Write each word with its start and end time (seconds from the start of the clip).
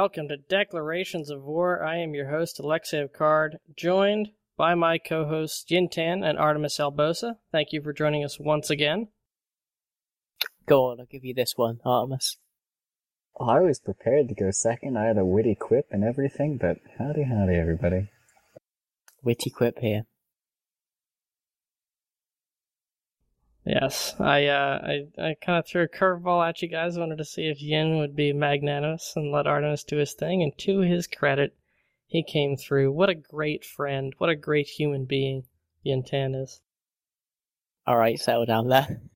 welcome 0.00 0.28
to 0.28 0.36
Declarations 0.36 1.28
of 1.28 1.42
War. 1.42 1.84
I 1.84 1.96
am 1.96 2.14
your 2.14 2.30
host, 2.30 2.60
Alexei 2.60 3.08
Card, 3.08 3.58
joined 3.76 4.28
by 4.56 4.76
my 4.76 4.96
co 4.96 5.24
hosts, 5.24 5.64
Jin'taan 5.68 6.24
and 6.24 6.38
Artemis 6.38 6.78
Albosa. 6.78 7.38
Thank 7.50 7.72
you 7.72 7.82
for 7.82 7.92
joining 7.92 8.24
us 8.24 8.38
once 8.38 8.70
again. 8.70 9.08
Go 10.66 10.84
on, 10.84 11.00
I'll 11.00 11.06
give 11.06 11.24
you 11.24 11.34
this 11.34 11.54
one, 11.56 11.80
Artemis. 11.84 12.36
I 13.40 13.58
was 13.58 13.80
prepared 13.80 14.28
to 14.28 14.36
go 14.36 14.52
second. 14.52 14.96
I 14.96 15.06
had 15.06 15.18
a 15.18 15.24
witty 15.24 15.56
quip 15.56 15.86
and 15.90 16.04
everything, 16.04 16.58
but 16.58 16.76
howdy, 16.96 17.24
howdy, 17.24 17.56
everybody. 17.56 18.08
Witty 19.24 19.50
quip 19.50 19.80
here. 19.80 20.04
Yes, 23.68 24.14
I 24.18 24.46
uh, 24.46 24.80
I, 24.82 25.22
I 25.22 25.34
kind 25.44 25.58
of 25.58 25.66
threw 25.66 25.82
a 25.82 25.88
curveball 25.88 26.48
at 26.48 26.62
you 26.62 26.68
guys. 26.68 26.98
Wanted 26.98 27.18
to 27.18 27.24
see 27.26 27.48
if 27.48 27.60
Yin 27.60 27.98
would 27.98 28.16
be 28.16 28.32
magnanimous 28.32 29.12
and 29.14 29.30
let 29.30 29.46
Artemis 29.46 29.84
do 29.84 29.98
his 29.98 30.14
thing. 30.14 30.42
And 30.42 30.56
to 30.60 30.80
his 30.80 31.06
credit, 31.06 31.54
he 32.06 32.22
came 32.22 32.56
through. 32.56 32.92
What 32.92 33.10
a 33.10 33.14
great 33.14 33.66
friend! 33.66 34.14
What 34.16 34.30
a 34.30 34.36
great 34.36 34.68
human 34.68 35.04
being 35.04 35.44
Jin'taan 35.84 36.34
is. 36.42 36.62
All 37.86 37.98
right, 37.98 38.18
settle 38.18 38.46
down 38.46 38.68
there. 38.68 39.02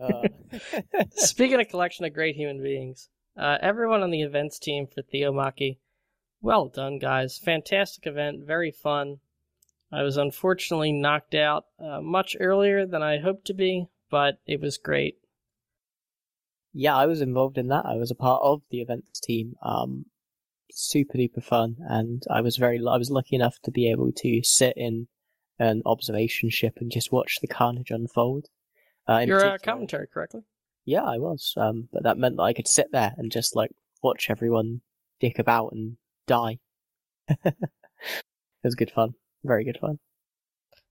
Uh. 0.00 0.26
Speaking 1.10 1.60
of 1.60 1.68
collection 1.68 2.06
of 2.06 2.14
great 2.14 2.34
human 2.34 2.62
beings, 2.62 3.10
uh, 3.36 3.58
everyone 3.60 4.02
on 4.02 4.10
the 4.10 4.22
events 4.22 4.58
team 4.58 4.86
for 4.86 5.02
Theomachy, 5.02 5.78
well 6.40 6.68
done, 6.68 6.98
guys! 6.98 7.36
Fantastic 7.36 8.06
event, 8.06 8.46
very 8.46 8.70
fun. 8.70 9.20
I 9.92 10.02
was 10.02 10.16
unfortunately 10.16 10.92
knocked 10.92 11.34
out 11.34 11.64
uh, 11.78 12.00
much 12.00 12.36
earlier 12.38 12.86
than 12.86 13.02
I 13.02 13.18
hoped 13.18 13.46
to 13.46 13.54
be, 13.54 13.88
but 14.10 14.38
it 14.46 14.60
was 14.60 14.78
great. 14.78 15.16
Yeah, 16.72 16.96
I 16.96 17.06
was 17.06 17.20
involved 17.20 17.58
in 17.58 17.68
that. 17.68 17.84
I 17.84 17.96
was 17.96 18.10
a 18.10 18.16
part 18.16 18.42
of 18.44 18.62
the 18.70 18.80
events 18.80 19.18
team. 19.20 19.54
Um, 19.62 20.06
super 20.70 21.18
duper 21.18 21.42
fun, 21.42 21.76
and 21.80 22.22
I 22.30 22.40
was 22.40 22.56
very 22.56 22.78
I 22.78 22.96
was 22.96 23.10
lucky 23.10 23.34
enough 23.34 23.58
to 23.64 23.72
be 23.72 23.90
able 23.90 24.12
to 24.12 24.42
sit 24.44 24.74
in 24.76 25.08
an 25.58 25.82
observation 25.84 26.50
ship 26.50 26.78
and 26.80 26.90
just 26.90 27.12
watch 27.12 27.38
the 27.40 27.48
carnage 27.48 27.90
unfold. 27.90 28.46
Uh, 29.08 29.24
You're 29.26 29.44
a 29.44 29.58
commentary, 29.58 30.06
correctly? 30.06 30.42
Yeah, 30.84 31.02
I 31.02 31.18
was. 31.18 31.52
Um, 31.56 31.88
but 31.92 32.04
that 32.04 32.16
meant 32.16 32.36
that 32.36 32.42
I 32.42 32.52
could 32.52 32.68
sit 32.68 32.92
there 32.92 33.14
and 33.18 33.30
just 33.32 33.56
like 33.56 33.70
watch 34.02 34.28
everyone 34.30 34.80
dick 35.18 35.38
about 35.38 35.72
and 35.72 35.96
die. 36.26 36.58
it 37.28 37.54
was 38.62 38.74
good 38.74 38.90
fun. 38.90 39.14
Very 39.44 39.64
good 39.64 39.78
fun. 39.80 39.98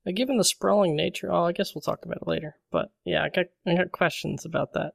Now, 0.05 0.13
given 0.13 0.37
the 0.37 0.43
sprawling 0.43 0.95
nature, 0.95 1.31
oh, 1.31 1.45
I 1.45 1.51
guess 1.51 1.75
we'll 1.75 1.81
talk 1.81 2.05
about 2.05 2.17
it 2.21 2.27
later. 2.27 2.55
But 2.71 2.91
yeah, 3.05 3.23
I 3.23 3.29
got 3.29 3.45
I 3.67 3.75
got 3.75 3.91
questions 3.91 4.45
about 4.45 4.73
that. 4.73 4.93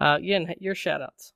Uh, 0.00 0.18
Yin, 0.20 0.54
your 0.58 0.74
shoutouts. 0.74 1.32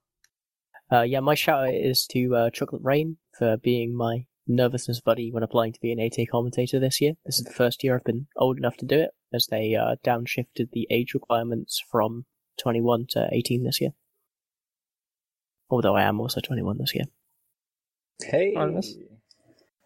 Uh, 0.93 1.03
yeah, 1.03 1.21
my 1.21 1.35
shout 1.35 1.69
out 1.69 1.75
is 1.75 2.07
to 2.11 2.37
uh, 2.37 2.51
Chocolate 2.51 2.83
Rain 2.85 3.17
for 3.39 3.57
being 3.57 3.97
my 3.97 4.27
nervousness 4.47 5.01
buddy 5.01 5.31
when 5.33 5.43
applying 5.43 5.73
to 5.73 5.81
be 5.81 5.93
an 5.93 6.01
AT 6.01 6.17
commentator 6.31 6.79
this 6.79 7.01
year. 7.01 7.15
This 7.25 7.39
is 7.39 7.45
the 7.45 7.53
first 7.53 7.83
year 7.83 7.97
I've 7.97 8.05
been 8.05 8.27
old 8.37 8.59
enough 8.59 8.77
to 8.79 8.87
do 8.87 8.99
it, 8.99 9.11
as 9.33 9.47
they 9.47 9.75
uh, 9.75 9.97
downshifted 10.05 10.71
the 10.73 10.87
age 10.91 11.15
requirements 11.15 11.83
from 11.91 12.27
21 12.61 13.07
to 13.11 13.29
18 13.33 13.65
this 13.65 13.81
year. 13.81 13.91
Although 15.71 15.97
I 15.97 16.03
am 16.03 16.21
also 16.21 16.41
21 16.41 16.79
this 16.79 16.95
year. 16.95 17.05
Hey! 18.23 18.55
Artemis? 18.55 18.95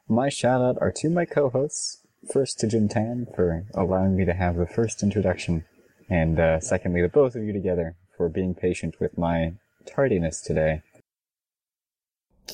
My 0.08 0.30
shout 0.30 0.62
out 0.62 0.78
are 0.80 0.92
to 0.92 1.10
my 1.10 1.26
co 1.26 1.50
hosts. 1.50 1.98
First 2.32 2.58
to 2.60 2.66
Jin'taan 2.66 3.34
for 3.36 3.66
allowing 3.74 4.16
me 4.16 4.24
to 4.24 4.32
have 4.32 4.56
the 4.56 4.66
first 4.66 5.02
introduction, 5.02 5.64
and 6.08 6.40
uh, 6.40 6.60
secondly 6.60 7.02
to 7.02 7.08
both 7.08 7.36
of 7.36 7.42
you 7.44 7.52
together 7.52 7.94
for 8.16 8.28
being 8.28 8.54
patient 8.54 8.98
with 8.98 9.16
my 9.18 9.52
tardiness 9.86 10.40
today. 10.40 10.82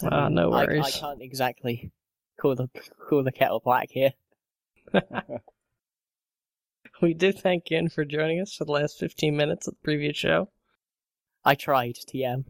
Uh, 0.02 0.28
no 0.28 0.50
worries. 0.50 0.84
I, 0.84 0.88
I 0.88 0.90
can't 0.90 1.22
exactly 1.22 1.92
call 2.40 2.56
the 2.56 2.68
call 3.08 3.22
the 3.22 3.32
kettle 3.32 3.60
black 3.64 3.88
here. 3.90 4.12
we 7.02 7.14
do 7.14 7.32
thank 7.32 7.70
Yin 7.70 7.88
for 7.88 8.04
joining 8.04 8.40
us 8.40 8.54
for 8.54 8.64
the 8.64 8.72
last 8.72 8.98
15 8.98 9.36
minutes 9.36 9.68
of 9.68 9.74
the 9.74 9.80
previous 9.84 10.16
show. 10.16 10.50
I 11.44 11.54
tried, 11.54 11.94
TM. 11.94 12.44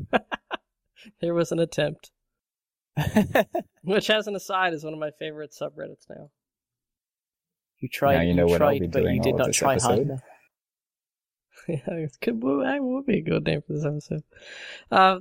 there 1.21 1.35
was 1.35 1.53
an 1.53 1.59
attempt. 1.59 2.11
Which, 3.83 4.11
as 4.11 4.27
an 4.27 4.37
aside, 4.37 4.73
is 4.73 4.85
one 4.85 4.93
of 4.93 4.99
my 4.99 5.11
favorite 5.19 5.53
subreddits 5.53 6.09
now. 6.09 6.31
You 7.79 7.89
tried, 7.89 8.17
now 8.17 8.23
you, 8.23 8.35
know 8.35 8.49
you 8.49 8.57
tried, 8.57 8.93
but 8.93 9.05
you 9.05 9.21
did 9.21 9.37
not 9.37 9.53
try 9.53 9.79
hard 9.79 9.99
enough. 10.01 10.23
yeah, 11.69 11.81
it 11.87 12.17
could, 12.21 12.41
that 12.41 12.79
would 12.81 13.07
be 13.07 13.19
a 13.19 13.23
good 13.23 13.45
name 13.45 13.63
for 13.67 13.73
this 13.75 13.85
episode. 13.85 14.23
Uh, 14.91 15.19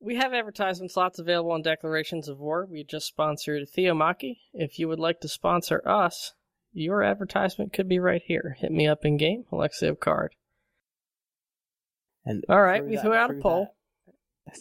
we 0.00 0.16
have 0.16 0.32
advertisement 0.32 0.92
slots 0.92 1.18
available 1.18 1.52
on 1.52 1.62
Declarations 1.62 2.28
of 2.28 2.38
War. 2.38 2.66
We 2.70 2.84
just 2.84 3.06
sponsored 3.06 3.68
Theomachy. 3.68 4.40
If 4.52 4.78
you 4.78 4.88
would 4.88 5.00
like 5.00 5.20
to 5.20 5.28
sponsor 5.28 5.82
us, 5.86 6.34
your 6.72 7.02
advertisement 7.02 7.72
could 7.72 7.88
be 7.88 7.98
right 7.98 8.22
here. 8.24 8.56
Hit 8.58 8.70
me 8.70 8.86
up 8.86 9.04
in 9.04 9.16
game, 9.16 9.44
Alexei 9.50 9.88
of 9.88 10.00
Card. 10.00 10.34
And 12.24 12.44
all 12.48 12.62
right, 12.62 12.84
we 12.84 12.96
that, 12.96 13.02
threw 13.02 13.14
out 13.14 13.30
a 13.30 13.34
poll. 13.34 13.74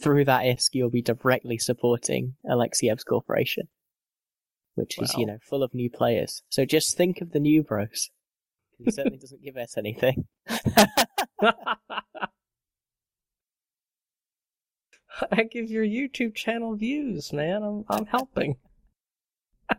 Through 0.01 0.25
that 0.25 0.43
ISK, 0.43 0.69
you'll 0.73 0.89
be 0.89 1.01
directly 1.01 1.57
supporting 1.57 2.35
Alexiev's 2.45 3.03
corporation, 3.03 3.67
which 4.75 5.01
is, 5.01 5.13
you 5.15 5.25
know, 5.25 5.37
full 5.41 5.63
of 5.63 5.73
new 5.73 5.89
players. 5.89 6.43
So 6.49 6.65
just 6.65 6.97
think 6.97 7.21
of 7.21 7.31
the 7.31 7.39
new 7.39 7.63
bros. 7.63 8.09
He 8.77 8.91
certainly 8.91 9.17
doesn't 9.17 9.43
give 9.43 9.57
us 9.57 9.77
anything. 9.77 10.25
I 15.31 15.43
give 15.43 15.69
your 15.71 15.83
YouTube 15.83 16.35
channel 16.35 16.75
views, 16.75 17.33
man. 17.33 17.63
I'm 17.63 17.85
I'm 17.89 18.05
helping. 18.05 18.57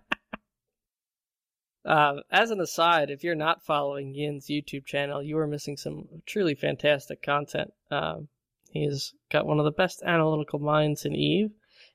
uh, 1.85 2.15
as 2.31 2.51
an 2.51 2.61
aside, 2.61 3.11
if 3.11 3.23
you're 3.23 3.37
not 3.37 3.65
following 3.65 4.15
Yin's 4.15 4.47
YouTube 4.47 4.85
channel, 4.85 5.23
you 5.23 5.39
are 5.39 5.47
missing 5.47 5.77
some 5.77 6.09
truly 6.27 6.57
fantastic 6.57 7.23
content. 7.23 7.73
Um, 7.91 8.29
He's 8.71 9.15
got 9.31 9.47
one 9.47 9.59
of 9.59 9.65
the 9.65 9.71
best 9.71 10.03
analytical 10.03 10.59
minds 10.59 11.05
in 11.05 11.15
Eve, 11.15 11.51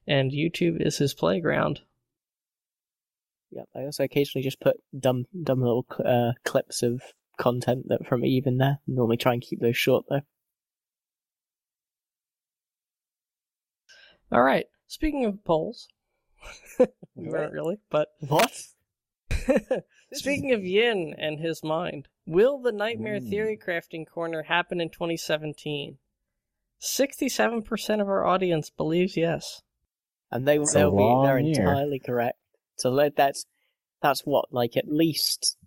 and 0.07 0.31
YouTube 0.31 0.85
is 0.85 0.97
his 0.97 1.13
playground. 1.13 1.81
Yep, 3.51 3.69
I 3.75 3.79
also 3.81 4.03
occasionally 4.03 4.43
just 4.43 4.59
put 4.59 4.77
dumb, 4.97 5.25
dumb 5.43 5.61
little 5.61 5.85
uh, 6.03 6.31
clips 6.43 6.81
of 6.81 7.01
content 7.37 7.87
that 7.89 8.07
from 8.07 8.25
Eve 8.25 8.47
in 8.47 8.57
there. 8.57 8.79
Normally 8.87 9.17
try 9.17 9.33
and 9.33 9.41
keep 9.41 9.59
those 9.59 9.77
short 9.77 10.05
though. 10.09 10.21
All 14.31 14.41
right. 14.41 14.65
Speaking 14.87 15.25
of 15.25 15.43
polls, 15.43 15.87
we 16.79 16.87
weren't 17.29 17.53
really, 17.53 17.77
but 17.89 18.09
what? 18.27 18.51
Speaking 20.13 20.51
of 20.53 20.63
Yin 20.63 21.15
and 21.17 21.39
his 21.39 21.63
mind, 21.63 22.07
will 22.25 22.59
the 22.59 22.71
Nightmare 22.71 23.19
mm. 23.19 23.29
Theory 23.29 23.59
Crafting 23.63 24.07
Corner 24.07 24.43
happen 24.43 24.81
in 24.81 24.89
2017? 24.89 25.97
67% 26.83 28.01
of 28.01 28.07
our 28.07 28.25
audience 28.25 28.69
believes 28.69 29.15
yes. 29.15 29.61
And 30.31 30.47
they, 30.47 30.57
they'll 30.57 30.91
be, 30.91 31.27
they're 31.27 31.39
year. 31.39 31.61
entirely 31.61 31.99
correct. 31.99 32.37
So 32.77 33.09
that's, 33.15 33.45
that's 34.01 34.21
what, 34.21 34.45
like 34.51 34.75
at 34.75 34.87
least, 34.87 35.57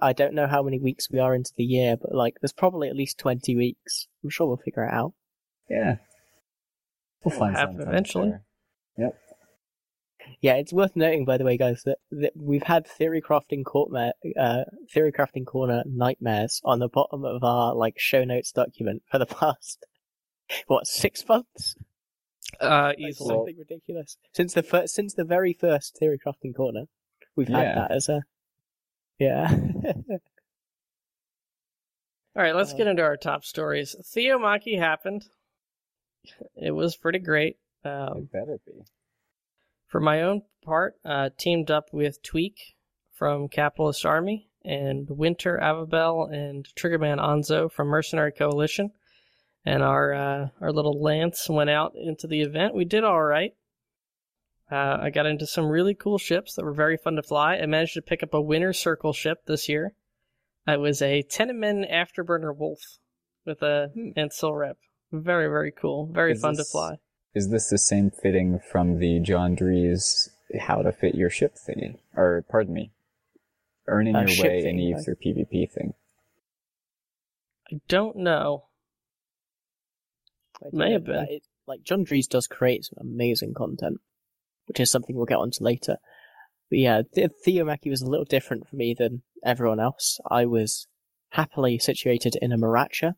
I 0.00 0.12
don't 0.12 0.34
know 0.34 0.46
how 0.46 0.62
many 0.62 0.78
weeks 0.78 1.10
we 1.10 1.18
are 1.18 1.34
into 1.34 1.52
the 1.56 1.64
year, 1.64 1.96
but 2.00 2.14
like 2.14 2.34
there's 2.40 2.52
probably 2.52 2.88
at 2.88 2.96
least 2.96 3.18
20 3.18 3.56
weeks. 3.56 4.06
I'm 4.22 4.30
sure 4.30 4.46
we'll 4.46 4.58
figure 4.58 4.84
it 4.84 4.92
out. 4.92 5.14
Yeah. 5.68 5.96
We'll 7.24 7.36
find 7.36 7.56
out 7.56 7.74
eventually. 7.78 8.30
Sure. 8.30 8.42
Yep. 8.98 9.18
Yeah, 10.40 10.54
it's 10.54 10.72
worth 10.72 10.94
noting, 10.94 11.24
by 11.24 11.38
the 11.38 11.44
way, 11.44 11.56
guys, 11.56 11.82
that, 11.84 11.98
that 12.10 12.32
we've 12.36 12.62
had 12.62 12.86
theory 12.86 13.20
crafting 13.20 13.64
corner, 13.64 14.12
uh, 14.38 14.64
theory 14.92 15.12
crafting 15.12 15.46
corner 15.46 15.82
nightmares 15.86 16.60
on 16.64 16.78
the 16.78 16.88
bottom 16.88 17.24
of 17.24 17.42
our 17.42 17.74
like 17.74 17.94
show 17.98 18.22
notes 18.22 18.52
document 18.52 19.02
for 19.10 19.18
the 19.18 19.26
past 19.40 19.84
what 20.66 20.86
six 20.86 21.26
months? 21.28 21.74
Uh, 22.60 22.92
easily. 22.98 23.28
something 23.28 23.56
ridiculous. 23.58 24.16
Since 24.34 24.54
the 24.54 24.62
first, 24.62 24.94
since 24.94 25.14
the 25.14 25.24
very 25.24 25.52
first 25.52 25.96
theory 25.98 26.18
crafting 26.24 26.54
corner, 26.54 26.84
we've 27.34 27.48
had 27.48 27.62
yeah. 27.62 27.74
that 27.74 27.90
as 27.90 28.08
a 28.08 28.22
yeah. 29.18 29.48
All 32.34 32.42
right, 32.42 32.54
let's 32.56 32.72
uh, 32.72 32.76
get 32.76 32.86
into 32.86 33.02
our 33.02 33.16
top 33.16 33.44
stories. 33.44 33.94
Theomachy 34.12 34.76
happened. 34.76 35.24
It 36.56 36.70
was 36.70 36.96
pretty 36.96 37.18
great. 37.18 37.56
Um, 37.84 38.16
it 38.16 38.32
better 38.32 38.58
be. 38.66 38.84
For 39.86 40.00
my 40.00 40.22
own 40.22 40.42
part, 40.64 40.94
uh, 41.04 41.30
teamed 41.36 41.70
up 41.70 41.88
with 41.92 42.22
Tweak 42.22 42.74
from 43.12 43.48
Capitalist 43.48 44.06
Army 44.06 44.48
and 44.64 45.08
Winter 45.10 45.58
Avabel 45.62 46.32
and 46.32 46.66
Triggerman 46.74 47.18
Anzo 47.18 47.70
from 47.70 47.88
Mercenary 47.88 48.32
Coalition 48.32 48.92
and 49.64 49.82
our 49.82 50.12
uh, 50.12 50.48
our 50.60 50.72
little 50.72 51.00
lance 51.00 51.48
went 51.48 51.70
out 51.70 51.94
into 51.94 52.26
the 52.26 52.40
event. 52.40 52.74
We 52.74 52.84
did 52.84 53.04
all 53.04 53.22
right. 53.22 53.52
Uh, 54.70 54.98
I 55.02 55.10
got 55.10 55.26
into 55.26 55.46
some 55.46 55.66
really 55.66 55.94
cool 55.94 56.16
ships 56.16 56.54
that 56.54 56.64
were 56.64 56.72
very 56.72 56.96
fun 56.96 57.16
to 57.16 57.22
fly. 57.22 57.56
I 57.56 57.66
managed 57.66 57.94
to 57.94 58.02
pick 58.02 58.22
up 58.22 58.32
a 58.32 58.40
Winter 58.40 58.72
Circle 58.72 59.12
ship 59.12 59.44
this 59.46 59.68
year. 59.68 59.92
It 60.66 60.80
was 60.80 61.02
a 61.02 61.22
Tenement 61.22 61.86
Afterburner 61.90 62.56
Wolf 62.56 62.80
with 63.44 63.62
a 63.62 63.90
hmm. 63.92 64.10
Ancil 64.16 64.56
rep. 64.58 64.78
Very, 65.12 65.46
very 65.46 65.72
cool. 65.72 66.06
Very 66.06 66.32
Is 66.32 66.40
fun 66.40 66.54
this- 66.54 66.68
to 66.68 66.72
fly. 66.72 66.96
Is 67.34 67.48
this 67.48 67.70
the 67.70 67.78
same 67.78 68.10
fitting 68.10 68.60
from 68.70 68.98
the 68.98 69.18
John 69.18 69.56
Drees 69.56 70.28
how 70.60 70.82
to 70.82 70.92
fit 70.92 71.14
your 71.14 71.30
ship 71.30 71.54
thingy? 71.54 71.98
Or, 72.14 72.44
pardon 72.50 72.74
me, 72.74 72.92
earning 73.86 74.14
Uh, 74.14 74.20
your 74.20 74.28
ship 74.28 74.44
way 74.44 74.58
in 74.58 74.64
thing, 74.64 74.78
Eve 74.78 74.96
right? 74.96 75.04
through 75.04 75.14
PvP 75.16 75.70
thing? 75.70 75.94
I 77.72 77.80
don't 77.88 78.16
know. 78.16 78.64
I 80.62 80.68
May 80.72 80.92
have 80.92 81.04
been. 81.04 81.26
it- 81.28 81.46
like 81.66 81.82
John 81.82 82.04
Drees 82.04 82.26
does 82.28 82.46
create 82.46 82.84
some 82.84 82.98
amazing 83.00 83.54
content, 83.54 84.00
which 84.66 84.80
is 84.80 84.90
something 84.90 85.14
we'll 85.14 85.26
get 85.26 85.38
onto 85.38 85.62
later. 85.62 85.98
But 86.70 86.78
yeah, 86.78 87.02
the- 87.12 87.30
Theomachy 87.44 87.88
was 87.90 88.02
a 88.02 88.08
little 88.10 88.24
different 88.24 88.66
for 88.68 88.76
me 88.76 88.94
than 88.98 89.22
everyone 89.44 89.78
else. 89.80 90.18
I 90.28 90.46
was 90.46 90.86
happily 91.30 91.78
situated 91.78 92.36
in 92.42 92.52
a 92.52 92.58
Maracha, 92.58 93.14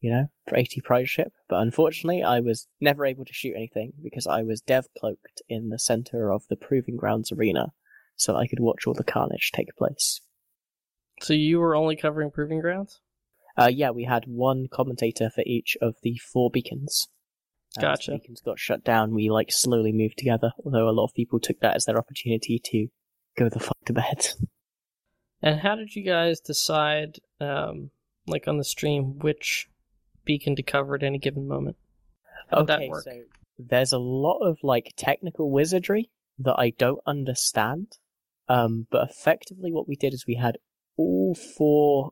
you 0.00 0.10
know, 0.10 0.28
for 0.46 0.56
80 0.56 0.80
prize 0.82 1.10
ship, 1.10 1.32
but 1.48 1.60
unfortunately 1.60 2.22
I 2.22 2.40
was 2.40 2.68
never 2.80 3.04
able 3.04 3.24
to 3.24 3.32
shoot 3.32 3.54
anything 3.56 3.92
because 4.02 4.26
I 4.26 4.42
was 4.42 4.60
dev 4.60 4.86
cloaked 4.98 5.42
in 5.48 5.70
the 5.70 5.78
center 5.78 6.30
of 6.32 6.44
the 6.48 6.56
Proving 6.56 6.96
Grounds 6.96 7.32
arena 7.32 7.72
so 8.14 8.36
I 8.36 8.46
could 8.46 8.60
watch 8.60 8.86
all 8.86 8.94
the 8.94 9.04
carnage 9.04 9.50
take 9.52 9.74
place. 9.76 10.20
So 11.20 11.34
you 11.34 11.58
were 11.58 11.74
only 11.74 11.96
covering 11.96 12.30
Proving 12.30 12.60
Grounds? 12.60 13.00
Uh, 13.58 13.68
yeah, 13.68 13.90
we 13.90 14.04
had 14.04 14.24
one 14.26 14.66
commentator 14.70 15.30
for 15.34 15.42
each 15.46 15.76
of 15.80 15.96
the 16.02 16.16
four 16.32 16.50
beacons. 16.50 17.08
As 17.76 17.82
Gotcha. 17.82 18.10
the 18.12 18.18
beacons 18.18 18.40
got 18.40 18.58
shut 18.58 18.84
down, 18.84 19.14
we 19.14 19.30
like 19.30 19.48
slowly 19.50 19.92
moved 19.92 20.16
together. 20.16 20.52
Although 20.64 20.88
a 20.88 20.92
lot 20.92 21.04
of 21.04 21.14
people 21.14 21.40
took 21.40 21.60
that 21.60 21.76
as 21.76 21.84
their 21.84 21.98
opportunity 21.98 22.60
to 22.64 22.86
go 23.36 23.48
the 23.48 23.60
fuck 23.60 23.78
to 23.86 23.92
bed. 23.92 24.28
And 25.40 25.60
how 25.60 25.76
did 25.76 25.94
you 25.94 26.02
guys 26.02 26.40
decide, 26.40 27.18
um, 27.40 27.90
like 28.26 28.48
on 28.48 28.58
the 28.58 28.64
stream, 28.64 29.20
which 29.20 29.68
beacon 30.24 30.56
to 30.56 30.62
cover 30.62 30.96
at 30.96 31.04
any 31.04 31.18
given 31.18 31.46
moment? 31.46 31.76
How'd 32.50 32.66
that 32.66 32.88
work? 32.88 33.04
so 33.04 33.22
there's 33.58 33.92
a 33.92 33.98
lot 33.98 34.38
of 34.38 34.58
like 34.62 34.94
technical 34.96 35.50
wizardry 35.50 36.10
that 36.38 36.56
I 36.58 36.70
don't 36.70 37.00
understand. 37.06 37.98
Um, 38.48 38.86
but 38.90 39.08
effectively, 39.08 39.70
what 39.70 39.88
we 39.88 39.96
did 39.96 40.14
is 40.14 40.24
we 40.26 40.36
had 40.36 40.58
all 40.96 41.34
four 41.34 42.10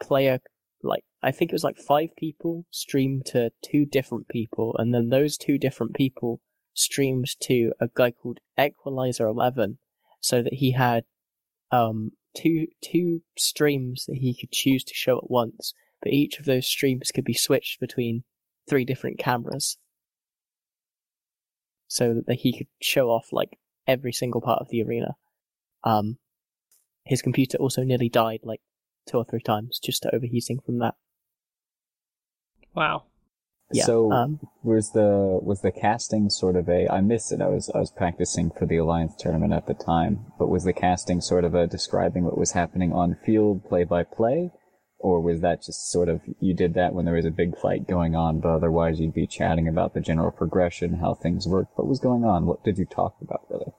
player, 0.00 0.40
like 0.82 1.04
I 1.22 1.32
think 1.32 1.50
it 1.50 1.54
was 1.54 1.64
like 1.64 1.78
five 1.78 2.10
people 2.16 2.66
streamed 2.70 3.26
to 3.26 3.50
two 3.62 3.84
different 3.84 4.28
people, 4.28 4.74
and 4.78 4.94
then 4.94 5.08
those 5.08 5.36
two 5.36 5.58
different 5.58 5.94
people 5.94 6.40
streamed 6.74 7.26
to 7.40 7.72
a 7.80 7.88
guy 7.94 8.10
called 8.12 8.38
Equalizer 8.58 9.26
Eleven, 9.26 9.78
so 10.20 10.42
that 10.42 10.54
he 10.54 10.72
had 10.72 11.04
um 11.70 12.12
two 12.36 12.66
two 12.82 13.22
streams 13.36 14.04
that 14.06 14.18
he 14.18 14.36
could 14.38 14.52
choose 14.52 14.84
to 14.84 14.94
show 14.94 15.18
at 15.18 15.30
once, 15.30 15.74
but 16.02 16.12
each 16.12 16.38
of 16.38 16.44
those 16.44 16.66
streams 16.66 17.10
could 17.12 17.24
be 17.24 17.34
switched 17.34 17.80
between 17.80 18.24
three 18.68 18.84
different 18.84 19.18
cameras 19.18 19.78
so 21.88 22.22
that 22.26 22.40
he 22.40 22.56
could 22.56 22.66
show 22.80 23.08
off 23.08 23.28
like 23.32 23.58
every 23.86 24.12
single 24.12 24.42
part 24.42 24.60
of 24.60 24.68
the 24.68 24.82
arena. 24.82 25.16
Um, 25.84 26.18
his 27.04 27.22
computer 27.22 27.56
also 27.56 27.82
nearly 27.82 28.10
died 28.10 28.40
like 28.42 28.60
two 29.08 29.16
or 29.16 29.24
three 29.24 29.42
times 29.42 29.78
just 29.82 30.02
to 30.02 30.14
overheating 30.14 30.60
from 30.64 30.78
that. 30.78 30.94
Wow. 32.74 33.04
Yeah. 33.72 33.84
So 33.84 34.10
um, 34.12 34.40
was 34.62 34.92
the 34.92 35.38
was 35.42 35.60
the 35.60 35.72
casting 35.72 36.30
sort 36.30 36.56
of 36.56 36.68
a 36.68 36.88
I 36.88 37.00
missed 37.00 37.32
it. 37.32 37.42
I 37.42 37.48
was 37.48 37.70
I 37.74 37.78
was 37.78 37.90
practicing 37.90 38.50
for 38.50 38.64
the 38.64 38.78
Alliance 38.78 39.14
tournament 39.18 39.52
at 39.52 39.66
the 39.66 39.74
time, 39.74 40.26
but 40.38 40.48
was 40.48 40.64
the 40.64 40.72
casting 40.72 41.20
sort 41.20 41.44
of 41.44 41.54
a 41.54 41.66
describing 41.66 42.24
what 42.24 42.38
was 42.38 42.52
happening 42.52 42.92
on 42.92 43.18
field 43.26 43.64
play 43.68 43.84
by 43.84 44.04
play? 44.04 44.52
Or 45.00 45.20
was 45.20 45.42
that 45.42 45.62
just 45.62 45.90
sort 45.90 46.08
of 46.08 46.22
you 46.40 46.54
did 46.54 46.74
that 46.74 46.94
when 46.94 47.04
there 47.04 47.14
was 47.14 47.26
a 47.26 47.30
big 47.30 47.58
fight 47.58 47.86
going 47.86 48.16
on, 48.16 48.40
but 48.40 48.48
otherwise 48.48 49.00
you'd 49.00 49.14
be 49.14 49.26
chatting 49.26 49.68
about 49.68 49.92
the 49.92 50.00
general 50.00 50.32
progression, 50.32 50.94
how 50.94 51.14
things 51.14 51.46
worked, 51.46 51.76
what 51.76 51.86
was 51.86 52.00
going 52.00 52.24
on? 52.24 52.46
What 52.46 52.64
did 52.64 52.78
you 52.78 52.86
talk 52.86 53.16
about 53.20 53.42
really? 53.50 53.72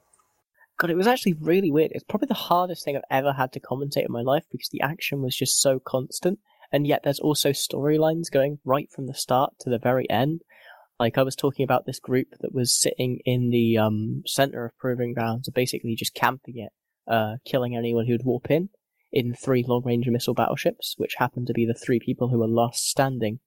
God, 0.80 0.90
it 0.90 0.96
was 0.96 1.08
actually 1.08 1.34
really 1.34 1.72
weird. 1.72 1.92
It's 1.94 2.06
probably 2.06 2.28
the 2.28 2.34
hardest 2.36 2.86
thing 2.86 2.96
I've 2.96 3.04
ever 3.12 3.34
had 3.34 3.52
to 3.52 3.60
commentate 3.60 4.06
in 4.06 4.12
my 4.12 4.22
life 4.22 4.46
because 4.50 4.70
the 4.70 4.82
action 4.82 5.22
was 5.22 5.36
just 5.36 5.62
so 5.62 5.78
constant, 5.78 6.40
and 6.72 6.88
yet 6.88 7.02
there's 7.04 7.20
also 7.20 7.50
storylines 7.50 8.32
going 8.32 8.60
right 8.64 8.90
from 8.90 9.06
the 9.06 9.14
start 9.14 9.54
to 9.60 9.70
the 9.70 9.78
very 9.78 10.10
end. 10.10 10.42
Like 10.98 11.18
I 11.18 11.24
was 11.24 11.36
talking 11.36 11.66
about 11.66 11.86
this 11.86 12.00
group 12.00 12.28
that 12.40 12.54
was 12.54 12.74
sitting 12.74 13.20
in 13.26 13.50
the 13.50 13.78
um, 13.78 14.24
center 14.26 14.66
of 14.66 14.78
proving 14.78 15.14
grounds, 15.14 15.50
and 15.50 15.54
basically 15.54 15.96
just 15.96 16.14
camping 16.14 16.58
it, 16.58 16.72
uh, 17.12 17.36
killing 17.46 17.76
anyone 17.76 18.08
who'd 18.08 18.24
warp 18.24 18.50
in, 18.50 18.70
in 19.12 19.34
three 19.34 19.66
long-range 19.68 20.08
missile 20.08 20.34
battleships, 20.34 20.96
which 20.98 21.16
happened 21.18 21.48
to 21.48 21.54
be 21.54 21.66
the 21.66 21.74
three 21.74 22.00
people 22.00 22.30
who 22.30 22.40
were 22.40 22.48
last 22.48 22.88
standing 22.88 23.40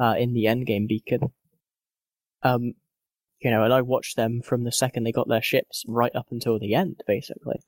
uh, 0.00 0.16
in 0.18 0.34
the 0.34 0.46
endgame 0.46 0.88
beacon. 0.88 1.20
Um, 2.42 2.72
you 3.40 3.50
know, 3.50 3.64
and 3.64 3.72
I 3.72 3.82
watched 3.82 4.16
them 4.16 4.42
from 4.42 4.64
the 4.64 4.72
second 4.72 5.04
they 5.04 5.12
got 5.12 5.28
their 5.28 5.42
ships 5.42 5.84
right 5.88 6.14
up 6.14 6.26
until 6.30 6.58
the 6.58 6.74
end, 6.74 7.02
basically. 7.06 7.60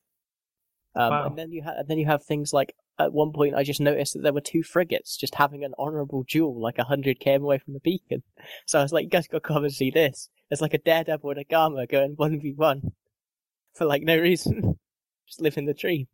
Um, 0.94 1.10
Wow. 1.10 1.26
And 1.26 1.38
then 1.38 1.52
you 1.52 1.62
ha- 1.62 1.82
then 1.86 1.98
you 1.98 2.06
have 2.06 2.22
things 2.22 2.52
like 2.52 2.74
at 2.98 3.12
one 3.12 3.32
point 3.32 3.54
I 3.54 3.62
just 3.62 3.80
noticed 3.80 4.12
that 4.14 4.22
there 4.22 4.32
were 4.32 4.42
two 4.42 4.62
frigates 4.62 5.16
just 5.16 5.34
having 5.36 5.64
an 5.64 5.72
honourable 5.78 6.24
duel 6.28 6.60
like 6.60 6.78
a 6.78 6.84
hundred 6.84 7.18
km 7.18 7.42
away 7.42 7.58
from 7.58 7.74
the 7.74 7.80
beacon. 7.80 8.22
So 8.66 8.78
I 8.78 8.82
was 8.82 8.92
like, 8.92 9.04
you 9.04 9.10
guys 9.10 9.26
got 9.28 9.42
to 9.42 9.48
come 9.48 9.64
and 9.64 9.72
see 9.72 9.90
this. 9.90 10.28
It's 10.50 10.60
like 10.60 10.74
a 10.74 10.78
daredevil 10.78 11.30
and 11.30 11.38
a 11.38 11.44
gamma 11.44 11.86
going 11.86 12.12
one 12.16 12.40
v 12.40 12.52
one 12.54 12.92
for 13.74 13.86
like 13.86 14.02
no 14.02 14.18
reason, 14.18 14.78
just 15.26 15.40
living 15.40 15.64
the 15.66 15.74
dream. 15.74 16.08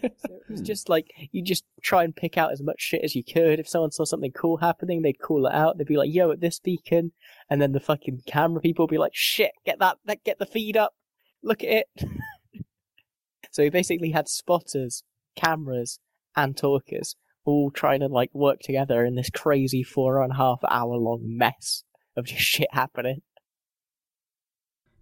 it 0.00 0.48
was 0.48 0.60
just 0.60 0.88
like 0.88 1.10
you 1.32 1.42
just 1.42 1.64
try 1.82 2.04
and 2.04 2.14
pick 2.14 2.36
out 2.36 2.52
as 2.52 2.62
much 2.62 2.80
shit 2.80 3.02
as 3.02 3.14
you 3.14 3.24
could. 3.24 3.58
If 3.58 3.68
someone 3.68 3.90
saw 3.90 4.04
something 4.04 4.32
cool 4.32 4.58
happening, 4.58 5.02
they'd 5.02 5.18
call 5.18 5.46
it 5.46 5.54
out. 5.54 5.78
They'd 5.78 5.86
be 5.86 5.96
like, 5.96 6.12
"Yo, 6.12 6.30
at 6.30 6.40
this 6.40 6.58
beacon," 6.58 7.12
and 7.48 7.60
then 7.60 7.72
the 7.72 7.80
fucking 7.80 8.22
camera 8.26 8.60
people 8.60 8.84
would 8.84 8.90
be 8.90 8.98
like, 8.98 9.14
"Shit, 9.14 9.52
get 9.64 9.78
that, 9.78 9.98
that 10.04 10.24
get 10.24 10.38
the 10.38 10.46
feed 10.46 10.76
up. 10.76 10.94
Look 11.42 11.62
at 11.62 11.70
it." 11.70 11.86
so 13.50 13.62
we 13.62 13.70
basically 13.70 14.10
had 14.10 14.28
spotters, 14.28 15.02
cameras, 15.36 15.98
and 16.36 16.56
talkers 16.56 17.16
all 17.44 17.70
trying 17.70 18.00
to 18.00 18.06
like 18.06 18.30
work 18.34 18.60
together 18.60 19.04
in 19.04 19.14
this 19.14 19.30
crazy 19.30 19.82
four 19.82 20.22
and 20.22 20.32
a 20.32 20.36
half 20.36 20.60
hour 20.68 20.96
long 20.96 21.22
mess 21.24 21.84
of 22.16 22.26
just 22.26 22.42
shit 22.42 22.68
happening. 22.72 23.22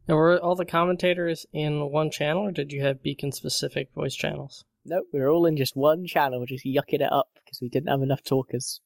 And 0.09 0.17
were 0.17 0.39
all 0.39 0.57
the 0.57 0.65
commentators 0.65 1.45
in 1.53 1.91
one 1.91 2.11
channel, 2.11 2.49
or 2.49 2.51
did 2.51 2.73
you 2.73 2.83
have 2.83 3.03
beacon 3.03 3.31
specific 3.31 3.93
voice 3.95 4.15
channels? 4.15 4.65
Nope, 4.87 5.05
we 5.13 5.21
were 5.21 5.29
all 5.29 5.45
in 5.45 5.59
just 5.59 5.77
one 5.77 6.07
channel, 6.07 6.47
just 6.47 6.65
yucking 6.65 7.03
it 7.03 7.13
up 7.13 7.29
because 7.35 7.61
we 7.61 7.69
didn't 7.69 7.91
have 7.91 8.01
enough 8.01 8.25
talkers. 8.25 8.81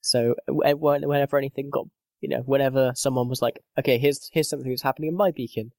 So 0.00 0.34
eh, 0.64 0.72
whenever 0.72 1.38
anything 1.38 1.70
got, 1.70 1.86
you 2.20 2.28
know, 2.28 2.40
whenever 2.40 2.92
someone 2.96 3.28
was 3.28 3.40
like, 3.40 3.60
"Okay, 3.78 3.96
here's 3.98 4.28
here's 4.32 4.48
something 4.48 4.68
that's 4.68 4.82
happening 4.82 5.10
in 5.10 5.16
my 5.16 5.30
beacon," 5.30 5.70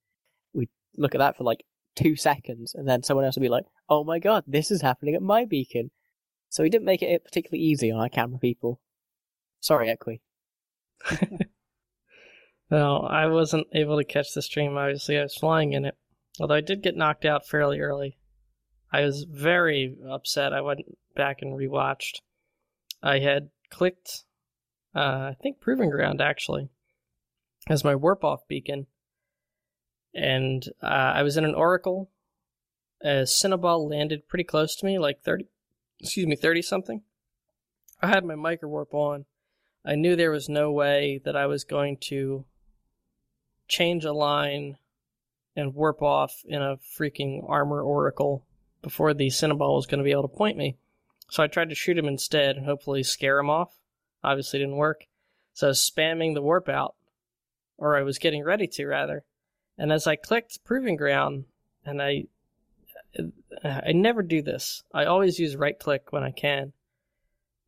we'd 0.54 0.70
look 0.96 1.14
at 1.14 1.20
that 1.20 1.36
for 1.36 1.44
like 1.44 1.66
two 1.96 2.16
seconds, 2.16 2.74
and 2.76 2.88
then 2.88 3.04
someone 3.04 3.26
else 3.26 3.36
would 3.36 3.42
be 3.42 3.50
like, 3.50 3.66
"Oh 3.90 4.06
my 4.06 4.20
god, 4.20 4.46
this 4.48 4.72
is 4.72 4.82
happening 4.82 5.16
at 5.16 5.22
my 5.22 5.44
beacon." 5.44 5.92
So 6.50 6.64
we 6.64 6.70
didn't 6.70 6.86
make 6.86 7.02
it 7.02 7.26
particularly 7.26 7.64
easy 7.64 7.92
on 7.92 8.00
our 8.00 8.10
camera 8.10 8.40
people. 8.40 8.80
Sorry, 9.60 9.90
Equi. 9.90 10.22
No, 12.70 12.98
I 13.00 13.28
wasn't 13.28 13.68
able 13.74 13.98
to 13.98 14.04
catch 14.04 14.34
the 14.34 14.42
stream. 14.42 14.78
Obviously, 14.78 15.18
I 15.18 15.24
was 15.24 15.36
flying 15.36 15.74
in 15.74 15.86
it. 15.86 15.96
Although 16.40 16.56
I 16.56 16.62
did 16.62 16.84
get 16.84 16.98
knocked 16.98 17.26
out 17.26 17.48
fairly 17.48 17.80
early. 17.80 18.18
I 18.92 19.02
was 19.02 19.24
very 19.24 19.98
upset. 20.08 20.54
I 20.54 20.62
went 20.62 20.82
back 21.16 21.42
and 21.42 21.54
rewatched. 21.54 22.22
I 23.02 23.20
had 23.20 23.50
clicked, 23.70 24.24
uh, 24.96 25.00
I 25.32 25.36
think 25.42 25.60
Proving 25.60 25.90
Ground 25.90 26.22
actually, 26.22 26.70
as 27.68 27.84
my 27.84 27.96
warp 27.96 28.24
off 28.24 28.48
beacon. 28.48 28.88
And 30.14 30.68
uh, 30.82 30.88
I 30.88 31.24
was 31.24 31.38
in 31.38 31.46
an 31.46 31.56
Oracle. 31.56 32.10
A 33.02 33.26
Cynabal 33.26 33.90
landed 33.90 34.28
pretty 34.28 34.44
close 34.44 34.76
to 34.78 34.86
me, 34.86 34.98
like 34.98 35.22
30, 35.22 35.46
excuse 36.00 36.26
me, 36.26 36.36
30 36.36 36.62
something. 36.62 37.02
I 38.02 38.08
had 38.08 38.26
my 38.26 38.36
micro 38.36 38.70
warp 38.70 38.94
on. 38.94 39.26
I 39.86 39.96
knew 39.96 40.16
there 40.16 40.32
was 40.32 40.50
no 40.50 40.72
way 40.72 41.22
that 41.24 41.36
I 41.36 41.46
was 41.46 41.64
going 41.64 41.98
to 42.08 42.46
change 43.68 44.06
a 44.06 44.14
line 44.14 44.78
and 45.56 45.74
warp 45.74 46.02
off 46.02 46.44
in 46.46 46.62
a 46.62 46.78
freaking 46.78 47.44
armor 47.48 47.82
oracle 47.82 48.46
before 48.82 49.14
the 49.14 49.28
Cynabal 49.28 49.76
was 49.76 49.88
going 49.88 49.98
to 50.00 50.04
be 50.04 50.12
able 50.12 50.28
to 50.28 50.28
point 50.28 50.58
me. 50.58 50.78
So 51.30 51.44
I 51.44 51.48
tried 51.48 51.70
to 51.70 51.76
shoot 51.76 51.98
him 51.98 52.08
instead 52.08 52.56
and 52.56 52.66
hopefully 52.66 53.04
scare 53.04 53.40
him 53.40 53.50
off. 53.50 53.80
Obviously 54.24 54.60
didn't 54.60 54.76
work. 54.76 55.06
So 55.54 55.68
I 55.68 55.70
was 55.70 55.80
spamming 55.80 56.36
the 56.36 56.42
warp 56.42 56.70
out, 56.70 56.96
or 57.78 57.98
I 57.98 58.04
was 58.04 58.20
getting 58.20 58.44
ready 58.44 58.68
to 58.68 58.86
rather. 58.86 59.24
And 59.78 59.92
as 59.92 60.08
I 60.08 60.16
clicked 60.16 60.64
Proving 60.64 60.96
Ground, 60.96 61.46
and 61.86 62.02
I, 62.02 62.26
I 63.64 63.92
never 63.94 64.22
do 64.22 64.42
this. 64.42 64.84
I 64.94 65.06
always 65.06 65.40
use 65.40 65.56
right 65.56 65.78
click 65.78 66.12
when 66.12 66.24
I 66.24 66.32
can, 66.32 66.74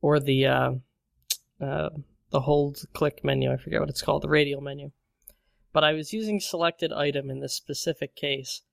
or 0.01 0.19
the 0.19 0.45
uh, 0.45 0.71
uh, 1.59 1.89
the 2.29 2.41
hold 2.41 2.83
click 2.93 3.23
menu. 3.23 3.51
I 3.51 3.57
forget 3.57 3.79
what 3.79 3.89
it's 3.89 4.01
called, 4.01 4.21
the 4.21 4.29
radial 4.29 4.61
menu. 4.61 4.91
But 5.71 5.83
I 5.83 5.93
was 5.93 6.13
using 6.13 6.39
selected 6.39 6.91
item 6.91 7.29
in 7.29 7.39
this 7.39 7.55
specific 7.55 8.15
case, 8.15 8.63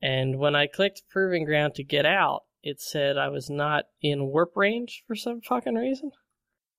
and 0.00 0.38
when 0.38 0.54
I 0.54 0.66
clicked 0.66 1.02
Proving 1.08 1.44
Ground 1.44 1.74
to 1.76 1.84
get 1.84 2.06
out, 2.06 2.44
it 2.62 2.80
said 2.80 3.18
I 3.18 3.28
was 3.28 3.50
not 3.50 3.86
in 4.00 4.26
warp 4.26 4.56
range 4.56 5.02
for 5.06 5.16
some 5.16 5.40
fucking 5.40 5.74
reason. 5.74 6.12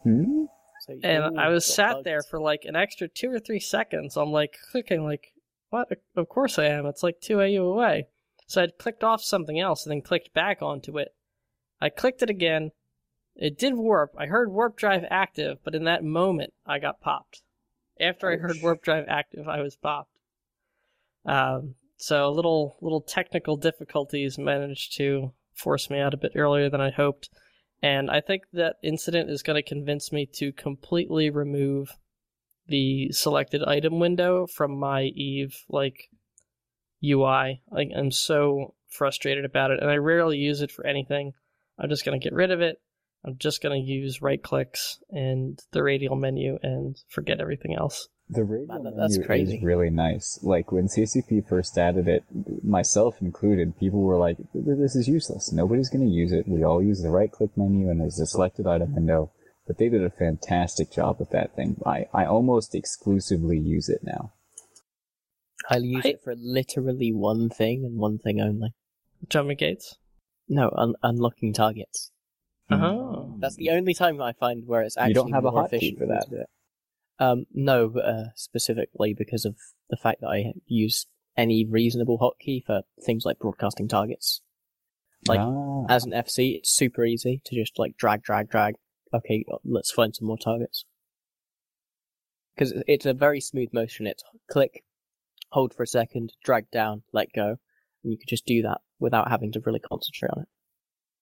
Hmm? 0.03 0.45
So, 0.81 0.95
and 1.03 1.39
I 1.39 1.47
was 1.49 1.65
sat 1.65 1.93
bugged. 1.93 2.05
there 2.05 2.21
for 2.21 2.39
like 2.39 2.63
an 2.65 2.75
extra 2.75 3.07
two 3.07 3.31
or 3.31 3.39
three 3.39 3.59
seconds. 3.59 4.17
I'm 4.17 4.31
like 4.31 4.57
clicking, 4.71 5.03
like, 5.03 5.33
what? 5.69 5.89
Of 6.15 6.29
course 6.29 6.59
I 6.59 6.65
am. 6.65 6.85
It's 6.85 7.03
like 7.03 7.19
2 7.19 7.41
AU 7.41 7.63
away. 7.63 8.07
So 8.45 8.61
I'd 8.61 8.77
clicked 8.77 9.03
off 9.03 9.23
something 9.23 9.59
else 9.59 9.85
and 9.85 9.91
then 9.91 10.01
clicked 10.01 10.33
back 10.33 10.61
onto 10.61 10.99
it. 10.99 11.15
I 11.81 11.89
clicked 11.89 12.21
it 12.21 12.29
again. 12.29 12.71
It 13.35 13.57
did 13.57 13.73
warp. 13.73 14.13
I 14.17 14.27
heard 14.27 14.51
warp 14.51 14.77
drive 14.77 15.03
active, 15.09 15.57
but 15.63 15.73
in 15.73 15.85
that 15.85 16.03
moment, 16.03 16.53
I 16.65 16.77
got 16.77 17.01
popped. 17.01 17.41
After 17.99 18.31
I 18.31 18.37
heard 18.37 18.57
warp 18.61 18.81
drive 18.81 19.05
active, 19.07 19.47
I 19.47 19.61
was 19.61 19.75
popped. 19.75 20.17
Um, 21.25 21.75
so 21.97 22.27
a 22.27 22.31
little 22.31 22.77
little 22.81 23.01
technical 23.01 23.55
difficulties 23.55 24.37
managed 24.37 24.97
to 24.97 25.31
force 25.53 25.89
me 25.89 25.99
out 25.99 26.13
a 26.13 26.17
bit 26.17 26.33
earlier 26.35 26.69
than 26.69 26.81
I 26.81 26.91
hoped. 26.91 27.29
And 27.81 28.09
I 28.09 28.21
think 28.21 28.43
that 28.53 28.77
incident 28.81 29.29
is 29.29 29.43
going 29.43 29.61
to 29.61 29.67
convince 29.67 30.11
me 30.11 30.25
to 30.35 30.51
completely 30.53 31.29
remove 31.29 31.97
the 32.67 33.11
selected 33.11 33.63
item 33.63 33.99
window 33.99 34.47
from 34.47 34.77
my 34.79 35.03
Eve 35.03 35.63
like 35.69 36.09
UI. 37.03 37.61
Like 37.69 37.89
I'm 37.95 38.11
so 38.11 38.73
frustrated 38.89 39.45
about 39.45 39.71
it, 39.71 39.79
and 39.81 39.89
I 39.89 39.95
rarely 39.95 40.37
use 40.37 40.61
it 40.61 40.71
for 40.71 40.85
anything. 40.85 41.33
I'm 41.77 41.89
just 41.89 42.05
going 42.05 42.19
to 42.19 42.23
get 42.23 42.33
rid 42.33 42.51
of 42.51 42.61
it. 42.61 42.81
I'm 43.25 43.37
just 43.37 43.61
going 43.61 43.81
to 43.81 43.87
use 43.91 44.21
right 44.21 44.41
clicks 44.41 44.99
and 45.09 45.57
the 45.71 45.81
radial 45.83 46.15
menu 46.15 46.59
and 46.61 46.97
forget 47.09 47.39
everything 47.39 47.73
else. 47.75 48.07
The 48.29 48.43
radial 48.43 48.67
Man, 48.67 48.83
that- 48.83 48.95
menu 48.97 49.23
crazy. 49.25 49.57
is 49.57 49.63
really 49.63 49.89
nice. 49.89 50.39
Like 50.43 50.71
when 50.71 50.87
CCP 50.87 51.47
first 51.47 51.77
added 51.77 52.07
it, 52.07 52.23
myself 52.63 53.21
included, 53.21 53.77
people 53.79 54.01
were 54.01 54.17
like, 54.17 54.37
"This 54.53 54.95
is 54.95 55.07
useless. 55.07 55.51
Nobody's 55.51 55.89
going 55.89 56.05
to 56.05 56.11
use 56.11 56.31
it. 56.31 56.47
We 56.47 56.63
all 56.63 56.81
use 56.81 57.01
the 57.01 57.09
right-click 57.11 57.51
menu, 57.57 57.89
and 57.89 57.99
there's 58.01 58.19
a 58.19 58.25
selected 58.25 58.65
item 58.67 58.95
window." 58.95 59.31
But 59.67 59.77
they 59.77 59.87
did 59.89 60.03
a 60.03 60.09
fantastic 60.09 60.91
job 60.91 61.19
with 61.19 61.29
that 61.31 61.55
thing. 61.55 61.81
I 61.85 62.07
I 62.13 62.25
almost 62.25 62.73
exclusively 62.75 63.57
use 63.59 63.87
it 63.89 64.01
now. 64.03 64.33
I 65.69 65.77
use 65.77 66.05
I- 66.05 66.09
it 66.09 66.21
for 66.23 66.33
literally 66.35 67.11
one 67.13 67.49
thing 67.49 67.83
and 67.85 67.97
one 67.97 68.17
thing 68.19 68.41
only. 68.41 68.73
Jumping 69.29 69.57
gates. 69.57 69.97
No, 70.49 70.71
un- 70.75 70.95
unlocking 71.03 71.53
targets. 71.53 72.11
Oh. 72.69 73.35
That's 73.39 73.55
the 73.55 73.69
only 73.71 73.93
time 73.93 74.21
I 74.21 74.33
find 74.33 74.65
where 74.65 74.81
it's 74.81 74.97
actually 74.97 75.09
You 75.09 75.15
don't 75.15 75.31
have 75.33 75.45
a 75.45 75.51
more 75.51 75.63
hotkey 75.63 75.73
efficient 75.73 75.99
for 75.99 76.05
that. 76.07 76.47
Um, 77.19 77.45
no, 77.53 77.89
but, 77.89 78.05
uh, 78.05 78.23
specifically 78.35 79.13
because 79.13 79.45
of 79.45 79.55
the 79.89 79.97
fact 79.97 80.21
that 80.21 80.27
I 80.27 80.53
use 80.65 81.05
any 81.37 81.65
reasonable 81.65 82.17
hotkey 82.19 82.63
for 82.65 82.81
things 83.03 83.25
like 83.25 83.39
broadcasting 83.39 83.87
targets. 83.87 84.41
Like, 85.27 85.39
Ah. 85.39 85.85
As 85.89 86.05
an 86.05 86.11
FC, 86.13 86.55
it's 86.55 86.69
super 86.69 87.05
easy 87.05 87.41
to 87.45 87.55
just 87.55 87.77
like 87.79 87.97
drag, 87.97 88.23
drag, 88.23 88.49
drag. 88.49 88.75
Okay, 89.13 89.45
let's 89.63 89.91
find 89.91 90.15
some 90.15 90.27
more 90.27 90.37
targets. 90.37 90.85
Because 92.55 92.73
it's 92.87 93.05
a 93.05 93.13
very 93.13 93.39
smooth 93.41 93.69
motion. 93.73 94.07
It's 94.07 94.23
click, 94.49 94.83
hold 95.51 95.73
for 95.73 95.83
a 95.83 95.87
second, 95.87 96.33
drag 96.43 96.69
down, 96.71 97.03
let 97.11 97.31
go, 97.33 97.57
and 98.03 98.11
you 98.11 98.17
can 98.17 98.27
just 98.27 98.45
do 98.45 98.61
that 98.63 98.81
without 98.99 99.29
having 99.29 99.51
to 99.53 99.59
really 99.59 99.79
concentrate 99.79 100.29
on 100.35 100.43
it. 100.43 100.47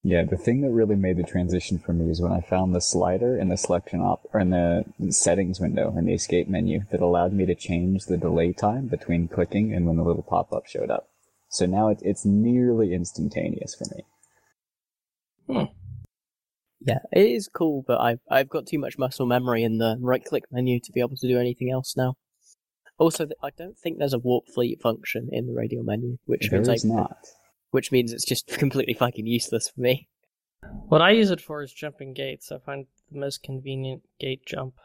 Yeah, 0.03 0.23
the 0.23 0.37
thing 0.37 0.61
that 0.61 0.71
really 0.71 0.95
made 0.95 1.17
the 1.17 1.23
transition 1.23 1.77
for 1.77 1.93
me 1.93 2.09
is 2.09 2.19
when 2.19 2.31
I 2.31 2.41
found 2.41 2.73
the 2.73 2.81
slider 2.81 3.37
in 3.37 3.49
the 3.49 3.57
selection 3.57 4.01
op 4.01 4.27
or 4.33 4.39
in 4.39 4.49
the 4.49 4.83
settings 5.11 5.59
window 5.59 5.95
in 5.95 6.05
the 6.05 6.13
escape 6.13 6.47
menu 6.47 6.85
that 6.91 7.01
allowed 7.01 7.33
me 7.33 7.45
to 7.45 7.53
change 7.53 8.05
the 8.05 8.17
delay 8.17 8.51
time 8.51 8.87
between 8.87 9.27
clicking 9.27 9.73
and 9.73 9.85
when 9.85 9.97
the 9.97 10.03
little 10.03 10.23
pop 10.23 10.51
up 10.53 10.65
showed 10.65 10.89
up. 10.89 11.09
So 11.49 11.67
now 11.67 11.89
it, 11.89 11.99
it's 12.01 12.25
nearly 12.25 12.93
instantaneous 12.93 13.75
for 13.75 13.85
me. 13.95 14.05
Hmm. 15.47 15.71
Yeah, 16.79 16.99
it 17.11 17.27
is 17.27 17.47
cool, 17.47 17.83
but 17.85 18.01
I've 18.01 18.21
I've 18.29 18.49
got 18.49 18.65
too 18.65 18.79
much 18.79 18.97
muscle 18.97 19.27
memory 19.27 19.63
in 19.63 19.77
the 19.77 19.97
right 19.99 20.25
click 20.25 20.45
menu 20.51 20.79
to 20.79 20.91
be 20.91 21.01
able 21.01 21.17
to 21.17 21.27
do 21.27 21.37
anything 21.37 21.69
else 21.69 21.95
now. 21.95 22.15
Also, 22.97 23.27
I 23.43 23.51
don't 23.55 23.77
think 23.77 23.99
there's 23.99 24.13
a 24.13 24.19
warp 24.19 24.45
fleet 24.53 24.81
function 24.81 25.29
in 25.31 25.45
the 25.45 25.53
radial 25.53 25.83
menu, 25.83 26.17
which 26.25 26.49
There 26.49 26.59
means 26.59 26.69
I, 26.69 26.73
is 26.73 26.85
not. 26.85 27.17
Which 27.71 27.91
means 27.91 28.13
it's 28.13 28.25
just 28.25 28.47
completely 28.59 28.93
fucking 28.93 29.27
useless 29.27 29.69
for 29.69 29.81
me. 29.81 30.07
What 30.87 31.01
I 31.01 31.11
use 31.11 31.31
it 31.31 31.41
for 31.41 31.63
is 31.63 31.73
jumping 31.73 32.13
gates. 32.13 32.51
I 32.51 32.59
find 32.59 32.85
the 33.11 33.19
most 33.19 33.41
convenient 33.41 34.03
gate 34.19 34.45
jump 34.45 34.75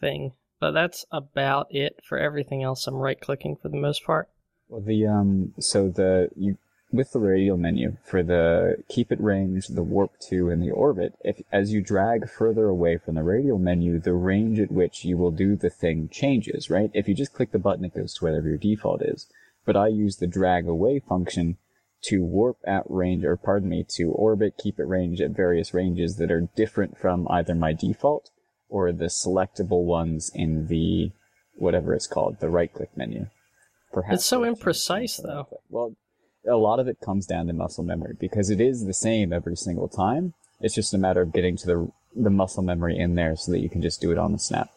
thing. 0.00 0.32
But 0.60 0.72
that's 0.72 1.06
about 1.10 1.68
it 1.70 2.00
for 2.04 2.18
everything 2.18 2.62
else. 2.62 2.86
I'm 2.86 2.96
right 2.96 3.18
clicking 3.18 3.56
for 3.56 3.68
the 3.68 3.78
most 3.78 4.04
part. 4.04 4.28
Well, 4.68 4.82
the 4.82 5.06
um, 5.06 5.54
so 5.58 5.88
the 5.88 6.28
you 6.36 6.58
with 6.92 7.12
the 7.12 7.18
radial 7.18 7.56
menu 7.56 7.96
for 8.04 8.22
the 8.22 8.82
keep 8.88 9.10
it 9.10 9.20
range, 9.20 9.68
the 9.68 9.82
warp 9.82 10.18
two, 10.20 10.50
and 10.50 10.62
the 10.62 10.70
orbit. 10.70 11.14
If 11.24 11.40
as 11.50 11.72
you 11.72 11.80
drag 11.80 12.28
further 12.28 12.66
away 12.66 12.98
from 12.98 13.14
the 13.14 13.22
radial 13.22 13.58
menu, 13.58 13.98
the 13.98 14.12
range 14.12 14.60
at 14.60 14.70
which 14.70 15.04
you 15.04 15.16
will 15.16 15.30
do 15.30 15.56
the 15.56 15.70
thing 15.70 16.10
changes. 16.10 16.68
Right? 16.68 16.90
If 16.92 17.08
you 17.08 17.14
just 17.14 17.32
click 17.32 17.52
the 17.52 17.58
button, 17.58 17.86
it 17.86 17.94
goes 17.94 18.14
to 18.14 18.24
whatever 18.24 18.48
your 18.48 18.58
default 18.58 19.00
is. 19.02 19.26
But 19.64 19.76
I 19.76 19.88
use 19.88 20.16
the 20.16 20.26
drag 20.26 20.66
away 20.66 20.98
function 20.98 21.56
to 22.04 22.24
warp 22.24 22.58
at 22.66 22.84
range, 22.88 23.24
or 23.24 23.36
pardon 23.36 23.68
me, 23.68 23.84
to 23.96 24.10
orbit, 24.10 24.54
keep 24.58 24.78
it 24.78 24.86
range 24.86 25.20
at 25.20 25.30
various 25.30 25.74
ranges 25.74 26.16
that 26.16 26.30
are 26.30 26.48
different 26.56 26.98
from 26.98 27.26
either 27.28 27.54
my 27.54 27.72
default 27.72 28.30
or 28.68 28.92
the 28.92 29.06
selectable 29.06 29.84
ones 29.84 30.30
in 30.34 30.68
the 30.68 31.10
whatever 31.56 31.94
it's 31.94 32.06
called, 32.06 32.40
the 32.40 32.48
right 32.48 32.72
click 32.72 32.96
menu. 32.96 33.26
Perhaps 33.92 34.16
It's 34.16 34.24
so 34.24 34.42
imprecise, 34.42 35.20
though. 35.22 35.48
Well, 35.68 35.96
a 36.48 36.56
lot 36.56 36.78
of 36.78 36.88
it 36.88 37.00
comes 37.00 37.26
down 37.26 37.48
to 37.48 37.52
muscle 37.52 37.84
memory 37.84 38.16
because 38.18 38.50
it 38.50 38.60
is 38.60 38.86
the 38.86 38.94
same 38.94 39.32
every 39.32 39.56
single 39.56 39.88
time. 39.88 40.32
It's 40.60 40.74
just 40.74 40.94
a 40.94 40.98
matter 40.98 41.22
of 41.22 41.32
getting 41.32 41.56
to 41.58 41.66
the 41.66 41.92
the 42.14 42.30
muscle 42.30 42.62
memory 42.62 42.98
in 42.98 43.14
there 43.14 43.36
so 43.36 43.52
that 43.52 43.60
you 43.60 43.68
can 43.68 43.82
just 43.82 44.00
do 44.00 44.10
it 44.10 44.18
on 44.18 44.32
the 44.32 44.38
snap. 44.38 44.70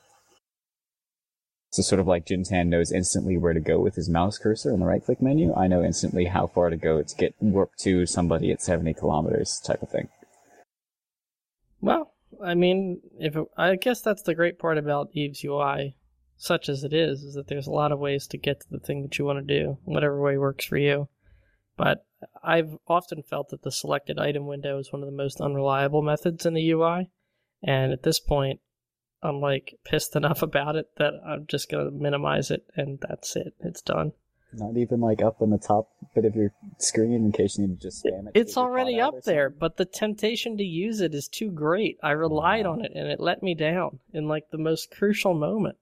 So 1.74 1.82
sort 1.82 2.00
of 2.00 2.06
like 2.06 2.28
Jin'taan 2.28 2.68
knows 2.68 2.92
instantly 2.92 3.36
where 3.36 3.54
to 3.54 3.60
go 3.60 3.80
with 3.80 3.96
his 3.96 4.08
mouse 4.08 4.38
cursor 4.38 4.72
in 4.72 4.80
the 4.80 4.86
right 4.86 5.04
click 5.04 5.24
menu, 5.24 5.56
I 5.56 5.66
know 5.66 5.84
instantly 5.84 6.26
how 6.26 6.46
far 6.46 6.70
to 6.70 6.78
go 6.78 7.02
to 7.02 7.16
get 7.16 7.34
warp 7.40 7.72
to 7.80 8.06
somebody 8.06 8.52
at 8.52 8.62
70 8.62 8.94
kilometers 8.94 9.60
type 9.66 9.82
of 9.82 9.90
thing. 9.90 10.10
Well, 11.82 12.14
I 12.46 12.54
mean, 12.54 13.02
if 13.20 13.36
it, 13.36 13.46
I 13.58 13.76
guess 13.76 14.02
that's 14.02 14.22
the 14.22 14.36
great 14.36 14.60
part 14.60 14.78
about 14.78 15.10
Eve's 15.14 15.44
UI, 15.44 15.96
such 16.38 16.70
as 16.70 16.84
it 16.84 16.94
is, 16.94 17.24
is 17.24 17.34
that 17.34 17.48
there's 17.48 17.66
a 17.66 17.72
lot 17.72 17.92
of 17.92 17.98
ways 17.98 18.28
to 18.28 18.38
get 18.38 18.60
to 18.60 18.68
the 18.70 18.80
thing 18.80 19.02
that 19.02 19.18
you 19.18 19.26
want 19.26 19.40
to 19.40 19.60
do, 19.60 19.80
whatever 19.84 20.22
way 20.22 20.38
works 20.38 20.66
for 20.66 20.78
you. 20.78 21.10
But 21.76 22.06
I've 22.44 22.78
often 22.88 23.24
felt 23.24 23.50
that 23.50 23.64
the 23.64 23.72
selected 23.72 24.20
item 24.20 24.46
window 24.46 24.78
is 24.78 24.94
one 24.94 25.02
of 25.02 25.10
the 25.10 25.18
most 25.18 25.42
unreliable 25.42 26.04
methods 26.04 26.46
in 26.46 26.54
the 26.54 26.70
UI, 26.70 27.10
and 27.64 27.92
at 27.92 28.04
this 28.04 28.20
point, 28.20 28.60
I'm 29.24 29.40
like 29.40 29.80
pissed 29.86 30.16
enough 30.16 30.42
about 30.42 30.76
it 30.76 30.90
that 30.98 31.14
I'm 31.26 31.48
just 31.48 31.70
gonna 31.70 31.92
minimize 31.92 32.52
it, 32.52 32.66
and 32.76 33.00
that's 33.02 33.36
it. 33.36 33.54
It's 33.62 33.82
done. 33.82 34.12
Not 34.56 34.78
even 34.78 35.00
like 35.00 35.22
up 35.22 35.42
in 35.42 35.50
the 35.50 35.58
top 35.58 35.90
bit 36.14 36.26
of 36.26 36.36
your 36.36 36.52
screen 36.78 37.14
in 37.14 37.32
case 37.32 37.58
you 37.58 37.68
need 37.68 37.80
to 37.80 37.88
just 37.88 38.04
spam 38.04 38.28
it. 38.28 38.34
It's 38.36 38.58
already 38.58 39.02
up 39.02 39.24
there, 39.24 39.50
but 39.50 39.78
the 39.78 39.86
temptation 39.86 40.58
to 40.58 40.64
use 40.64 41.02
it 41.02 41.16
is 41.16 41.28
too 41.28 41.50
great. 41.50 41.98
I 42.04 42.12
relied 42.12 42.66
on 42.68 42.86
it 42.86 42.92
and 42.94 43.08
it 43.08 43.20
let 43.20 43.42
me 43.42 43.56
down 43.56 44.00
in 44.14 44.28
like 44.28 44.52
the 44.52 44.60
most 44.60 44.92
crucial 44.92 45.34
moment. 45.34 45.78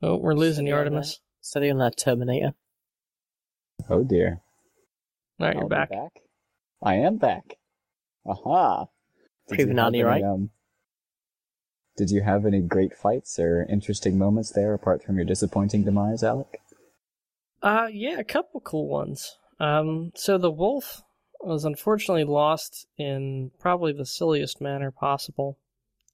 Oh, 0.00 0.16
we're 0.16 0.34
losing 0.34 0.66
you, 0.66 0.74
Artemis. 0.74 1.20
Study 1.40 1.70
on 1.70 1.78
that 1.78 1.96
Terminator. 1.96 2.54
Oh 3.90 4.04
dear. 4.04 4.40
All 5.40 5.46
right, 5.46 5.54
you're 5.54 5.64
I'll 5.64 5.68
be 5.68 5.74
back. 5.74 5.90
I 6.82 6.94
am 6.94 7.16
back. 7.16 7.58
Aha. 8.26 8.86
Did 9.48 9.58
you 9.58 9.64
Proven 9.64 9.78
have 9.78 9.86
any, 9.88 10.02
right. 10.02 10.22
um, 10.22 10.50
did 11.96 12.10
you 12.10 12.22
have 12.22 12.46
any 12.46 12.60
great 12.60 12.94
fights 12.94 13.38
or 13.38 13.66
interesting 13.68 14.18
moments 14.18 14.50
there 14.50 14.74
apart 14.74 15.02
from 15.02 15.16
your 15.16 15.24
disappointing 15.24 15.84
demise, 15.84 16.22
Alec? 16.22 16.60
Uh, 17.62 17.88
yeah, 17.90 18.18
a 18.18 18.24
couple 18.24 18.60
cool 18.60 18.88
ones. 18.88 19.36
Um, 19.58 20.12
so 20.14 20.38
the 20.38 20.50
wolf 20.50 21.02
was 21.40 21.64
unfortunately 21.64 22.24
lost 22.24 22.86
in 22.96 23.50
probably 23.58 23.92
the 23.92 24.06
silliest 24.06 24.60
manner 24.60 24.90
possible. 24.90 25.58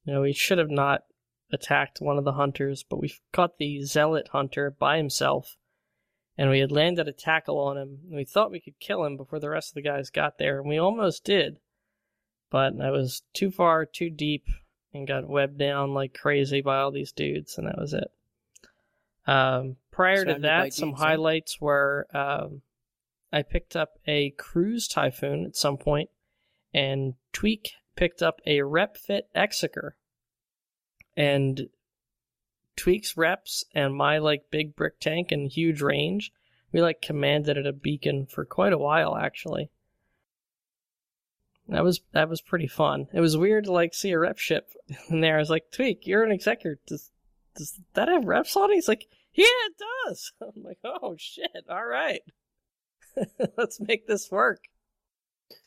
You 0.05 0.15
know, 0.15 0.23
he 0.23 0.33
should 0.33 0.59
have 0.59 0.71
not 0.71 1.03
attacked 1.53 2.01
one 2.01 2.19
of 2.19 2.25
the 2.25 2.33
hunters, 2.33 2.83
but 2.83 3.01
we 3.01 3.15
caught 3.33 3.59
the 3.59 3.83
zealot 3.83 4.29
hunter 4.33 4.71
by 4.71 4.97
himself, 4.97 5.57
and 6.37 6.51
we 6.51 6.59
had 6.61 6.73
landed 6.73 7.09
a 7.09 7.13
tackle 7.13 7.59
on 7.59 7.77
him. 7.77 7.99
And 8.07 8.17
we 8.17 8.25
thought 8.25 8.51
we 8.51 8.61
could 8.61 8.81
kill 8.81 9.05
him 9.05 9.17
before 9.17 9.39
the 9.39 9.51
rest 9.51 9.71
of 9.71 9.75
the 9.75 9.83
guys 9.83 10.11
got 10.11 10.39
there, 10.39 10.61
and 10.61 10.69
we 10.69 10.79
almost 10.79 11.25
did. 11.25 11.59
But 12.51 12.81
I 12.81 12.91
was 12.91 13.23
too 13.33 13.51
far, 13.51 13.85
too 13.87 14.11
deep, 14.11 14.47
and 14.93 15.07
got 15.07 15.29
webbed 15.29 15.59
down 15.59 15.95
like 15.95 16.15
crazy 16.15 16.61
by 16.61 16.79
all 16.79 16.91
these 16.91 17.13
dudes, 17.13 17.59
and 17.59 17.67
that 17.67 17.79
was 17.79 17.95
it. 17.95 18.11
Um, 19.27 19.77
prior 19.91 20.17
to 20.17 20.33
Surrounded 20.33 20.43
that, 20.43 20.75
some 20.75 20.91
dudes, 20.91 21.01
huh? 21.01 21.07
highlights 21.07 21.61
were 21.61 22.07
um, 22.13 22.63
I 23.33 23.43
picked 23.43 23.75
up 23.75 23.99
a 24.07 24.31
cruise 24.31 24.87
typhoon 24.87 25.45
at 25.45 25.57
some 25.57 25.77
point, 25.77 26.11
and 26.73 27.15
Tweak 27.33 27.73
picked 27.97 28.23
up 28.23 28.41
a 28.47 28.59
RepFit 28.59 29.23
Exequror. 29.35 29.93
And 31.17 31.69
Tweak's 32.77 33.17
reps 33.17 33.65
and 33.75 33.95
my 33.95 34.19
like 34.19 34.51
big 34.51 34.75
brick 34.75 35.01
tank 35.01 35.33
and 35.33 35.51
huge 35.51 35.81
range, 35.81 36.33
we 36.73 36.83
like 36.83 37.03
commanded 37.03 37.57
at 37.57 37.67
a 37.67 37.73
beacon 37.73 38.27
for 38.27 38.45
quite 38.45 38.73
a 38.73 38.79
while 38.79 39.17
actually. 39.17 39.71
That 41.69 41.85
was 41.85 42.01
that 42.13 42.29
was 42.29 42.43
pretty 42.43 42.67
fun. 42.67 43.07
It 43.13 43.21
was 43.21 43.37
weird 43.37 43.65
to 43.65 43.73
like 43.73 43.95
see 43.95 44.11
a 44.11 44.19
rep 44.19 44.39
ship 44.39 44.71
in 45.09 45.21
there. 45.21 45.37
I 45.37 45.41
was 45.41 45.51
like, 45.51 45.71
Tweak, 45.73 46.07
you're 46.07 46.25
an 46.25 46.37
Exequror. 46.37 46.77
Does 46.87 47.11
does 47.57 47.81
that 47.95 48.09
have 48.09 48.25
reps 48.25 48.57
on 48.57 48.71
it? 48.71 48.75
He's 48.75 48.89
like, 48.89 49.07
Yeah, 49.33 49.47
it 49.47 49.75
does. 50.07 50.33
I'm 50.41 50.63
like, 50.63 50.79
Oh 50.85 51.15
shit, 51.17 51.65
all 51.69 51.85
right. 51.85 52.21
Let's 53.57 53.81
make 53.81 54.07
this 54.07 54.31
work. 54.31 54.65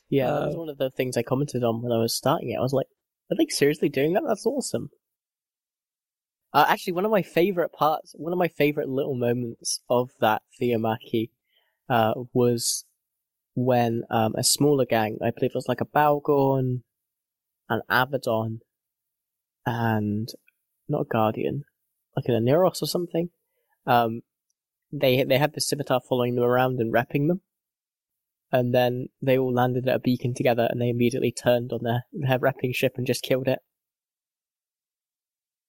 Yeah, 0.09 0.31
uh, 0.31 0.39
that 0.39 0.45
was 0.47 0.55
uh, 0.55 0.59
one 0.59 0.69
of 0.69 0.77
the 0.77 0.89
things 0.91 1.17
I 1.17 1.23
commented 1.23 1.63
on 1.63 1.81
when 1.81 1.91
I 1.91 1.97
was 1.97 2.13
starting 2.13 2.51
it. 2.51 2.57
I 2.57 2.61
was 2.61 2.73
like, 2.73 2.87
are 3.29 3.35
they 3.37 3.47
seriously 3.47 3.89
doing 3.89 4.13
that? 4.13 4.23
That's 4.25 4.45
awesome. 4.45 4.89
Uh, 6.57 6.65
actually, 6.69 6.93
one 6.93 7.05
of 7.05 7.11
my 7.11 7.21
favorite 7.21 7.71
parts, 7.71 8.15
one 8.17 8.33
of 8.33 8.39
my 8.39 8.47
favorite 8.47 8.89
little 8.89 9.13
moments 9.13 9.79
of 9.91 10.09
that 10.19 10.41
Theomachy 10.57 11.29
uh, 11.87 12.15
was 12.33 12.83
when 13.53 14.01
um, 14.09 14.33
a 14.35 14.43
smaller 14.43 14.85
gang, 14.85 15.19
I 15.23 15.29
believe 15.29 15.51
it 15.51 15.55
was 15.55 15.67
like 15.67 15.81
a 15.81 15.85
Bhaalgorn, 15.85 16.81
an 17.69 17.81
Abaddon, 17.87 18.61
and 19.67 20.29
not 20.89 21.01
a 21.01 21.05
Guardian, 21.05 21.63
like 22.15 22.25
an 22.25 22.43
Oneiros 22.43 22.81
or 22.81 22.87
something. 22.87 23.29
Um, 23.85 24.23
they 24.91 25.23
they 25.23 25.37
had 25.37 25.53
the 25.53 25.61
scimitar 25.61 26.01
following 26.09 26.33
them 26.33 26.43
around 26.43 26.79
and 26.79 26.91
repping 26.91 27.27
them, 27.27 27.41
and 28.51 28.73
then 28.73 29.09
they 29.21 29.37
all 29.37 29.53
landed 29.53 29.87
at 29.87 29.97
a 29.97 29.99
beacon 29.99 30.33
together, 30.33 30.67
and 30.71 30.81
they 30.81 30.89
immediately 30.89 31.31
turned 31.31 31.71
on 31.71 31.83
their 31.83 32.05
their 32.11 32.39
repping 32.39 32.73
ship 32.73 32.93
and 32.97 33.05
just 33.05 33.21
killed 33.21 33.47
it, 33.47 33.59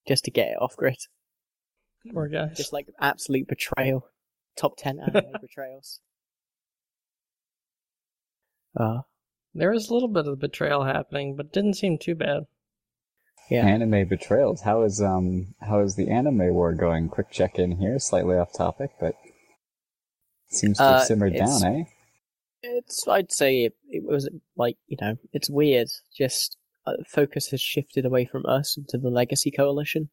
just 0.08 0.24
to 0.24 0.30
get 0.30 0.48
it 0.48 0.56
off 0.60 0.76
grid. 0.76 0.96
Poor 2.12 2.28
guys. 2.28 2.56
Just 2.56 2.72
like 2.72 2.88
absolute 3.00 3.46
betrayal. 3.46 4.08
Top 4.56 4.74
ten 4.76 4.98
anime 5.06 5.32
betrayals. 5.40 6.00
Uh, 8.76 9.00
there 9.54 9.70
was 9.70 9.88
a 9.88 9.94
little 9.94 10.08
bit 10.08 10.26
of 10.26 10.38
betrayal 10.38 10.84
happening, 10.84 11.36
but 11.36 11.52
didn't 11.52 11.74
seem 11.74 11.98
too 11.98 12.14
bad. 12.14 12.44
Yeah. 13.50 13.66
Anime 13.66 14.06
betrayals. 14.06 14.62
How 14.62 14.82
is 14.82 15.00
um 15.00 15.54
how 15.60 15.80
is 15.80 15.96
the 15.96 16.10
anime 16.10 16.52
war 16.54 16.74
going? 16.74 17.08
Quick 17.08 17.30
check 17.30 17.58
in 17.58 17.78
here, 17.78 17.98
slightly 17.98 18.36
off 18.36 18.52
topic, 18.52 18.90
but 19.00 19.14
seems 20.50 20.76
to 20.78 20.82
have 20.82 20.94
uh, 20.94 21.04
simmered 21.04 21.34
down, 21.34 21.64
eh? 21.64 21.84
It's 22.62 23.06
I'd 23.08 23.32
say 23.32 23.64
it, 23.64 23.76
it 23.88 24.04
was 24.04 24.28
like 24.56 24.76
you 24.86 24.98
know 25.00 25.16
it's 25.32 25.48
weird. 25.48 25.88
Just 26.16 26.58
focus 27.06 27.48
has 27.48 27.60
shifted 27.60 28.04
away 28.04 28.24
from 28.24 28.46
us 28.46 28.76
into 28.76 28.98
the 28.98 29.10
Legacy 29.10 29.50
Coalition, 29.50 30.10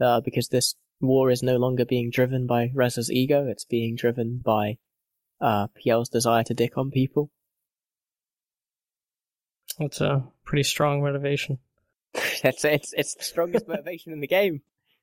uh, 0.00 0.20
because 0.20 0.48
this 0.48 0.74
war 1.00 1.30
is 1.30 1.42
no 1.42 1.56
longer 1.56 1.84
being 1.84 2.10
driven 2.10 2.46
by 2.46 2.70
Reza's 2.74 3.10
ego. 3.10 3.46
It's 3.46 3.64
being 3.64 3.96
driven 3.96 4.40
by 4.44 4.78
uh, 5.40 5.68
PL's 5.68 6.08
desire 6.08 6.44
to 6.44 6.54
dick 6.54 6.78
on 6.78 6.90
people. 6.90 7.30
That's 9.78 10.00
a 10.00 10.24
pretty 10.44 10.62
strong 10.62 11.02
motivation. 11.02 11.58
That's 12.42 12.64
it's 12.64 12.94
it's 12.94 13.14
the 13.14 13.24
strongest 13.24 13.68
motivation 13.68 14.12
in 14.12 14.20
the 14.20 14.26
game. 14.26 14.62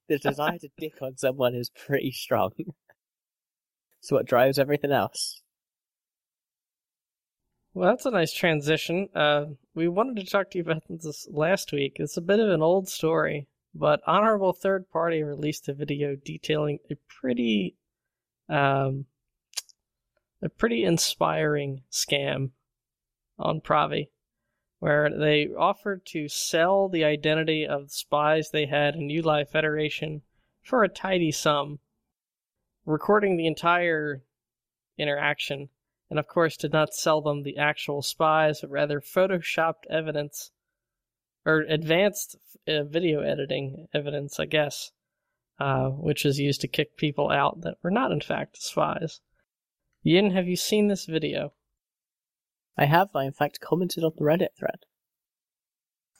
The 0.09 0.17
desire 0.17 0.57
to 0.57 0.69
dick 0.77 1.01
on 1.01 1.17
someone 1.17 1.53
is 1.53 1.69
pretty 1.69 2.11
strong. 2.11 2.51
it's 3.99 4.11
what 4.11 4.25
drives 4.25 4.57
everything 4.57 4.91
else. 4.91 5.42
Well, 7.73 7.89
that's 7.89 8.05
a 8.05 8.11
nice 8.11 8.31
transition. 8.31 9.09
Uh, 9.15 9.45
we 9.73 9.87
wanted 9.87 10.17
to 10.17 10.31
talk 10.31 10.51
to 10.51 10.59
you 10.59 10.63
about 10.63 10.83
this 10.87 11.27
last 11.31 11.71
week. 11.71 11.93
It's 11.95 12.17
a 12.17 12.21
bit 12.21 12.39
of 12.39 12.49
an 12.49 12.61
old 12.61 12.87
story, 12.87 13.47
but 13.73 14.01
Honorable 14.05 14.53
Third 14.53 14.89
Party 14.91 15.23
released 15.23 15.67
a 15.67 15.73
video 15.73 16.15
detailing 16.15 16.79
a 16.91 16.95
pretty, 17.07 17.75
um, 18.47 19.05
a 20.41 20.49
pretty 20.49 20.83
inspiring 20.83 21.81
scam 21.91 22.51
on 23.39 23.59
Provi 23.59 24.11
where 24.83 25.09
they 25.09 25.47
offered 25.57 26.05
to 26.05 26.27
sell 26.27 26.89
the 26.89 27.05
identity 27.05 27.65
of 27.65 27.83
the 27.83 27.89
spies 27.89 28.49
they 28.49 28.65
had 28.65 28.95
in 28.95 29.09
ULI 29.09 29.45
Federation 29.45 30.21
for 30.61 30.83
a 30.83 30.89
tidy 30.89 31.31
sum, 31.31 31.79
recording 32.85 33.37
the 33.37 33.47
entire 33.47 34.21
interaction, 34.97 35.69
and 36.13 36.19
of 36.19 36.27
course 36.27 36.57
did 36.57 36.71
not 36.71 36.93
sell 36.93 37.21
them 37.21 37.41
the 37.41 37.57
actual 37.57 38.03
spies, 38.03 38.61
but 38.61 38.69
rather 38.69 39.01
photoshopped 39.01 39.87
evidence 39.89 40.51
or 41.43 41.61
advanced 41.61 42.35
uh, 42.67 42.83
video 42.83 43.21
editing 43.21 43.87
evidence, 43.95 44.39
I 44.39 44.45
guess, 44.45 44.91
uh, 45.59 45.87
which 45.89 46.23
is 46.23 46.37
used 46.37 46.61
to 46.61 46.67
kick 46.67 46.97
people 46.97 47.31
out 47.31 47.61
that 47.61 47.77
were 47.81 47.89
not 47.89 48.11
in 48.11 48.21
fact 48.21 48.61
spies. 48.61 49.21
Yin, 50.03 50.29
have 50.29 50.47
you 50.47 50.55
seen 50.55 50.87
this 50.87 51.07
video? 51.07 51.53
I 52.77 52.85
have. 52.85 53.09
I, 53.15 53.23
in 53.23 53.33
fact, 53.33 53.59
commented 53.59 54.03
on 54.03 54.11
the 54.15 54.23
Reddit 54.23 54.55
thread. 54.55 54.85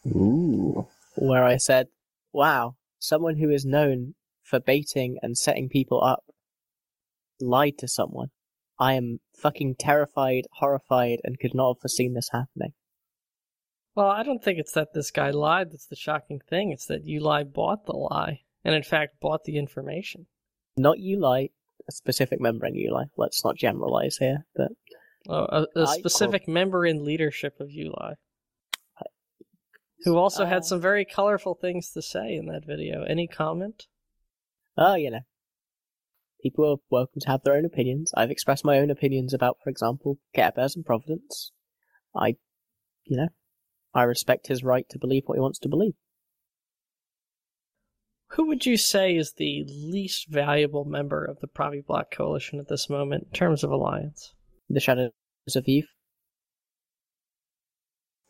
Ooh. 0.08 0.88
Where 1.18 1.44
I 1.44 1.58
said, 1.58 1.90
wow, 2.32 2.78
someone 2.98 3.36
who 3.36 3.52
is 3.52 3.64
known 3.64 4.16
for 4.42 4.60
baiting 4.60 5.20
and 5.22 5.38
setting 5.38 5.70
people 5.70 6.04
up 6.04 6.24
lied 7.40 7.78
to 7.78 7.88
someone. 7.88 8.32
I 8.84 8.96
am 8.96 9.22
fucking 9.34 9.76
terrified, 9.80 10.48
horrified, 10.60 11.20
and 11.24 11.40
could 11.40 11.54
not 11.56 11.76
have 11.76 11.82
foreseen 11.82 12.14
this 12.14 12.30
happening. 12.34 12.74
Well, 13.96 14.10
I 14.10 14.24
don't 14.24 14.44
think 14.44 14.60
it's 14.60 14.74
that 14.74 14.94
this 14.94 15.10
guy 15.10 15.30
lied 15.30 15.72
that's 15.72 15.86
the 15.86 15.96
shocking 15.96 16.42
thing. 16.50 16.72
It's 16.72 16.88
that 16.88 17.06
ULI 17.06 17.46
bought 17.46 17.86
the 17.86 17.94
lie, 17.94 18.42
and 18.66 18.76
in 18.76 18.84
fact 18.84 19.22
bought 19.22 19.46
the 19.46 19.58
information. 19.58 20.26
Not 20.76 21.00
ULI, 21.00 21.54
a 21.88 21.92
specific 21.94 22.42
member 22.42 22.66
in 22.66 22.76
ULI. 22.76 23.06
Let's 23.16 23.46
not 23.46 23.56
generalize 23.56 24.18
here, 24.18 24.48
but 24.54 24.72
Oh, 25.30 25.66
a, 25.76 25.84
a 25.84 25.88
specific 25.88 26.50
member 26.50 26.86
in 26.86 27.06
leadership 27.06 27.62
of 27.62 27.72
ULI. 27.72 28.16
Who 30.04 30.18
also 30.18 30.44
uh, 30.44 30.48
had 30.48 30.66
some 30.66 30.82
very 30.82 31.06
colorful 31.06 31.56
things 31.56 31.92
to 31.92 32.02
say 32.02 32.36
in 32.36 32.48
that 32.48 32.66
video. 32.66 33.04
Any 33.04 33.28
comment? 33.28 33.88
Oh, 34.78 34.96
you 34.96 35.12
know. 35.12 35.22
People 36.44 36.70
are 36.70 36.78
welcome 36.90 37.22
to 37.22 37.28
have 37.30 37.42
their 37.44 37.56
own 37.56 37.64
opinions. 37.64 38.12
I've 38.18 38.30
expressed 38.30 38.66
my 38.66 38.78
own 38.78 38.92
opinions 38.92 39.34
about, 39.34 39.58
for 39.64 39.70
example, 39.70 40.20
Care 40.36 40.52
Bears 40.52 40.76
and 40.76 40.86
Providence. 40.86 41.54
I, 42.14 42.36
you 43.06 43.16
know, 43.16 43.30
I 43.94 44.04
respect 44.04 44.48
his 44.48 44.62
right 44.62 44.86
to 44.90 45.00
believe 45.00 45.24
what 45.26 45.36
he 45.36 45.42
wants 45.42 45.60
to 45.60 45.70
believe. 45.70 45.94
Who 48.32 48.48
would 48.48 48.66
you 48.66 48.76
say 48.76 49.16
is 49.16 49.34
the 49.34 49.64
least 49.70 50.28
valuable 50.28 50.84
member 50.84 51.24
of 51.24 51.40
the 51.40 51.48
Provi 51.48 51.82
Black 51.86 52.12
Coalition 52.12 52.60
at 52.60 52.68
this 52.68 52.90
moment 52.90 53.28
in 53.28 53.32
terms 53.32 53.64
of 53.64 53.72
alliance? 53.72 54.34
The 54.70 54.82
Shadows 54.82 55.12
of 55.56 55.66
Eve. 55.66 55.88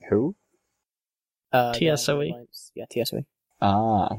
Who? 0.10 0.36
Uh, 1.52 1.74
TSOE. 1.74 2.32
Yeah, 2.76 2.86
TSOE. 2.94 3.26
Ah. 3.60 4.10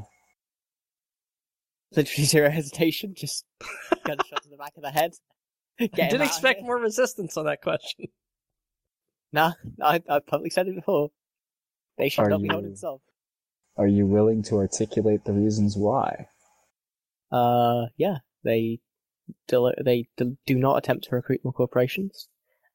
Literally 1.95 2.25
zero 2.25 2.49
hesitation, 2.49 3.13
just 3.15 3.45
got 4.05 4.23
a 4.23 4.27
shot 4.27 4.43
to 4.43 4.49
the 4.49 4.57
back 4.57 4.73
of 4.77 4.83
the 4.83 4.91
head. 4.91 5.13
I 5.79 5.87
didn't 5.87 6.21
expect 6.21 6.61
more 6.63 6.77
resistance 6.77 7.37
on 7.37 7.45
that 7.45 7.61
question. 7.61 8.07
Nah, 9.33 9.51
I, 9.83 10.01
I've 10.07 10.25
publicly 10.25 10.49
said 10.49 10.69
it 10.69 10.75
before. 10.75 11.09
They 11.97 12.07
should 12.07 12.21
are 12.21 12.29
not 12.29 12.39
you, 12.39 12.47
be 12.47 12.53
held 12.53 12.63
in 12.63 12.77
self. 12.77 13.01
Are 13.75 13.87
you 13.87 14.05
willing 14.05 14.43
to 14.43 14.55
articulate 14.55 15.25
the 15.25 15.33
reasons 15.33 15.75
why? 15.75 16.27
Uh, 17.33 17.87
yeah. 17.97 18.19
They 18.45 18.79
they 19.83 20.07
do 20.17 20.55
not 20.55 20.77
attempt 20.77 21.05
to 21.05 21.15
recruit 21.15 21.41
more 21.43 21.53
corporations. 21.53 22.29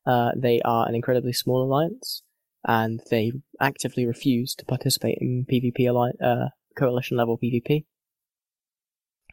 Uh, 0.07 0.33
they 0.37 0.61
are 0.63 0.89
an 0.89 0.95
incredibly 0.95 1.33
small 1.33 1.63
alliance, 1.63 2.23
and 2.67 3.01
they 3.11 3.33
actively 3.61 4.07
refuse 4.07 4.55
to 4.57 4.65
participate 4.65 5.19
in 5.21 5.47
PvP 5.51 5.89
alliance, 5.89 6.21
uh, 6.21 6.49
coalition 6.77 7.17
level 7.17 7.39
PvP. 7.39 7.85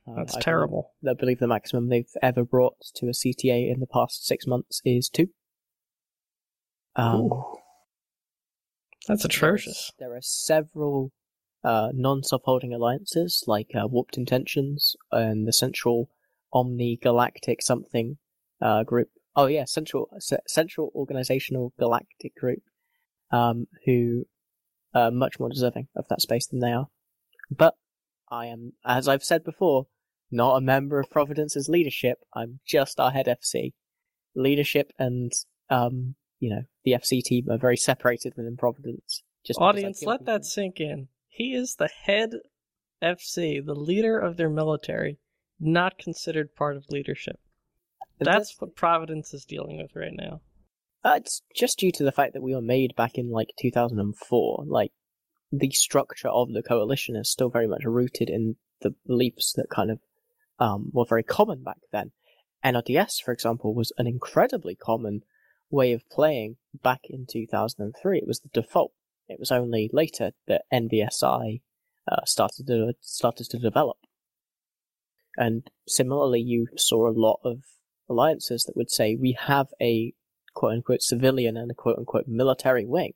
Uh, 0.07 0.15
That's 0.15 0.37
I 0.37 0.39
terrible. 0.39 0.93
I 1.07 1.13
believe 1.13 1.39
the 1.39 1.47
maximum 1.47 1.89
they've 1.89 2.05
ever 2.21 2.43
brought 2.43 2.77
to 2.95 3.07
a 3.07 3.11
CTA 3.11 3.71
in 3.71 3.79
the 3.79 3.87
past 3.87 4.25
six 4.25 4.47
months 4.47 4.81
is 4.85 5.09
two. 5.09 5.27
Um, 6.95 7.29
That's 9.07 9.25
atrocious. 9.25 9.91
There 9.99 10.15
are 10.15 10.21
several 10.21 11.11
uh, 11.63 11.89
non-subholding 11.93 12.73
alliances 12.73 13.43
like 13.47 13.71
uh, 13.75 13.87
Warped 13.87 14.17
Intentions 14.17 14.95
and 15.11 15.47
the 15.47 15.53
Central 15.53 16.09
Omni 16.53 16.99
Galactic 17.01 17.61
something 17.61 18.17
uh, 18.61 18.83
group. 18.83 19.09
Oh 19.35 19.47
yeah, 19.47 19.65
Central 19.65 20.09
Central 20.47 20.91
Organizational 20.95 21.73
Galactic 21.77 22.35
Group, 22.35 22.63
um, 23.31 23.67
who 23.85 24.25
are 24.95 25.11
much 25.11 25.39
more 25.39 25.49
deserving 25.49 25.89
of 25.95 26.05
that 26.09 26.21
space 26.21 26.47
than 26.47 26.59
they 26.59 26.71
are. 26.71 26.87
But 27.51 27.75
I 28.29 28.47
am, 28.47 28.73
as 28.85 29.07
I've 29.07 29.23
said 29.23 29.43
before, 29.43 29.87
not 30.31 30.57
a 30.57 30.61
member 30.61 30.99
of 30.99 31.09
Providence's 31.09 31.69
leadership. 31.69 32.19
I'm 32.33 32.59
just 32.65 32.99
our 32.99 33.11
head 33.11 33.27
FC. 33.27 33.73
Leadership 34.35 34.91
and 34.99 35.31
um, 35.69 36.15
you 36.39 36.49
know, 36.49 36.63
the 36.85 36.91
FC 36.91 37.21
team 37.23 37.49
are 37.49 37.57
very 37.57 37.77
separated 37.77 38.33
within 38.37 38.57
Providence. 38.57 39.23
Just 39.45 39.59
audience, 39.59 40.03
let 40.03 40.25
that 40.25 40.45
sink 40.45 40.79
in. 40.79 41.07
He 41.27 41.53
is 41.53 41.75
the 41.75 41.89
head 42.05 42.31
FC, 43.01 43.63
the 43.65 43.75
leader 43.75 44.19
of 44.19 44.37
their 44.37 44.49
military 44.49 45.19
not 45.59 45.97
considered 45.97 46.55
part 46.55 46.77
of 46.77 46.85
leadership. 46.89 47.39
That's 48.19 48.55
what 48.59 48.75
Providence 48.75 49.33
is 49.33 49.45
dealing 49.45 49.77
with 49.77 49.95
right 49.95 50.13
now. 50.13 50.41
Uh, 51.03 51.13
it's 51.17 51.41
just 51.55 51.79
due 51.79 51.91
to 51.93 52.03
the 52.03 52.11
fact 52.11 52.33
that 52.33 52.41
we 52.41 52.53
were 52.53 52.61
made 52.61 52.95
back 52.95 53.15
in 53.15 53.29
like 53.29 53.49
2004. 53.59 54.65
Like 54.67 54.91
the 55.51 55.69
structure 55.71 56.27
of 56.27 56.51
the 56.53 56.63
coalition 56.63 57.15
is 57.15 57.29
still 57.29 57.49
very 57.49 57.67
much 57.67 57.83
rooted 57.85 58.29
in 58.29 58.55
the 58.81 58.93
beliefs 59.05 59.53
that 59.53 59.69
kind 59.69 59.91
of 59.91 59.99
um, 60.59 60.89
were 60.93 61.05
very 61.05 61.23
common 61.23 61.63
back 61.63 61.79
then. 61.91 62.11
NRDS, 62.65 63.21
for 63.23 63.31
example, 63.31 63.73
was 63.73 63.91
an 63.97 64.07
incredibly 64.07 64.75
common 64.75 65.21
way 65.69 65.91
of 65.93 66.09
playing 66.09 66.57
back 66.73 67.01
in 67.09 67.25
2003. 67.29 68.17
It 68.17 68.27
was 68.27 68.39
the 68.39 68.49
default. 68.49 68.91
It 69.27 69.39
was 69.39 69.51
only 69.51 69.89
later 69.91 70.31
that 70.47 70.63
NBSI 70.73 71.61
uh, 72.09 72.25
started 72.25 72.67
to 72.67 72.93
started 73.01 73.49
to 73.49 73.59
develop. 73.59 73.97
And 75.35 75.69
similarly, 75.87 76.39
you 76.39 76.67
saw 76.77 77.07
a 77.07 77.11
lot 77.11 77.39
of 77.43 77.63
alliances 78.09 78.63
that 78.63 78.77
would 78.77 78.89
say 78.89 79.15
we 79.15 79.37
have 79.37 79.67
a 79.81 80.13
quote 80.55 80.73
unquote 80.73 81.01
civilian 81.01 81.57
and 81.57 81.69
a 81.69 81.75
quote 81.75 81.97
unquote 81.97 82.27
military 82.27 82.85
wing. 82.85 83.13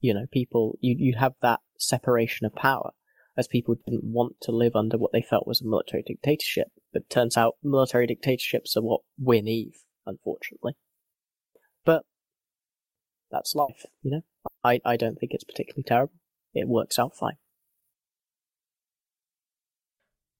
You 0.00 0.14
know, 0.14 0.26
people 0.30 0.78
you 0.80 0.94
you 0.98 1.14
have 1.18 1.34
that 1.42 1.60
separation 1.78 2.46
of 2.46 2.54
power 2.54 2.92
as 3.38 3.46
people 3.46 3.76
didn't 3.86 4.02
want 4.02 4.34
to 4.42 4.50
live 4.50 4.74
under 4.74 4.98
what 4.98 5.12
they 5.12 5.22
felt 5.22 5.46
was 5.46 5.60
a 5.60 5.64
military 5.64 6.02
dictatorship. 6.04 6.66
But 6.92 7.08
turns 7.08 7.36
out 7.36 7.54
military 7.62 8.08
dictatorships 8.08 8.76
are 8.76 8.82
what 8.82 9.02
win 9.16 9.46
Eve, 9.46 9.76
unfortunately. 10.04 10.72
But 11.84 12.02
that's 13.30 13.54
life, 13.54 13.86
you 14.02 14.10
know. 14.10 14.22
I, 14.64 14.80
I 14.84 14.96
don't 14.96 15.20
think 15.20 15.32
it's 15.32 15.44
particularly 15.44 15.84
terrible. 15.84 16.14
It 16.52 16.66
works 16.66 16.98
out 16.98 17.16
fine. 17.16 17.36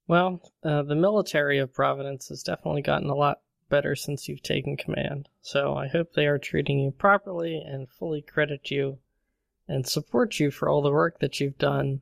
Well, 0.09 0.43
uh, 0.65 0.83
the 0.83 0.97
military 0.97 1.59
of 1.59 1.73
Providence 1.73 2.29
has 2.31 2.43
definitely 2.43 2.83
gotten 2.83 3.11
a 3.11 3.15
lot 3.15 3.39
better 3.69 3.95
since 3.95 4.27
you've 4.27 4.43
taken 4.43 4.77
command. 4.77 5.29
So 5.41 5.77
I 5.77 5.87
hope 5.87 6.15
they 6.15 6.27
are 6.27 6.39
treating 6.39 6.81
you 6.81 6.91
properly 6.91 7.63
and 7.65 7.89
fully 7.89 8.23
credit 8.23 8.73
you 8.73 8.99
and 9.69 9.87
support 9.87 10.41
you 10.41 10.51
for 10.51 10.69
all 10.69 10.83
the 10.83 10.91
work 10.91 11.21
that 11.21 11.39
you've 11.39 11.59
done 11.59 12.01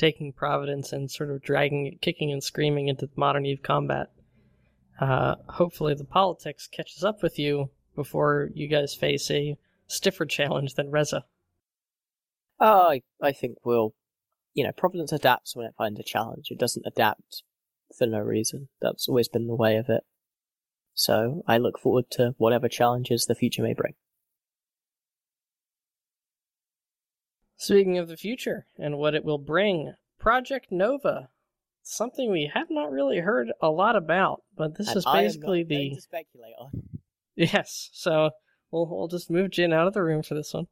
taking 0.00 0.32
Providence 0.32 0.92
and 0.92 1.10
sort 1.10 1.30
of 1.30 1.42
dragging 1.42 1.86
it, 1.86 2.00
kicking 2.00 2.32
and 2.32 2.42
screaming 2.42 2.88
into 2.88 3.08
modern 3.14 3.46
Eve 3.46 3.62
combat. 3.62 4.10
Uh, 5.00 5.36
hopefully, 5.48 5.94
the 5.94 6.04
politics 6.04 6.66
catches 6.66 7.04
up 7.04 7.22
with 7.22 7.38
you 7.38 7.70
before 7.94 8.50
you 8.54 8.66
guys 8.66 8.94
face 8.94 9.30
a 9.30 9.56
stiffer 9.86 10.26
challenge 10.26 10.74
than 10.74 10.90
Reza. 10.90 11.24
Oh, 12.58 12.90
I, 12.90 13.02
I 13.22 13.32
think 13.32 13.58
we'll 13.64 13.94
you 14.54 14.64
know, 14.64 14.72
Providence 14.72 15.12
adapts 15.12 15.54
when 15.54 15.66
it 15.66 15.74
finds 15.76 16.00
a 16.00 16.04
challenge. 16.04 16.48
It 16.50 16.58
doesn't 16.58 16.86
adapt 16.86 17.42
for 17.96 18.06
no 18.06 18.18
reason. 18.18 18.68
That's 18.80 19.08
always 19.08 19.28
been 19.28 19.46
the 19.46 19.54
way 19.54 19.76
of 19.76 19.88
it. 19.88 20.04
So 20.94 21.42
I 21.46 21.58
look 21.58 21.78
forward 21.78 22.10
to 22.12 22.34
whatever 22.36 22.68
challenges 22.68 23.26
the 23.26 23.34
future 23.34 23.62
may 23.62 23.74
bring. 23.74 23.94
Speaking 27.60 27.98
of 27.98 28.08
the 28.08 28.16
future 28.16 28.64
and 28.78 28.96
what 28.96 29.14
it 29.14 29.22
will 29.22 29.36
bring, 29.36 29.92
Project 30.18 30.72
Nova. 30.72 31.28
Something 31.82 32.30
we 32.30 32.50
have 32.54 32.68
not 32.70 32.90
really 32.90 33.18
heard 33.18 33.52
a 33.60 33.68
lot 33.68 33.96
about, 33.96 34.42
but 34.56 34.78
this 34.78 34.88
and 34.88 34.96
is 34.96 35.04
basically 35.04 35.62
the 35.62 35.90
to 35.96 36.00
speculate 36.00 36.54
on. 36.58 36.70
Yes, 37.36 37.90
so 37.92 38.30
we'll 38.70 38.86
we'll 38.86 39.08
just 39.08 39.30
move 39.30 39.50
Jin 39.50 39.74
out 39.74 39.86
of 39.86 39.92
the 39.92 40.02
room 40.02 40.22
for 40.22 40.34
this 40.34 40.54
one. 40.54 40.68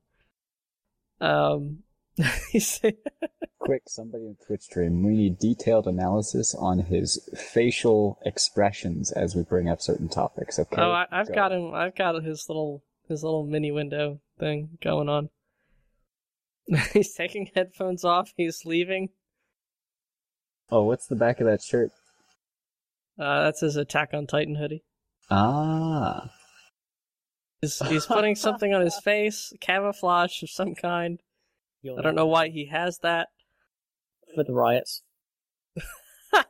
Um, 1.20 1.80
Quick, 3.58 3.82
somebody 3.86 4.24
in 4.24 4.36
Twitch 4.46 4.62
stream, 4.62 5.02
we 5.02 5.12
need 5.12 5.38
detailed 5.38 5.86
analysis 5.86 6.54
on 6.54 6.78
his 6.78 7.28
facial 7.36 8.18
expressions 8.24 9.12
as 9.12 9.36
we 9.36 9.42
bring 9.42 9.68
up 9.68 9.82
certain 9.82 10.08
topics. 10.08 10.58
Okay. 10.58 10.80
Oh, 10.80 10.90
I, 10.90 11.06
have 11.10 11.28
Go. 11.28 11.34
got 11.34 11.52
him. 11.52 11.74
I've 11.74 11.94
got 11.94 12.22
his 12.24 12.48
little 12.48 12.82
his 13.10 13.22
little 13.22 13.44
mini 13.44 13.72
window 13.72 14.20
thing 14.38 14.78
going 14.80 15.10
on. 15.10 15.28
He's 16.92 17.14
taking 17.14 17.50
headphones 17.54 18.04
off. 18.04 18.32
He's 18.36 18.64
leaving. 18.64 19.10
Oh, 20.70 20.84
what's 20.84 21.06
the 21.06 21.16
back 21.16 21.40
of 21.40 21.46
that 21.46 21.62
shirt? 21.62 21.90
Uh, 23.18 23.44
that's 23.44 23.60
his 23.60 23.76
Attack 23.76 24.10
on 24.12 24.26
Titan 24.26 24.56
hoodie. 24.56 24.84
Ah. 25.30 26.30
He's, 27.60 27.78
he's 27.88 28.06
putting 28.06 28.36
something 28.36 28.72
on 28.72 28.82
his 28.82 28.98
face, 29.04 29.52
camouflage 29.60 30.42
of 30.42 30.50
some 30.50 30.74
kind. 30.74 31.20
I 31.84 32.02
don't 32.02 32.14
know 32.14 32.26
why 32.26 32.48
he 32.48 32.66
has 32.66 32.98
that. 32.98 33.28
For 34.34 34.44
the 34.44 34.52
riots. 34.52 35.02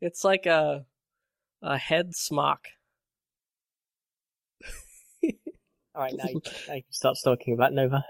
it's 0.00 0.24
like 0.24 0.46
a 0.46 0.86
a 1.60 1.76
head 1.76 2.14
smock. 2.14 2.60
Alright, 5.94 6.14
now 6.16 6.24
you, 6.28 6.40
now 6.68 6.74
you 6.74 6.82
can 6.82 6.92
start 6.92 7.16
talking 7.22 7.54
about 7.54 7.72
Nova. 7.72 8.04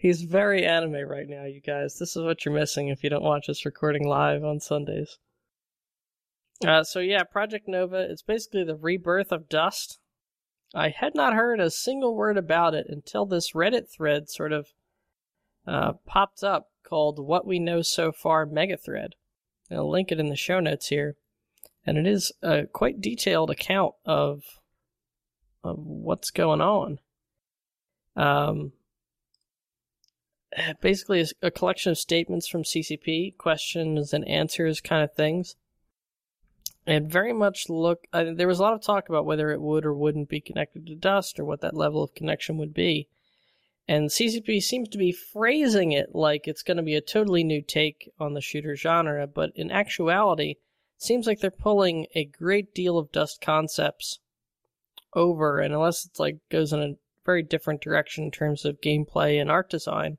He's 0.00 0.22
very 0.22 0.64
anime 0.64 1.06
right 1.06 1.28
now, 1.28 1.44
you 1.44 1.60
guys. 1.60 1.98
This 1.98 2.16
is 2.16 2.22
what 2.22 2.42
you're 2.42 2.54
missing 2.54 2.88
if 2.88 3.04
you 3.04 3.10
don't 3.10 3.22
watch 3.22 3.50
us 3.50 3.66
recording 3.66 4.08
live 4.08 4.42
on 4.42 4.58
Sundays. 4.58 5.18
Uh, 6.66 6.82
so 6.84 7.00
yeah, 7.00 7.22
Project 7.22 7.68
Nova, 7.68 8.10
it's 8.10 8.22
basically 8.22 8.64
the 8.64 8.76
rebirth 8.76 9.30
of 9.30 9.50
Dust. 9.50 9.98
I 10.74 10.88
had 10.88 11.14
not 11.14 11.34
heard 11.34 11.60
a 11.60 11.68
single 11.68 12.16
word 12.16 12.38
about 12.38 12.74
it 12.74 12.86
until 12.88 13.26
this 13.26 13.52
Reddit 13.52 13.90
thread 13.90 14.30
sort 14.30 14.52
of 14.52 14.68
uh, 15.66 15.92
popped 16.06 16.42
up 16.42 16.68
called 16.82 17.18
What 17.18 17.46
We 17.46 17.58
Know 17.58 17.82
So 17.82 18.10
Far 18.10 18.46
Megathread. 18.46 19.10
I'll 19.70 19.90
link 19.90 20.10
it 20.10 20.18
in 20.18 20.30
the 20.30 20.34
show 20.34 20.60
notes 20.60 20.86
here. 20.86 21.16
And 21.84 21.98
it 21.98 22.06
is 22.06 22.32
a 22.40 22.64
quite 22.64 23.02
detailed 23.02 23.50
account 23.50 23.96
of, 24.06 24.44
of 25.62 25.76
what's 25.78 26.30
going 26.30 26.62
on. 26.62 27.00
Um, 28.16 28.72
basically, 30.80 31.24
a 31.42 31.50
collection 31.50 31.92
of 31.92 31.98
statements 31.98 32.48
from 32.48 32.62
CCP, 32.62 33.36
questions 33.36 34.12
and 34.12 34.26
answers 34.28 34.80
kind 34.80 35.02
of 35.02 35.12
things. 35.12 35.56
It 36.86 37.04
very 37.04 37.32
much 37.32 37.68
look. 37.68 38.06
Uh, 38.12 38.26
there 38.34 38.48
was 38.48 38.58
a 38.58 38.62
lot 38.62 38.74
of 38.74 38.82
talk 38.82 39.08
about 39.08 39.26
whether 39.26 39.50
it 39.50 39.60
would 39.60 39.84
or 39.84 39.94
wouldn't 39.94 40.28
be 40.28 40.40
connected 40.40 40.86
to 40.86 40.94
Dust, 40.94 41.38
or 41.38 41.44
what 41.44 41.60
that 41.60 41.76
level 41.76 42.02
of 42.02 42.14
connection 42.14 42.56
would 42.56 42.74
be. 42.74 43.06
And 43.86 44.08
CCP 44.08 44.62
seems 44.62 44.88
to 44.90 44.98
be 44.98 45.12
phrasing 45.12 45.92
it 45.92 46.14
like 46.14 46.46
it's 46.46 46.62
going 46.62 46.76
to 46.76 46.82
be 46.82 46.94
a 46.94 47.00
totally 47.00 47.44
new 47.44 47.60
take 47.60 48.10
on 48.18 48.34
the 48.34 48.40
shooter 48.40 48.76
genre, 48.76 49.26
but 49.26 49.50
in 49.54 49.70
actuality, 49.70 50.50
it 50.52 50.58
seems 51.02 51.26
like 51.26 51.40
they're 51.40 51.50
pulling 51.50 52.06
a 52.14 52.24
great 52.24 52.74
deal 52.74 52.98
of 52.98 53.12
Dust 53.12 53.40
concepts 53.40 54.20
over, 55.14 55.60
and 55.60 55.74
unless 55.74 56.06
it's 56.06 56.20
like 56.20 56.38
goes 56.50 56.72
in 56.72 56.80
a 56.80 56.96
very 57.26 57.42
different 57.42 57.80
direction 57.80 58.24
in 58.24 58.30
terms 58.30 58.64
of 58.64 58.80
gameplay 58.80 59.40
and 59.40 59.50
art 59.50 59.68
design, 59.68 60.18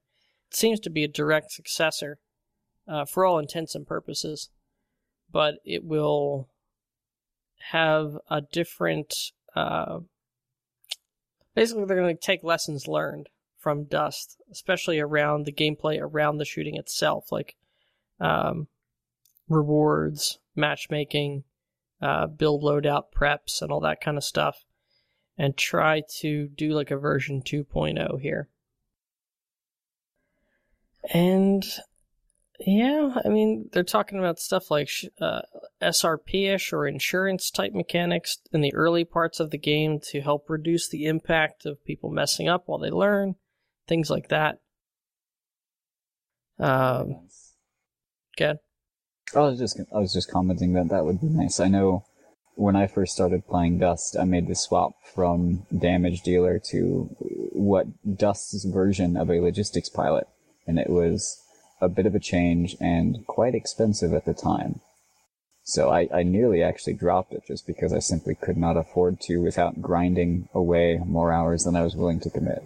seems 0.53 0.79
to 0.81 0.89
be 0.89 1.03
a 1.03 1.07
direct 1.07 1.51
successor 1.51 2.19
uh, 2.87 3.05
for 3.05 3.25
all 3.25 3.39
intents 3.39 3.75
and 3.75 3.87
purposes. 3.87 4.49
But 5.31 5.55
it 5.65 5.83
will 5.83 6.49
have 7.69 8.17
a 8.29 8.41
different. 8.41 9.13
Uh, 9.55 9.99
basically, 11.55 11.85
they're 11.85 11.97
going 11.97 12.15
to 12.15 12.21
take 12.21 12.43
lessons 12.43 12.87
learned 12.87 13.29
from 13.57 13.83
Dust, 13.83 14.41
especially 14.51 14.99
around 14.99 15.45
the 15.45 15.53
gameplay 15.53 15.99
around 16.01 16.37
the 16.37 16.45
shooting 16.45 16.75
itself, 16.75 17.31
like 17.31 17.55
um, 18.19 18.67
rewards, 19.47 20.39
matchmaking, 20.55 21.43
uh, 22.01 22.27
build 22.27 22.63
loadout 22.63 23.05
preps, 23.15 23.61
and 23.61 23.71
all 23.71 23.79
that 23.81 24.01
kind 24.01 24.17
of 24.17 24.23
stuff, 24.23 24.65
and 25.37 25.55
try 25.55 26.01
to 26.19 26.47
do 26.47 26.71
like 26.71 26.91
a 26.91 26.97
version 26.97 27.41
2.0 27.41 28.19
here. 28.19 28.49
And 31.13 31.65
yeah, 32.59 33.15
I 33.25 33.29
mean, 33.29 33.69
they're 33.71 33.83
talking 33.83 34.19
about 34.19 34.39
stuff 34.39 34.69
like 34.69 34.89
uh, 35.19 35.41
SRP 35.81 36.53
ish 36.53 36.73
or 36.73 36.87
insurance 36.87 37.49
type 37.49 37.73
mechanics 37.73 38.37
in 38.51 38.61
the 38.61 38.73
early 38.73 39.03
parts 39.03 39.39
of 39.39 39.49
the 39.49 39.57
game 39.57 39.99
to 40.11 40.21
help 40.21 40.49
reduce 40.49 40.87
the 40.87 41.05
impact 41.05 41.65
of 41.65 41.83
people 41.85 42.11
messing 42.11 42.47
up 42.47 42.63
while 42.65 42.79
they 42.79 42.91
learn 42.91 43.35
things 43.87 44.09
like 44.09 44.29
that. 44.29 44.59
Um, 46.59 47.27
good. 48.37 48.57
I 49.35 49.39
was 49.39 49.57
just 49.57 49.79
I 49.93 49.97
was 49.97 50.13
just 50.13 50.29
commenting 50.29 50.73
that 50.73 50.89
that 50.89 51.05
would 51.05 51.21
be 51.21 51.27
nice. 51.27 51.59
I 51.59 51.67
know 51.67 52.03
when 52.55 52.75
I 52.75 52.85
first 52.85 53.13
started 53.13 53.47
playing 53.47 53.79
Dust, 53.79 54.15
I 54.19 54.25
made 54.25 54.47
the 54.47 54.55
swap 54.55 54.93
from 55.15 55.65
Damage 55.75 56.21
Dealer 56.21 56.59
to 56.69 57.09
what 57.53 57.87
Dust's 58.17 58.65
version 58.65 59.17
of 59.17 59.31
a 59.31 59.39
logistics 59.39 59.89
pilot, 59.89 60.27
and 60.67 60.79
it 60.79 60.89
was 60.89 61.41
a 61.81 61.89
bit 61.89 62.05
of 62.05 62.15
a 62.15 62.19
change 62.19 62.75
and 62.79 63.25
quite 63.27 63.55
expensive 63.55 64.13
at 64.13 64.25
the 64.25 64.33
time. 64.33 64.79
So 65.63 65.89
I, 65.89 66.07
I 66.13 66.23
nearly 66.23 66.63
actually 66.63 66.93
dropped 66.93 67.33
it 67.33 67.43
just 67.47 67.67
because 67.67 67.93
I 67.93 67.99
simply 67.99 68.35
could 68.35 68.57
not 68.57 68.77
afford 68.77 69.19
to 69.21 69.37
without 69.37 69.81
grinding 69.81 70.49
away 70.53 70.99
more 71.05 71.31
hours 71.31 71.63
than 71.63 71.75
I 71.75 71.83
was 71.83 71.95
willing 71.95 72.19
to 72.21 72.29
commit. 72.29 72.63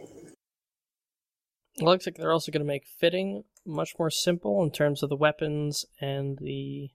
It 1.77 1.83
looks 1.83 2.05
like 2.05 2.15
they're 2.15 2.31
also 2.31 2.51
going 2.51 2.61
to 2.61 2.67
make 2.67 2.85
fitting 2.99 3.43
much 3.65 3.95
more 3.99 4.09
simple 4.09 4.63
in 4.63 4.71
terms 4.71 5.03
of 5.03 5.09
the 5.09 5.15
weapons 5.17 5.85
and 5.99 6.37
the 6.39 6.89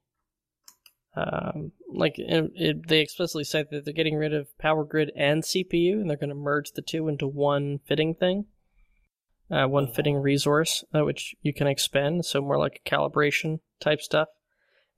Um, 1.14 1.72
like 1.92 2.18
it, 2.18 2.52
it, 2.54 2.88
they 2.88 3.00
explicitly 3.00 3.44
say 3.44 3.64
that 3.68 3.84
they're 3.84 3.92
getting 3.92 4.16
rid 4.16 4.32
of 4.32 4.56
power 4.58 4.84
grid 4.84 5.10
and 5.16 5.42
CPU, 5.42 6.00
and 6.00 6.08
they're 6.08 6.16
going 6.16 6.30
to 6.30 6.34
merge 6.36 6.70
the 6.72 6.82
two 6.82 7.08
into 7.08 7.26
one 7.26 7.80
fitting 7.84 8.14
thing, 8.14 8.46
uh, 9.50 9.66
one 9.66 9.88
Oh. 9.88 9.92
fitting 9.92 10.16
resource, 10.16 10.84
uh, 10.94 11.04
which 11.04 11.34
you 11.42 11.52
can 11.52 11.66
expend. 11.66 12.24
So 12.24 12.40
more 12.40 12.58
like 12.58 12.80
a 12.84 12.88
calibration 12.88 13.60
type 13.80 14.00
stuff. 14.00 14.28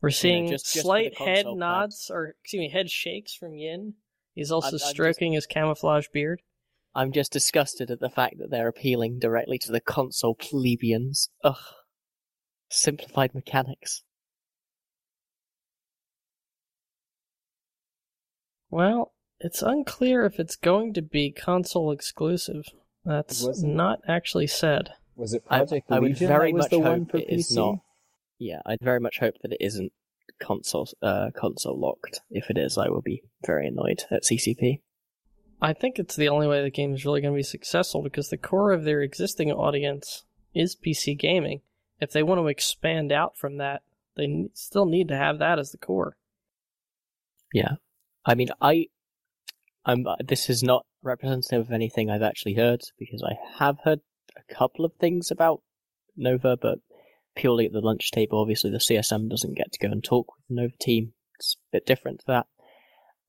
We're 0.00 0.10
seeing 0.10 0.48
just- 0.48 0.72
just 0.72 0.84
slight 0.84 1.16
head 1.18 1.46
nods, 1.46 2.10
or 2.10 2.36
excuse 2.40 2.60
me, 2.60 2.68
head 2.70 2.90
shakes 2.90 3.34
from 3.34 3.54
Yin. 3.54 3.94
He's 4.34 4.50
also 4.50 4.66
I'm- 4.66 4.74
I'm 4.74 4.78
just- 4.78 4.90
stroking 4.90 5.32
his 5.32 5.46
camouflage 5.46 6.08
beard. 6.08 6.42
I'm 6.94 7.12
just 7.12 7.32
disgusted 7.32 7.90
at 7.90 8.00
the 8.00 8.10
fact 8.10 8.38
that 8.38 8.50
they're 8.50 8.68
appealing 8.68 9.18
directly 9.18 9.58
to 9.58 9.72
the 9.72 9.80
console 9.80 10.34
plebeians. 10.34 11.30
Ugh. 11.42 11.56
Simplified 12.68 13.34
mechanics. 13.34 14.02
Well, 18.70 19.12
it's 19.38 19.62
unclear 19.62 20.24
if 20.24 20.40
it's 20.40 20.56
going 20.56 20.94
to 20.94 21.02
be 21.02 21.30
console 21.30 21.92
exclusive. 21.92 22.64
That's 23.04 23.42
Wasn't- 23.44 23.74
not 23.74 24.00
actually 24.08 24.46
said. 24.46 24.92
Was 25.16 25.34
it 25.34 25.44
Project 25.44 25.90
I 25.90 25.98
would 25.98 26.10
Legion 26.10 26.28
very 26.28 26.52
that 26.52 26.56
was 26.56 26.64
much 26.64 26.70
the 26.70 26.78
one 26.78 27.00
hope 27.00 27.10
for 27.10 27.16
it 27.18 27.28
PC? 27.28 27.32
is 27.38 27.56
not. 27.56 27.78
Yeah, 28.38 28.60
I'd 28.64 28.80
very 28.80 28.98
much 29.00 29.18
hope 29.18 29.34
that 29.42 29.52
it 29.52 29.58
isn't 29.60 29.92
console 30.40 30.88
uh, 31.02 31.30
console 31.36 31.78
locked. 31.78 32.20
If 32.30 32.48
it 32.50 32.56
is, 32.58 32.78
I 32.78 32.88
will 32.88 33.02
be 33.02 33.22
very 33.44 33.66
annoyed 33.68 34.04
at 34.10 34.22
CCP. 34.24 34.80
I 35.60 35.72
think 35.74 35.98
it's 35.98 36.16
the 36.16 36.28
only 36.28 36.48
way 36.48 36.62
the 36.62 36.70
game 36.70 36.92
is 36.94 37.04
really 37.04 37.20
going 37.20 37.34
to 37.34 37.38
be 37.38 37.42
successful 37.44 38.02
because 38.02 38.30
the 38.30 38.36
core 38.36 38.72
of 38.72 38.84
their 38.84 39.00
existing 39.02 39.52
audience 39.52 40.24
is 40.54 40.74
PC 40.74 41.16
gaming. 41.16 41.60
If 42.00 42.10
they 42.10 42.22
want 42.24 42.40
to 42.40 42.48
expand 42.48 43.12
out 43.12 43.36
from 43.36 43.58
that, 43.58 43.82
they 44.16 44.48
still 44.54 44.86
need 44.86 45.06
to 45.08 45.16
have 45.16 45.38
that 45.38 45.58
as 45.60 45.70
the 45.70 45.78
core. 45.78 46.16
Yeah, 47.52 47.74
I 48.24 48.34
mean, 48.34 48.48
I, 48.60 48.86
I'm. 49.84 50.06
This 50.24 50.48
is 50.50 50.62
not 50.62 50.84
representative 51.02 51.66
of 51.66 51.72
anything 51.72 52.10
I've 52.10 52.22
actually 52.22 52.54
heard 52.54 52.82
because 52.98 53.22
I 53.22 53.38
have 53.58 53.78
heard 53.84 54.00
a 54.36 54.54
couple 54.54 54.84
of 54.84 54.94
things 54.94 55.30
about 55.30 55.62
Nova, 56.16 56.56
but 56.56 56.78
purely 57.34 57.66
at 57.66 57.72
the 57.72 57.80
lunch 57.80 58.10
table. 58.10 58.40
Obviously, 58.40 58.70
the 58.70 58.78
CSM 58.78 59.28
doesn't 59.28 59.56
get 59.56 59.72
to 59.72 59.78
go 59.78 59.90
and 59.90 60.02
talk 60.02 60.28
with 60.28 60.44
the 60.48 60.62
Nova 60.62 60.76
team. 60.80 61.12
It's 61.38 61.56
a 61.56 61.76
bit 61.76 61.86
different 61.86 62.20
to 62.20 62.26
that. 62.28 62.46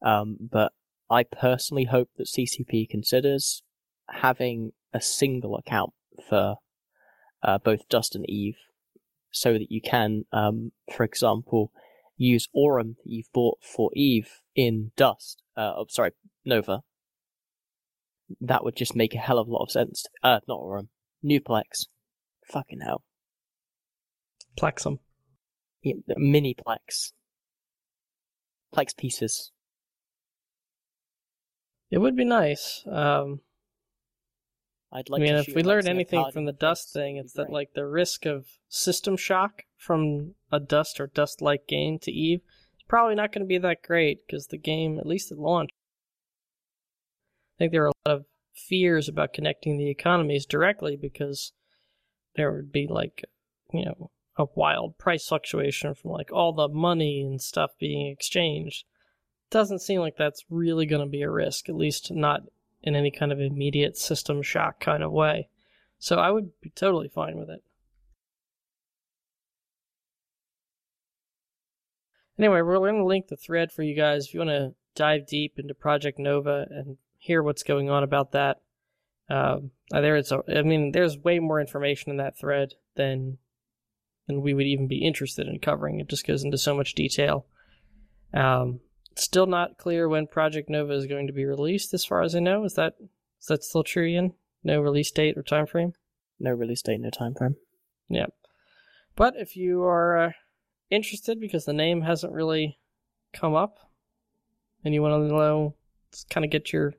Um, 0.07 0.37
but 0.39 0.73
I 1.09 1.23
personally 1.23 1.85
hope 1.85 2.09
that 2.17 2.27
CCP 2.27 2.89
considers 2.89 3.63
having 4.09 4.71
a 4.93 5.01
single 5.01 5.55
account 5.55 5.93
for 6.29 6.57
uh, 7.41 7.57
both 7.57 7.87
Dust 7.89 8.15
and 8.15 8.29
Eve, 8.29 8.57
so 9.31 9.53
that 9.53 9.71
you 9.71 9.81
can, 9.81 10.25
um, 10.31 10.71
for 10.95 11.03
example, 11.03 11.71
use 12.15 12.47
Aurum 12.53 12.95
that 13.03 13.11
you've 13.11 13.31
bought 13.33 13.57
for 13.61 13.89
Eve 13.93 14.29
in 14.55 14.91
Dust. 14.95 15.41
Uh, 15.57 15.73
oh, 15.77 15.85
sorry, 15.89 16.11
Nova. 16.45 16.83
That 18.41 18.63
would 18.63 18.75
just 18.75 18.95
make 18.95 19.13
a 19.13 19.19
hell 19.19 19.39
of 19.39 19.47
a 19.47 19.51
lot 19.51 19.63
of 19.63 19.71
sense. 19.71 20.05
Uh, 20.23 20.39
not 20.47 20.59
Aurum, 20.59 20.89
Newplex. 21.23 21.87
Fucking 22.51 22.81
hell, 22.81 23.03
Plexum. 24.59 24.99
yeah, 25.81 25.93
mini 26.17 26.55
Plex. 26.55 27.13
Plex 28.75 28.95
pieces. 28.95 29.51
It 31.89 31.99
would 31.99 32.15
be 32.15 32.25
nice. 32.25 32.83
Um, 32.91 33.41
I'd 34.91 35.09
like. 35.09 35.21
To. 35.21 35.27
I 35.27 35.31
mean, 35.31 35.35
if 35.35 35.55
we 35.55 35.61
a 35.61 35.65
learned 35.65 35.87
anything 35.87 36.25
from 36.31 36.45
the 36.45 36.51
Dust 36.51 36.91
thing, 36.91 37.17
it's 37.17 37.33
that 37.33 37.51
like 37.51 37.73
the 37.73 37.85
risk 37.85 38.25
of 38.25 38.45
system 38.67 39.15
shock 39.15 39.63
from 39.77 40.35
a 40.51 40.59
Dust 40.59 40.99
or 40.99 41.07
Dust-like 41.07 41.67
game 41.67 41.99
to 41.99 42.11
Eve 42.11 42.39
is 42.77 42.83
probably 42.87 43.15
not 43.15 43.31
going 43.31 43.43
to 43.43 43.47
be 43.47 43.57
that 43.57 43.83
great 43.83 44.25
because 44.25 44.47
the 44.47 44.57
game, 44.57 44.97
at 44.99 45.05
least 45.05 45.31
at 45.31 45.37
launch, 45.37 45.69
I 47.55 47.57
think 47.57 47.71
there 47.71 47.83
are 47.83 47.87
a 47.87 48.09
lot 48.09 48.17
of 48.17 48.25
fears 48.53 49.07
about 49.07 49.33
connecting 49.33 49.77
the 49.77 49.89
economies 49.89 50.45
directly 50.45 50.95
because 50.95 51.53
there 52.35 52.51
would 52.51 52.71
be 52.71 52.87
like, 52.89 53.23
you 53.71 53.85
know, 53.85 54.11
a 54.37 54.45
wild 54.55 54.97
price 54.97 55.27
fluctuation 55.27 55.93
from 55.93 56.11
like 56.11 56.31
all 56.31 56.53
the 56.53 56.67
money 56.67 57.21
and 57.21 57.41
stuff 57.41 57.71
being 57.79 58.07
exchanged. 58.07 58.85
Doesn't 59.51 59.81
seem 59.81 59.99
like 59.99 60.17
that's 60.17 60.45
really 60.49 60.85
going 60.85 61.05
to 61.05 61.09
be 61.09 61.21
a 61.21 61.29
risk, 61.29 61.69
at 61.69 61.75
least 61.75 62.11
not 62.11 62.41
in 62.81 62.95
any 62.95 63.11
kind 63.11 63.31
of 63.31 63.39
immediate 63.39 63.97
system 63.97 64.41
shock 64.41 64.79
kind 64.79 65.03
of 65.03 65.11
way. 65.11 65.47
So 65.99 66.17
I 66.17 66.31
would 66.31 66.59
be 66.59 66.71
totally 66.71 67.07
fine 67.07 67.37
with 67.37 67.49
it. 67.49 67.63
Anyway, 72.37 72.61
we're 72.61 72.79
going 72.79 72.97
to 72.97 73.05
link 73.05 73.27
the 73.27 73.37
thread 73.37 73.71
for 73.71 73.83
you 73.83 73.95
guys 73.95 74.25
if 74.25 74.33
you 74.33 74.39
want 74.39 74.49
to 74.49 74.73
dive 74.95 75.27
deep 75.27 75.59
into 75.59 75.75
Project 75.75 76.17
Nova 76.17 76.65
and 76.69 76.97
hear 77.23 77.41
what's 77.41 77.63
going 77.63 77.89
on 77.89 78.03
about 78.03 78.33
that. 78.33 78.57
Um, 79.29 79.71
uh, 79.93 80.01
there 80.01 80.17
is, 80.17 80.31
a, 80.31 80.43
I 80.53 80.61
mean, 80.61 80.91
there's 80.91 81.17
way 81.17 81.39
more 81.39 81.61
information 81.61 82.11
in 82.11 82.17
that 82.17 82.37
thread 82.37 82.73
than 82.95 83.37
than 84.27 84.41
we 84.41 84.53
would 84.53 84.65
even 84.65 84.87
be 84.87 85.05
interested 85.05 85.47
in 85.47 85.59
covering. 85.59 85.99
It 85.99 86.07
just 86.07 86.27
goes 86.27 86.43
into 86.43 86.57
so 86.57 86.73
much 86.73 86.95
detail. 86.95 87.45
Um, 88.33 88.79
still 89.15 89.47
not 89.47 89.77
clear 89.77 90.07
when 90.07 90.27
Project 90.27 90.69
Nova 90.69 90.93
is 90.93 91.07
going 91.07 91.27
to 91.27 91.33
be 91.33 91.45
released, 91.45 91.93
as 91.93 92.05
far 92.05 92.21
as 92.21 92.35
I 92.35 92.39
know. 92.39 92.63
Is 92.63 92.73
that 92.75 92.95
is 93.39 93.47
that 93.47 93.63
still 93.63 93.83
true, 93.83 94.05
Ian? 94.05 94.33
No 94.63 94.81
release 94.81 95.11
date 95.11 95.37
or 95.37 95.43
time 95.43 95.65
frame? 95.65 95.93
No 96.39 96.51
release 96.51 96.81
date, 96.81 96.99
no 96.99 97.09
time 97.09 97.33
frame. 97.35 97.55
Yeah. 98.09 98.27
But 99.15 99.35
if 99.37 99.55
you 99.55 99.83
are 99.83 100.17
uh, 100.17 100.31
interested, 100.89 101.39
because 101.39 101.65
the 101.65 101.73
name 101.73 102.01
hasn't 102.01 102.33
really 102.33 102.79
come 103.33 103.55
up, 103.55 103.77
and 104.83 104.93
you 104.93 105.01
want 105.01 105.29
to 105.29 105.33
know, 105.33 105.75
kind 106.29 106.45
of 106.45 106.51
get 106.51 106.73
your 106.73 106.93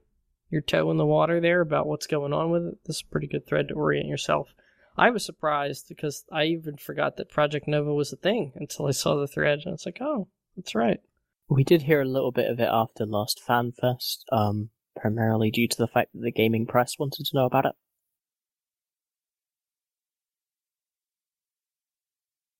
your 0.50 0.62
toe 0.62 0.90
in 0.90 0.96
the 0.96 1.06
water 1.06 1.40
there 1.40 1.60
about 1.60 1.86
what's 1.86 2.06
going 2.06 2.32
on 2.32 2.50
with 2.50 2.66
it, 2.66 2.78
this 2.86 2.96
is 2.96 3.02
a 3.02 3.10
pretty 3.10 3.26
good 3.26 3.46
thread 3.46 3.68
to 3.68 3.74
orient 3.74 4.08
yourself. 4.08 4.54
I 4.96 5.10
was 5.10 5.24
surprised 5.24 5.86
because 5.88 6.24
I 6.30 6.44
even 6.44 6.76
forgot 6.76 7.16
that 7.16 7.30
Project 7.30 7.66
Nova 7.66 7.92
was 7.92 8.12
a 8.12 8.16
thing 8.16 8.52
until 8.54 8.86
I 8.86 8.92
saw 8.92 9.16
the 9.16 9.26
thread, 9.26 9.60
and 9.64 9.74
it's 9.74 9.86
like, 9.86 9.98
oh, 10.00 10.28
that's 10.56 10.74
right. 10.74 11.00
We 11.48 11.64
did 11.64 11.82
hear 11.82 12.00
a 12.00 12.06
little 12.06 12.30
bit 12.30 12.50
of 12.50 12.60
it 12.60 12.68
after 12.70 13.04
last 13.04 13.40
FanFest, 13.46 14.18
um, 14.30 14.70
primarily 14.96 15.50
due 15.50 15.68
to 15.68 15.76
the 15.76 15.88
fact 15.88 16.12
that 16.14 16.22
the 16.22 16.30
gaming 16.30 16.66
press 16.66 16.98
wanted 16.98 17.26
to 17.26 17.36
know 17.36 17.44
about 17.44 17.66
it. 17.66 17.74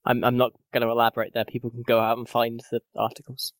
I'm 0.05 0.23
I'm 0.23 0.37
not 0.37 0.53
going 0.73 0.83
to 0.83 0.91
elaborate 0.91 1.33
there. 1.33 1.45
People 1.45 1.71
can 1.71 1.83
go 1.83 1.99
out 1.99 2.19
and 2.19 2.29
find 2.29 2.63
the 2.71 2.81
articles. 2.97 3.53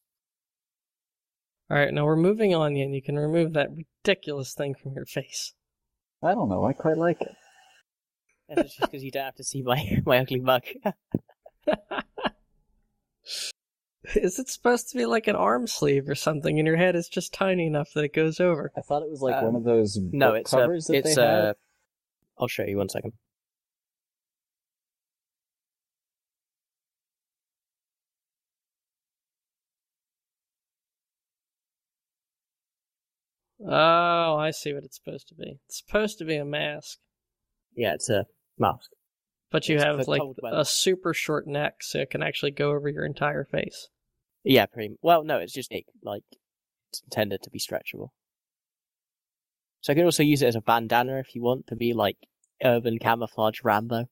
All 1.71 1.77
right, 1.79 1.93
now 1.93 2.05
we're 2.05 2.17
moving 2.17 2.55
on, 2.55 2.77
and 2.77 2.95
You 2.95 3.03
can 3.03 3.19
remove 3.19 3.55
that 3.55 3.71
ridiculous 4.05 4.53
thing 4.55 4.75
from 4.75 4.93
your 4.95 5.07
face. 5.07 5.55
I 6.23 6.33
don't 6.35 6.49
know. 6.49 6.65
I 6.65 6.73
quite 6.73 6.97
like 6.99 7.21
it. 7.21 7.35
That's 8.49 8.77
just 8.77 8.81
because 8.81 9.03
you 9.03 9.11
don't 9.11 9.25
have 9.25 9.35
to 9.37 9.45
see 9.45 9.63
my 9.63 9.83
my 10.07 10.19
ugly 10.19 10.41
mug. 10.41 10.63
Is 14.17 14.39
it 14.39 14.51
supposed 14.51 14.91
to 14.91 14.99
be 14.99 15.07
like 15.07 15.27
an 15.29 15.35
arm 15.37 15.67
sleeve 15.67 16.07
or 16.09 16.15
something, 16.15 16.59
and 16.59 16.67
your 16.69 16.77
head 16.77 16.95
is 16.95 17.09
just 17.09 17.33
tiny 17.33 17.67
enough 17.67 17.89
that 17.95 18.05
it 18.05 18.13
goes 18.13 18.39
over? 18.39 18.71
I 18.77 18.83
thought 18.83 19.03
it 19.03 19.11
was 19.11 19.23
like 19.23 19.37
Um, 19.37 19.45
one 19.47 19.57
of 19.57 19.65
those 19.65 19.99
no, 20.13 20.31
book 20.33 20.41
it's 20.41 20.53
a, 20.53 20.57
covers 20.57 20.85
that 20.87 20.97
it's 20.97 21.15
they 21.17 21.23
a. 21.23 21.27
have. 21.27 21.57
I'll 22.39 22.49
show 22.49 22.65
you 22.65 22.77
one 22.77 22.91
second. 22.91 23.15
Oh, 33.67 34.37
I 34.37 34.51
see 34.51 34.75
what 34.75 34.85
it's 34.85 34.97
supposed 35.03 35.29
to 35.29 35.35
be. 35.35 35.59
It's 35.67 35.79
supposed 35.79 36.19
to 36.19 36.25
be 36.25 36.37
a 36.37 36.45
mask, 36.45 36.99
Yeah, 37.75 37.95
it's 37.95 38.11
a 38.11 38.27
mask. 38.59 38.91
but 39.51 39.69
you 39.69 39.77
It's 39.77 39.85
have 39.85 40.07
like 40.07 40.21
a 40.53 40.65
super 40.65 41.15
short 41.15 41.47
neck, 41.47 41.77
so 41.81 42.01
it 42.01 42.11
can 42.11 42.23
actually 42.23 42.51
go 42.51 42.73
over 42.73 42.89
your 42.89 43.07
entire 43.07 43.45
face. 43.45 43.89
Yeah, 44.43 44.67
pretty. 44.67 44.97
Well, 45.01 45.25
no, 45.25 45.39
it's 45.39 45.53
just 45.55 45.73
it, 45.73 45.85
like 46.03 46.25
it's 46.91 47.03
intended 47.03 47.43
to 47.43 47.51
be 47.51 47.59
stretchable. 47.59 48.11
So 49.81 49.93
I 49.93 49.97
can 49.97 50.05
also 50.05 50.23
use 50.23 50.43
it 50.43 50.47
as 50.47 50.57
a 50.57 50.61
bandana 50.61 51.19
if 51.19 51.35
you 51.35 51.43
want 51.43 51.67
to 51.69 51.77
be 51.77 51.95
like 51.95 52.17
urban 52.63 52.99
camouflage 52.99 53.61
Rambo. 53.65 54.07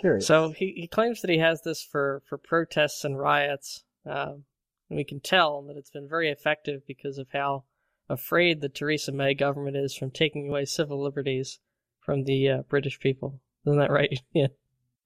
Curious. 0.00 0.26
So 0.26 0.50
he, 0.50 0.72
he 0.76 0.86
claims 0.86 1.20
that 1.22 1.30
he 1.30 1.38
has 1.38 1.62
this 1.62 1.82
for, 1.82 2.22
for 2.28 2.38
protests 2.38 3.04
and 3.04 3.18
riots. 3.18 3.82
Um, 4.06 4.44
and 4.88 4.96
we 4.96 5.04
can 5.04 5.20
tell 5.20 5.62
that 5.62 5.76
it's 5.76 5.90
been 5.90 6.08
very 6.08 6.30
effective 6.30 6.82
because 6.86 7.18
of 7.18 7.28
how 7.32 7.64
afraid 8.08 8.60
the 8.60 8.68
Theresa 8.68 9.12
May 9.12 9.34
government 9.34 9.76
is 9.76 9.94
from 9.94 10.10
taking 10.10 10.48
away 10.48 10.64
civil 10.64 11.02
liberties 11.02 11.58
from 12.00 12.24
the 12.24 12.48
uh, 12.48 12.62
British 12.68 12.98
people. 13.00 13.40
Isn't 13.66 13.78
that 13.78 13.90
right? 13.90 14.18
yeah. 14.32 14.46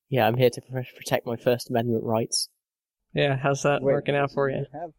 Yeah, 0.09 0.27
I'm 0.27 0.37
here 0.37 0.51
to 0.51 0.61
protect 0.61 1.27
my 1.27 1.37
First 1.37 1.71
Amendment 1.71 2.05
rights. 2.05 2.49
Yeah. 3.15 3.37
How's 3.37 3.63
that 3.63 3.83
Wait, 3.83 3.93
working 3.93 4.15
out 4.15 4.31
for 4.33 4.51
you? 4.51 4.67
have 4.73 4.91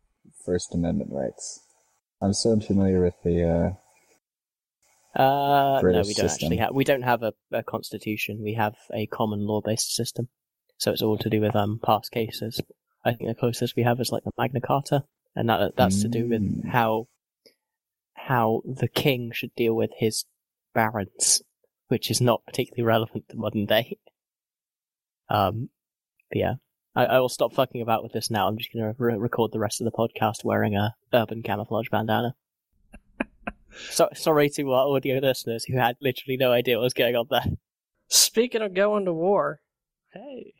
First 0.45 0.73
Amendment 0.73 1.11
rights. 1.13 1.61
I'm 2.21 2.33
so 2.33 2.51
unfamiliar 2.51 3.01
with 3.01 3.15
the. 3.23 3.43
uh 3.43 5.19
Uh, 5.21 5.75
no, 5.75 5.81
British 5.81 6.07
we 6.07 6.13
don't 6.13 6.29
system. 6.29 6.47
actually 6.47 6.57
have. 6.57 6.73
We 6.73 6.83
don't 6.83 7.03
have 7.03 7.21
a, 7.23 7.33
a 7.51 7.63
constitution. 7.63 8.41
We 8.41 8.55
have 8.55 8.73
a 8.93 9.05
common 9.07 9.45
law-based 9.45 9.93
system. 9.95 10.29
So 10.77 10.91
it's 10.91 11.01
all 11.01 11.17
to 11.19 11.29
do 11.29 11.39
with 11.41 11.55
um 11.55 11.79
past 11.83 12.11
cases. 12.11 12.59
I 13.05 13.13
think 13.13 13.29
the 13.29 13.35
closest 13.35 13.75
we 13.75 13.83
have 13.83 13.99
is 13.99 14.11
like 14.11 14.23
the 14.23 14.31
Magna 14.37 14.61
Carta, 14.61 15.03
and 15.35 15.49
that 15.49 15.75
that's 15.75 16.01
to 16.01 16.07
do 16.07 16.27
with 16.27 16.41
Mm. 16.41 16.69
how 16.69 17.07
how 18.13 18.61
the 18.65 18.87
king 18.87 19.31
should 19.33 19.53
deal 19.55 19.73
with 19.73 19.91
his 19.97 20.25
barons, 20.73 21.41
which 21.87 22.09
is 22.09 22.21
not 22.21 22.45
particularly 22.45 22.83
relevant 22.87 23.27
to 23.29 23.35
modern 23.37 23.65
day. 23.65 23.97
Um, 25.29 25.69
but 26.29 26.37
yeah, 26.37 26.53
I, 26.95 27.05
I 27.05 27.19
will 27.19 27.29
stop 27.29 27.53
fucking 27.53 27.81
about 27.81 28.03
with 28.03 28.13
this 28.13 28.29
now. 28.31 28.47
I'm 28.47 28.57
just 28.57 28.71
going 28.73 28.85
to 28.85 29.03
re- 29.03 29.17
record 29.17 29.51
the 29.51 29.59
rest 29.59 29.81
of 29.81 29.85
the 29.85 29.91
podcast 29.91 30.43
wearing 30.43 30.75
a 30.75 30.95
urban 31.13 31.43
camouflage 31.43 31.89
bandana. 31.89 32.35
so, 33.89 34.09
sorry 34.13 34.49
to 34.51 34.71
our 34.71 34.95
audio 34.95 35.19
listeners 35.19 35.65
who 35.65 35.77
had 35.77 35.97
literally 36.01 36.37
no 36.37 36.51
idea 36.51 36.77
what 36.77 36.83
was 36.83 36.93
going 36.93 37.15
on 37.15 37.27
there. 37.29 37.45
Speaking 38.07 38.61
of 38.61 38.73
going 38.73 39.05
to 39.05 39.13
war, 39.13 39.59
hey, 40.13 40.53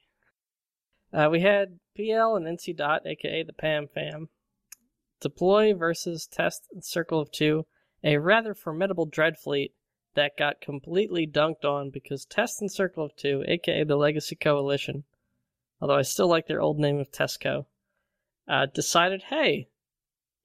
uh, 1.13 1.29
we 1.29 1.41
had 1.41 1.79
PL 1.95 2.35
and 2.35 2.45
NC 2.45 2.75
Dot, 2.75 3.05
aka 3.05 3.43
the 3.43 3.53
PanFam, 3.53 4.27
deploy 5.21 5.73
versus 5.73 6.27
test 6.27 6.67
Circle 6.81 7.19
of 7.19 7.31
Two, 7.31 7.65
a 8.03 8.17
rather 8.17 8.53
formidable 8.53 9.05
dread 9.05 9.37
fleet 9.37 9.73
that 10.15 10.37
got 10.37 10.61
completely 10.61 11.25
dunked 11.25 11.65
on 11.65 11.89
because 11.89 12.25
Test 12.25 12.61
and 12.61 12.71
Circle 12.71 13.05
of 13.05 13.15
Two, 13.15 13.43
aka 13.47 13.83
the 13.83 13.95
Legacy 13.95 14.35
Coalition, 14.35 15.03
although 15.79 15.95
I 15.95 16.01
still 16.01 16.27
like 16.27 16.47
their 16.47 16.61
old 16.61 16.79
name 16.79 16.99
of 16.99 17.11
Tesco, 17.11 17.65
uh, 18.47 18.65
decided, 18.65 19.23
hey, 19.29 19.69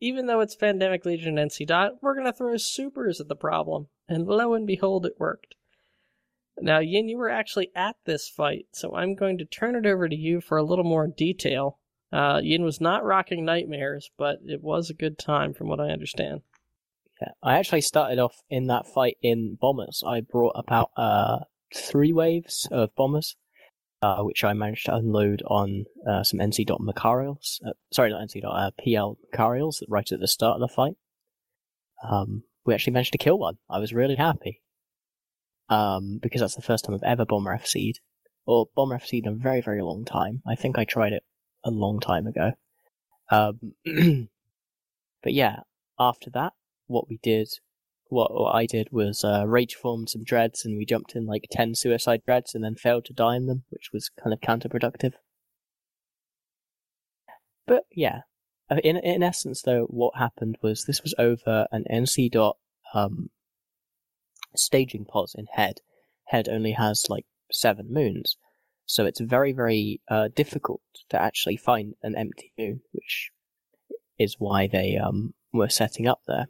even 0.01 0.27
though 0.27 0.41
it's 0.41 0.55
Pandemic 0.55 1.05
Legion 1.05 1.39
and 1.39 1.51
NC 1.51 1.67
Dot, 1.67 2.03
we're 2.03 2.15
gonna 2.15 2.33
throw 2.33 2.57
supers 2.57 3.21
at 3.21 3.29
the 3.29 3.37
problem, 3.37 3.89
and 4.09 4.27
lo 4.27 4.55
and 4.55 4.67
behold, 4.67 5.05
it 5.05 5.19
worked. 5.19 5.55
Now, 6.61 6.81
Jin, 6.81 7.09
you 7.09 7.19
were 7.19 7.31
actually 7.31 7.71
at 7.75 7.97
this 8.05 8.29
fight, 8.29 8.67
so 8.73 8.95
I'm 8.95 9.15
going 9.15 9.39
to 9.39 9.45
turn 9.45 9.77
it 9.77 9.87
over 9.87 10.09
to 10.09 10.17
you 10.17 10.41
for 10.41 10.59
a 10.59 10.65
little 10.65 10.85
more 10.85 11.07
detail. 11.07 11.79
Uh, 12.13 12.41
Jin 12.41 12.63
was 12.63 12.81
not 12.81 13.05
rocking 13.05 13.45
nightmares, 13.45 14.11
but 14.19 14.39
it 14.45 14.63
was 14.63 14.89
a 14.89 14.95
good 14.95 15.19
time, 15.19 15.55
from 15.55 15.69
what 15.69 15.81
I 15.81 15.91
understand. 15.91 16.41
Yeah, 17.21 17.29
I 17.43 17.59
actually 17.59 17.83
started 17.83 18.19
off 18.19 18.37
in 18.49 18.67
that 18.69 18.87
fight 18.87 19.17
in 19.23 19.57
bombers. 19.61 20.03
I 20.07 20.21
brought 20.21 20.55
about 20.55 20.91
uh, 20.97 21.41
three 21.75 22.13
waves 22.13 22.69
of 22.71 22.95
bombers, 22.95 23.37
uh, 24.03 24.23
which 24.23 24.45
I 24.45 24.53
managed 24.53 24.87
to 24.87 24.95
unload 24.95 25.43
on 25.47 25.85
uh, 26.09 26.23
some 26.23 26.41
NC 26.41 26.67
dot 26.67 26.81
Machariels. 26.81 27.61
Uh, 27.67 27.73
sorry, 27.93 28.11
not 28.11 28.23
NC 28.23 28.43
dot 28.43 28.57
uh, 28.57 28.71
PL 28.83 29.19
Machariels 29.33 29.83
right 29.89 30.11
at 30.11 30.21
the 30.21 30.29
start 30.29 30.61
of 30.61 30.61
the 30.61 30.75
fight. 30.75 30.97
Um, 32.09 32.45
we 32.65 32.75
actually 32.75 32.93
managed 32.93 33.13
to 33.13 33.19
kill 33.19 33.39
one. 33.39 33.59
I 33.69 33.79
was 33.79 33.93
really 33.93 34.17
happy. 34.17 34.63
Um, 35.71 36.19
because 36.23 36.41
that's 36.41 36.57
the 36.57 36.63
first 36.63 36.85
time 36.85 36.95
I've 36.95 37.03
ever 37.03 37.27
bomber 37.27 37.55
FC'd, 37.55 38.01
or 38.47 38.69
bomber 38.75 38.99
FC'd 38.99 39.27
in 39.27 39.35
a 39.35 39.37
very, 39.37 39.61
very 39.61 39.83
long 39.83 40.05
time. 40.05 40.43
I 40.47 40.55
think 40.55 40.79
I 40.79 40.85
tried 40.85 41.13
it 41.13 41.25
a 41.65 41.71
long 41.71 42.01
time 42.01 42.27
ago. 42.27 42.53
Um, 43.31 43.75
but 45.23 45.33
yeah, 45.33 45.61
after 45.99 46.31
that, 46.31 46.55
what 46.87 47.09
we 47.09 47.19
did, 47.23 47.49
what, 48.07 48.33
what 48.33 48.55
I 48.55 48.65
did 48.65 48.89
was 48.91 49.23
uh, 49.25 49.47
rage 49.47 49.75
formed 49.75 50.09
some 50.09 50.25
dreads, 50.25 50.65
and 50.65 50.79
we 50.79 50.87
jumped 50.87 51.15
in 51.15 51.27
like 51.27 51.47
ten 51.51 51.75
suicide 51.75 52.23
dreads, 52.25 52.55
and 52.55 52.65
then 52.65 52.75
failed 52.75 53.05
to 53.07 53.13
die 53.13 53.37
in 53.37 53.47
them, 53.47 53.65
which 53.69 53.91
was 53.93 54.11
kind 54.23 54.33
of 54.33 54.41
counterproductive. 54.41 55.13
But 57.67 57.85
yeah, 57.93 58.21
uh, 58.71 58.77
in 58.83 58.97
in 58.97 59.23
essence, 59.23 59.63
though, 59.63 59.85
what 59.85 60.17
happened 60.17 60.57
was 60.63 60.85
this 60.85 61.03
was 61.03 61.15
over 61.19 61.67
an 61.71 61.85
NC 61.91 62.31
dot 62.31 62.57
um, 62.95 63.29
staging 64.59 65.05
pods 65.05 65.35
in 65.35 65.47
head. 65.53 65.81
Head 66.27 66.49
only 66.49 66.73
has 66.73 67.07
like 67.09 67.27
seven 67.51 67.87
moons, 67.91 68.37
so 68.85 69.07
it's 69.07 69.21
very 69.21 69.53
very 69.53 70.01
uh, 70.09 70.29
difficult 70.35 70.83
to 71.09 71.21
actually 71.21 71.57
find 71.57 71.95
an 72.03 72.17
empty 72.17 72.53
moon, 72.59 72.81
which 72.93 73.31
is 74.19 74.37
why 74.39 74.67
they 74.67 74.97
um, 74.97 75.35
were 75.53 75.69
setting 75.69 76.07
up 76.07 76.21
there, 76.27 76.49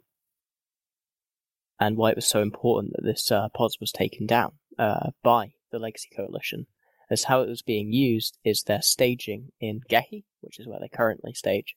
and 1.79 1.95
why 1.95 2.11
it 2.11 2.15
was 2.15 2.27
so 2.27 2.41
important 2.41 2.93
that 2.95 3.05
this 3.05 3.31
uh, 3.31 3.47
POS 3.55 3.79
was 3.79 3.91
taken 3.91 4.25
down 4.25 4.53
uh, 4.77 5.11
by 5.23 5.53
the 5.71 5.79
Legacy 5.79 6.09
Coalition. 6.15 6.67
As 7.11 7.23
how 7.23 7.41
it 7.41 7.49
was 7.49 7.63
being 7.63 7.91
used 7.91 8.37
is 8.43 8.63
their 8.63 8.83
staging 8.83 9.51
in 9.59 9.81
Gehi, 9.89 10.25
which 10.41 10.59
is 10.59 10.67
where 10.67 10.79
they 10.79 10.89
currently 10.89 11.33
stage, 11.33 11.75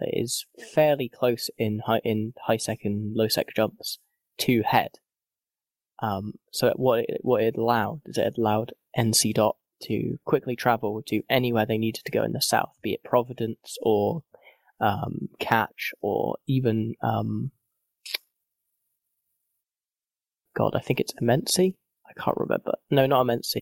is 0.00 0.46
fairly 0.74 1.08
close 1.08 1.50
in 1.56 1.80
high 1.86 2.00
in 2.04 2.34
high 2.46 2.56
sec 2.56 2.80
and 2.84 3.14
low 3.16 3.28
sec 3.28 3.54
jumps 3.54 3.98
to 4.38 4.62
head. 4.62 4.98
Um, 6.00 6.34
so 6.52 6.72
what 6.76 7.00
it, 7.00 7.18
what 7.22 7.42
it 7.42 7.56
allowed 7.56 8.02
is 8.06 8.18
it 8.18 8.36
allowed 8.36 8.72
NC 8.98 9.34
dot 9.34 9.56
to 9.84 10.18
quickly 10.24 10.56
travel 10.56 11.02
to 11.06 11.22
anywhere 11.28 11.66
they 11.66 11.78
needed 11.78 12.04
to 12.04 12.12
go 12.12 12.22
in 12.22 12.32
the 12.32 12.40
south, 12.40 12.74
be 12.82 12.92
it 12.94 13.04
Providence 13.04 13.76
or 13.82 14.22
um, 14.80 15.28
Catch 15.38 15.92
or 16.00 16.36
even 16.46 16.94
um, 17.02 17.50
God, 20.54 20.74
I 20.74 20.80
think 20.80 21.00
it's 21.00 21.12
Immensea. 21.22 21.74
I 22.06 22.20
can't 22.20 22.36
remember. 22.38 22.72
No, 22.90 23.06
not 23.06 23.26
Immensea. 23.26 23.60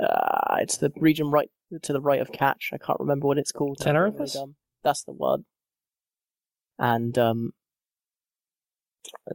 Uh, 0.00 0.56
it's 0.60 0.76
the 0.76 0.92
region 0.96 1.30
right 1.30 1.50
to 1.82 1.92
the 1.92 2.00
right 2.00 2.20
of 2.20 2.30
Catch. 2.30 2.70
I 2.72 2.78
can't 2.78 3.00
remember 3.00 3.26
what 3.26 3.38
it's 3.38 3.52
called. 3.52 3.78
I'm 3.80 3.86
really 4.14 4.16
That's 4.84 5.02
the 5.02 5.12
one. 5.12 5.44
And 6.78 7.18
um, 7.18 7.52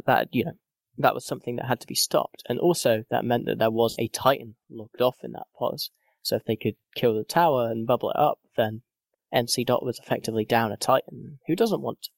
that 0.05 0.29
you 0.31 0.45
know 0.45 0.53
that 0.97 1.13
was 1.15 1.25
something 1.25 1.55
that 1.57 1.65
had 1.67 1.79
to 1.81 1.87
be 1.87 1.95
stopped, 1.95 2.43
and 2.47 2.59
also 2.59 3.03
that 3.09 3.25
meant 3.25 3.45
that 3.45 3.57
there 3.59 3.71
was 3.71 3.95
a 3.99 4.07
Titan 4.09 4.55
locked 4.69 5.01
off 5.01 5.17
in 5.23 5.31
that 5.33 5.47
POS. 5.57 5.89
So 6.21 6.35
if 6.35 6.45
they 6.45 6.55
could 6.55 6.75
kill 6.95 7.15
the 7.15 7.23
tower 7.23 7.69
and 7.69 7.85
bubble 7.87 8.11
it 8.11 8.17
up, 8.17 8.39
then 8.55 8.81
NC 9.33 9.65
Dot 9.65 9.83
was 9.83 9.99
effectively 9.99 10.45
down 10.45 10.71
a 10.71 10.77
Titan. 10.77 11.39
Who 11.47 11.55
doesn't 11.55 11.81
want 11.81 12.03
to 12.03 12.09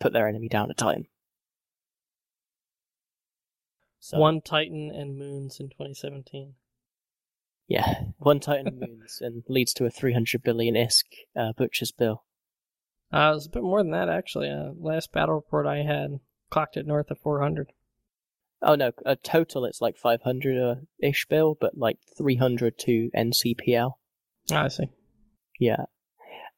put 0.00 0.12
their 0.12 0.26
enemy 0.28 0.48
down 0.48 0.70
a 0.70 0.74
Titan? 0.74 1.06
So, 4.00 4.18
One 4.18 4.40
Titan 4.42 4.90
and 4.94 5.16
Moons 5.16 5.60
in 5.60 5.68
2017. 5.68 6.54
yeah, 7.68 7.94
one 8.18 8.40
Titan 8.40 8.66
and 8.66 8.80
moons 8.80 9.18
and 9.22 9.42
leads 9.48 9.72
to 9.74 9.86
a 9.86 9.90
300 9.90 10.42
billion 10.42 10.74
ISK 10.74 11.04
uh, 11.34 11.52
butcher's 11.56 11.92
bill. 11.92 12.24
Uh, 13.12 13.30
it 13.30 13.34
was 13.34 13.46
a 13.46 13.50
bit 13.50 13.62
more 13.62 13.82
than 13.82 13.92
that, 13.92 14.08
actually. 14.10 14.50
Uh, 14.50 14.72
last 14.78 15.12
battle 15.12 15.36
report 15.36 15.66
I 15.66 15.78
had 15.78 16.20
clocked 16.50 16.76
it 16.76 16.86
north 16.86 17.10
of 17.10 17.18
400. 17.20 17.72
Oh 18.64 18.74
no, 18.74 18.92
a 19.04 19.16
total 19.16 19.64
it's 19.66 19.80
like 19.80 19.96
500 19.96 20.58
uh, 20.58 20.80
ish 21.02 21.26
bill, 21.28 21.56
but 21.60 21.76
like 21.76 21.98
300 22.16 22.78
to 22.80 23.10
NCPL. 23.14 23.92
Ah, 24.50 24.64
I 24.64 24.68
see. 24.68 24.88
Yeah. 25.60 25.84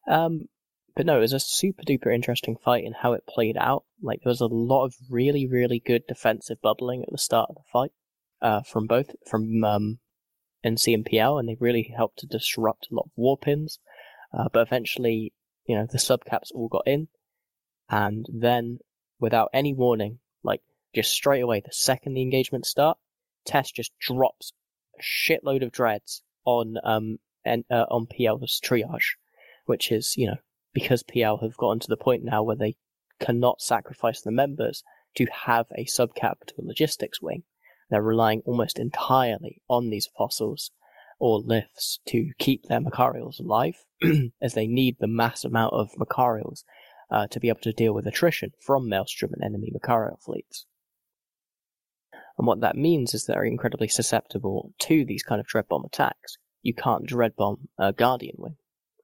Um, 0.08 0.48
but 0.94 1.04
no, 1.04 1.18
it 1.18 1.20
was 1.20 1.32
a 1.32 1.40
super 1.40 1.82
duper 1.82 2.14
interesting 2.14 2.56
fight 2.56 2.84
in 2.84 2.94
how 3.02 3.12
it 3.12 3.26
played 3.28 3.56
out. 3.58 3.84
Like 4.02 4.20
there 4.22 4.30
was 4.30 4.40
a 4.40 4.46
lot 4.46 4.84
of 4.84 4.94
really, 5.10 5.46
really 5.46 5.82
good 5.84 6.02
defensive 6.08 6.58
bubbling 6.62 7.02
at 7.02 7.10
the 7.10 7.18
start 7.18 7.50
of 7.50 7.56
the 7.56 7.62
fight, 7.70 7.92
uh, 8.40 8.62
from 8.62 8.86
both 8.86 9.10
from 9.28 9.62
um, 9.62 9.98
NC 10.64 10.94
and 10.94 11.04
PL, 11.04 11.38
and 11.38 11.48
they 11.48 11.56
really 11.60 11.92
helped 11.94 12.20
to 12.20 12.26
disrupt 12.26 12.88
a 12.90 12.94
lot 12.94 13.06
of 13.06 13.12
warp 13.16 13.46
ins. 13.46 13.78
Uh, 14.36 14.48
but 14.52 14.66
eventually, 14.66 15.32
you 15.66 15.76
know, 15.76 15.86
the 15.90 15.98
subcaps 15.98 16.50
all 16.54 16.68
got 16.68 16.86
in, 16.86 17.08
and 17.90 18.26
then 18.32 18.78
without 19.18 19.50
any 19.52 19.74
warning, 19.74 20.18
like 20.42 20.62
just 20.96 21.12
straight 21.12 21.42
away, 21.42 21.60
the 21.60 21.72
second 21.72 22.14
the 22.14 22.22
engagement 22.22 22.64
start, 22.64 22.96
Test 23.44 23.74
just 23.76 23.92
drops 24.00 24.54
a 24.98 25.02
shitload 25.02 25.62
of 25.62 25.70
dreads 25.70 26.22
on 26.46 26.76
um 26.82 27.18
and 27.44 27.64
uh, 27.70 27.84
on 27.90 28.06
PL's 28.06 28.58
triage, 28.64 29.16
which 29.66 29.92
is 29.92 30.16
you 30.16 30.26
know 30.26 30.38
because 30.72 31.02
PL 31.02 31.36
have 31.42 31.56
gotten 31.58 31.80
to 31.80 31.88
the 31.88 31.98
point 31.98 32.24
now 32.24 32.42
where 32.42 32.56
they 32.56 32.76
cannot 33.20 33.60
sacrifice 33.60 34.22
the 34.22 34.30
members 34.30 34.82
to 35.16 35.26
have 35.26 35.66
a 35.76 35.84
subcap 35.84 36.36
to 36.46 36.54
a 36.58 36.64
logistics 36.64 37.20
wing. 37.20 37.42
They're 37.90 38.02
relying 38.02 38.40
almost 38.46 38.78
entirely 38.78 39.60
on 39.68 39.90
these 39.90 40.08
Apostles 40.14 40.70
or 41.18 41.40
Lifs 41.40 42.00
to 42.06 42.30
keep 42.38 42.64
their 42.64 42.80
Machariels 42.80 43.38
alive, 43.38 43.84
as 44.40 44.54
they 44.54 44.66
need 44.66 44.96
the 44.98 45.06
mass 45.06 45.44
amount 45.44 45.74
of 45.74 45.96
Machariels 45.98 46.64
uh, 47.10 47.26
to 47.28 47.38
be 47.38 47.50
able 47.50 47.60
to 47.60 47.72
deal 47.72 47.92
with 47.92 48.06
attrition 48.06 48.52
from 48.60 48.88
Maelstrom 48.88 49.32
and 49.34 49.44
enemy 49.44 49.70
Machariel 49.72 50.18
fleets. 50.24 50.64
And 52.38 52.46
what 52.46 52.60
that 52.60 52.76
means 52.76 53.14
is 53.14 53.24
they're 53.24 53.44
incredibly 53.44 53.88
susceptible 53.88 54.72
to 54.80 55.04
these 55.04 55.22
kind 55.22 55.40
of 55.40 55.46
dread 55.46 55.68
bomb 55.68 55.84
attacks. 55.84 56.36
You 56.62 56.74
can't 56.74 57.06
dread 57.06 57.34
bomb 57.36 57.68
a 57.78 57.92
Guardian 57.92 58.36
wing, 58.38 58.56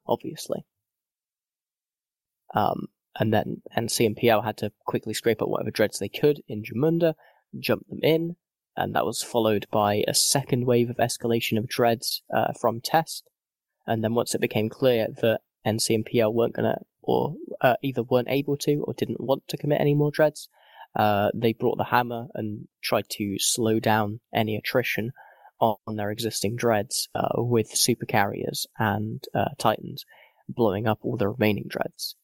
obviously. 0.07 0.67
Um, 2.55 2.89
and 3.19 3.33
then 3.33 3.63
NC 3.77 4.07
and 4.07 4.17
PL 4.17 4.43
had 4.43 4.57
to 4.59 4.73
quickly 4.85 5.15
scrape 5.15 5.43
up 5.43 5.49
whatever 5.49 5.71
dreads 5.71 5.99
they 5.99 6.09
could 6.09 6.43
in 6.49 6.63
Jamunda, 6.63 7.15
jump 7.59 7.89
them 7.89 8.01
in, 8.03 8.37
and 8.77 8.95
that 8.95 9.05
was 9.05 9.23
followed 9.23 9.67
by 9.71 10.03
a 10.09 10.15
second 10.15 10.67
wave 10.67 10.89
of 10.89 10.97
escalation 10.97 11.59
of 11.59 11.69
dreads 11.69 12.23
uh, 12.35 12.53
from 12.59 12.81
Test. 12.81 13.29
And 13.87 14.03
then 14.03 14.15
once 14.15 14.35
it 14.35 14.41
became 14.41 14.69
clear 14.69 15.09
that 15.21 15.41
NC 15.67 15.95
and 15.95 16.07
PL 16.07 16.33
weren't 16.33 16.55
gonna, 16.55 16.79
or 17.03 17.35
uh, 17.61 17.77
either 17.83 18.03
weren't 18.03 18.31
able 18.31 18.57
to, 18.59 18.83
or 18.87 18.95
didn't 18.95 19.21
want 19.21 19.47
to 19.49 19.57
commit 19.57 19.81
any 19.81 19.95
more 19.95 20.11
dreads, 20.11 20.49
uh, 20.97 21.31
they 21.35 21.53
brought 21.53 21.79
the 21.79 21.85
hammer 21.85 22.27
and 22.35 22.69
tried 22.83 23.09
to 23.11 23.37
slow 23.39 23.81
down 23.81 24.21
any 24.35 24.57
attrition 24.57 25.13
on 25.61 25.97
their 25.97 26.11
existing 26.11 26.57
dreads 26.57 27.09
uh, 27.15 27.29
with 27.35 27.69
super 27.69 28.05
carriers 28.05 28.67
and 28.79 29.23
uh, 29.33 29.51
titans, 29.59 30.05
blowing 30.49 30.89
up 30.89 30.99
all 31.03 31.17
the 31.17 31.29
remaining 31.29 31.67
dreads. 31.69 32.17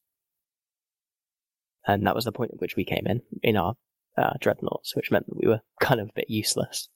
And 1.86 2.06
that 2.06 2.16
was 2.16 2.24
the 2.24 2.32
point 2.32 2.50
at 2.52 2.60
which 2.60 2.74
we 2.74 2.84
came 2.84 3.06
in 3.06 3.22
in 3.42 3.56
our 3.56 3.74
uh, 4.18 4.32
dreadnoughts, 4.40 4.96
which 4.96 5.12
meant 5.12 5.26
that 5.26 5.36
we 5.36 5.48
were 5.48 5.60
kind 5.80 6.00
of 6.00 6.08
a 6.08 6.12
bit 6.16 6.28
useless. 6.28 6.88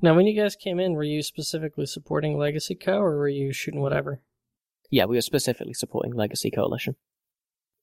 Now, 0.00 0.14
when 0.14 0.26
you 0.26 0.40
guys 0.40 0.56
came 0.56 0.80
in, 0.80 0.94
were 0.94 1.04
you 1.04 1.22
specifically 1.22 1.86
supporting 1.86 2.38
Legacy 2.38 2.74
Co. 2.74 2.98
or 2.98 3.16
were 3.16 3.28
you 3.28 3.52
shooting 3.52 3.80
whatever? 3.80 4.22
Yeah, 4.90 5.04
we 5.04 5.16
were 5.16 5.22
specifically 5.22 5.74
supporting 5.74 6.14
Legacy 6.14 6.50
Coalition. 6.50 6.96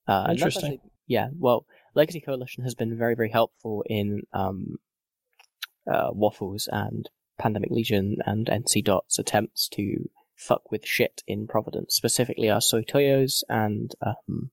Uh, 0.08 0.28
Interesting. 0.32 0.74
Actually, 0.74 0.92
yeah, 1.08 1.30
well, 1.38 1.66
Legacy 1.96 2.22
Coalition 2.22 2.64
has 2.64 2.76
been 2.76 2.98
very, 2.98 3.16
very 3.16 3.30
helpful 3.30 3.84
in 3.88 4.22
um, 4.34 4.78
uh, 5.92 6.10
Waffles 6.12 6.68
and 6.72 7.10
Pandemic 7.40 7.72
Legion 7.72 8.18
and 8.26 8.48
NC 8.48 8.84
Dot's 8.84 9.20
attempts 9.20 9.68
to 9.70 10.10
fuck 10.36 10.72
with 10.72 10.86
shit 10.86 11.22
in 11.28 11.48
Providence, 11.48 11.96
specifically 11.96 12.50
our 12.50 12.60
Sotiyos 12.60 13.44
and 13.50 13.92
um, 14.02 14.52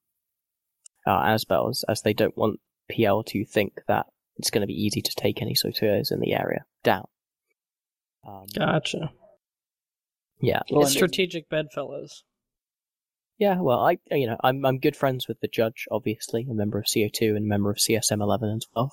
our 1.07 1.35
Azbels, 1.35 1.83
as 1.89 2.03
they 2.03 2.13
don't 2.13 2.37
want 2.37 2.61
PL 2.91 3.23
to 3.25 3.45
think 3.45 3.81
that 3.89 4.07
it's 4.37 4.51
going 4.51 4.63
to 4.63 4.67
be 4.67 4.75
easy 4.75 5.03
to 5.03 5.15
take 5.17 5.41
any 5.41 5.55
Sotiyos 5.55 6.11
in 6.11 6.21
the 6.21 6.35
area 6.35 6.65
down. 6.83 7.07
Um, 8.27 8.47
Gotcha. 8.55 9.13
yeah, 10.41 10.61
Well, 10.71 10.83
it's 10.83 10.93
strategic 10.93 11.49
bedfellows. 11.49 12.25
Yeah, 13.41 13.59
well, 13.63 13.81
I 13.81 13.99
you 14.11 14.27
know 14.27 14.37
I'm 14.45 14.67
I'm 14.67 14.79
good 14.79 14.95
friends 14.95 15.27
with 15.27 15.41
the 15.41 15.49
judge, 15.49 15.89
obviously, 15.91 16.47
a 16.49 16.53
member 16.53 16.79
of 16.79 16.85
CO2 16.85 17.37
and 17.37 17.47
a 17.47 17.49
member 17.49 17.71
of 17.71 17.79
CSM 17.79 18.21
11 18.21 18.51
and 18.51 18.63
12. 18.75 18.91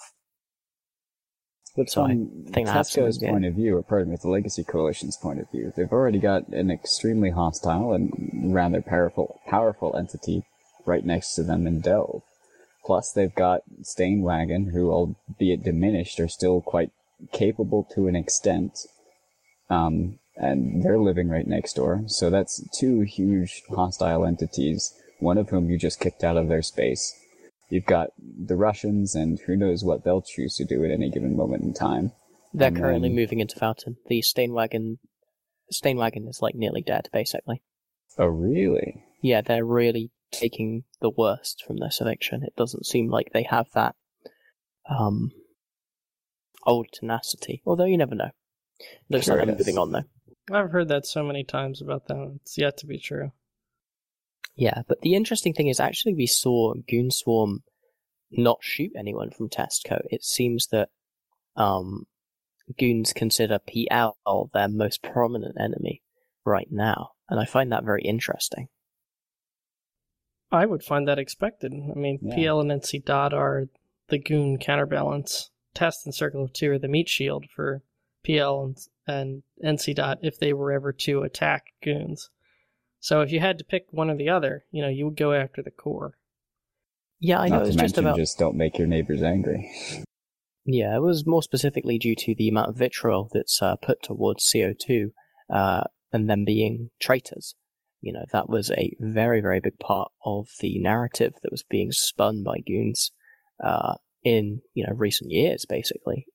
But 1.76 1.90
So 1.90 2.04
I 2.04 2.08
from 2.08 2.46
think 2.54 2.68
that 2.68 2.74
has 2.74 2.92
some 2.92 3.04
Tesco's 3.04 3.18
point 3.20 3.46
of 3.46 3.54
view, 3.56 3.76
or 3.76 3.84
pardon 3.84 4.10
me, 4.12 4.18
the 4.20 4.30
Legacy 4.30 4.64
Coalition's 4.64 5.18
point 5.18 5.42
of 5.42 5.52
view, 5.52 5.74
they've 5.76 5.92
already 5.92 6.18
got 6.18 6.48
an 6.48 6.72
extremely 6.72 7.30
hostile 7.30 7.92
and 7.92 8.56
rather 8.56 8.82
powerful, 8.82 9.40
powerful 9.46 9.96
entity 9.96 10.44
right 10.86 11.06
next 11.06 11.36
to 11.36 11.44
them 11.44 11.68
in 11.68 11.82
Delve. 11.82 12.24
Plus, 12.86 13.12
they've 13.12 13.36
got 13.36 13.62
Stainwagon, 13.84 14.72
who, 14.72 14.90
albeit 14.90 15.62
diminished, 15.62 16.22
are 16.22 16.30
still 16.30 16.62
quite 16.62 16.92
capable 17.34 17.86
to 17.94 18.08
an 18.08 18.16
extent. 18.16 18.88
Um, 19.70 20.20
and 20.38 20.84
they're 20.84 21.00
living 21.00 21.30
right 21.30 21.48
next 21.48 21.74
door. 21.74 22.04
So 22.08 22.30
that's 22.30 22.64
two 22.78 23.02
huge 23.02 23.64
hostile 23.70 24.26
entities, 24.26 24.94
one 25.20 25.38
of 25.38 25.50
whom 25.50 25.70
you 25.70 25.78
just 25.78 26.00
kicked 26.00 26.24
out 26.24 26.38
of 26.38 26.48
their 26.48 26.62
space. 26.62 27.14
You've 27.70 27.86
got 27.86 28.12
the 28.20 28.56
Russians, 28.56 29.14
and 29.16 29.40
who 29.40 29.56
knows 29.58 29.84
what 29.84 30.04
they'll 30.06 30.22
choose 30.22 30.56
to 30.56 30.64
do 30.66 30.86
at 30.86 30.92
any 30.92 31.10
given 31.10 31.36
moment 31.36 31.64
in 31.64 31.74
time. 31.74 32.12
They're 32.54 32.70
And 32.70 32.78
currently 32.78 33.10
then- 33.10 33.16
moving 33.18 33.40
into 33.42 33.58
Fountain. 33.60 33.98
The 34.08 34.22
Stainwagon, 34.22 35.00
Stainwagon 35.74 36.30
is 36.30 36.40
like 36.42 36.56
nearly 36.56 36.82
dead, 36.82 37.10
basically. 37.12 37.62
Oh, 38.18 38.28
really? 38.28 39.04
Yeah, 39.22 39.42
they're 39.42 39.66
really 39.66 40.12
taking 40.32 40.84
the 41.02 41.10
worst 41.10 41.64
from 41.66 41.78
this 41.78 42.00
eviction. 42.00 42.44
It 42.44 42.56
doesn't 42.56 42.86
seem 42.86 43.10
like 43.10 43.32
they 43.34 43.44
have 43.44 43.68
that 43.74 43.96
um 44.90 45.32
old 46.66 46.88
tenacity. 46.94 47.62
Although 47.66 47.86
you 47.86 47.98
never 47.98 48.16
know. 48.16 48.30
Looks 49.10 49.28
like 49.28 49.42
I'm 49.42 49.50
moving 49.58 49.78
on 49.78 49.92
though. 49.92 50.04
I've 50.52 50.72
heard 50.72 50.88
that 50.90 51.06
so 51.06 51.24
many 51.24 51.44
times 51.44 51.82
about 51.82 52.08
them. 52.08 52.40
It's 52.42 52.58
yet 52.58 52.78
to 52.78 52.88
be 52.88 53.00
true. 53.00 53.32
Yeah, 54.56 54.82
but 54.88 55.02
the 55.02 55.14
interesting 55.14 55.54
thing 55.54 55.68
is 55.68 55.80
actually 55.80 56.14
we 56.14 56.28
saw 56.28 56.74
Goon 56.90 57.12
Swarm 57.12 57.64
not 58.32 58.60
shoot 58.62 58.92
anyone 58.98 59.30
from 59.32 59.50
Testco. 59.50 60.02
It 60.10 60.24
seems 60.24 60.68
that 60.68 60.90
um, 61.56 62.06
Goons 62.78 63.14
consider 63.14 63.60
PL 63.60 64.18
their 64.54 64.68
most 64.68 65.04
prominent 65.04 65.56
enemy 65.60 66.02
right 66.46 66.68
now, 66.72 67.12
and 67.30 67.40
I 67.40 67.46
find 67.46 67.72
that 67.72 67.84
very 67.84 68.02
interesting. 68.04 68.70
I 70.52 70.66
would 70.66 70.84
find 70.84 71.08
that 71.08 71.20
expected. 71.20 71.74
I 71.74 71.98
mean, 72.00 72.20
Yeah. 72.22 72.36
PL 72.36 72.62
and 72.62 72.72
NC 72.72 73.04
Dot 73.04 73.34
are 73.34 73.66
the 74.08 74.18
goon 74.18 74.58
counterbalance. 74.58 75.52
Test 75.74 76.06
and 76.06 76.16
Circle 76.16 76.46
of 76.46 76.54
Two 76.54 76.72
are 76.72 76.80
the 76.80 76.88
meat 76.88 77.10
shield 77.10 77.46
for 77.54 77.84
PL 78.26 78.64
and, 78.64 78.78
and 79.08 79.44
NC 79.64 79.96
Dot 79.96 80.20
if 80.22 80.40
they 80.40 80.54
were 80.54 80.72
ever 80.72 80.92
to 80.92 81.22
attack 81.24 81.68
goons. 81.84 82.30
So 83.00 83.22
if 83.22 83.32
you 83.32 83.40
had 83.40 83.58
to 83.60 83.64
pick 83.64 83.86
one 83.92 84.10
or 84.10 84.18
the 84.18 84.30
other, 84.30 84.66
you 84.72 84.82
know, 84.82 84.90
you 84.90 85.06
would 85.06 85.18
go 85.18 85.34
after 85.34 85.62
the 85.62 85.72
core. 85.72 86.14
Yeah, 87.20 87.40
I 87.40 87.48
know 87.48 87.58
Not 87.58 87.64
to 87.64 87.68
it's 87.70 87.76
just 87.76 87.96
mention, 87.96 88.06
about 88.06 88.18
just 88.18 88.38
don't 88.38 88.58
make 88.58 88.78
your 88.78 88.88
neighbors 88.88 89.24
angry. 89.24 89.72
Yeah, 90.66 90.96
it 90.96 91.02
was 91.02 91.26
more 91.26 91.42
specifically 91.42 91.98
due 91.98 92.16
to 92.16 92.36
the 92.36 92.50
amount 92.50 92.70
of 92.70 92.78
vitriol 92.78 93.30
that's 93.32 93.62
uh, 93.62 93.76
put 93.78 94.04
towards 94.04 94.52
CO2 94.54 95.12
uh, 95.50 95.84
and 96.12 96.30
them 96.30 96.44
being 96.46 96.90
traitors. 97.00 97.56
You 98.02 98.14
know, 98.14 98.26
that 98.32 98.50
was 98.50 98.70
a 98.72 98.96
very, 99.00 99.42
very 99.42 99.60
big 99.60 99.80
part 99.80 100.12
of 100.26 100.50
the 100.60 100.78
narrative 100.80 101.34
that 101.42 101.52
was 101.52 101.64
being 101.64 101.92
spun 101.92 102.44
by 102.44 102.58
goons 102.66 103.12
uh, 103.64 103.96
in, 104.24 104.62
you 104.74 104.86
know, 104.86 104.94
recent 104.94 105.32
years, 105.32 105.66
basically. 105.68 106.28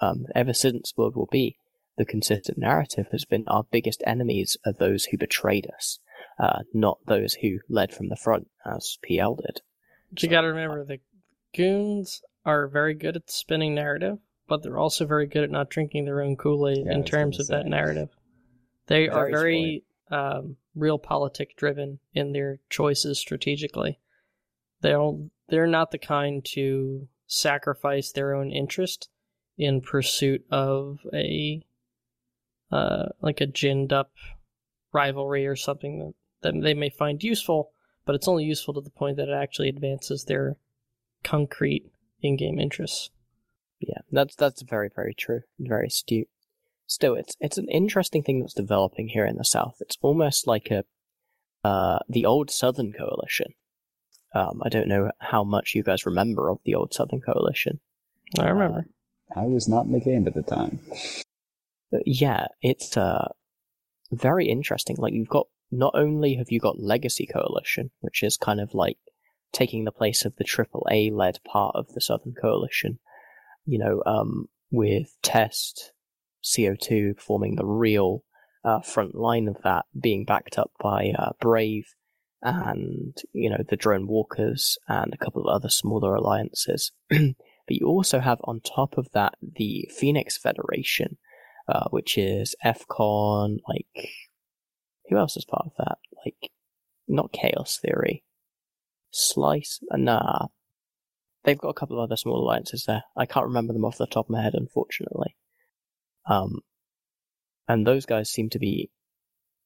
Um, 0.00 0.24
ever 0.34 0.52
since 0.52 0.92
World 0.96 1.14
War 1.14 1.28
B, 1.30 1.56
the 1.96 2.04
consistent 2.04 2.58
narrative 2.58 3.06
has 3.12 3.24
been 3.24 3.44
our 3.46 3.64
biggest 3.70 4.02
enemies 4.06 4.56
are 4.66 4.72
those 4.72 5.04
who 5.06 5.18
betrayed 5.18 5.68
us, 5.76 5.98
uh, 6.38 6.60
not 6.72 6.98
those 7.06 7.34
who 7.34 7.58
led 7.68 7.92
from 7.92 8.08
the 8.08 8.16
front, 8.16 8.48
as 8.66 8.98
PL 9.02 9.36
did. 9.36 9.60
But 10.10 10.22
you 10.22 10.28
So- 10.28 10.30
got 10.30 10.40
to 10.42 10.48
remember 10.48 10.84
the 10.84 11.00
goons 11.54 12.22
are 12.44 12.66
very 12.68 12.94
good 12.94 13.16
at 13.16 13.30
spinning 13.30 13.74
narrative, 13.74 14.18
but 14.48 14.62
they're 14.62 14.78
also 14.78 15.06
very 15.06 15.26
good 15.26 15.44
at 15.44 15.50
not 15.50 15.70
drinking 15.70 16.04
their 16.04 16.20
own 16.20 16.36
Kool 16.36 16.68
Aid 16.68 16.86
Yeah, 16.86 16.92
in 16.92 17.04
terms 17.04 17.38
of 17.40 17.46
that 17.48 17.66
narrative. 17.66 18.10
They 18.86 19.08
are 19.08 19.30
Very 19.30 19.32
very 19.32 19.84
um, 20.10 20.58
realpolitik 20.76 21.56
driven 21.56 21.98
in 22.12 22.32
their 22.32 22.60
choices 22.68 23.18
strategically. 23.18 23.98
They'll 24.82 25.30
they're 25.48 25.66
not 25.66 25.90
the 25.90 25.98
kind 25.98 26.44
to 26.52 27.08
sacrifice 27.26 28.12
their 28.12 28.34
own 28.34 28.50
interest 28.50 29.08
in 29.56 29.80
pursuit 29.80 30.44
of 30.50 30.98
a 31.12 31.62
uh, 32.74 33.06
like 33.22 33.40
a 33.40 33.46
ginned 33.46 33.92
up 33.92 34.10
rivalry 34.92 35.46
or 35.46 35.54
something 35.54 36.00
that, 36.00 36.14
that 36.42 36.60
they 36.60 36.74
may 36.74 36.90
find 36.90 37.22
useful, 37.22 37.70
but 38.04 38.16
it's 38.16 38.26
only 38.26 38.44
useful 38.44 38.74
to 38.74 38.80
the 38.80 38.90
point 38.90 39.16
that 39.16 39.28
it 39.28 39.34
actually 39.34 39.68
advances 39.68 40.24
their 40.24 40.56
concrete 41.22 41.84
in-game 42.20 42.58
interests. 42.58 43.10
Yeah, 43.78 43.98
that's 44.10 44.34
that's 44.34 44.62
very 44.62 44.90
very 44.94 45.14
true, 45.14 45.42
very 45.58 45.86
astute. 45.86 46.28
Still, 46.86 47.14
it's 47.14 47.36
it's 47.38 47.58
an 47.58 47.68
interesting 47.68 48.22
thing 48.22 48.40
that's 48.40 48.54
developing 48.54 49.08
here 49.08 49.26
in 49.26 49.36
the 49.36 49.44
South. 49.44 49.76
It's 49.80 49.98
almost 50.02 50.46
like 50.46 50.68
a 50.70 50.84
uh, 51.66 52.00
the 52.08 52.26
old 52.26 52.50
Southern 52.50 52.92
Coalition. 52.92 53.52
Um, 54.34 54.62
I 54.64 54.68
don't 54.68 54.88
know 54.88 55.12
how 55.20 55.44
much 55.44 55.74
you 55.74 55.84
guys 55.84 56.06
remember 56.06 56.50
of 56.50 56.58
the 56.64 56.74
old 56.74 56.92
Southern 56.92 57.20
Coalition. 57.20 57.80
I 58.38 58.48
remember. 58.48 58.86
I 59.36 59.44
was 59.44 59.68
not 59.68 59.86
in 59.86 59.92
the 59.92 60.00
game 60.00 60.26
at 60.26 60.34
the 60.34 60.42
time. 60.42 60.80
Yeah, 62.04 62.46
it's 62.62 62.96
uh, 62.96 63.28
very 64.12 64.48
interesting. 64.48 64.96
Like 64.98 65.12
you've 65.12 65.28
got 65.28 65.46
not 65.70 65.92
only 65.94 66.34
have 66.36 66.50
you 66.50 66.60
got 66.60 66.80
Legacy 66.80 67.26
Coalition, 67.26 67.90
which 68.00 68.22
is 68.22 68.36
kind 68.36 68.60
of 68.60 68.74
like 68.74 68.98
taking 69.52 69.84
the 69.84 69.92
place 69.92 70.24
of 70.24 70.34
the 70.36 70.44
AAA 70.44 71.12
led 71.12 71.38
part 71.44 71.74
of 71.76 71.88
the 71.94 72.00
Southern 72.00 72.34
Coalition, 72.34 72.98
you 73.64 73.78
know, 73.78 74.02
um, 74.04 74.46
with 74.70 75.16
Test, 75.22 75.92
CO2 76.42 77.18
forming 77.18 77.56
the 77.56 77.64
real 77.64 78.24
uh, 78.64 78.80
front 78.80 79.14
line 79.14 79.48
of 79.48 79.56
that, 79.62 79.84
being 79.98 80.24
backed 80.24 80.58
up 80.58 80.72
by 80.80 81.12
uh, 81.18 81.30
Brave 81.40 81.86
and, 82.42 83.16
you 83.32 83.48
know, 83.48 83.62
the 83.66 83.76
Drone 83.76 84.06
Walkers 84.06 84.76
and 84.86 85.14
a 85.14 85.16
couple 85.16 85.42
of 85.42 85.54
other 85.54 85.70
smaller 85.70 86.14
alliances. 86.14 86.92
but 87.08 87.26
you 87.68 87.86
also 87.86 88.20
have 88.20 88.38
on 88.44 88.60
top 88.60 88.98
of 88.98 89.08
that 89.12 89.34
the 89.40 89.88
Phoenix 89.96 90.36
Federation, 90.36 91.16
uh, 91.68 91.88
which 91.90 92.18
is 92.18 92.54
FCON, 92.64 93.58
like, 93.68 94.10
who 95.08 95.16
else 95.16 95.36
is 95.36 95.44
part 95.44 95.66
of 95.66 95.72
that? 95.78 95.98
Like, 96.24 96.50
not 97.08 97.32
Chaos 97.32 97.78
Theory. 97.80 98.24
Slice? 99.10 99.80
Nah. 99.92 100.48
They've 101.44 101.58
got 101.58 101.68
a 101.68 101.74
couple 101.74 101.98
of 101.98 102.04
other 102.04 102.16
small 102.16 102.42
alliances 102.42 102.84
there. 102.86 103.04
I 103.16 103.26
can't 103.26 103.46
remember 103.46 103.72
them 103.72 103.84
off 103.84 103.98
the 103.98 104.06
top 104.06 104.26
of 104.26 104.30
my 104.30 104.42
head, 104.42 104.54
unfortunately. 104.54 105.36
Um, 106.26 106.60
and 107.68 107.86
those 107.86 108.06
guys 108.06 108.30
seem 108.30 108.50
to 108.50 108.58
be 108.58 108.90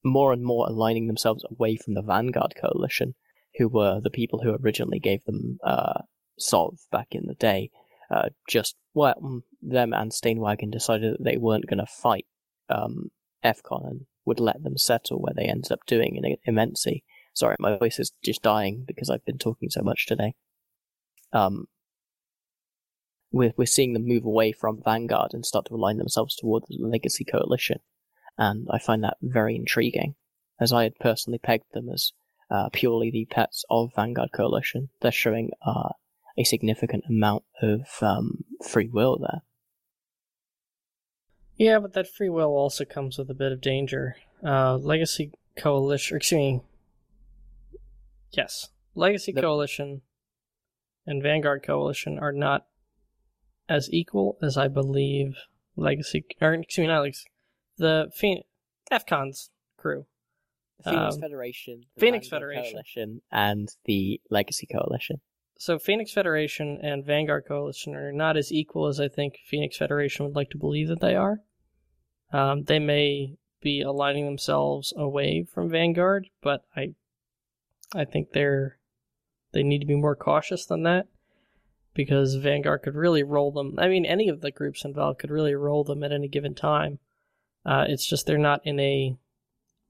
more 0.05 0.33
and 0.33 0.43
more 0.43 0.67
aligning 0.67 1.07
themselves 1.07 1.45
away 1.51 1.77
from 1.77 1.95
the 1.95 2.03
Vanguard 2.03 2.55
Coalition, 2.61 3.15
who 3.57 3.69
were 3.69 4.01
the 4.01 4.11
people 4.11 4.43
who 4.43 4.57
originally 4.61 4.99
gave 4.99 5.25
them 5.25 5.59
uh, 5.65 6.03
Solve 6.39 6.79
back 6.93 7.09
in 7.13 7.27
the 7.27 7.35
day. 7.35 7.71
Uh, 8.11 8.31
just, 8.49 8.77
well, 8.95 9.15
mm, 9.23 9.43
them 9.61 9.93
and 9.93 10.11
Stainwagon 10.11 10.71
decided 10.71 11.15
that 11.15 11.25
they 11.25 11.37
weren't 11.37 11.67
going 11.67 11.79
to 11.79 11.87
fight 11.87 12.27
um, 12.69 13.11
FCON 13.45 13.87
and 13.87 14.01
would 14.25 14.41
let 14.41 14.63
them 14.63 14.77
settle 14.77 15.19
where 15.21 15.35
they 15.35 15.45
ended 15.45 15.73
up 15.73 15.81
doing 15.87 16.17
in 16.17 16.55
Immensea. 16.55 17.03
Sorry, 17.35 17.57
my 17.59 17.77
voice 17.77 17.99
is 17.99 18.13
just 18.25 18.43
dying 18.43 18.85
because 18.87 19.11
I've 19.11 19.25
been 19.25 19.39
talking 19.39 19.71
so 19.71 19.83
much 19.83 20.07
today. 20.07 20.35
Um, 21.33 21.67
we're, 23.31 23.53
we're 23.57 23.67
seeing 23.67 23.93
them 23.93 24.07
move 24.07 24.25
away 24.25 24.53
from 24.53 24.83
Vanguard 24.83 25.35
and 25.35 25.45
start 25.45 25.67
to 25.67 25.75
align 25.75 25.99
themselves 25.99 26.35
towards 26.35 26.67
the 26.69 26.79
Legacy 26.81 27.25
Coalition. 27.25 27.79
And 28.39 28.69
I 28.71 28.79
find 28.79 29.05
that 29.05 29.19
very 29.21 29.57
intriguing, 29.57 30.15
as 30.61 30.73
I 30.73 30.85
had 30.85 30.99
personally 30.99 31.39
pegged 31.39 31.73
them 31.73 31.89
as 31.93 32.13
uh, 32.51 32.69
purely 32.73 33.11
the 33.11 33.27
pets 33.27 33.65
of 33.69 33.91
Vanguard 33.95 34.31
Coalition. 34.35 34.89
They're 35.01 35.13
showing 35.13 35.51
uh, 35.65 35.91
a 36.39 36.45
significant 36.45 37.05
amount 37.09 37.43
of 37.61 37.83
um, 38.01 38.45
free 38.65 38.89
will 38.89 39.19
there. 39.19 39.43
Yeah, 41.57 41.81
but 41.81 41.93
that 41.95 42.07
free 42.09 42.29
will 42.29 42.51
also 42.51 42.85
comes 42.85 43.19
with 43.19 43.29
a 43.29 43.35
bit 43.35 43.51
of 43.51 43.61
danger. 43.61 44.15
Uh, 44.45 44.77
Legacy 44.77 45.33
Coalition, 45.57 46.17
excuse 46.17 46.39
me, 46.39 46.61
yes, 48.31 48.69
Legacy 48.95 49.33
the... 49.33 49.41
Coalition 49.41 50.03
and 51.05 51.23
Vanguard 51.23 51.65
Coalition 51.65 52.19
are 52.19 52.33
not 52.33 52.67
as 53.69 53.93
equal 53.93 54.39
as 54.41 54.57
I 54.57 54.69
believe 54.69 55.37
Legacy, 55.75 56.25
or 56.41 56.55
excuse 56.55 56.85
me, 56.85 56.89
not 56.89 57.03
Legacy, 57.03 57.27
the 57.77 58.11
Phoenix, 58.15 58.47
FCON's 58.93 59.51
crew. 59.77 60.07
The 60.85 60.91
Phoenix 60.91 61.15
um, 61.17 61.21
Federation, 61.21 61.81
the 61.97 62.01
Phoenix 62.01 62.29
Vanguard 62.29 62.53
Federation, 62.53 62.73
Coalition, 62.73 63.23
and 63.33 63.69
the 63.87 64.21
Legacy 64.31 64.69
Coalition. 64.71 65.21
So 65.59 65.77
Phoenix 65.77 66.13
Federation 66.13 66.79
and 66.83 67.05
Vanguard 67.05 67.45
Coalition 67.47 67.97
are 67.97 68.13
not 68.13 68.37
as 68.37 68.53
equal 68.53 68.87
as 68.87 69.01
I 69.01 69.09
think 69.09 69.41
Phoenix 69.45 69.77
Federation 69.77 70.25
would 70.25 70.37
like 70.37 70.51
to 70.51 70.57
believe 70.57 70.87
that 70.87 71.01
they 71.01 71.17
are. 71.17 71.41
Um, 72.33 72.63
they 72.63 72.79
may 72.79 73.35
be 73.61 73.83
aligning 73.83 74.25
themselves 74.25 74.95
away 74.97 75.45
from 75.53 75.69
Vanguard, 75.69 76.29
but 76.43 76.63
I, 76.77 76.95
I 77.93 78.05
think 78.05 78.31
they're 78.33 78.79
they 79.53 79.63
need 79.63 79.81
to 79.81 79.87
be 79.87 79.97
more 79.97 80.15
cautious 80.15 80.65
than 80.65 80.85
that 80.85 81.09
because 81.95 82.37
Vanguard 82.37 82.83
could 82.83 82.95
really 82.95 83.25
roll 83.25 83.51
them. 83.51 83.75
I 83.79 83.89
mean, 83.89 84.07
any 84.07 84.29
of 84.29 84.43
the 84.43 84.53
groups 84.53 84.85
involved 84.85 85.19
could 85.19 85.31
really 85.31 85.55
roll 85.55 85.83
them 85.83 86.05
at 86.05 86.13
any 86.13 86.29
given 86.29 86.55
time. 86.55 87.01
Uh, 87.67 87.85
it's 87.89 88.07
just 88.07 88.27
they're 88.27 88.39
not 88.39 88.61
in 88.65 88.79
a 88.79 89.17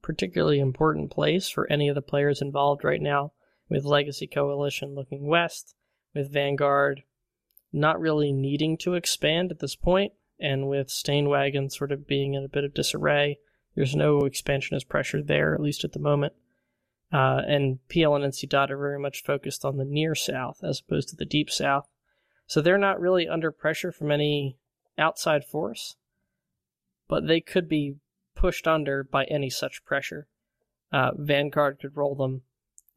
particularly 0.01 0.61
important 0.61 1.11
place 1.11 1.51
for 1.51 1.71
any 1.71 1.89
of 1.89 1.95
the 1.95 2.01
players 2.01 2.41
involved 2.41 2.85
right 2.85 3.03
now. 3.03 3.33
With 3.69 3.85
Legacy 3.85 4.27
Coalition 4.27 4.95
looking 4.95 5.27
west, 5.27 5.75
with 6.15 6.33
Vanguard 6.33 7.03
not 7.73 8.01
really 8.01 8.33
needing 8.33 8.79
to 8.79 8.95
expand 8.95 9.51
at 9.51 9.59
this 9.59 9.77
point, 9.77 10.13
and 10.41 10.69
with 10.69 10.89
Stainwagon 10.89 11.71
sort 11.71 11.93
of 11.93 12.07
being 12.07 12.35
in 12.35 12.45
a 12.45 12.49
bit 12.49 12.65
of 12.65 12.75
disarray, 12.75 13.39
there's 13.75 13.95
no 13.95 14.21
expansionist 14.21 14.89
pressure 14.89 15.23
there, 15.23 15.55
at 15.55 15.61
least 15.61 15.85
at 15.85 15.93
the 15.93 15.99
moment. 15.99 16.33
Uh, 17.13 17.43
and 17.47 17.79
PL 17.89 18.17
and 18.17 18.25
NC 18.25 18.49
Dot 18.49 18.71
are 18.71 18.77
very 18.77 18.99
much 18.99 19.23
focused 19.23 19.65
on 19.65 19.77
the 19.77 19.85
near 19.85 20.15
south 20.15 20.61
as 20.63 20.81
opposed 20.81 21.09
to 21.09 21.17
the 21.17 21.25
deep 21.25 21.51
south. 21.51 21.89
So 22.47 22.61
they're 22.61 22.79
not 22.79 23.01
really 23.01 23.29
under 23.29 23.51
pressure 23.51 23.93
from 23.93 24.11
any 24.11 24.57
outside 24.99 25.45
force, 25.45 25.97
but 27.09 27.27
they 27.27 27.41
could 27.41 27.69
be 27.69 27.97
pushed 28.35 28.67
under 28.67 29.03
by 29.03 29.25
any 29.25 29.51
such 29.51 29.85
pressure. 29.85 30.27
Uh, 30.93 31.11
Vanguard 31.17 31.79
could 31.81 31.97
roll 31.97 32.15
them, 32.15 32.43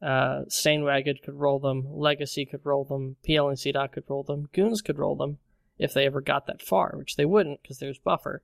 uh, 0.02 0.44
Stainwagon 0.48 1.22
could 1.22 1.34
roll 1.34 1.60
them, 1.60 1.86
Legacy 1.88 2.44
could 2.44 2.64
roll 2.64 2.84
them, 2.84 3.16
PLNC 3.26 3.72
Dot 3.72 3.92
could 3.92 4.04
roll 4.08 4.24
them, 4.24 4.48
Goons 4.52 4.82
could 4.82 4.98
roll 4.98 5.14
them 5.14 5.38
if 5.78 5.94
they 5.94 6.06
ever 6.06 6.20
got 6.20 6.46
that 6.46 6.62
far, 6.62 6.94
which 6.96 7.16
they 7.16 7.24
wouldn't 7.24 7.62
because 7.62 7.78
there's 7.78 7.98
buffer. 7.98 8.42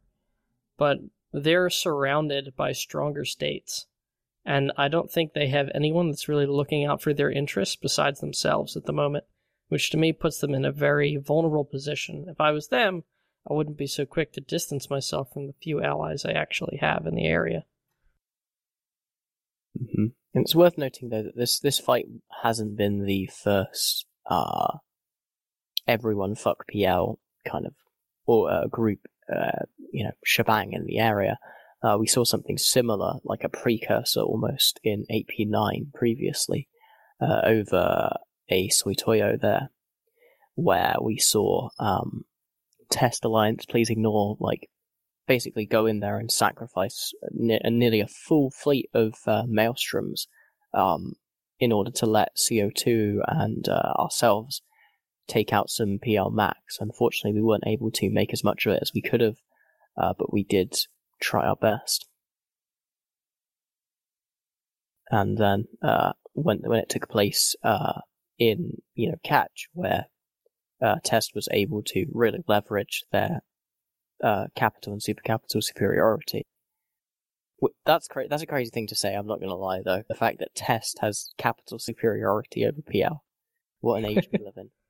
But 0.77 0.99
they're 1.33 1.69
surrounded 1.69 2.55
by 2.57 2.73
stronger 2.73 3.25
states. 3.25 3.87
And 4.45 4.73
I 4.77 4.89
don't 4.89 5.11
think 5.11 5.33
they 5.33 5.49
have 5.49 5.69
anyone 5.75 6.09
that's 6.09 6.29
really 6.29 6.47
looking 6.47 6.85
out 6.85 7.03
for 7.03 7.13
their 7.13 7.31
interests 7.31 7.77
besides 7.77 8.21
themselves 8.21 8.77
at 8.77 8.85
the 8.85 8.93
moment, 8.93 9.25
which 9.69 9.91
to 9.91 9.97
me 9.97 10.13
puts 10.13 10.39
them 10.39 10.55
in 10.55 10.65
a 10.65 10.73
very 10.73 11.17
vulnerable 11.17 11.65
position. 11.65 12.27
If 12.29 12.41
I 12.41 12.53
was 12.53 12.69
them, 12.69 13.05
I 13.49 13.53
wouldn't 13.53 13.77
be 13.77 13.87
so 13.87 14.07
quick 14.07 14.33
to 14.33 14.41
distance 14.41 14.89
myself 14.89 15.33
from 15.33 15.49
the 15.49 15.55
few 15.61 15.83
allies 15.83 16.25
I 16.25 16.33
actually 16.33 16.79
have 16.79 17.07
in 17.07 17.15
the 17.15 17.27
area. 17.27 17.65
Mm-hmm. 19.79 20.07
And 20.35 20.45
it's 20.45 20.55
worth 20.55 20.79
noting 20.79 21.09
though 21.09 21.23
that 21.23 21.37
this 21.37 21.59
this 21.59 21.79
fight 21.79 22.07
hasn't 22.43 22.77
been 22.77 23.05
the 23.05 23.27
first 23.27 24.07
uh, 24.27 24.79
everyone 25.87 26.35
fuck 26.35 26.65
PL 26.69 27.19
kind 27.47 27.67
of 27.67 27.75
or 28.27 28.51
uh, 28.51 28.67
group 28.67 29.01
uh, 29.35 29.65
you 29.93 30.05
know 30.05 30.13
shebang 30.25 30.73
in 30.73 30.85
the 30.85 30.99
area. 30.99 31.39
Uh, 31.83 31.97
we 31.99 32.07
saw 32.07 32.25
something 32.25 32.59
similar, 32.59 33.15
like 33.25 33.45
a 33.45 33.49
precursor 33.49 34.21
almost, 34.21 34.81
in 34.83 35.05
8P9 35.11 35.93
previously, 35.95 36.69
uh, 37.21 37.41
over 37.45 38.11
a 38.51 38.69
Sotiyo 38.69 39.41
there, 39.41 39.71
where 40.55 40.97
we 41.01 41.19
saw 41.19 41.69
um, 41.79 42.25
Test 42.91 43.25
Alliance, 43.25 43.65
please 43.65 43.91
ignore, 43.91 44.37
like, 44.41 44.69
basically 45.29 45.67
go 45.67 45.87
in 45.87 46.01
there 46.01 46.19
and 46.19 46.33
sacrifice 46.33 47.13
ne- 47.31 47.61
nearly 47.65 48.01
a 48.01 48.09
full 48.09 48.51
fleet 48.51 48.89
of 48.95 49.15
uh, 49.27 49.45
Maelstroms 49.45 50.27
um, 50.75 51.13
in 51.61 51.71
order 51.71 51.91
to 51.93 52.07
let 52.07 52.37
CO2 52.37 53.19
and 53.29 53.69
uh, 53.69 53.93
ourselves 53.99 54.63
take 55.29 55.53
out 55.53 55.71
some 55.71 55.99
PL 56.03 56.31
Max. 56.31 56.79
Unfortunately, 56.81 57.39
we 57.39 57.47
weren't 57.47 57.67
able 57.67 57.91
to 57.93 58.11
make 58.11 58.33
as 58.33 58.43
much 58.43 58.67
of 58.67 58.73
it 58.73 58.79
as 58.83 58.93
we 58.95 59.03
could 59.03 59.21
have, 59.21 59.37
uh, 60.01 60.15
but 60.19 60.33
we 60.33 60.43
did 60.43 60.75
try 61.21 61.47
our 61.47 61.57
best. 61.57 62.07
And 65.11 65.39
then 65.39 65.67
uh, 65.83 66.13
when 66.33 66.59
when 66.65 66.81
it 66.81 66.89
took 66.89 67.09
place 67.09 67.55
uh, 67.63 68.01
in 68.39 68.83
you 68.95 69.11
know 69.11 69.17
Catch, 69.25 69.69
where 69.73 70.07
uh, 70.83 70.97
Test 71.05 71.35
was 71.35 71.49
able 71.51 71.83
to 71.89 72.07
really 72.13 72.41
leverage 72.47 73.05
their 73.11 73.43
uh, 74.23 74.47
capital 74.55 74.93
and 74.93 75.03
super 75.03 75.23
capital 75.23 75.63
superiority. 75.63 76.47
That's 77.85 78.07
cra- 78.07 78.29
That's 78.29 78.43
a 78.43 78.47
crazy 78.47 78.71
thing 78.71 78.87
to 78.89 78.95
say. 78.95 79.15
I'm 79.15 79.27
not 79.27 79.41
going 79.41 79.51
to 79.51 79.57
lie 79.57 79.83
though. 79.85 80.03
The 80.09 80.15
fact 80.15 80.39
that 80.39 80.55
Test 80.55 80.99
has 81.01 81.31
capital 81.39 81.79
superiority 81.79 82.65
over 82.65 82.83
PL. 82.83 83.25
What 83.81 83.99
an 83.99 84.05
age 84.05 84.29
we 84.33 84.39
live 84.39 84.55
in. 84.57 84.71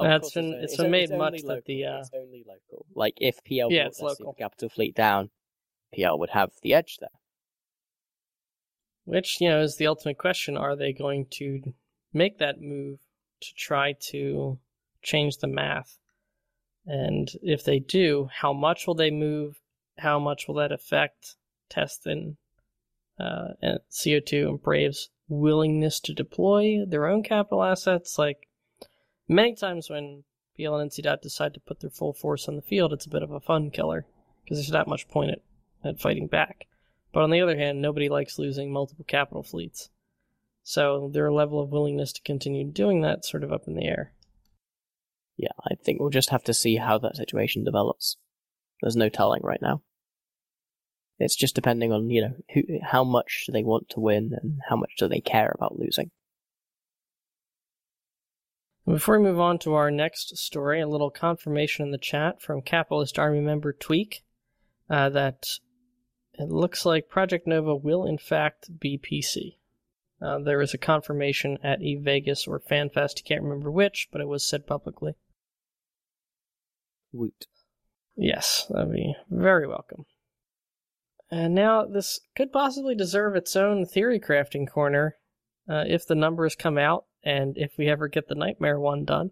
That's 0.00 0.32
been 0.32 0.52
it's, 0.54 0.72
it's 0.72 0.82
been 0.82 0.90
made 0.90 1.10
much 1.10 1.42
that 1.42 1.64
the 1.66 1.84
uh... 1.84 1.98
it's 1.98 2.10
only 2.14 2.44
local. 2.46 2.86
Like 2.94 3.14
if 3.18 3.36
PL 3.44 3.70
yeah, 3.70 3.84
brought 3.84 3.98
their 3.98 4.16
super 4.16 4.32
capital 4.32 4.68
fleet 4.68 4.96
down, 4.96 5.30
PL 5.94 6.18
would 6.18 6.30
have 6.30 6.50
the 6.62 6.74
edge 6.74 6.98
there. 6.98 7.08
Which 9.04 9.40
you 9.40 9.48
know 9.48 9.60
is 9.60 9.76
the 9.76 9.86
ultimate 9.86 10.18
question: 10.18 10.56
Are 10.56 10.74
they 10.74 10.92
going 10.92 11.26
to 11.32 11.74
make 12.12 12.38
that 12.38 12.60
move 12.60 12.98
to 13.42 13.54
try 13.54 13.94
to 14.10 14.58
change 15.02 15.38
the 15.38 15.46
math? 15.46 15.98
And 16.86 17.30
if 17.42 17.64
they 17.64 17.78
do, 17.78 18.28
how 18.32 18.52
much 18.52 18.86
will 18.86 18.94
they 18.94 19.10
move? 19.10 19.60
How 19.98 20.18
much 20.18 20.48
will 20.48 20.56
that 20.56 20.72
affect 20.72 21.36
Test 21.68 22.06
and, 22.06 22.36
uh, 23.18 23.54
and 23.60 23.78
CO2 23.90 24.48
and 24.48 24.62
Brave's 24.62 25.10
willingness 25.28 26.00
to 26.00 26.12
deploy 26.12 26.84
their 26.84 27.06
own 27.06 27.22
capital 27.22 27.62
assets? 27.62 28.18
Like, 28.18 28.48
Many 29.28 29.54
times 29.54 29.88
when 29.88 30.24
PL 30.56 30.76
and 30.76 30.90
NC 30.90 31.04
Dot 31.04 31.22
decide 31.22 31.54
to 31.54 31.60
put 31.60 31.80
their 31.80 31.90
full 31.90 32.12
force 32.12 32.48
on 32.48 32.56
the 32.56 32.62
field, 32.62 32.92
it's 32.92 33.06
a 33.06 33.10
bit 33.10 33.22
of 33.22 33.30
a 33.30 33.40
fun 33.40 33.70
killer 33.70 34.04
because 34.42 34.58
there's 34.58 34.70
not 34.70 34.88
much 34.88 35.08
point 35.08 35.30
at, 35.30 35.40
at 35.82 36.00
fighting 36.00 36.26
back. 36.26 36.66
But 37.12 37.22
on 37.22 37.30
the 37.30 37.40
other 37.40 37.56
hand, 37.56 37.80
nobody 37.80 38.08
likes 38.08 38.38
losing 38.38 38.72
multiple 38.72 39.04
capital 39.06 39.42
fleets. 39.42 39.88
So 40.62 41.08
their 41.12 41.32
level 41.32 41.60
of 41.60 41.70
willingness 41.70 42.12
to 42.14 42.22
continue 42.22 42.64
doing 42.64 43.00
that 43.00 43.24
sort 43.24 43.42
of 43.42 43.52
up 43.52 43.66
in 43.66 43.74
the 43.74 43.86
air. 43.86 44.12
Yeah, 45.36 45.52
I 45.64 45.74
think 45.82 46.00
we'll 46.00 46.10
just 46.10 46.30
have 46.30 46.44
to 46.44 46.54
see 46.54 46.76
how 46.76 46.98
that 46.98 47.16
situation 47.16 47.64
develops. 47.64 48.16
There's 48.80 48.96
no 48.96 49.08
telling 49.08 49.42
right 49.42 49.62
now. 49.62 49.82
It's 51.18 51.36
just 51.36 51.54
depending 51.54 51.92
on, 51.92 52.10
you 52.10 52.22
know, 52.22 52.34
who, 52.52 52.62
how 52.82 53.04
much 53.04 53.44
do 53.46 53.52
they 53.52 53.62
want 53.62 53.88
to 53.90 54.00
win 54.00 54.32
and 54.40 54.58
how 54.68 54.76
much 54.76 54.92
do 54.98 55.08
they 55.08 55.20
care 55.20 55.52
about 55.54 55.78
losing. 55.78 56.10
Before 58.84 59.18
we 59.18 59.24
move 59.24 59.38
on 59.38 59.60
to 59.60 59.74
our 59.74 59.92
next 59.92 60.36
story, 60.36 60.80
a 60.80 60.88
little 60.88 61.10
confirmation 61.10 61.84
in 61.84 61.92
the 61.92 61.98
chat 61.98 62.42
from 62.42 62.62
Capitalist 62.62 63.18
Army 63.18 63.40
member 63.40 63.72
Tweak 63.72 64.24
uh, 64.90 65.08
that 65.10 65.44
it 66.34 66.48
looks 66.48 66.84
like 66.84 67.08
Project 67.08 67.46
Nova 67.46 67.76
will 67.76 68.04
in 68.04 68.18
fact 68.18 68.80
be 68.80 68.98
PC. 68.98 69.58
Uh, 70.22 70.38
there 70.38 70.58
was 70.58 70.72
a 70.72 70.78
confirmation 70.78 71.58
at 71.64 71.82
EVE 71.82 72.02
Vegas 72.02 72.46
or 72.46 72.60
FanFest, 72.60 73.18
you 73.18 73.24
can't 73.24 73.42
remember 73.42 73.70
which, 73.70 74.08
but 74.12 74.20
it 74.20 74.28
was 74.28 74.46
said 74.46 74.66
publicly. 74.66 75.14
Woot. 77.12 77.46
Yes, 78.16 78.66
that'd 78.70 78.92
be 78.92 79.14
very 79.28 79.66
welcome. 79.66 80.04
And 81.30 81.54
now 81.54 81.86
this 81.86 82.20
could 82.36 82.52
possibly 82.52 82.94
deserve 82.94 83.34
its 83.34 83.56
own 83.56 83.86
theory 83.86 84.20
crafting 84.20 84.70
corner 84.70 85.16
uh, 85.68 85.84
if 85.86 86.06
the 86.06 86.14
numbers 86.14 86.54
come 86.54 86.78
out 86.78 87.06
and 87.24 87.56
if 87.56 87.72
we 87.78 87.88
ever 87.88 88.08
get 88.08 88.28
the 88.28 88.34
Nightmare 88.34 88.78
one 88.78 89.04
done. 89.04 89.30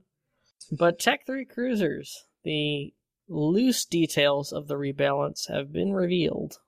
But 0.72 0.98
Tech 0.98 1.26
3 1.26 1.44
Cruisers, 1.44 2.24
the 2.42 2.94
loose 3.28 3.84
details 3.84 4.52
of 4.52 4.66
the 4.66 4.76
rebalance 4.76 5.48
have 5.48 5.72
been 5.72 5.92
revealed. 5.92 6.58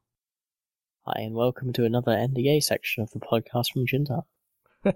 Hi, 1.04 1.20
and 1.22 1.34
welcome 1.34 1.72
to 1.72 1.84
another 1.84 2.12
NDA 2.12 2.62
section 2.62 3.02
of 3.02 3.10
the 3.10 3.18
podcast 3.18 3.72
from 3.72 3.86
Jin'taan. 3.86 4.22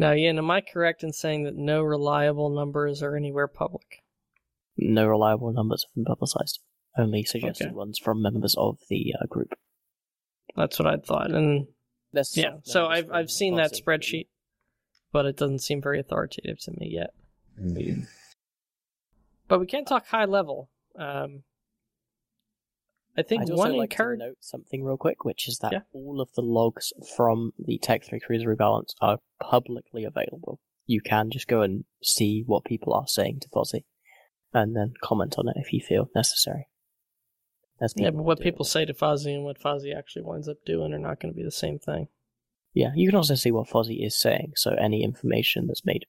Now, 0.00 0.12
Ian, 0.12 0.38
am 0.38 0.48
I 0.48 0.60
correct 0.60 1.02
in 1.02 1.12
saying 1.12 1.42
that 1.42 1.56
no 1.56 1.82
reliable 1.82 2.50
numbers 2.50 3.02
are 3.02 3.16
anywhere 3.16 3.48
public? 3.48 4.04
No 4.76 5.08
reliable 5.08 5.52
numbers 5.52 5.84
have 5.84 5.92
been 5.92 6.04
publicized. 6.04 6.60
Only 6.96 7.24
suggested 7.24 7.66
Okay. 7.66 7.74
ones 7.74 7.98
from 7.98 8.22
members 8.22 8.54
of 8.56 8.78
the 8.88 9.12
uh, 9.20 9.26
group. 9.26 9.54
That's 10.54 10.78
what 10.78 10.86
I 10.86 10.98
thought. 10.98 11.32
And 11.32 11.66
There's 12.12 12.36
yeah, 12.36 12.58
so 12.62 12.86
I've 12.86 13.10
I've 13.10 13.28
seen 13.30 13.56
that 13.56 13.72
spreadsheet, 13.72 14.28
but 15.10 15.26
it 15.26 15.36
doesn't 15.36 15.62
seem 15.62 15.82
very 15.82 15.98
authoritative 15.98 16.60
to 16.60 16.70
me 16.78 16.90
yet. 16.92 17.10
Indeed. 17.58 18.06
But 19.48 19.58
we 19.58 19.66
can 19.66 19.84
talk 19.84 20.06
high 20.06 20.26
level. 20.26 20.70
Um, 20.96 21.42
I 23.18 23.22
think 23.22 23.42
I'd 23.42 23.50
also 23.50 23.56
one 23.62 23.76
like 23.76 23.92
encourage. 23.92 24.20
to 24.20 24.26
note 24.26 24.36
something 24.40 24.84
real 24.84 24.96
quick, 24.96 25.24
which 25.24 25.48
is 25.48 25.58
that 25.58 25.72
Yeah. 25.72 25.80
all 25.92 26.20
of 26.20 26.32
the 26.34 26.42
logs 26.42 26.92
from 27.16 27.52
the 27.58 27.78
Tech 27.78 28.04
3 28.04 28.20
Cruiser 28.20 28.54
rebalance 28.54 28.94
are 29.00 29.18
publicly 29.40 30.04
available. 30.04 30.60
You 30.86 31.00
can 31.00 31.30
just 31.30 31.48
go 31.48 31.60
and 31.62 31.84
see 32.02 32.42
what 32.46 32.64
people 32.64 32.94
are 32.94 33.06
saying 33.08 33.40
to 33.40 33.48
Fozzie, 33.48 33.84
and 34.54 34.76
then 34.76 34.94
comment 35.02 35.34
on 35.36 35.48
it 35.48 35.56
if 35.56 35.72
you 35.72 35.80
feel 35.80 36.08
necessary. 36.14 36.68
Yeah, 37.96 38.10
but 38.10 38.24
what 38.24 38.40
people 38.40 38.64
say 38.64 38.84
to 38.84 38.94
Fozzie 38.94 39.34
and 39.34 39.44
what 39.44 39.60
Fozzie 39.60 39.96
actually 39.96 40.22
winds 40.22 40.48
up 40.48 40.56
doing 40.64 40.92
are 40.92 40.98
not 40.98 41.20
going 41.20 41.32
to 41.32 41.36
be 41.36 41.44
the 41.44 41.50
same 41.50 41.78
thing. 41.78 42.08
Yeah, 42.72 42.90
you 42.94 43.08
can 43.08 43.16
also 43.16 43.34
see 43.34 43.50
what 43.50 43.68
Fozzie 43.68 44.04
is 44.04 44.20
saying, 44.20 44.52
so 44.56 44.72
any 44.72 45.02
information 45.02 45.66
that's 45.66 45.84
made, 45.84 46.06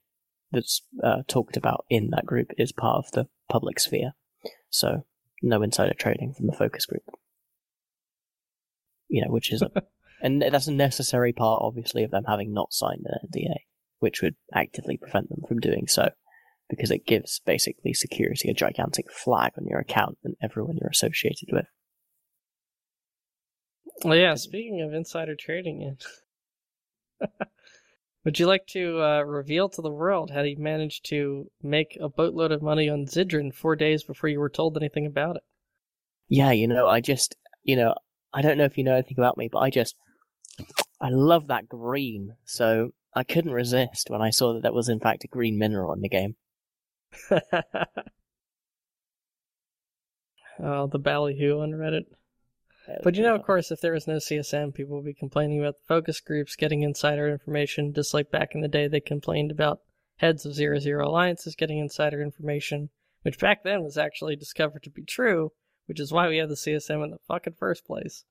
that's 0.51 0.82
uh, 1.03 1.24
talked 1.28 1.57
about 1.57 1.86
in 1.89 2.10
that 2.12 2.26
group 2.26 2.51
is 2.57 2.72
part 2.72 3.05
of 3.05 3.12
the 3.12 3.28
public 3.49 3.80
sphere. 3.80 4.14
So, 4.70 5.05
no 5.42 5.62
insider 5.62 5.94
trading 5.94 6.34
from 6.34 6.48
the 6.48 6.54
focus 6.54 6.86
group. 6.86 7.04
You 9.08 9.24
know, 9.24 9.32
which 9.32 9.52
is, 9.52 9.62
a, 9.62 9.70
and 10.22 10.42
that's 10.42 10.68
a 10.68 10.74
necessary 10.74 11.34
part, 11.34 11.62
obviously, 11.64 12.04
of 12.04 12.12
them 12.12 12.26
having 12.28 12.54
not 12.54 12.74
signed 12.74 13.06
an 13.06 13.30
NDA, 13.30 13.56
which 14.00 14.22
would 14.22 14.36
actively 14.54 14.98
prevent 14.98 15.30
them 15.30 15.42
from 15.48 15.60
doing 15.60 15.88
so, 15.88 16.10
because 16.70 16.92
it 16.92 17.06
gives 17.06 17.42
basically 17.46 17.94
security 17.94 18.50
a 18.50 18.54
gigantic 18.54 19.12
flag 19.12 19.54
on 19.58 19.66
your 19.68 19.80
account 19.80 20.18
and 20.24 20.36
everyone 20.42 20.78
you're 20.80 20.90
associated 20.90 21.50
with. 21.52 21.66
Well, 24.04 24.18
yeah. 24.18 24.36
Speaking 24.36 24.82
of 24.82 24.94
insider 24.94 25.36
trading, 25.36 25.82
Ian, 25.82 25.98
would 28.26 28.39
you 28.39 28.45
like 28.45 28.67
to 28.67 29.01
uh, 29.01 29.22
reveal 29.22 29.70
to 29.70 29.82
the 29.82 29.91
world 29.91 30.32
how 30.32 30.41
you 30.41 30.57
managed 30.57 31.05
to 31.09 31.49
make 31.63 31.97
a 32.01 32.09
boatload 32.09 32.51
of 32.51 32.61
money 32.61 32.89
on 32.89 33.05
Zydrine 33.05 33.53
four 33.53 33.76
days 33.76 34.03
before 34.03 34.30
you 34.30 34.39
were 34.39 34.49
told 34.49 34.78
anything 34.78 35.05
about 35.05 35.38
it? 35.38 35.43
Yeah, 36.28 36.51
you 36.51 36.67
know, 36.67 36.88
I 36.88 37.01
just, 37.01 37.36
you 37.63 37.76
know, 37.76 37.95
I 38.34 38.41
don't 38.41 38.57
know 38.57 38.65
if 38.65 38.78
you 38.78 38.84
know 38.84 38.93
anything 38.93 39.17
about 39.17 39.38
me, 39.38 39.49
but 39.51 39.59
I 39.59 39.70
just, 39.70 39.95
I 41.01 41.09
love 41.09 41.47
that 41.47 41.70
green. 41.70 42.36
So 42.45 42.91
I 43.15 43.24
couldn't 43.24 43.51
resist 43.51 44.09
when 44.09 44.22
I 44.22 44.30
saw 44.30 44.53
that 44.53 44.63
that 44.63 44.74
was 44.74 44.89
in 44.89 44.99
fact 44.99 45.24
a 45.24 45.28
green 45.28 45.57
mineral 45.57 45.93
in 45.93 46.01
the 46.01 46.09
game. 46.09 46.36
oh, 50.59 50.88
the 50.88 50.99
ballyhoo 50.99 51.61
on 51.61 51.72
Reddit. 51.72 52.05
But 53.04 53.16
you 53.16 53.24
know, 53.24 53.36
of 53.36 53.44
course, 53.44 53.72
if 53.72 53.82
there 53.82 53.94
was 53.94 54.08
no 54.08 54.16
CSM, 54.16 54.74
people 54.74 54.96
would 54.96 55.06
be 55.06 55.14
complaining 55.14 55.60
about 55.60 55.76
the 55.78 55.86
focus 55.88 56.20
groups 56.20 56.56
getting 56.56 56.84
insider 56.84 57.28
information, 57.28 57.94
just 57.94 58.14
like 58.14 58.32
back 58.32 58.56
in 58.56 58.62
the 58.62 58.68
day 58.68 58.88
they 58.88 59.00
complained 59.00 59.52
about 59.52 59.82
heads 60.18 60.46
of 60.46 60.54
Zero 60.54 60.80
Zero 60.80 61.08
Alliances 61.08 61.56
getting 61.56 61.80
insider 61.80 62.22
information, 62.22 62.90
which 63.22 63.40
back 63.40 63.64
then 63.64 63.84
was 63.84 63.98
actually 63.98 64.36
discovered 64.36 64.84
to 64.84 64.90
be 64.90 65.04
true, 65.04 65.52
which 65.86 66.00
is 66.00 66.12
why 66.12 66.28
we 66.28 66.38
have 66.38 66.50
the 66.50 66.56
CSM 66.56 67.04
in 67.04 67.12
the 67.12 67.18
fucking 67.28 67.56
first 67.58 67.86
place. 67.86 68.24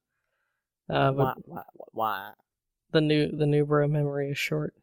Uh, 0.89 1.13
fun. 1.13 1.17
but 1.17 1.49
Wah, 1.49 1.57
wah, 1.57 1.63
wah, 1.75 1.87
wah. 1.93 2.31
the 2.93 3.01
new 3.01 3.31
the 3.31 3.47
new 3.47 3.65
bro 3.65 3.87
memory 3.87 4.31
is 4.31 4.39
short. 4.39 4.75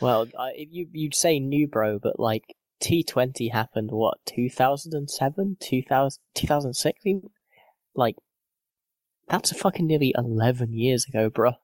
Well, 0.00 0.26
if 0.54 0.68
you 0.72 0.88
you'd 0.92 1.14
say 1.14 1.38
new 1.38 1.68
bro, 1.68 1.98
but 1.98 2.18
like 2.18 2.56
T20 2.82 3.52
happened 3.52 3.90
what 3.92 4.18
2007, 4.26 5.56
2000, 5.60 6.22
2006, 6.34 7.00
like 7.94 8.16
that's 9.32 9.58
fucking 9.58 9.86
nearly 9.86 10.14
11 10.16 10.74
years 10.74 11.06
ago, 11.06 11.30
bruh. 11.30 11.56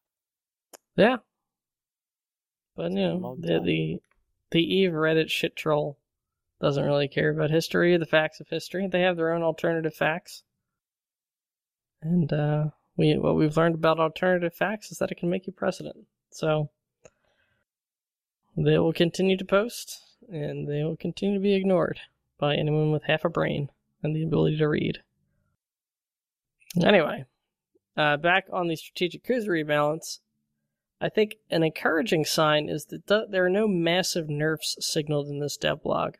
Yeah. 0.96 1.18
But 2.74 2.92
you 2.92 2.96
know, 2.98 3.36
the 3.38 3.60
the 3.60 3.98
the 4.50 4.62
Eve 4.62 4.92
Reddit 4.92 5.28
shit 5.28 5.54
troll 5.54 5.98
doesn't 6.60 6.84
really 6.84 7.08
care 7.08 7.30
about 7.30 7.50
history 7.50 7.94
or 7.94 7.98
the 7.98 8.06
facts 8.06 8.40
of 8.40 8.48
history. 8.48 8.88
They 8.88 9.02
have 9.02 9.16
their 9.16 9.32
own 9.32 9.42
alternative 9.42 9.94
facts. 9.94 10.42
And 12.00 12.32
uh 12.32 12.70
we 12.96 13.18
what 13.18 13.36
we've 13.36 13.56
learned 13.56 13.74
about 13.74 14.00
alternative 14.00 14.54
facts 14.54 14.90
is 14.90 14.98
that 14.98 15.10
it 15.12 15.18
can 15.18 15.28
make 15.28 15.46
you 15.46 15.52
president. 15.52 16.06
So 16.30 16.70
they 18.56 18.78
will 18.78 18.94
continue 18.94 19.36
to 19.36 19.44
post 19.44 20.00
and 20.32 20.66
they 20.66 20.82
will 20.84 20.96
continue 20.96 21.36
to 21.36 21.42
be 21.42 21.54
ignored 21.54 22.00
by 22.38 22.54
anyone 22.54 22.92
with 22.92 23.04
half 23.04 23.26
a 23.26 23.28
brain 23.28 23.68
and 24.02 24.16
the 24.16 24.22
ability 24.22 24.56
to 24.56 24.68
read. 24.68 25.02
Anyway, 26.82 27.24
uh, 27.98 28.16
back 28.16 28.46
on 28.52 28.68
the 28.68 28.76
strategic 28.76 29.24
cruiser 29.24 29.50
rebalance, 29.50 30.20
I 31.00 31.08
think 31.08 31.36
an 31.50 31.64
encouraging 31.64 32.24
sign 32.24 32.68
is 32.68 32.86
that 32.86 33.08
th- 33.08 33.26
there 33.30 33.44
are 33.44 33.50
no 33.50 33.66
massive 33.66 34.28
nerfs 34.28 34.76
signaled 34.78 35.28
in 35.28 35.40
this 35.40 35.58
devlog. 35.58 36.14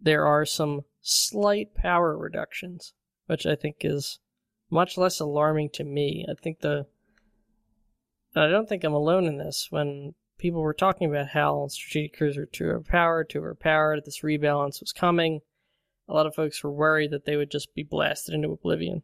There 0.00 0.24
are 0.24 0.46
some 0.46 0.82
slight 1.02 1.74
power 1.74 2.16
reductions, 2.16 2.94
which 3.26 3.46
I 3.46 3.56
think 3.56 3.78
is 3.80 4.20
much 4.70 4.96
less 4.96 5.18
alarming 5.18 5.70
to 5.70 5.84
me. 5.84 6.24
I 6.28 6.34
think 6.40 6.60
the 6.60 6.86
I 8.36 8.46
don't 8.46 8.68
think 8.68 8.84
I'm 8.84 8.94
alone 8.94 9.24
in 9.24 9.38
this. 9.38 9.66
When 9.70 10.14
people 10.38 10.62
were 10.62 10.72
talking 10.72 11.10
about 11.10 11.30
how 11.30 11.66
strategic 11.66 12.16
cruiser 12.16 12.46
too 12.46 12.66
overpowered, 12.66 13.28
too 13.28 13.40
overpowered, 13.40 14.04
this 14.04 14.22
rebalance 14.22 14.80
was 14.80 14.92
coming, 14.92 15.40
a 16.08 16.14
lot 16.14 16.26
of 16.26 16.34
folks 16.36 16.62
were 16.62 16.70
worried 16.70 17.10
that 17.10 17.24
they 17.24 17.36
would 17.36 17.50
just 17.50 17.74
be 17.74 17.82
blasted 17.82 18.34
into 18.34 18.52
oblivion, 18.52 19.02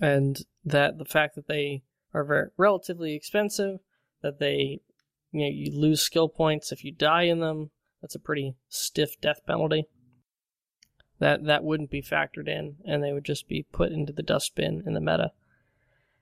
and 0.00 0.44
that 0.64 0.98
the 0.98 1.04
fact 1.04 1.34
that 1.34 1.48
they 1.48 1.82
are 2.14 2.24
very 2.24 2.48
relatively 2.56 3.14
expensive, 3.14 3.80
that 4.22 4.38
they 4.38 4.80
you 5.32 5.40
know 5.40 5.50
you 5.50 5.78
lose 5.78 6.00
skill 6.00 6.28
points 6.28 6.72
if 6.72 6.84
you 6.84 6.92
die 6.92 7.22
in 7.22 7.40
them. 7.40 7.70
That's 8.00 8.14
a 8.14 8.20
pretty 8.20 8.56
stiff 8.68 9.20
death 9.20 9.40
penalty. 9.46 9.84
That 11.18 11.44
that 11.44 11.64
wouldn't 11.64 11.90
be 11.90 12.02
factored 12.02 12.48
in, 12.48 12.76
and 12.84 13.02
they 13.02 13.12
would 13.12 13.24
just 13.24 13.48
be 13.48 13.66
put 13.72 13.92
into 13.92 14.12
the 14.12 14.22
dustbin 14.22 14.82
in 14.86 14.94
the 14.94 15.00
meta. 15.00 15.32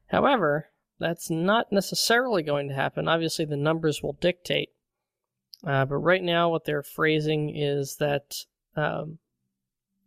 However, 0.09 0.71
that's 0.99 1.31
not 1.31 1.73
necessarily 1.73 2.43
going 2.43 2.69
to 2.69 2.75
happen. 2.75 3.09
Obviously, 3.09 3.45
the 3.45 3.57
numbers 3.57 4.03
will 4.03 4.19
dictate. 4.21 4.71
Uh, 5.67 5.85
but 5.85 5.97
right 5.97 6.23
now, 6.23 6.51
what 6.51 6.65
they're 6.65 6.83
phrasing 6.83 7.55
is 7.55 7.97
that 7.97 8.45
um, 8.77 9.19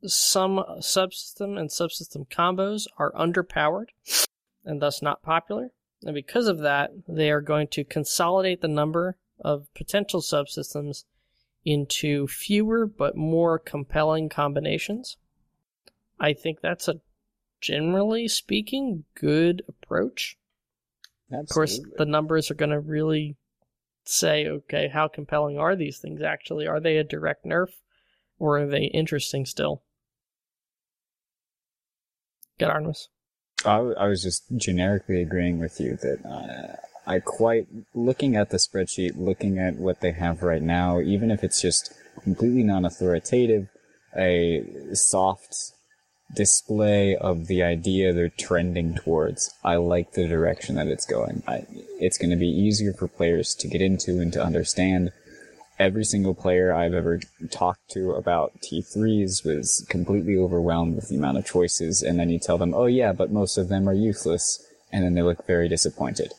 some 0.06 0.64
subsystem 0.80 1.60
and 1.60 1.70
subsystem 1.70 2.28
combos 2.30 2.88
are 2.98 3.12
underpowered 3.14 3.88
and 4.66 4.82
thus 4.82 5.02
not 5.02 5.22
popular. 5.22 5.72
And 6.04 6.14
because 6.14 6.48
of 6.48 6.60
that, 6.60 6.92
they 7.08 7.32
are 7.32 7.42
going 7.42 7.68
to 7.70 7.84
consolidate 7.84 8.62
the 8.62 8.68
number 8.68 9.18
of 9.40 9.74
potential 9.74 10.22
subsystems 10.22 11.06
into 11.66 12.28
fewer 12.28 12.86
but 12.86 13.16
more 13.16 13.58
compelling 13.58 14.30
combinations. 14.30 15.18
I 16.20 16.34
think 16.34 16.60
that's 16.62 16.88
a 16.88 17.00
generally 17.62 18.28
speaking 18.28 19.06
good 19.16 19.64
approach. 19.68 20.38
Of 21.32 21.50
course, 21.50 21.80
the 21.98 22.06
numbers 22.06 22.52
are 22.52 22.56
going 22.56 22.70
to 22.72 22.80
really 22.80 23.38
say, 24.04 24.46
okay, 24.46 24.90
how 24.90 25.08
compelling 25.08 25.58
are 25.58 25.76
these 25.76 25.98
things 25.98 26.22
actually? 26.22 26.68
Are 26.68 26.80
they 26.80 26.98
a 26.98 27.04
direct 27.04 27.46
nerf 27.46 27.70
or 28.38 28.60
are 28.60 28.68
they 28.68 28.84
interesting 28.84 29.46
still? 29.46 29.82
Get 32.60 32.70
Artemis. 32.70 33.08
I 33.66 34.08
was 34.08 34.24
just 34.24 34.44
generically 34.58 35.22
agreeing 35.22 35.60
with 35.60 35.80
you 35.80 35.96
that 36.02 36.26
uh, 36.26 36.76
I 37.10 37.20
quite 37.20 37.68
looking 37.94 38.36
at 38.36 38.50
the 38.50 38.58
spreadsheet, 38.58 39.14
looking 39.16 39.58
at 39.58 39.76
what 39.76 40.02
they 40.02 40.12
have 40.12 40.44
right 40.44 40.62
now, 40.62 41.00
even 41.00 41.32
if 41.32 41.44
it's 41.44 41.62
just 41.62 41.94
completely 42.22 42.64
non-authoritative, 42.64 43.70
a 44.18 44.64
soft 44.94 45.56
display 46.36 47.16
of 47.16 47.48
the 47.48 47.64
idea 47.64 48.12
they're 48.12 48.30
trending 48.30 48.96
towards. 48.96 49.54
I 49.64 49.76
like 49.76 50.14
the 50.14 50.28
direction 50.28 50.76
that 50.76 50.88
it's 50.88 51.06
going. 51.06 51.44
I, 51.48 51.66
it's 52.00 52.18
going 52.18 52.32
to 52.32 52.36
be 52.36 52.48
easier 52.48 52.94
for 52.94 53.08
players 53.08 53.54
to 53.56 53.68
get 53.68 53.82
into 53.82 54.20
and 54.20 54.34
to 54.34 54.44
understand. 54.44 55.12
Every 55.84 56.06
single 56.06 56.34
player 56.34 56.74
I've 56.74 56.94
ever 56.94 57.20
talked 57.52 57.90
to 57.92 58.12
about 58.12 58.54
T3s 58.62 59.46
was 59.46 59.86
completely 59.90 60.38
overwhelmed 60.38 60.96
with 60.96 61.10
the 61.10 61.18
amount 61.18 61.38
of 61.38 61.46
choices, 61.46 62.02
and 62.02 62.18
then 62.18 62.30
you 62.30 62.40
tell 62.40 62.58
them, 62.58 62.74
oh 62.74 62.86
yeah, 62.86 63.12
but 63.12 63.34
most 63.34 63.58
of 63.58 63.68
them 63.68 63.90
are 63.90 63.94
useless, 63.94 64.66
and 64.94 65.04
then 65.04 65.14
they 65.14 65.22
look 65.22 65.46
very 65.46 65.68
disappointed. 65.68 66.32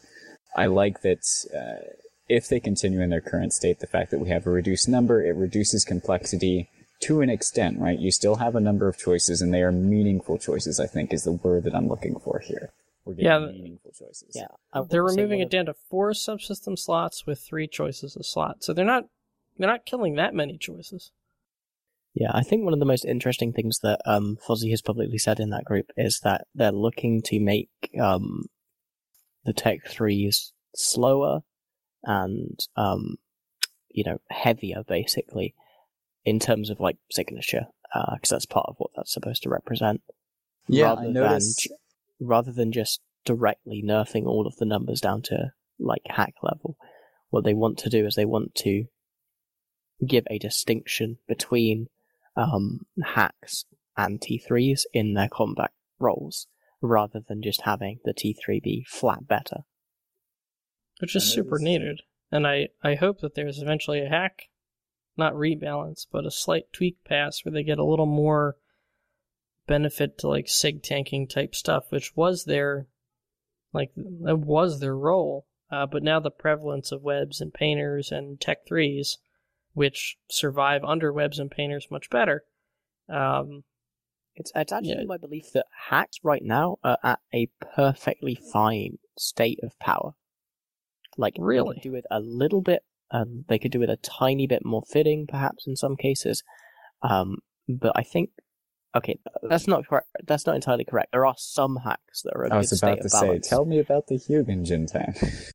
I 0.57 0.65
like 0.65 1.03
that 1.03 1.19
uh, 1.55 1.85
if 2.27 2.49
they 2.49 2.59
continue 2.59 3.03
in 3.03 3.11
their 3.11 3.21
current 3.21 3.53
state, 3.53 3.81
the 3.81 3.87
fact 3.87 4.11
that 4.13 4.19
we 4.19 4.31
have 4.31 4.47
a 4.47 4.51
reduced 4.51 4.89
number, 4.89 5.23
it 5.23 5.37
reduces 5.37 5.85
complexity 5.85 6.71
to 7.01 7.21
an 7.21 7.29
extent, 7.29 7.79
right? 7.79 7.99
You 7.99 8.11
still 8.11 8.37
have 8.37 8.57
a 8.57 8.61
number 8.61 8.89
of 8.89 8.97
choices, 8.97 9.43
and 9.43 9.53
they 9.53 9.63
are 9.63 9.73
meaningful 9.73 10.39
choices, 10.39 10.81
I 10.81 10.87
think, 10.87 11.13
is 11.13 11.25
the 11.25 11.33
word 11.33 11.65
that 11.65 11.75
I'm 11.75 11.89
looking 11.89 12.19
for 12.19 12.39
here. 12.39 12.73
we're 13.05 13.13
getting 13.13 13.27
Yeah, 13.27 13.39
meaningful 13.41 13.91
choices. 13.91 14.35
Yeah, 14.35 14.47
They're 14.89 15.05
removing 15.05 15.41
it 15.41 15.51
down 15.51 15.67
to 15.67 15.75
four 15.91 16.13
subsystem 16.13 16.79
slots 16.79 17.27
with 17.27 17.41
three 17.41 17.69
choices 17.69 18.17
a 18.17 18.25
slot. 18.25 18.65
So 18.65 18.73
they're 18.73 18.87
not 18.87 19.05
they're 19.57 19.69
not 19.69 19.87
killing 19.87 20.17
that 20.17 20.35
many 20.35 20.59
choices. 20.59 21.11
Yeah, 22.15 22.31
I 22.33 22.43
think 22.43 22.65
one 22.65 22.73
of 22.73 22.79
the 22.79 22.87
most 22.87 23.05
interesting 23.05 23.53
things 23.53 23.81
that 23.83 24.01
um, 24.07 24.39
Fozzie 24.47 24.71
has 24.71 24.83
publicly 24.83 25.19
said 25.19 25.41
in 25.41 25.51
that 25.51 25.65
group 25.65 25.91
is 25.97 26.21
that 26.23 26.47
they're 26.55 26.71
looking 26.71 27.23
to 27.23 27.41
make 27.41 27.71
um, 28.01 28.47
the 29.45 29.53
Tech 29.53 29.87
threes 29.89 30.53
slower 30.77 31.41
and 32.05 32.59
um, 32.77 33.17
you 33.91 34.05
know 34.05 34.19
heavier, 34.31 34.85
basically, 34.87 35.55
in 36.25 36.39
terms 36.39 36.71
of 36.71 36.79
like 36.79 36.99
signature, 37.11 37.67
because 38.13 38.31
that's 38.31 38.47
part 38.47 38.67
of 38.69 38.77
what 38.79 38.91
that's 38.95 39.13
supposed 39.13 39.43
to 39.43 39.49
represent. 39.49 40.01
Yeah, 40.69 40.87
rather 40.87 41.03
I 41.03 41.07
noticed. 41.09 41.69
Than, 41.69 42.29
rather 42.29 42.53
than 42.53 42.71
just 42.71 43.01
directly 43.25 43.83
nerfing 43.85 44.27
all 44.27 44.47
of 44.47 44.57
the 44.57 44.67
numbers 44.67 45.01
down 45.01 45.23
to 45.23 45.53
like 45.81 46.03
HAC 46.07 46.35
level, 46.43 46.77
what 47.31 47.43
they 47.43 47.55
want 47.55 47.79
to 47.79 47.91
do 47.91 48.07
is 48.07 48.15
they 48.15 48.25
want 48.25 48.55
to 48.57 48.85
give 50.07 50.25
a 50.31 50.39
distinction 50.39 51.19
between 51.27 51.89
um, 52.37 52.87
HACs 52.99 53.65
and 53.97 54.21
T3s 54.21 54.83
in 54.93 55.15
their 55.15 55.29
combat 55.29 55.71
roles, 55.99 56.47
rather 56.81 57.21
than 57.21 57.43
just 57.43 57.63
having 57.63 58.01
the 58.05 58.15
T3 58.15 58.63
be 58.63 58.85
flat 58.89 59.27
better. 59.27 59.65
Which 61.01 61.17
is 61.17 61.25
super 61.25 61.59
needed. 61.59 62.03
And 62.31 62.47
I, 62.47 62.69
I 62.83 62.95
hope 62.95 63.21
that 63.21 63.35
there's 63.35 63.61
eventually 63.61 64.01
a 64.01 64.09
HAC, 64.09 64.49
not 65.17 65.35
rebalance, 65.35 66.07
but 66.11 66.27
a 66.27 66.31
slight 66.31 66.73
tweak 66.73 67.05
pass 67.05 67.45
where 67.45 67.53
they 67.53 67.63
get 67.63 67.79
a 67.79 67.85
little 67.85 68.07
more 68.07 68.57
benefit 69.67 70.19
to 70.19 70.29
like 70.29 70.49
sig 70.49 70.83
tanking 70.83 71.27
type 71.27 71.55
stuff, 71.55 71.91
which 71.91 72.17
was 72.17 72.45
their 72.45 72.87
like 73.73 73.91
that 73.95 74.39
was 74.39 74.81
their 74.81 74.97
role. 74.97 75.47
Uh, 75.71 75.87
but 75.87 76.03
now 76.03 76.21
the 76.21 76.31
prevalence 76.31 76.93
of 76.93 77.03
webs 77.03 77.41
and 77.41 77.53
painters 77.53 78.13
and 78.13 78.41
tech 78.41 78.67
threes, 78.67 79.19
which 79.75 80.17
survive 80.31 80.83
under 80.85 81.13
webs 81.13 81.39
and 81.39 81.51
painters 81.51 81.87
much 81.91 82.09
better. 82.11 82.45
Um, 83.09 83.65
It's, 84.37 84.51
it's 84.57 84.73
actually 84.73 84.97
Yeah. 84.99 85.05
my 85.07 85.17
belief 85.17 85.53
that 85.53 85.67
HACs 85.91 86.19
right 86.25 86.43
now 86.43 86.79
are 86.83 86.99
at 87.05 87.21
a 87.33 87.47
perfectly 87.77 88.35
fine 88.53 88.99
state 89.17 89.61
of 89.63 89.79
power. 89.79 90.15
Like, 91.17 91.35
they 91.35 91.39
could 91.39 91.45
Really? 91.47 91.79
do 91.81 91.93
with 91.93 92.05
a 92.11 92.19
little 92.19 92.61
bit, 92.61 92.83
um, 93.13 93.45
they 93.49 93.61
could 93.61 93.71
do 93.71 93.79
with 93.79 93.91
a 93.91 93.97
tiny 93.99 94.49
bit 94.49 94.65
more 94.65 94.83
fitting, 94.91 95.29
perhaps 95.29 95.69
in 95.69 95.77
some 95.77 95.95
cases. 95.97 96.43
Um, 97.03 97.37
but 97.69 97.93
I 97.95 98.03
think, 98.03 98.31
okay, 98.97 99.21
that's 99.45 99.69
not 99.69 99.87
correct. 99.87 100.09
That's 100.27 100.47
not 100.47 100.57
entirely 100.57 100.85
correct. 100.85 101.13
There 101.13 101.27
are 101.27 101.37
some 101.39 101.79
HACs 101.85 102.23
that 102.25 102.33
are 102.35 102.43
a 102.43 102.47
I 102.47 102.51
good 102.51 102.57
was 102.59 102.73
about 102.83 102.89
state 102.99 103.03
to 103.03 103.05
of 103.35 103.43
say, 103.43 103.49
tell 103.49 103.65
me 103.67 103.79
about 103.79 104.09
the 104.09 104.17
Hugin 104.17 104.65
Jin'taan. 104.67 105.53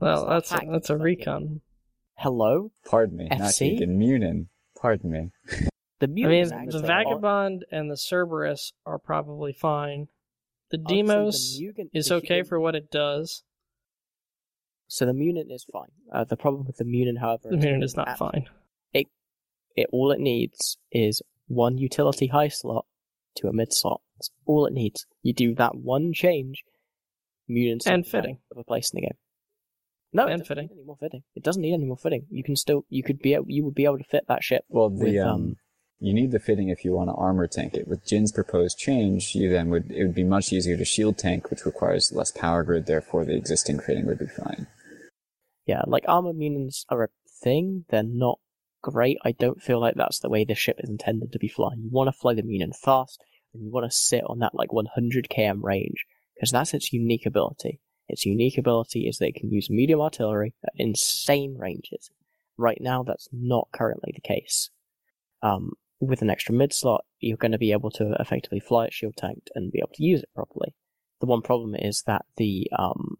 well, 0.00 0.24
not 0.24 0.30
that's 0.30 0.52
a, 0.52 0.60
that's 0.70 0.88
a 0.88 0.94
but 0.94 1.00
yeah. 1.00 1.04
recon. 1.04 1.60
Hello, 2.20 2.70
Pardon 2.84 3.16
me, 3.16 3.28
not 3.30 3.40
FC? 3.40 3.78
Hugin, 3.80 3.96
Munin. 3.96 4.48
Pardon 4.80 5.10
me. 5.10 5.30
the 6.00 6.06
I 6.06 6.06
mean, 6.06 6.48
the 6.48 6.54
actually- 6.54 6.86
Vagabond 6.86 7.64
and 7.72 7.90
the 7.90 7.96
Cerberus 7.96 8.72
are 8.84 8.98
probably 8.98 9.52
fine. 9.54 10.08
The 10.70 10.76
I'd 10.78 10.80
say 10.80 10.82
the 10.82 11.02
Deimos 11.02 11.58
Munin- 11.58 11.90
is 11.94 12.08
the 12.08 12.14
okay 12.16 12.28
Munin- 12.34 12.44
for 12.46 12.60
what 12.60 12.74
it 12.74 12.90
does. 12.90 13.42
So 14.86 15.06
the 15.06 15.14
Munin 15.14 15.50
is 15.50 15.64
fine. 15.72 15.92
Uh, 16.12 16.24
the 16.24 16.36
problem 16.36 16.66
with 16.66 16.76
the 16.76 16.84
Munin, 16.84 17.16
however, 17.16 17.48
The 17.50 17.56
Munin 17.56 17.82
is 17.82 17.96
not 17.96 18.08
at- 18.08 18.18
fine. 18.18 18.48
It 18.92 19.06
it 19.76 19.86
all 19.92 20.10
it 20.10 20.20
needs 20.20 20.76
is 20.92 21.22
one 21.46 21.78
utility 21.78 22.26
high 22.26 22.48
slot 22.48 22.84
to 23.36 23.48
a 23.48 23.52
mid 23.52 23.72
slot. 23.72 24.02
That's 24.16 24.30
all 24.44 24.66
it 24.66 24.72
needs. 24.74 25.06
You 25.22 25.32
do 25.32 25.54
that 25.54 25.76
one 25.76 26.12
change, 26.12 26.64
Munins 27.48 27.86
And 27.86 28.06
fitting. 28.06 28.40
of 28.50 28.58
a 28.58 28.64
place 28.64 28.92
in 28.92 28.96
the 29.00 29.06
game. 29.06 29.18
No, 30.12 30.26
it 30.26 30.32
And 30.32 30.40
doesn't 30.40 30.46
fitting. 30.48 30.66
need 30.68 30.72
any 30.76 30.84
more 30.86 30.96
fitting. 30.98 31.22
It 31.36 31.42
doesn't 31.44 31.62
need 31.62 31.74
any 31.74 31.84
more 31.84 31.96
fitting. 31.96 32.26
You 32.30 32.42
can 32.42 32.56
still, 32.56 32.84
you 32.88 33.02
could 33.02 33.20
be, 33.20 33.34
able, 33.34 33.44
you 33.48 33.64
would 33.64 33.74
be 33.74 33.84
able 33.84 33.98
to 33.98 34.04
fit 34.04 34.24
that 34.28 34.42
ship. 34.42 34.64
Well, 34.68 34.90
the 34.90 35.04
With, 35.04 35.18
um, 35.18 35.30
um, 35.30 35.56
you 36.00 36.12
need 36.14 36.32
the 36.32 36.40
fitting 36.40 36.68
if 36.68 36.84
you 36.84 36.92
want 36.92 37.10
to 37.10 37.14
armor 37.14 37.46
tank 37.46 37.74
it. 37.74 37.86
With 37.86 38.04
Jin's 38.06 38.32
proposed 38.32 38.76
change, 38.78 39.34
you 39.34 39.48
then 39.50 39.70
would 39.70 39.90
it 39.90 40.02
would 40.04 40.14
be 40.14 40.24
much 40.24 40.52
easier 40.52 40.76
to 40.76 40.84
shield 40.84 41.18
tank, 41.18 41.50
which 41.50 41.64
requires 41.64 42.10
less 42.12 42.32
power 42.32 42.62
grid. 42.64 42.86
Therefore, 42.86 43.24
the 43.24 43.36
existing 43.36 43.78
fitting 43.80 44.06
would 44.06 44.18
be 44.18 44.26
fine. 44.26 44.66
Yeah, 45.66 45.82
like 45.86 46.04
armor 46.08 46.32
Munins 46.32 46.84
are 46.88 47.04
a 47.04 47.08
thing. 47.42 47.84
They're 47.90 48.02
not 48.02 48.40
great. 48.82 49.18
I 49.24 49.32
don't 49.32 49.62
feel 49.62 49.78
like 49.80 49.94
that's 49.94 50.18
the 50.18 50.30
way 50.30 50.44
this 50.44 50.58
ship 50.58 50.76
is 50.82 50.88
intended 50.90 51.32
to 51.32 51.38
be 51.38 51.48
flying. 51.48 51.82
You 51.82 51.90
want 51.92 52.08
to 52.08 52.18
fly 52.18 52.34
the 52.34 52.42
Munin 52.42 52.72
fast, 52.72 53.22
and 53.52 53.62
you 53.62 53.70
want 53.70 53.84
to 53.88 53.94
sit 53.96 54.24
on 54.26 54.38
that 54.40 54.54
like 54.54 54.72
100 54.72 55.28
km 55.28 55.62
range 55.62 56.06
because 56.34 56.50
that's 56.50 56.72
its 56.74 56.92
unique 56.92 57.26
ability. 57.26 57.80
Its 58.10 58.26
unique 58.26 58.58
ability 58.58 59.06
is 59.06 59.18
they 59.18 59.32
can 59.32 59.50
use 59.50 59.70
medium 59.70 60.00
artillery 60.00 60.54
at 60.64 60.72
insane 60.76 61.56
ranges. 61.56 62.10
Right 62.56 62.78
now, 62.80 63.02
that's 63.02 63.28
not 63.32 63.68
currently 63.72 64.12
the 64.14 64.20
case. 64.20 64.70
Um, 65.42 65.72
with 66.00 66.22
an 66.22 66.30
extra 66.30 66.54
mid 66.54 66.72
slot, 66.72 67.04
you're 67.20 67.36
going 67.36 67.52
to 67.52 67.58
be 67.58 67.72
able 67.72 67.90
to 67.92 68.14
effectively 68.18 68.60
fly 68.60 68.86
it 68.86 68.92
shield 68.92 69.16
tanked 69.16 69.50
and 69.54 69.72
be 69.72 69.78
able 69.78 69.92
to 69.94 70.04
use 70.04 70.22
it 70.22 70.28
properly. 70.34 70.74
The 71.20 71.26
one 71.26 71.42
problem 71.42 71.74
is 71.74 72.02
that 72.06 72.24
the 72.36 72.70
um, 72.78 73.16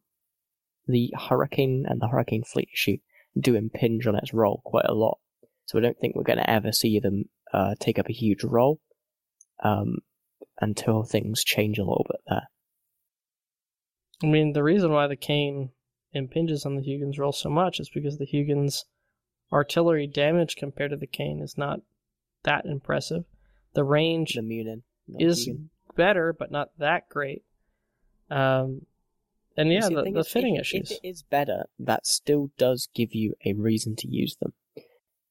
the 0.88 1.12
Hurricane 1.28 1.84
and 1.88 2.00
the 2.00 2.08
Hurricane 2.08 2.42
Fleet 2.42 2.68
issue 2.72 2.98
do 3.38 3.54
impinge 3.54 4.06
on 4.06 4.16
its 4.16 4.34
role 4.34 4.62
quite 4.64 4.86
a 4.86 4.94
lot. 4.94 5.18
So 5.66 5.78
I 5.78 5.82
don't 5.82 5.98
think 5.98 6.16
we're 6.16 6.22
going 6.24 6.38
to 6.38 6.50
ever 6.50 6.72
see 6.72 6.98
them 6.98 7.26
uh, 7.52 7.74
take 7.78 7.98
up 7.98 8.08
a 8.08 8.14
huge 8.14 8.42
role 8.42 8.80
um, 9.62 9.98
until 10.60 11.04
things 11.04 11.44
change 11.44 11.78
a 11.78 11.84
little 11.84 12.06
bit 12.08 12.20
there. 12.26 12.48
I 14.22 14.26
mean, 14.26 14.52
the 14.52 14.62
reason 14.62 14.92
why 14.92 15.06
the 15.06 15.16
cane 15.16 15.70
impinges 16.12 16.66
on 16.66 16.76
the 16.76 16.82
Hugin's 16.82 17.18
role 17.18 17.32
so 17.32 17.48
much 17.48 17.80
is 17.80 17.88
because 17.88 18.18
the 18.18 18.26
Hugin's 18.26 18.84
artillery 19.52 20.06
damage 20.06 20.56
compared 20.56 20.90
to 20.90 20.96
the 20.96 21.06
cane 21.06 21.40
is 21.40 21.56
not 21.56 21.80
that 22.42 22.64
impressive. 22.66 23.24
The 23.74 23.84
range 23.84 24.34
The 24.34 24.42
Munin 24.42 24.82
is 25.18 25.48
better, 25.96 26.32
but 26.32 26.50
not 26.50 26.70
that 26.78 27.08
great. 27.08 27.42
Um, 28.30 28.86
and 29.56 29.72
yeah, 29.72 29.88
See, 29.88 29.94
the, 29.94 30.02
thing 30.02 30.14
the 30.14 30.20
is, 30.20 30.28
fitting 30.28 30.56
if, 30.56 30.62
issues. 30.62 30.90
If 30.90 30.98
it 31.02 31.08
is 31.08 31.22
better, 31.22 31.66
that 31.78 32.06
still 32.06 32.50
does 32.56 32.88
give 32.94 33.14
you 33.14 33.34
a 33.44 33.52
reason 33.54 33.96
to 33.96 34.08
use 34.08 34.36
them. 34.36 34.52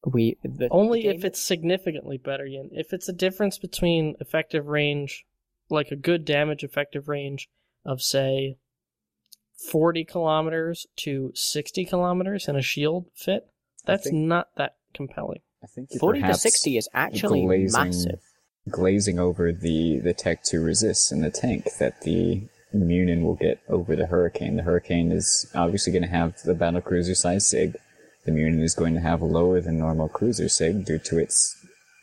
We 0.04 0.38
the, 0.42 0.68
Only 0.70 1.02
the 1.02 1.08
if 1.08 1.24
it's 1.24 1.42
significantly 1.42 2.16
better, 2.16 2.48
Jin. 2.48 2.70
If 2.72 2.92
it's 2.92 3.08
a 3.08 3.12
difference 3.12 3.58
between 3.58 4.16
effective 4.20 4.66
range, 4.66 5.26
like 5.68 5.90
a 5.90 5.96
good 5.96 6.24
damage 6.24 6.64
effective 6.64 7.08
range 7.08 7.48
of, 7.84 8.00
say, 8.00 8.56
40 9.68 10.04
kilometers 10.04 10.86
to 10.96 11.32
60 11.34 11.84
kilometers 11.84 12.48
in 12.48 12.56
a 12.56 12.62
shield 12.62 13.06
fit, 13.14 13.46
that's 13.84 14.04
think- 14.04 14.16
not 14.16 14.48
that 14.56 14.76
compelling. 14.94 15.40
I 15.62 15.66
think 15.66 15.90
forty 15.98 16.22
to 16.22 16.32
sixty 16.34 16.78
is 16.78 16.88
actually 16.94 17.44
glazing, 17.44 17.84
massive. 17.84 18.20
glazing 18.70 19.18
over 19.18 19.52
the 19.52 19.98
the 19.98 20.14
Tech 20.14 20.42
2 20.42 20.62
resist 20.62 21.12
in 21.12 21.20
the 21.20 21.30
tank 21.30 21.66
that 21.78 22.00
the 22.00 22.48
Munin 22.72 23.22
will 23.22 23.34
get 23.34 23.60
over 23.68 23.94
the 23.94 24.06
Hurricane. 24.06 24.56
The 24.56 24.62
Hurricane 24.62 25.12
is 25.12 25.50
obviously 25.54 25.92
going 25.92 26.04
to 26.04 26.08
have 26.08 26.40
the 26.44 26.54
battle 26.54 26.80
cruiser 26.80 27.14
size 27.14 27.46
sig. 27.46 27.76
The 28.24 28.32
Munin 28.32 28.62
is 28.62 28.74
going 28.74 28.94
to 28.94 29.00
have 29.00 29.20
a 29.20 29.26
lower 29.26 29.60
than 29.60 29.78
normal 29.78 30.08
cruiser 30.08 30.48
sig 30.48 30.86
due 30.86 30.98
to 30.98 31.18
its 31.18 31.56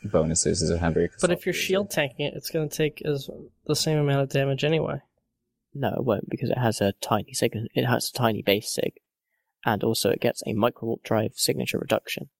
bonuses 0.04 0.62
as 0.62 0.70
a 0.70 0.78
heavy. 0.78 1.08
But 1.20 1.32
if 1.32 1.44
you're 1.46 1.52
shield 1.52 1.90
tanking 1.90 2.26
it, 2.26 2.34
it's 2.34 2.50
going 2.50 2.68
to 2.68 2.76
take 2.76 3.02
as 3.04 3.28
the 3.66 3.74
same 3.74 3.98
amount 3.98 4.22
of 4.22 4.28
damage 4.28 4.62
anyway. 4.62 5.00
No, 5.74 5.88
it 5.96 6.04
won't 6.04 6.28
because 6.28 6.50
it 6.50 6.58
has 6.58 6.80
a 6.80 6.92
tiny 7.00 7.32
sig. 7.32 7.52
It 7.74 7.86
has 7.86 8.10
a 8.10 8.18
tiny 8.18 8.42
base 8.42 8.72
sig, 8.72 8.94
and 9.64 9.84
also 9.84 10.10
it 10.10 10.20
gets 10.20 10.42
a 10.46 10.52
micro 10.54 10.88
warp 10.88 11.02
drive 11.02 11.32
signature 11.34 11.78
reduction. 11.78 12.30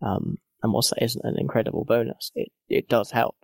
Um, 0.00 0.38
and 0.62 0.72
whilst 0.72 0.90
that 0.90 1.02
isn't 1.04 1.24
an 1.24 1.36
incredible 1.38 1.84
bonus, 1.84 2.30
it 2.34 2.52
it 2.68 2.88
does 2.88 3.10
help. 3.10 3.36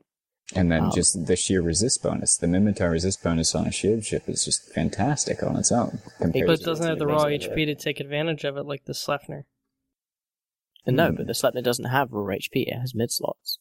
And 0.55 0.73
then 0.73 0.85
Um, 0.85 0.91
just 0.95 1.27
the 1.27 1.37
sheer 1.37 1.61
resist 1.61 2.03
bonus. 2.03 2.39
The 2.39 2.47
Minmatar 2.47 2.91
resist 2.91 3.23
bonus 3.23 3.55
on 3.55 3.67
a 3.67 3.73
shield 3.73 4.05
ship 4.05 4.29
is 4.29 4.47
just 4.47 4.73
fantastic 4.73 5.43
on 5.43 5.57
its 5.57 5.71
own. 5.71 5.99
Compared 6.19 6.47
But 6.47 6.61
it 6.61 6.65
doesn't 6.65 6.85
the 6.85 6.89
have 6.91 6.99
the 6.99 7.07
raw 7.07 7.25
HP 7.27 7.67
to 7.67 7.75
take 7.75 8.01
advantage 8.01 8.45
of 8.45 8.57
it 8.57 8.65
like 8.65 8.85
the 8.87 8.95
Sleipnir. 8.95 9.45
And 10.87 10.97
no, 10.97 11.13
but 11.13 11.27
the 11.27 11.35
Sleipnir 11.35 11.63
doesn't 11.63 11.85
have 11.85 12.13
raw 12.13 12.35
HP. 12.35 12.67
It 12.67 12.79
has 12.79 12.95
mid 12.95 13.13
slots. 13.13 13.59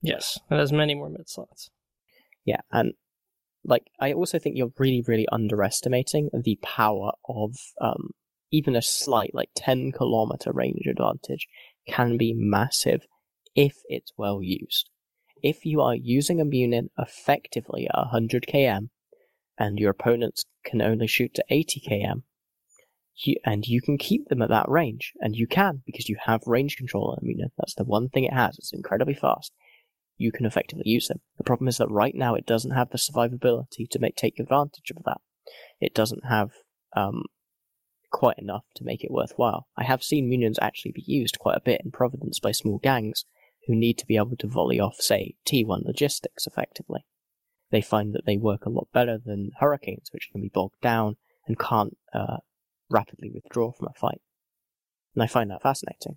Yes, 0.00 0.38
it 0.50 0.54
has 0.56 0.72
many 0.72 0.94
more 0.94 1.10
mid 1.10 1.28
slots. 1.28 1.70
Yeah, 2.44 2.60
and 2.70 2.94
like 3.68 3.84
I 4.00 4.12
also 4.12 4.38
think 4.38 4.56
you're 4.56 4.72
really, 4.78 5.04
really 5.06 5.28
underestimating 5.30 6.30
the 6.32 6.58
power 6.62 7.12
of 7.28 7.54
um, 7.80 8.10
even 8.50 8.74
a 8.74 8.82
slight, 8.82 9.34
like 9.34 9.50
ten 9.54 9.92
kilometer 9.92 10.50
range 10.52 10.86
advantage 10.86 11.46
can 11.86 12.16
be 12.16 12.34
massive 12.34 13.06
if 13.54 13.76
it's 13.88 14.12
well 14.16 14.42
used. 14.42 14.88
If 15.42 15.64
you 15.64 15.80
are 15.80 15.94
using 15.94 16.40
a 16.40 16.44
Munin 16.44 16.88
effectively 16.98 17.86
at 17.88 17.98
100 17.98 18.46
km, 18.46 18.88
and 19.58 19.78
your 19.78 19.90
opponents 19.90 20.44
can 20.64 20.80
only 20.80 21.06
shoot 21.06 21.34
to 21.34 21.44
80 21.50 21.82
km, 21.88 22.22
you, 23.16 23.36
and 23.44 23.66
you 23.66 23.80
can 23.80 23.98
keep 23.98 24.28
them 24.28 24.42
at 24.42 24.48
that 24.48 24.68
range, 24.68 25.12
and 25.20 25.36
you 25.36 25.46
can 25.46 25.82
because 25.84 26.08
you 26.08 26.16
have 26.24 26.40
range 26.46 26.76
control 26.76 27.10
on 27.10 27.18
a 27.20 27.24
Munin. 27.24 27.50
That's 27.58 27.74
the 27.74 27.84
one 27.84 28.08
thing 28.08 28.24
it 28.24 28.32
has. 28.32 28.56
It's 28.58 28.72
incredibly 28.72 29.14
fast. 29.14 29.52
You 30.18 30.32
can 30.32 30.44
effectively 30.44 30.84
use 30.84 31.08
them. 31.08 31.20
The 31.38 31.44
problem 31.44 31.68
is 31.68 31.78
that 31.78 31.90
right 31.90 32.14
now 32.14 32.34
it 32.34 32.44
doesn't 32.44 32.72
have 32.72 32.90
the 32.90 32.98
survivability 32.98 33.88
to 33.90 33.98
make 33.98 34.16
take 34.16 34.38
advantage 34.38 34.90
of 34.94 35.04
that. 35.04 35.20
It 35.80 35.94
doesn't 35.94 36.26
have 36.28 36.50
um, 36.94 37.22
quite 38.10 38.38
enough 38.38 38.64
to 38.76 38.84
make 38.84 39.04
it 39.04 39.10
worthwhile. 39.10 39.68
I 39.76 39.84
have 39.84 40.02
seen 40.02 40.28
Munins 40.28 40.58
actually 40.60 40.92
be 40.92 41.04
used 41.06 41.38
quite 41.38 41.56
a 41.56 41.62
bit 41.64 41.80
in 41.84 41.90
Providence 41.90 42.40
by 42.40 42.52
small 42.52 42.78
gangs 42.78 43.24
who 43.66 43.74
need 43.74 43.98
to 43.98 44.06
be 44.06 44.16
able 44.16 44.36
to 44.38 44.48
volley 44.48 44.80
off, 44.80 44.96
say, 44.96 45.36
T1 45.46 45.84
logistics 45.84 46.46
effectively. 46.46 47.04
They 47.70 47.82
find 47.82 48.14
that 48.14 48.24
they 48.24 48.38
work 48.38 48.64
a 48.64 48.70
lot 48.70 48.88
better 48.92 49.18
than 49.18 49.50
Hurricanes, 49.60 50.08
which 50.12 50.30
can 50.32 50.40
be 50.40 50.50
bogged 50.52 50.80
down 50.80 51.16
and 51.46 51.58
can't 51.58 51.96
uh, 52.14 52.38
rapidly 52.90 53.30
withdraw 53.32 53.72
from 53.72 53.88
a 53.88 53.98
fight. 53.98 54.20
And 55.14 55.22
I 55.22 55.26
find 55.26 55.50
that 55.50 55.62
fascinating. 55.62 56.16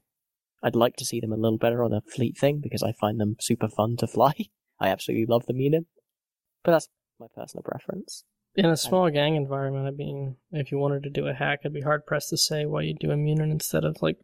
I'd 0.63 0.75
like 0.75 0.95
to 0.97 1.05
see 1.05 1.19
them 1.19 1.31
a 1.31 1.37
little 1.37 1.57
better 1.57 1.83
on 1.83 1.93
a 1.93 2.01
fleet 2.01 2.37
thing 2.37 2.59
because 2.59 2.83
I 2.83 2.93
find 2.93 3.19
them 3.19 3.35
super 3.39 3.67
fun 3.67 3.97
to 3.97 4.07
fly. 4.07 4.33
I 4.79 4.89
absolutely 4.89 5.25
love 5.27 5.45
the 5.45 5.53
Munin. 5.53 5.85
But 6.63 6.71
that's 6.71 6.89
my 7.19 7.27
personal 7.35 7.63
preference. 7.63 8.23
In 8.55 8.65
a 8.65 8.75
small 8.75 9.09
gang 9.09 9.35
environment, 9.35 9.87
I 9.87 9.91
mean, 9.91 10.35
if 10.51 10.71
you 10.71 10.77
wanted 10.77 11.03
to 11.03 11.09
do 11.09 11.27
a 11.27 11.33
HAC, 11.33 11.61
I'd 11.63 11.73
be 11.73 11.81
hard 11.81 12.05
pressed 12.05 12.29
to 12.29 12.37
say 12.37 12.65
why 12.65 12.81
you'd 12.81 12.99
do 12.99 13.11
a 13.11 13.15
Munin 13.15 13.49
instead 13.49 13.85
of, 13.85 14.01
like, 14.01 14.17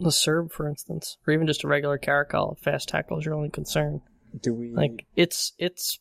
the 0.00 0.10
Cerb, 0.10 0.50
for 0.50 0.66
instance, 0.66 1.18
or 1.26 1.32
even 1.32 1.46
just 1.46 1.62
a 1.62 1.68
regular 1.68 1.96
Caracal. 1.96 2.58
Fast 2.60 2.88
tackle 2.88 3.18
is 3.18 3.24
your 3.24 3.34
only 3.34 3.50
concern. 3.50 4.00
Do 4.40 4.54
we 4.54 4.72
Like, 4.72 5.06
it's, 5.14 5.52
it's, 5.58 6.00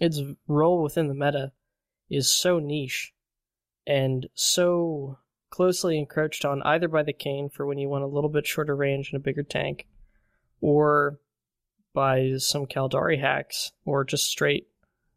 its 0.00 0.20
role 0.46 0.82
within 0.82 1.08
the 1.08 1.14
meta 1.14 1.52
is 2.08 2.32
so 2.32 2.58
niche 2.58 3.12
and 3.86 4.28
so 4.34 5.18
closely 5.50 5.98
encroached 5.98 6.44
on 6.44 6.62
either 6.62 6.88
by 6.88 7.02
the 7.02 7.12
cane 7.12 7.48
for 7.48 7.66
when 7.66 7.78
you 7.78 7.88
want 7.88 8.04
a 8.04 8.08
little 8.08 8.30
bit 8.30 8.46
shorter 8.46 8.76
range 8.76 9.10
and 9.12 9.20
a 9.20 9.22
bigger 9.22 9.42
tank, 9.42 9.86
or 10.60 11.18
by 11.94 12.34
some 12.38 12.66
Caldari 12.66 13.20
HACs, 13.20 13.72
or 13.84 14.04
just 14.04 14.24
straight 14.24 14.68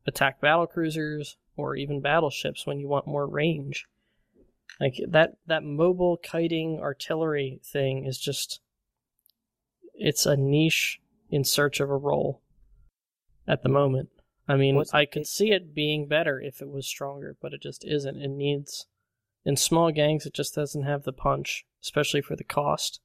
attack 0.07 0.41
battle 0.41 0.67
cruisers, 0.67 1.37
or 1.55 1.75
even 1.75 2.01
battleships 2.01 2.65
when 2.65 2.79
you 2.79 2.87
want 2.87 3.07
more 3.07 3.27
range. 3.27 3.87
Like 4.79 4.95
that 5.07 5.37
that 5.45 5.63
mobile 5.63 6.17
kiting 6.17 6.79
artillery 6.79 7.59
thing 7.63 8.05
is 8.05 8.17
just 8.17 8.61
it's 9.93 10.25
a 10.25 10.35
niche 10.35 10.99
in 11.29 11.43
search 11.43 11.79
of 11.79 11.89
a 11.89 11.95
role 11.95 12.41
at 13.47 13.61
the 13.61 13.69
moment. 13.69 14.09
I 14.47 14.55
mean, 14.55 14.75
What's- 14.75 14.93
I 14.93 15.05
could 15.05 15.27
see 15.27 15.51
it 15.51 15.75
being 15.75 16.07
better 16.07 16.41
if 16.41 16.61
it 16.61 16.69
was 16.69 16.87
stronger, 16.87 17.37
but 17.39 17.53
it 17.53 17.61
just 17.61 17.85
isn't. 17.85 18.17
It 18.21 18.29
needs 18.29 18.87
in 19.45 19.55
small 19.55 19.91
gangs 19.91 20.25
it 20.25 20.33
just 20.33 20.55
doesn't 20.55 20.83
have 20.83 21.03
the 21.03 21.13
punch, 21.13 21.65
especially 21.81 22.21
for 22.21 22.35
the 22.35 22.43
cost. 22.43 22.99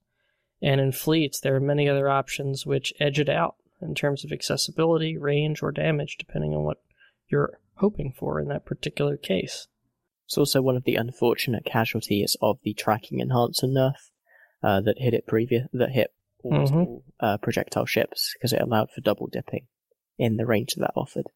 And 0.63 0.81
in 0.81 0.93
fleets 0.93 1.41
there 1.41 1.55
are 1.57 1.61
many 1.61 1.89
other 1.89 2.09
options 2.09 2.67
which 2.67 2.93
edge 3.01 3.19
it 3.21 3.29
out 3.29 3.57
in 3.81 3.95
terms 3.95 4.25
of 4.25 4.33
accessibility, 4.33 5.19
range, 5.19 5.63
or 5.63 5.71
damage, 5.73 6.17
depending 6.19 6.55
on 6.55 6.63
what 6.65 6.79
you're 7.29 7.59
hoping 7.77 8.13
for 8.17 8.41
in 8.41 8.49
that 8.49 8.65
particular 8.65 9.17
case. 9.17 9.69
It's 10.25 10.39
also 10.39 10.63
one 10.63 10.77
of 10.77 10.85
the 10.85 10.97
unfortunate 10.97 11.65
casualties 11.65 12.37
of 12.41 12.59
the 12.63 12.75
tracking 12.75 13.21
enhancer 13.21 13.67
nerf 13.67 14.11
uh, 14.63 14.81
that 14.81 14.99
hit 14.99 15.15
it 15.15 15.27
previous 15.27 15.69
that 15.73 15.91
hit 15.91 16.13
almost 16.43 16.73
Mhm. 16.73 16.87
all 16.87 17.05
uh, 17.21 17.37
projectile 17.39 17.87
ships 17.87 18.35
because 18.35 18.53
it 18.53 18.61
allowed 18.61 18.91
for 18.91 19.01
double 19.03 19.27
dipping 19.27 19.67
in 20.19 20.37
the 20.37 20.47
range 20.47 20.75
that 20.75 20.81
that 20.81 20.93
offered. 20.97 21.27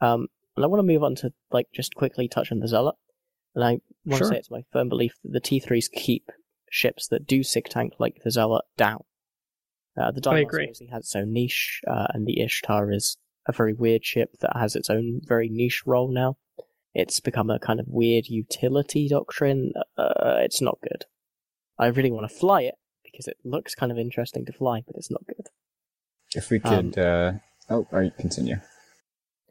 Um, 0.00 0.26
and 0.56 0.64
I 0.64 0.68
want 0.68 0.80
to 0.80 0.92
move 0.92 1.02
on 1.04 1.14
to 1.16 1.32
like 1.50 1.68
just 1.72 1.94
quickly 1.94 2.28
touch 2.28 2.50
on 2.50 2.58
the 2.58 2.68
zealot, 2.68 2.96
and 3.54 3.64
I 3.64 3.70
want 4.04 4.18
Sure. 4.18 4.18
to 4.18 4.24
say 4.26 4.38
it's 4.38 4.50
my 4.50 4.62
firm 4.72 4.88
belief 4.88 5.14
that 5.22 5.32
the 5.32 5.40
T3s 5.40 5.90
keep 5.92 6.30
ships 6.70 7.06
that 7.08 7.26
do 7.26 7.42
sig 7.42 7.68
tank 7.68 7.94
like 7.98 8.22
the 8.24 8.30
zealot 8.30 8.64
down. 8.76 9.04
Uh, 9.96 10.10
the 10.10 10.20
I 10.28 10.36
Deimos 10.36 10.48
agree. 10.48 10.64
obviously 10.64 10.86
has 10.88 11.00
its 11.04 11.16
own 11.16 11.32
niche, 11.32 11.80
uh, 11.86 12.06
and 12.14 12.26
the 12.26 12.40
Ishtar 12.40 12.90
is 12.92 13.18
a 13.46 13.52
very 13.52 13.74
weird 13.74 14.04
ship 14.04 14.30
that 14.40 14.56
has 14.56 14.74
its 14.74 14.88
own 14.88 15.20
very 15.24 15.48
niche 15.50 15.82
role 15.86 16.08
now. 16.10 16.36
It's 16.94 17.20
become 17.20 17.50
a 17.50 17.58
kind 17.58 17.78
of 17.80 17.86
weird 17.88 18.26
utility 18.28 19.08
doctrine. 19.08 19.72
Uh, 19.98 20.36
it's 20.38 20.60
not 20.62 20.78
good. 20.82 21.04
I 21.78 21.86
really 21.86 22.10
want 22.10 22.28
to 22.30 22.34
fly 22.34 22.62
it 22.62 22.74
because 23.04 23.26
it 23.26 23.36
looks 23.44 23.74
kind 23.74 23.90
of 23.92 23.98
interesting 23.98 24.44
to 24.46 24.52
fly, 24.52 24.82
but 24.86 24.96
it's 24.96 25.10
not 25.10 25.26
good. 25.26 25.48
if 26.34 26.48
we 26.50 26.60
um, 26.62 26.92
could 26.92 26.98
uh 27.02 27.32
oh 27.68 27.86
all 27.92 27.98
right, 27.98 28.16
continue. 28.16 28.56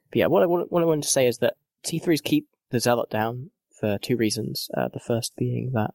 But 0.09 0.15
yeah, 0.17 0.25
what 0.27 0.41
I 0.43 0.45
want, 0.47 0.71
what 0.71 0.81
I 0.81 0.85
wanted 0.85 1.03
to 1.03 1.09
say 1.09 1.27
is 1.27 1.37
that 1.39 1.55
T3s 1.85 2.23
keep 2.23 2.47
the 2.71 2.79
Zealot 2.79 3.09
down 3.09 3.51
for 3.81 3.97
two 3.97 4.15
reasons. 4.15 4.69
Uh, 4.77 4.87
the 4.93 4.99
first 5.01 5.33
being 5.35 5.71
that. 5.73 5.91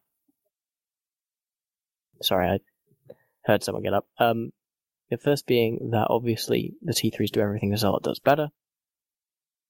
Sorry, 2.20 2.48
I 2.48 2.58
heard 3.44 3.62
someone 3.62 3.82
get 3.84 3.94
up. 3.94 4.06
Um, 4.18 4.50
the 5.10 5.16
first 5.18 5.46
being 5.46 5.90
that 5.92 6.08
obviously 6.10 6.74
the 6.82 6.92
T3s 6.92 7.30
do 7.30 7.40
everything 7.40 7.70
the 7.70 7.76
Zealot 7.78 8.02
does 8.02 8.18
better. 8.18 8.48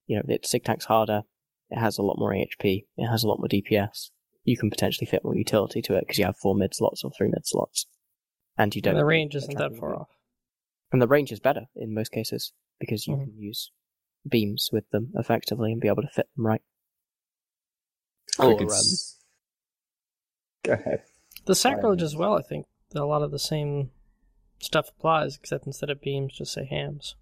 You 0.07 0.17
know, 0.17 0.23
it 0.29 0.47
sig 0.47 0.64
tanks 0.64 0.87
harder, 0.87 1.23
it 1.71 1.79
has 1.79 1.99
a 1.99 2.03
lot 2.03 2.19
more 2.19 2.33
HP. 2.33 2.87
it 2.97 3.07
has 3.09 3.23
a 3.25 3.29
lot 3.29 3.39
more 3.39 3.49
DPS. 3.49 4.11
You 4.45 4.57
can 4.57 4.71
potentially 4.71 5.07
fit 5.07 5.25
more 5.25 5.35
utility 5.37 5.83
to 5.83 5.97
it 5.97 6.03
because 6.07 6.19
you 6.19 6.25
have 6.25 6.37
four 6.37 6.55
mid 6.55 6.75
slots 6.75 7.03
or 7.05 7.11
three 7.11 7.29
mid 7.29 7.45
slots. 7.47 7.87
And 8.57 8.75
you 8.75 8.81
don't. 8.81 8.93
And 8.93 9.01
the 9.01 9.05
range 9.05 9.35
isn't 9.35 9.59
that 9.59 9.77
far 9.77 9.95
off. 9.97 10.09
And 10.93 11.03
the 11.03 11.09
range 11.09 11.33
is 11.33 11.41
better 11.41 11.67
in 11.75 11.93
most 11.93 12.12
cases 12.12 12.53
because 12.79 13.07
you 13.07 13.17
Mhm. 13.17 13.25
can 13.25 13.39
use 13.39 13.73
beams 14.27 14.71
with 14.73 14.89
them 14.91 15.12
effectively 15.17 15.73
and 15.73 15.81
be 15.81 15.89
able 15.89 16.03
to 16.03 16.09
fit 16.09 16.29
them 16.37 16.47
right. 16.47 16.62
If 18.39 18.59
we 18.59 18.66
Or, 18.66 18.72
um, 18.72 18.82
Go 20.64 20.72
ahead. 20.72 21.03
The 21.47 21.55
sacrilege 21.55 22.03
as 22.03 22.16
well, 22.16 22.34
I 22.34 22.43
think 22.43 22.66
that 22.91 23.03
a 23.03 23.07
lot 23.07 23.22
of 23.22 23.30
the 23.30 23.39
same 23.39 23.91
stuff 24.59 24.89
applies, 24.89 25.37
except 25.37 25.66
instead 25.66 25.91
of 25.91 26.01
beams, 26.01 26.34
just 26.34 26.53
say 26.53 26.66
HAMs. 26.66 27.14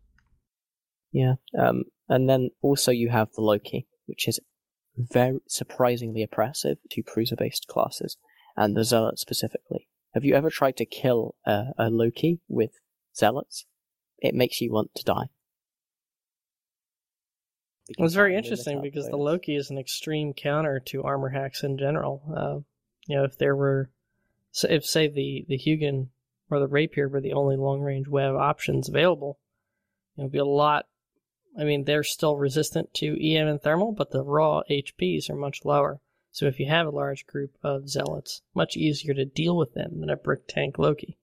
Yeah. 1.13 1.35
Um, 1.59 1.85
and 2.09 2.29
then 2.29 2.51
also 2.63 2.91
you 2.91 3.11
have 3.11 3.33
the 3.33 3.43
Loki, 3.43 3.87
which 4.07 4.27
is 4.29 4.41
very 4.97 5.41
surprisingly 5.47 6.23
oppressive 6.23 6.79
to 6.91 7.03
cruiser-based 7.03 7.67
classes, 7.69 8.17
and 8.57 8.77
the 8.77 8.85
Zealot 8.85 9.19
specifically. 9.19 9.89
Have 10.15 10.25
you 10.25 10.35
ever 10.35 10.51
tried 10.51 10.77
to 10.77 10.87
kill 10.87 11.35
a, 11.45 11.67
a 11.79 11.91
Loki 11.91 12.41
with 12.49 12.71
Zealots? 13.17 13.67
It 14.19 14.35
makes 14.35 14.61
you 14.61 14.73
want 14.73 14.95
to 14.95 15.05
die. 15.05 15.27
It 17.87 18.01
was 18.01 18.15
very 18.15 18.35
interesting 18.35 18.81
because 18.81 19.09
the. 19.09 19.17
Loki 19.17 19.57
is 19.57 19.69
an 19.69 19.77
extreme 19.77 20.33
counter 20.33 20.81
to 20.81 21.03
armor 21.03 21.31
HACs 21.31 21.63
in 21.63 21.77
general. 21.77 22.23
Uh, 22.35 22.61
you 23.07 23.17
know, 23.17 23.25
if 23.25 23.37
there 23.37 23.55
were, 23.55 23.91
if 24.63 24.87
say 24.87 25.07
the 25.07 25.45
the 25.49 25.59
Hugin 25.59 26.09
or 26.51 26.61
the 26.61 26.69
Rapier 26.69 27.09
were 27.09 27.21
the 27.21 27.35
only 27.35 27.57
long 27.57 27.83
range 27.83 28.09
web 28.09 28.35
options 28.37 28.89
available, 28.89 29.39
it 30.17 30.23
would 30.23 30.33
be 30.33 30.39
a 30.39 30.47
lot. 30.47 30.87
I 31.59 31.65
mean, 31.65 31.85
they're 31.85 32.03
still 32.03 32.37
resistant 32.37 32.95
to 32.95 33.21
EM 33.23 33.47
and 33.47 33.63
thermal, 33.63 33.93
but 33.93 34.11
the 34.11 34.25
raw 34.25 34.63
HPs 34.71 35.29
are 35.29 35.37
much 35.37 35.65
lower. 35.65 36.01
So 36.33 36.47
if 36.47 36.59
you 36.59 36.67
have 36.67 36.87
a 36.87 36.91
large 36.91 37.27
group 37.27 37.57
of 37.63 37.89
zealots, 37.89 38.43
much 38.55 38.77
easier 38.77 39.15
to 39.15 39.25
deal 39.25 39.57
with 39.57 39.75
them 39.75 40.01
than 40.01 40.11
a 40.11 40.17
brick 40.17 40.49
tank 40.49 40.79
Loki. 40.79 41.17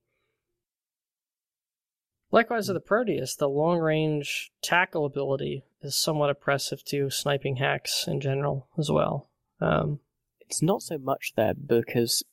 Likewise, 2.32 2.68
with 2.68 2.76
the 2.76 2.82
Proteus, 2.82 3.36
the 3.36 3.50
long 3.50 3.80
range 3.80 4.52
tackle 4.62 5.06
ability 5.06 5.64
is 5.82 5.96
somewhat 5.96 6.30
oppressive 6.30 6.84
to 6.86 7.10
sniping 7.10 7.58
HACs 7.58 8.08
in 8.08 8.22
general 8.22 8.68
as 8.78 8.90
well. 8.90 9.30
Um, 9.60 10.00
it's 10.40 10.62
not 10.62 10.82
so 10.82 10.98
much 10.98 11.34
there 11.36 11.54
because 11.54 12.24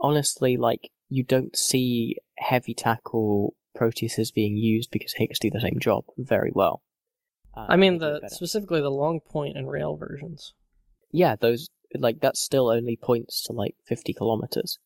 honestly, 0.00 0.56
like 0.56 0.90
you 1.08 1.22
don't 1.22 1.56
see 1.56 2.16
heavy 2.38 2.74
tackle 2.74 3.54
Proteuses 3.76 4.32
being 4.32 4.56
used 4.56 4.90
because 4.90 5.14
HICs 5.18 5.38
do 5.40 5.50
the 5.50 5.60
same 5.60 5.78
job 5.80 6.04
very 6.18 6.50
well. 6.54 6.82
Uh, 7.56 7.66
I 7.68 7.76
mean, 7.76 7.98
they 7.98 8.06
do 8.06 8.14
it 8.16 8.22
the 8.22 8.28
specifically 8.30 8.80
the 8.80 8.90
long 8.90 9.20
point 9.20 9.56
and 9.56 9.70
rail 9.70 9.96
versions. 9.96 10.54
yeah, 11.10 11.36
those 11.36 11.68
like 11.98 12.20
that 12.20 12.36
still 12.36 12.68
only 12.68 12.96
points 12.96 13.42
to 13.44 13.52
like 13.52 13.76
fifty 13.86 14.12
kilometers. 14.12 14.78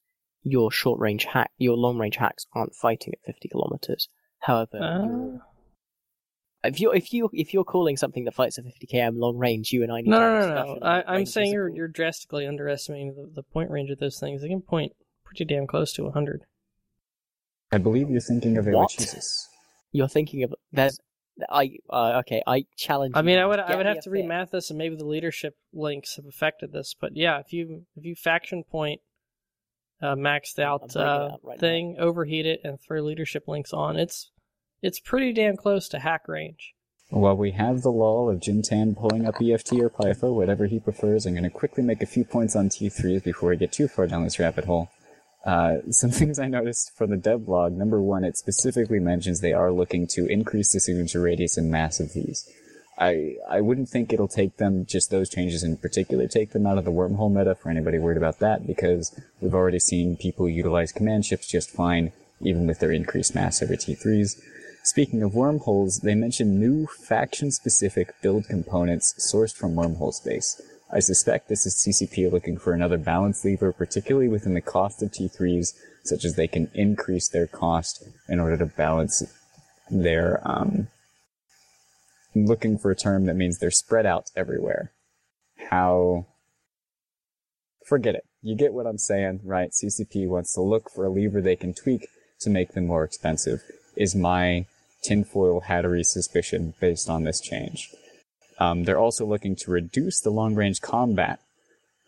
Your 0.43 0.71
short 0.71 1.01
range 1.01 1.25
HAC, 1.25 1.51
your 1.59 1.77
long 1.77 1.99
range 1.99 2.19
HACs 2.19 2.47
aren't 2.53 2.75
fighting 2.75 3.13
at 3.13 3.25
fifty 3.25 3.49
kilometers. 3.49 4.09
However, 4.41 4.79
Uh, 4.79 6.69
if 6.69 6.81
you 6.81 6.93
if 6.93 7.13
you 7.13 7.31
if 7.33 7.55
you're 7.55 7.65
calling 7.65 7.97
something 7.97 8.25
that 8.25 8.35
fights 8.35 8.59
at 8.59 8.65
fifty 8.65 8.87
km 8.87 9.17
long 9.17 9.37
range, 9.37 9.73
you 9.73 9.83
and 9.83 9.93
I 9.93 10.01
need 10.01 10.11
no, 10.11 10.19
to 10.19 10.27
no, 10.27 10.55
no, 10.55 10.75
no. 10.75 10.79
I, 10.87 11.15
i'm 11.15 11.27
saying 11.27 11.53
you're 11.53 11.69
you're 11.69 11.89
drastically 11.89 12.47
underestimating 12.47 13.15
the, 13.15 13.31
the 13.35 13.43
point 13.43 13.71
range 13.71 13.91
of 13.91 13.99
those 13.99 14.19
things. 14.19 14.43
They 14.43 14.49
can 14.49 14.63
point 14.63 14.93
pretty 15.25 15.45
damn 15.45 15.67
close 15.67 15.93
to 15.95 16.05
100. 16.05 16.43
I 17.73 17.79
believe 17.79 18.11
you're 18.11 18.21
thinking 18.21 18.57
of 18.59 18.67
What? 18.67 18.91
Jesus. 18.91 19.49
You're 19.93 20.09
thinking 20.09 20.43
of 20.43 20.55
there's 20.73 20.99
I 21.51 21.77
uh, 21.91 22.21
okay 22.21 22.43
I 22.47 22.65
challenge. 22.77 23.13
I 23.15 23.21
you 23.21 23.25
mean, 23.27 23.39
I 23.39 23.43
now. 23.43 23.49
would 23.51 23.61
I 23.61 23.77
would 23.77 23.87
have 23.87 24.01
to 24.03 24.11
fit. 24.11 24.25
remath 24.25 24.51
this, 24.51 24.71
and 24.71 24.79
maybe 24.79 24.97
the 24.97 25.05
leadership 25.05 25.55
links 25.73 26.17
have 26.17 26.27
affected 26.27 26.73
this. 26.73 26.95
But 26.99 27.17
yeah, 27.17 27.39
if 27.41 27.53
you 27.53 27.87
if 27.97 28.05
you 28.05 28.15
faction 28.15 28.65
point 28.65 29.01
uh, 30.03 30.15
maxed 30.15 30.59
out 30.59 30.95
uh, 30.97 31.01
up 31.01 31.41
right 31.43 31.57
now. 31.57 31.61
thing, 31.61 31.97
overheat 31.99 32.47
it, 32.47 32.61
and 32.65 32.79
throw 32.81 33.01
leadership 33.01 33.45
links 33.47 33.73
on, 33.73 33.97
it's 33.97 34.31
it's 34.83 35.01
pretty 35.01 35.33
damn 35.33 35.57
close 35.57 35.89
to 35.89 35.99
HAC 35.99 36.29
range. 36.29 36.75
While 37.09 37.37
we 37.37 37.53
have 37.53 37.83
the 37.83 37.93
lull 37.93 38.29
of 38.29 38.41
Jin'taan 38.41 38.97
pulling 38.97 39.27
up 39.27 39.37
EFT 39.41 39.75
or 39.75 39.91
Pyfa, 39.91 40.35
whatever 40.35 40.67
he 40.67 40.81
prefers, 40.81 41.25
I'm 41.25 41.35
going 41.35 41.45
to 41.45 41.51
quickly 41.51 41.85
make 41.85 42.03
a 42.03 42.07
few 42.07 42.25
points 42.25 42.57
on 42.57 42.69
T3s 42.69 43.23
before 43.23 43.51
we 43.51 43.57
get 43.57 43.71
too 43.71 43.87
far 43.87 44.09
down 44.09 44.25
this 44.25 44.41
rabbit 44.41 44.65
hole. 44.65 44.89
Uh, 45.45 45.77
some 45.91 46.11
things 46.11 46.41
I 46.41 46.49
noticed 46.49 46.93
from 46.97 47.11
the 47.11 47.17
dev 47.17 47.41
devlog. 47.43 47.73
Number 47.73 48.03
one, 48.03 48.25
it 48.25 48.37
specifically 48.37 48.99
mentions 48.99 49.41
they 49.41 49.53
are 49.53 49.71
looking 49.71 50.09
to 50.09 50.27
increase 50.27 50.73
the 50.73 50.81
signature 50.81 51.21
radius 51.21 51.57
and 51.57 51.71
mass 51.71 52.01
of 52.01 52.13
these. 52.13 52.49
I 52.99 53.37
I 53.49 53.61
wouldn't 53.61 53.89
think 53.89 54.13
it'll 54.13 54.29
take 54.29 54.57
them 54.57 54.87
just 54.87 55.11
those 55.11 55.29
changes 55.29 55.63
in 55.63 55.77
particular 55.77 56.27
take 56.27 56.53
them 56.53 56.67
out 56.67 56.79
of 56.79 56.85
the 56.85 56.93
wormhole 56.93 57.33
meta 57.33 57.55
for 57.55 57.71
anybody 57.71 57.99
worried 57.99 58.17
about 58.17 58.39
that 58.39 58.67
because 58.67 59.19
we've 59.41 59.55
already 59.55 59.79
seen 59.79 60.17
people 60.17 60.49
utilize 60.49 60.93
command 60.93 61.27
ships 61.27 61.47
just 61.47 61.71
fine 61.71 62.13
even 62.41 62.67
with 62.67 62.81
their 62.81 62.93
increased 62.93 63.35
mass 63.35 63.63
over 63.63 63.75
T3s. 63.75 64.41
Speaking 64.83 65.23
of 65.23 65.35
wormholes, 65.35 66.01
they 66.01 66.15
mention 66.15 66.61
new 66.61 66.87
faction 66.87 67.51
specific 67.51 68.15
build 68.23 68.47
components 68.47 69.15
sourced 69.19 69.55
from 69.55 69.75
wormhole 69.75 70.13
space. 70.13 70.61
I 70.93 71.01
suspect 71.01 71.49
this 71.49 71.67
is 71.67 71.75
CCP 71.75 72.31
looking 72.31 72.57
for 72.57 72.73
another 72.73 72.97
balance 72.97 73.45
lever, 73.45 73.73
particularly 73.73 74.29
within 74.29 74.55
the 74.55 74.61
cost 74.61 75.03
of 75.03 75.11
T3s, 75.11 75.75
such 76.05 76.25
as 76.25 76.37
they 76.37 76.47
can 76.47 76.71
increase 76.73 77.29
their 77.29 77.49
cost 77.49 78.07
in 78.29 78.39
order 78.39 78.57
to 78.59 78.67
balance 78.67 79.25
their 79.91 80.41
um, 80.45 80.87
looking 82.45 82.77
for 82.77 82.91
a 82.91 82.97
term 82.97 83.27
that 83.27 83.37
means 83.37 83.59
they're 83.59 83.71
spread 83.71 84.07
out 84.07 84.31
everywhere. 84.37 84.93
How? 85.71 86.27
Forget 87.85 88.15
it. 88.15 88.25
You 88.43 88.57
get 88.57 88.75
what 88.75 88.87
I'm 88.87 88.99
saying, 88.99 89.41
right? 89.45 89.71
CCP 89.71 90.29
wants 90.29 90.53
to 90.55 90.61
look 90.61 90.91
for 90.91 91.05
a 91.05 91.11
lever 91.11 91.41
they 91.41 91.57
can 91.57 91.73
tweak 91.73 92.09
to 92.41 92.51
make 92.51 92.73
them 92.73 92.87
more 92.87 93.05
expensive, 93.05 93.63
is 93.97 94.15
my 94.15 94.67
tinfoil 95.03 95.63
hattery 95.63 96.05
suspicion 96.05 96.75
based 96.81 97.09
on 97.09 97.25
this 97.25 97.41
change. 97.41 97.91
Um, 98.59 98.85
they're 98.85 98.99
also 98.99 99.25
looking 99.25 99.57
to 99.57 99.71
reduce 99.71 100.21
the 100.21 100.31
long 100.31 100.55
range 100.55 100.81
combat 100.81 101.41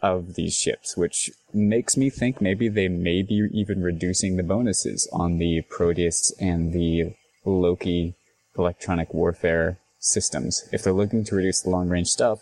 of 0.00 0.34
these 0.34 0.54
ships, 0.54 0.96
which 0.96 1.30
makes 1.52 1.96
me 1.96 2.10
think 2.10 2.40
maybe 2.40 2.68
they 2.68 2.88
may 2.88 3.22
be 3.22 3.48
even 3.52 3.82
reducing 3.82 4.36
the 4.36 4.42
bonuses 4.42 5.08
on 5.12 5.38
the 5.38 5.62
Proteus 5.68 6.32
and 6.40 6.72
the 6.72 7.14
Loki 7.44 8.14
electronic 8.56 9.12
warfare 9.14 9.78
systems. 9.99 10.68
If 10.72 10.82
they're 10.82 10.92
looking 10.92 11.24
to 11.24 11.34
reduce 11.34 11.61
the 11.61 11.70
long 11.70 11.88
range 11.88 12.09
stuff, 12.09 12.40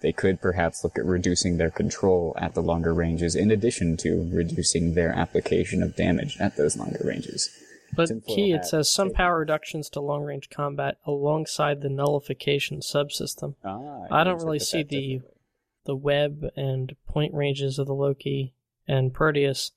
they 0.00 0.12
could 0.12 0.40
perhaps 0.40 0.84
look 0.84 0.98
at 0.98 1.04
reducing 1.04 1.56
their 1.56 1.70
control 1.70 2.34
at 2.38 2.54
the 2.54 2.62
longer 2.62 2.92
ranges 2.92 3.34
in 3.34 3.50
addition 3.50 3.96
to 3.98 4.28
reducing 4.32 4.94
their 4.94 5.12
application 5.12 5.82
of 5.82 5.96
damage 5.96 6.36
at 6.38 6.56
those 6.56 6.76
longer 6.76 7.00
ranges. 7.04 7.48
But 7.94 8.10
key, 8.26 8.52
it 8.52 8.64
says 8.64 8.90
some 8.90 9.10
power 9.10 9.38
reductions 9.38 9.88
to 9.90 10.00
long 10.00 10.22
range 10.24 10.50
combat 10.50 10.98
alongside 11.06 11.80
the 11.80 11.88
nullification 11.88 12.80
subsystem. 12.80 13.54
Ah, 13.64 14.02
I, 14.10 14.20
I 14.20 14.24
don't 14.24 14.42
really 14.42 14.58
see 14.58 14.82
the 14.82 15.22
the 15.84 15.96
web 15.96 16.44
and 16.56 16.96
point 17.08 17.32
ranges 17.32 17.78
of 17.78 17.86
the 17.86 17.94
Loki 17.94 18.54
and 18.88 19.14
Proteus 19.14 19.70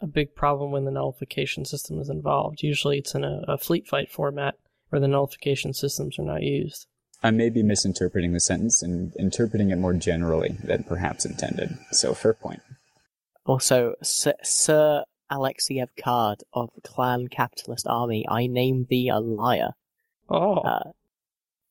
a 0.00 0.06
big 0.06 0.34
problem 0.34 0.70
when 0.70 0.84
the 0.84 0.90
nullification 0.90 1.64
system 1.64 1.98
is 2.00 2.10
involved. 2.10 2.62
Usually 2.62 2.98
it's 2.98 3.14
in 3.14 3.24
a, 3.24 3.42
a 3.48 3.56
fleet 3.56 3.86
fight 3.86 4.10
format 4.10 4.56
where 4.88 5.00
the 5.00 5.08
nullification 5.08 5.72
systems 5.72 6.18
are 6.18 6.24
not 6.24 6.42
used. 6.42 6.86
I 7.22 7.30
may 7.30 7.50
be 7.50 7.62
misinterpreting 7.62 8.32
the 8.32 8.40
sentence 8.40 8.82
and 8.82 9.14
interpreting 9.16 9.70
it 9.70 9.78
more 9.78 9.94
generally 9.94 10.58
than 10.62 10.84
perhaps 10.84 11.24
intended. 11.24 11.76
So, 11.90 12.14
fair 12.14 12.34
point. 12.34 12.60
Also, 13.44 13.94
Sir, 14.02 14.34
Sir 14.42 15.04
Alexiev 15.30 15.88
Card 16.02 16.42
of 16.52 16.70
Clan 16.84 17.28
Capitalist 17.28 17.86
Army, 17.88 18.24
I 18.28 18.46
name 18.46 18.86
thee 18.88 19.08
a 19.08 19.18
liar. 19.18 19.70
Oh. 20.28 20.56
Uh, 20.56 20.90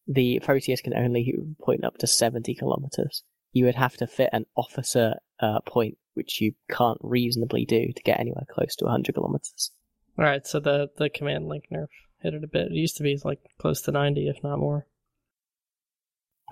the 0.08 0.40
Proteus 0.44 0.82
can 0.82 0.96
only 0.96 1.34
point 1.62 1.84
up 1.84 1.98
to 2.00 2.08
70 2.08 2.54
kilometers. 2.56 3.24
You 3.54 3.66
would 3.66 3.76
have 3.76 3.98
to 3.98 4.08
fit 4.08 4.30
an 4.34 4.46
officer 4.56 5.16
uh, 5.40 5.60
point, 5.62 5.98
which 6.14 6.42
you 6.42 6.54
can't 6.70 7.00
reasonably 7.02 7.66
do 7.66 7.92
to 7.94 8.04
get 8.04 8.20
anywhere 8.20 8.46
close 8.50 8.76
to 8.78 8.86
100 8.86 9.16
kilometers. 9.16 9.72
Alright, 10.18 10.48
so 10.48 10.60
the, 10.60 10.90
the 10.98 11.10
command 11.10 11.48
link 11.48 11.66
nerf 11.72 11.88
hit 12.26 12.34
it 12.34 12.44
a 12.44 12.48
bit. 12.48 12.68
It 12.68 12.74
used 12.74 12.98
to 12.98 13.04
be 13.04 13.20
like 13.24 13.40
close 13.60 13.82
to 13.82 13.92
90, 13.92 14.28
if 14.28 14.44
not 14.44 14.60
more. 14.60 14.88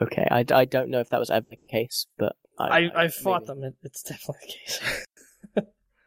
Okay, 0.02 0.26
I, 0.30 0.46
I 0.52 0.66
don't 0.66 0.90
know 0.90 1.00
if 1.00 1.10
that 1.10 1.20
was 1.20 1.30
ever 1.30 1.46
the 1.50 1.58
case, 1.70 2.08
but 2.18 2.36
I 2.58 2.64
I, 2.64 3.04
I 3.04 3.08
fought 3.10 3.48
maybe. 3.48 3.62
them. 3.62 3.64
It, 3.64 3.76
it's 3.84 4.04
definitely 4.04 4.48
the 4.48 4.54
case. 4.54 5.06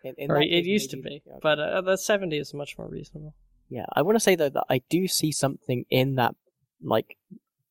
in, 0.04 0.14
in 0.18 0.30
or 0.32 0.40
it 0.40 0.48
case, 0.48 0.66
used 0.66 0.90
to 0.90 0.96
be, 0.96 1.22
yeah. 1.24 1.34
but 1.42 1.58
uh, 1.60 1.80
the 1.82 1.96
70 1.96 2.36
is 2.36 2.52
much 2.54 2.76
more 2.78 2.88
reasonable. 2.88 3.34
Yeah, 3.68 3.86
I 3.92 4.02
want 4.02 4.16
to 4.16 4.20
say 4.20 4.34
though 4.34 4.48
that 4.48 4.64
I 4.68 4.82
do 4.88 5.06
see 5.06 5.32
something 5.32 5.84
in 5.90 6.16
that, 6.16 6.34
like, 6.82 7.16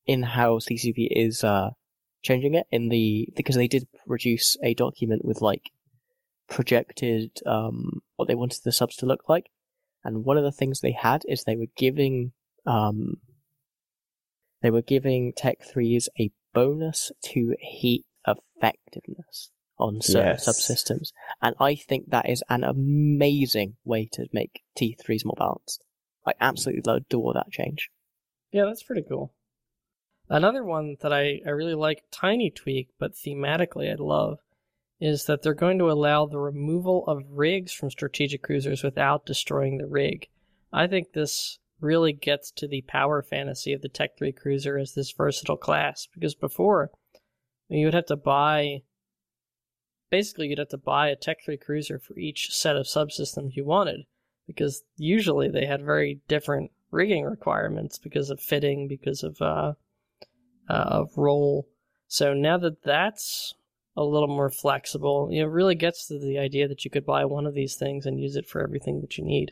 in 0.05 0.23
how 0.23 0.59
CCP 0.59 1.07
is 1.11 1.43
uh, 1.43 1.71
changing 2.21 2.53
it 2.53 2.67
in 2.71 2.89
the 2.89 3.27
because 3.35 3.55
they 3.55 3.67
did 3.67 3.87
produce 4.07 4.57
a 4.63 4.73
document 4.73 5.25
with 5.25 5.41
like 5.41 5.71
projected 6.49 7.31
um, 7.45 8.01
what 8.15 8.27
they 8.27 8.35
wanted 8.35 8.61
the 8.63 8.71
subs 8.71 8.95
to 8.97 9.05
look 9.05 9.27
like, 9.27 9.49
and 10.06 10.24
one 10.24 10.38
of 10.38 10.43
the 10.43 10.51
things 10.51 10.80
they 10.80 10.93
had 10.93 11.24
is 11.28 11.43
they 11.43 11.56
were 11.56 11.66
giving 11.76 12.32
um, 12.66 13.18
they 14.62 14.72
were 14.72 14.82
giving 14.82 15.34
Tech 15.36 15.60
3s 15.62 16.08
a 16.20 16.32
bonus 16.53 17.12
to 17.26 17.56
heat 17.60 18.06
effectiveness 18.26 19.51
on 19.78 20.01
certain 20.01 20.30
yes. 20.30 20.47
subsystems. 20.47 21.10
And 21.41 21.56
I 21.60 21.76
think 21.76 22.10
that 22.10 22.30
is 22.30 22.43
an 22.49 22.64
amazing 22.64 23.76
way 23.84 24.10
to 24.14 24.26
make 24.32 24.62
T3s 24.78 25.26
more 25.26 25.36
balanced. 25.38 25.84
I 26.26 26.34
absolutely 26.39 26.82
adore 26.91 27.34
that 27.34 27.51
change. 27.51 27.89
Yeah, 28.51 28.66
that's 28.66 28.84
pretty 28.84 29.03
cool. 29.08 29.34
Another 30.30 30.64
one 30.64 30.95
that 31.01 31.14
I, 31.14 31.41
I 31.45 31.49
really 31.49 31.76
like, 31.76 32.03
tiny 32.12 32.49
tweak, 32.49 32.89
but 32.97 33.14
thematically 33.14 33.91
I 33.91 33.95
love, 33.99 34.39
is 34.99 35.25
that 35.25 35.41
they're 35.41 35.53
going 35.53 35.77
to 35.79 35.91
allow 35.91 36.25
the 36.25 36.39
removal 36.39 37.05
of 37.07 37.23
rigs 37.29 37.73
from 37.73 37.91
strategic 37.91 38.41
cruisers 38.41 38.83
without 38.83 39.25
destroying 39.25 39.77
the 39.77 39.87
rig. 39.87 40.27
I 40.71 40.87
think 40.87 41.11
this 41.11 41.59
really 41.81 42.13
gets 42.13 42.51
to 42.51 42.67
the 42.67 42.81
power 42.87 43.21
fantasy 43.21 43.73
of 43.73 43.81
the 43.81 43.89
Tech 43.89 44.17
3 44.17 44.31
cruiser 44.31 44.77
as 44.77 44.93
this 44.93 45.11
versatile 45.11 45.57
class 45.57 46.07
because 46.13 46.33
before 46.33 46.91
you 47.67 47.85
would 47.85 47.93
have 47.93 48.05
to 48.05 48.15
buy 48.15 48.81
basically 50.09 50.47
you'd 50.47 50.59
have 50.59 50.69
to 50.69 50.77
buy 50.77 51.09
a 51.09 51.15
Tech 51.15 51.37
3 51.43 51.57
cruiser 51.57 51.99
for 51.99 52.17
each 52.17 52.49
set 52.51 52.77
of 52.77 52.85
subsystems 52.85 53.55
you 53.55 53.65
wanted 53.65 54.05
because 54.47 54.83
usually 54.95 55.49
they 55.49 55.65
had 55.65 55.83
very 55.83 56.21
different 56.27 56.71
rigging 56.91 57.25
requirements 57.25 57.97
because 57.97 58.29
of 58.29 58.39
fitting 58.39 58.87
because 58.87 59.23
of 59.23 59.41
uh, 59.41 59.73
uh 60.69 60.73
of 60.73 61.17
role 61.17 61.67
so 62.07 62.33
now 62.33 62.57
that 62.57 62.81
that's 62.83 63.53
a 63.97 64.03
little 64.03 64.27
more 64.27 64.49
flexible. 64.49 65.29
You 65.31 65.43
It 65.43 65.49
really 65.49 65.75
gets 65.75 66.07
to 66.07 66.19
the 66.19 66.37
idea 66.37 66.67
that 66.67 66.83
you 66.83 66.91
could 66.91 67.05
buy 67.05 67.25
one 67.25 67.45
of 67.45 67.53
these 67.53 67.75
things 67.75 68.05
and 68.05 68.19
use 68.19 68.35
it 68.35 68.47
for 68.47 68.61
everything 68.61 69.01
that 69.01 69.17
you 69.17 69.23
need. 69.23 69.51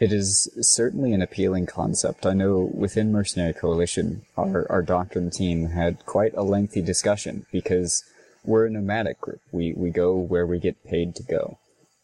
It 0.00 0.12
is 0.12 0.48
certainly 0.62 1.12
an 1.12 1.20
appealing 1.20 1.66
concept. 1.66 2.24
I 2.24 2.32
know 2.32 2.70
within 2.72 3.12
Mercenary 3.12 3.52
Coalition, 3.52 4.22
our, 4.34 4.66
our 4.70 4.80
doctrine 4.80 5.30
team 5.30 5.66
had 5.66 6.06
quite 6.06 6.32
a 6.34 6.42
lengthy 6.42 6.80
discussion 6.80 7.44
because 7.52 8.02
we're 8.42 8.64
a 8.64 8.70
nomadic 8.70 9.20
group. 9.20 9.40
We, 9.52 9.74
we 9.76 9.90
go 9.90 10.16
where 10.16 10.46
we 10.46 10.58
get 10.58 10.82
paid 10.84 11.14
to 11.16 11.22
go. 11.22 11.58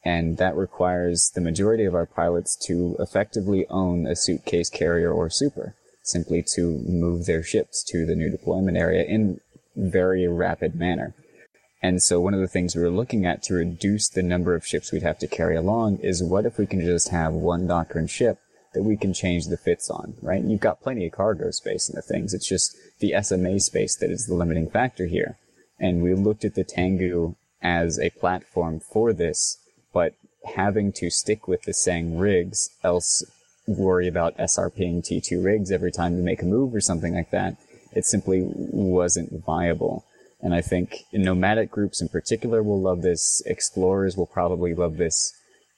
And 0.05 0.37
that 0.37 0.55
requires 0.55 1.33
the 1.35 1.41
majority 1.41 1.87
of 1.87 1.95
our 1.95 2.05
pilots 2.05 2.55
to 2.67 2.97
effectively 2.99 3.67
own 3.71 4.07
a 4.07 4.15
suitcase 4.15 4.69
carrier 4.69 5.11
or 5.11 5.31
super, 5.31 5.75
simply 6.03 6.45
to 6.55 6.83
move 6.87 7.25
their 7.25 7.43
ships 7.43 7.83
to 7.89 8.05
the 8.05 8.15
new 8.15 8.31
deployment 8.31 8.77
area 8.77 9.05
in 9.05 9.41
very 9.75 10.29
rapid 10.29 10.75
manner. 10.75 11.15
And 11.87 12.03
so 12.03 12.19
one 12.19 12.35
of 12.35 12.41
the 12.41 12.49
things 12.49 12.75
we 12.75 12.83
were 12.83 12.91
looking 12.91 13.25
at 13.25 13.45
to 13.45 13.55
reduce 13.55 14.09
the 14.09 14.21
number 14.21 14.57
of 14.57 14.67
ships 14.67 14.91
we'd 14.91 15.05
have 15.05 15.21
to 15.21 15.29
carry 15.29 15.55
along 15.55 15.99
is 15.99 16.21
what 16.21 16.45
if 16.45 16.59
we 16.59 16.67
can 16.67 16.81
just 16.81 17.11
have 17.11 17.33
one 17.33 17.69
doctrine 17.69 18.09
ship 18.09 18.41
that 18.75 18.83
we 18.83 18.97
can 18.97 19.15
change 19.15 19.47
the 19.47 19.57
fits 19.57 19.89
on, 19.89 20.15
right? 20.21 20.43
You've 20.43 20.59
got 20.59 20.83
plenty 20.83 21.07
of 21.07 21.13
cargo 21.13 21.53
space 21.53 21.89
in 21.89 21.95
the 21.95 22.03
things. 22.03 22.35
It's 22.35 22.49
just 22.49 22.77
the 22.99 23.15
SMA 23.23 23.61
space 23.61 23.95
that 23.99 24.11
is 24.11 24.27
the 24.27 24.35
limiting 24.35 24.69
factor 24.69 25.07
here. 25.07 25.39
And 25.79 26.03
we 26.03 26.13
looked 26.15 26.45
at 26.45 26.57
the 26.57 26.65
Tengu 26.65 27.37
as 27.63 28.01
a 28.01 28.11
platform 28.11 28.81
for 28.81 29.13
this, 29.13 29.59
but 29.93 30.15
having 30.57 30.91
to 30.95 31.09
stick 31.09 31.47
with 31.47 31.63
the 31.63 31.73
Sang 31.73 32.19
rigs, 32.19 32.71
else 32.83 33.23
worry 33.69 34.09
about 34.09 34.37
SRPing 34.39 35.05
T2 35.05 35.45
rigs 35.45 35.71
every 35.71 35.93
time 35.93 36.17
you 36.17 36.25
make 36.25 36.43
a 36.43 36.47
move 36.47 36.75
or 36.75 36.81
something 36.81 37.15
like 37.15 37.31
that, 37.31 37.57
it 37.93 38.05
simply 38.05 38.43
wasn't 38.45 39.45
viable. 39.45 40.05
And 40.41 40.55
I 40.55 40.61
think 40.61 41.05
nomadic 41.13 41.71
groups 41.71 42.01
in 42.01 42.09
particular 42.09 42.63
will 42.63 42.81
love 42.81 43.03
this. 43.03 43.43
Explorers 43.47 44.17
will 44.17 44.27
probably 44.27 44.75
love 44.75 44.97
this. 44.97 45.33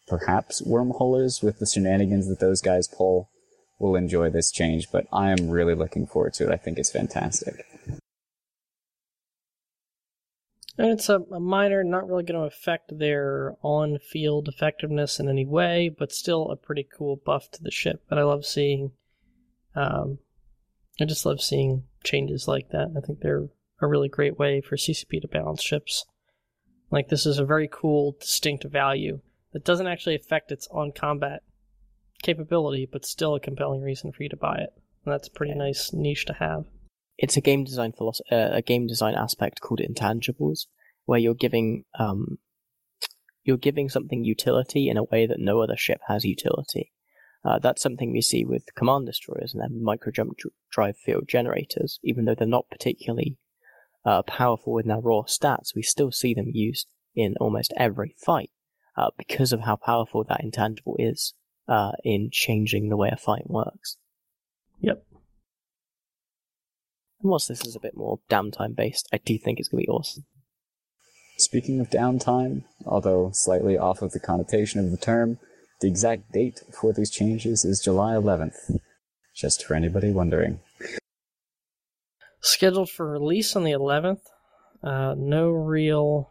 Perhaps 0.09 0.63
wormholers 0.63 1.43
with 1.43 1.59
the 1.59 1.67
shenanigans 1.67 2.29
that 2.29 2.41
those 2.41 2.61
guys 2.61 2.89
pull 2.89 3.31
will 3.79 3.95
enjoy 3.95 4.31
this 4.31 4.51
change, 4.51 4.91
but 4.91 5.07
I 5.13 5.31
am 5.31 5.49
really 5.49 5.75
looking 5.75 6.07
forward 6.07 6.35
to 6.35 6.47
it. 6.47 6.53
I 6.53 6.57
think 6.57 6.79
it's 6.79 6.91
fantastic. 6.91 7.65
And 10.77 10.91
it's 10.91 11.09
a, 11.09 11.19
a 11.33 11.41
minor, 11.41 11.83
not 11.83 12.09
really 12.09 12.23
going 12.23 12.41
to 12.41 12.47
affect 12.47 12.99
their 12.99 13.57
on 13.63 13.99
field 13.99 14.49
effectiveness 14.49 15.19
in 15.19 15.29
any 15.29 15.45
way, 15.45 15.89
but 15.97 16.13
still 16.13 16.51
a 16.51 16.57
pretty 16.57 16.87
cool 16.97 17.17
buff 17.17 17.51
to 17.53 17.63
the 17.63 17.71
ship. 17.71 18.05
But 18.09 18.19
I 18.19 18.23
love 18.23 18.47
seeing, 18.47 18.93
um, 19.75 20.19
I 21.01 21.05
just 21.05 21.27
love 21.27 21.41
seeing 21.41 21.85
changes 22.05 22.47
like 22.47 22.71
that. 22.71 22.93
I 22.97 23.01
think 23.05 23.21
they're 23.21 23.49
a 23.81 23.87
really 23.87 24.09
great 24.09 24.39
way 24.39 24.61
for 24.61 24.77
CCP 24.77 25.21
to 25.23 25.29
balance 25.29 25.63
ships. 25.63 26.05
Like 26.91 27.09
this 27.09 27.27
is 27.27 27.39
a 27.39 27.45
very 27.45 27.69
cool, 27.71 28.17
distinct 28.21 28.65
value 28.65 29.21
that 29.53 29.65
doesn't 29.65 29.87
actually 29.87 30.17
affect 30.17 30.53
its 30.53 30.69
on 30.71 30.93
combat 30.93 31.43
capability, 32.23 32.89
but 32.91 33.05
still 33.05 33.35
a 33.35 33.41
compelling 33.41 33.83
reason 33.83 34.13
for 34.13 34.23
you 34.23 34.29
to 34.29 34.37
buy 34.37 34.57
it. 34.57 34.71
And 35.05 35.13
that's 35.13 35.29
a 35.29 35.33
pretty 35.33 35.53
yeah. 35.53 35.65
nice 35.65 35.93
niche 35.93 36.27
to 36.27 36.35
have. 36.35 36.65
It's 37.17 37.37
a 37.37 37.41
game 37.41 37.65
design 37.65 37.93
philosophy, 37.93 38.29
uh, 38.31 38.51
a 38.53 38.63
game 38.63 38.87
design 38.87 39.15
aspect 39.15 39.61
called 39.61 39.81
intangibles, 39.81 40.67
where 41.05 41.19
you're 41.19 41.35
giving 41.35 41.85
um, 41.99 42.39
you're 43.43 43.57
giving 43.57 43.89
something 43.89 44.25
utility 44.25 44.89
in 44.89 44.97
a 44.97 45.05
way 45.05 45.27
that 45.27 45.41
no 45.41 45.61
other 45.61 45.77
ship 45.77 46.01
has 46.07 46.25
utility. 46.25 46.93
Uh, 47.45 47.59
that's 47.59 47.83
something 47.83 48.13
we 48.13 48.21
see 48.21 48.45
with 48.45 48.75
command 48.77 49.07
destroyers 49.07 49.55
and 49.55 49.63
their 49.63 49.71
micro 49.71 50.13
jump 50.13 50.37
drive 50.71 50.97
field 50.97 51.25
generators. 51.27 51.99
Even 52.03 52.25
though 52.25 52.35
they're 52.35 52.47
not 52.47 52.69
particularly 52.71 53.37
uh, 54.09 54.23
powerful 54.23 54.79
in 54.79 54.89
their 54.89 55.01
raw 55.01 55.23
stats, 55.23 55.75
we 55.75 55.83
still 55.83 56.11
see 56.11 56.33
them 56.33 56.51
used 56.51 56.87
in 57.15 57.35
almost 57.41 57.75
every 57.77 58.15
fight 58.25 58.51
uh, 58.97 59.11
because 59.19 59.53
of 59.53 59.61
how 59.61 59.77
powerful 59.77 60.25
that 60.25 60.43
intangible 60.43 60.97
is 60.99 61.35
uh, 61.69 61.93
in 62.05 62.31
changing 62.33 62.89
the 62.89 62.97
way 62.97 63.11
a 63.13 63.19
fight 63.19 63.51
works. 63.51 63.99
Yep. 64.81 65.05
And 67.21 67.31
once 67.31 67.49
this 67.49 67.67
is 67.67 67.77
a 67.77 67.81
bit 67.81 67.99
more 67.99 68.21
downtime 68.31 68.75
based, 68.75 69.07
I 69.13 69.19
do 69.19 69.37
think 69.37 69.59
it's 69.59 69.69
going 69.69 69.83
to 69.83 69.87
be 69.87 69.93
awesome. 69.93 70.25
Speaking 71.37 71.79
of 71.79 71.91
downtime, 71.91 72.65
although 72.87 73.31
slightly 73.35 73.77
off 73.77 74.01
of 74.01 74.13
the 74.13 74.21
connotation 74.21 74.81
of 74.81 74.91
the 74.91 74.97
term, 74.97 75.39
the 75.83 75.89
exact 75.89 76.33
date 76.33 76.61
for 76.73 76.95
these 76.95 77.11
changes 77.11 77.63
is 77.63 77.83
July 77.83 78.15
11th. 78.15 78.79
Just 79.37 79.63
for 79.65 79.75
anybody 79.75 80.11
wondering. 80.11 80.61
Scheduled 82.41 82.91
for 82.91 83.11
release 83.11 83.57
on 83.57 83.65
the 83.65 83.73
11th. 83.73 84.21
Uh, 84.83 85.15
no 85.17 85.51
real 85.51 86.31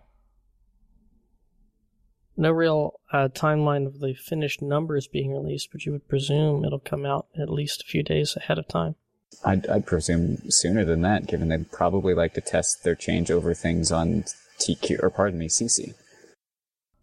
no 2.38 2.52
real 2.52 3.00
uh, 3.12 3.28
timeline 3.30 3.88
of 3.88 4.00
the 4.00 4.14
finished 4.14 4.62
numbers 4.62 5.08
being 5.08 5.34
released, 5.34 5.70
but 5.72 5.86
you 5.86 5.92
would 5.92 6.08
presume 6.08 6.64
it'll 6.64 6.80
come 6.80 7.06
out 7.06 7.26
at 7.38 7.50
least 7.50 7.82
a 7.82 7.86
few 7.86 8.04
days 8.04 8.38
ahead 8.38 8.60
of 8.60 8.68
time. 8.68 8.96
I'd, 9.44 9.68
I'd 9.68 9.86
presume 9.86 10.50
sooner 10.50 10.86
than 10.86 11.02
that, 11.02 11.28
given 11.28 11.50
they'd 11.50 11.72
probably 11.72 12.14
like 12.14 12.34
to 12.36 12.42
test 12.42 12.84
their 12.84 12.96
changeover 12.96 13.58
things 13.58 13.92
on 13.92 14.26
TQ, 14.60 15.02
or 15.02 15.10
pardon 15.10 15.40
me, 15.40 15.48
SiSi. 15.48 15.94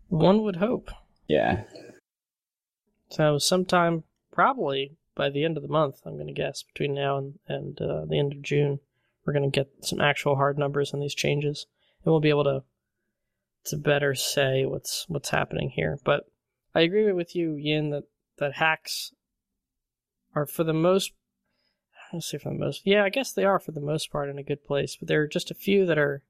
One 0.08 0.42
would 0.42 0.56
hope. 0.56 0.90
Yeah. 1.28 1.64
So 3.10 3.38
sometime, 3.38 4.04
probably 4.32 4.96
by 5.14 5.30
the 5.30 5.44
end 5.44 5.56
of 5.56 5.62
the 5.62 5.68
month, 5.68 6.00
I'm 6.04 6.14
going 6.14 6.26
to 6.26 6.32
guess, 6.32 6.62
between 6.62 6.94
now 6.94 7.18
and, 7.18 7.38
and 7.48 7.80
uh, 7.80 8.04
the 8.06 8.18
end 8.18 8.32
of 8.32 8.42
June, 8.42 8.80
we're 9.24 9.32
going 9.32 9.50
to 9.50 9.54
get 9.54 9.70
some 9.80 10.00
actual 10.00 10.36
hard 10.36 10.58
numbers 10.58 10.92
on 10.92 11.00
these 11.00 11.14
changes, 11.14 11.66
and 12.04 12.12
we'll 12.12 12.20
be 12.20 12.30
able 12.30 12.44
to 12.44 12.62
to 13.64 13.76
better 13.78 14.14
say 14.14 14.66
what's 14.66 15.06
what's 15.08 15.30
happening 15.30 15.70
here. 15.70 15.98
But 16.04 16.24
I 16.74 16.82
agree 16.82 17.10
with 17.12 17.34
you, 17.34 17.58
Jin, 17.62 17.90
that 17.90 18.04
that 18.38 18.56
HACs 18.56 19.12
are 20.34 20.46
for 20.46 20.64
the 20.64 20.74
most. 20.74 21.12
Don't 22.12 22.22
say 22.22 22.38
for 22.38 22.50
the 22.50 22.58
most. 22.58 22.82
Yeah, 22.84 23.04
I 23.04 23.08
guess 23.08 23.32
they 23.32 23.44
are 23.44 23.58
for 23.58 23.72
the 23.72 23.80
most 23.80 24.12
part 24.12 24.28
in 24.28 24.38
a 24.38 24.42
good 24.42 24.64
place, 24.64 24.96
but 24.96 25.08
there 25.08 25.22
are 25.22 25.28
just 25.28 25.50
a 25.50 25.54
few 25.54 25.86
that 25.86 25.98
are 25.98 26.22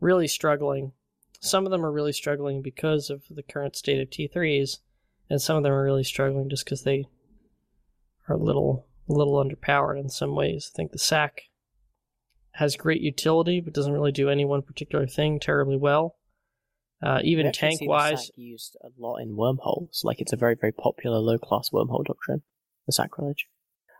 really 0.00 0.28
struggling. 0.28 0.92
Some 1.40 1.64
of 1.64 1.70
them 1.70 1.84
are 1.84 1.92
really 1.92 2.12
struggling 2.12 2.62
because 2.62 3.10
of 3.10 3.24
the 3.30 3.42
current 3.42 3.76
state 3.76 4.00
of 4.00 4.10
T3s, 4.10 4.78
and 5.28 5.40
some 5.40 5.56
of 5.56 5.62
them 5.62 5.72
are 5.72 5.84
really 5.84 6.04
struggling 6.04 6.48
just 6.48 6.64
because 6.64 6.82
they 6.82 7.06
are 8.28 8.36
a 8.36 8.42
little 8.42 8.86
a 9.08 9.12
little 9.12 9.42
underpowered 9.42 9.98
in 9.98 10.08
some 10.08 10.34
ways. 10.34 10.70
I 10.72 10.76
think 10.76 10.92
the 10.92 10.98
SAC 10.98 11.42
has 12.56 12.76
great 12.76 13.00
utility, 13.00 13.60
but 13.60 13.74
doesn't 13.74 13.92
really 13.92 14.12
do 14.12 14.28
any 14.28 14.44
one 14.44 14.62
particular 14.62 15.06
thing 15.06 15.38
terribly 15.38 15.76
well. 15.76 16.16
Uh, 17.02 17.20
even 17.22 17.52
tank 17.52 17.80
wise, 17.82 18.30
used 18.36 18.76
a 18.82 18.88
lot 18.98 19.18
in 19.18 19.36
wormholes. 19.36 20.00
Like 20.02 20.20
it's 20.20 20.32
a 20.32 20.36
very 20.36 20.56
very 20.58 20.72
popular 20.72 21.18
low 21.18 21.38
class 21.38 21.68
wormhole 21.70 22.04
doctrine. 22.04 22.42
The 22.86 22.92
sacrilege. 22.92 23.46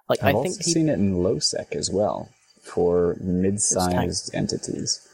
Like 0.09 0.20
I've 0.22 0.28
I 0.28 0.32
think 0.32 0.46
also 0.46 0.59
people... 0.59 0.72
seen 0.72 0.88
it 0.88 0.94
in 0.94 1.22
low 1.22 1.38
sec 1.38 1.74
as 1.74 1.90
well 1.90 2.30
for 2.62 3.16
mid 3.20 3.61
sized 3.61 4.34
entities. 4.34 5.07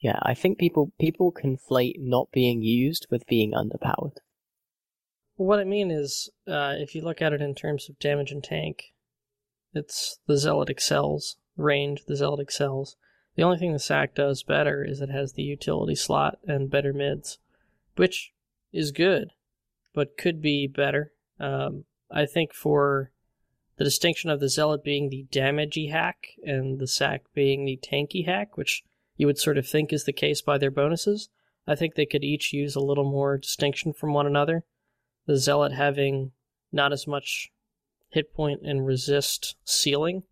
Yeah, 0.00 0.18
I 0.22 0.34
think 0.34 0.58
people 0.58 0.92
people 1.00 1.32
conflate 1.32 1.94
not 1.98 2.28
being 2.32 2.62
used 2.62 3.06
with 3.10 3.26
being 3.26 3.52
underpowered. 3.52 4.16
What 5.36 5.60
I 5.60 5.64
mean 5.64 5.90
is, 5.90 6.28
uh, 6.46 6.74
if 6.76 6.94
you 6.94 7.02
look 7.02 7.22
at 7.22 7.32
it 7.32 7.40
in 7.40 7.54
terms 7.54 7.88
of 7.88 7.98
damage 7.98 8.30
and 8.30 8.44
tank, 8.44 8.92
it's 9.72 10.18
the 10.26 10.36
zealot 10.36 10.68
excels 10.68 11.36
range. 11.56 12.04
The 12.06 12.16
zealot 12.16 12.40
excels. 12.40 12.96
The 13.34 13.42
only 13.42 13.58
thing 13.58 13.72
the 13.72 13.78
SAC 13.78 14.14
does 14.14 14.42
better 14.42 14.84
is 14.84 15.00
it 15.00 15.08
has 15.08 15.32
the 15.32 15.42
utility 15.42 15.94
slot 15.94 16.38
and 16.46 16.70
better 16.70 16.92
mids, 16.92 17.38
which 17.96 18.32
is 18.72 18.92
good, 18.92 19.32
but 19.94 20.18
could 20.18 20.42
be 20.42 20.66
better. 20.66 21.12
Um, 21.40 21.84
I 22.10 22.26
think 22.26 22.52
for 22.52 23.10
the 23.76 23.84
distinction 23.84 24.28
of 24.28 24.40
the 24.40 24.50
Zealot 24.50 24.84
being 24.84 25.08
the 25.08 25.26
damagey 25.32 25.90
HAC 25.90 26.34
and 26.44 26.78
the 26.78 26.86
SAC 26.86 27.22
being 27.34 27.64
the 27.64 27.78
tanky 27.82 28.26
HAC, 28.26 28.56
which 28.56 28.84
you 29.16 29.26
would 29.26 29.38
sort 29.38 29.58
of 29.58 29.66
think 29.66 29.92
is 29.92 30.04
the 30.04 30.12
case 30.12 30.42
by 30.42 30.58
their 30.58 30.70
bonuses, 30.70 31.30
I 31.66 31.74
think 31.74 31.94
they 31.94 32.06
could 32.06 32.24
each 32.24 32.52
use 32.52 32.74
a 32.74 32.80
little 32.80 33.10
more 33.10 33.38
distinction 33.38 33.92
from 33.92 34.12
one 34.12 34.26
another. 34.26 34.64
The 35.26 35.36
Zealot 35.36 35.72
having 35.72 36.32
not 36.70 36.92
as 36.92 37.06
much 37.06 37.50
hit 38.10 38.34
point 38.34 38.60
and 38.62 38.86
resist 38.86 39.56
ceiling 39.64 40.24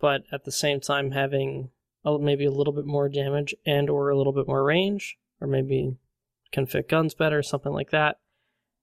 but 0.00 0.22
at 0.32 0.44
the 0.44 0.52
same 0.52 0.80
time 0.80 1.10
having 1.10 1.70
a, 2.04 2.18
maybe 2.18 2.44
a 2.44 2.50
little 2.50 2.72
bit 2.72 2.86
more 2.86 3.08
damage 3.08 3.54
and 3.66 3.90
or 3.90 4.10
a 4.10 4.16
little 4.16 4.32
bit 4.32 4.48
more 4.48 4.64
range, 4.64 5.18
or 5.40 5.46
maybe 5.46 5.96
can 6.52 6.66
fit 6.66 6.88
guns 6.88 7.14
better, 7.14 7.42
something 7.42 7.72
like 7.72 7.90
that. 7.90 8.18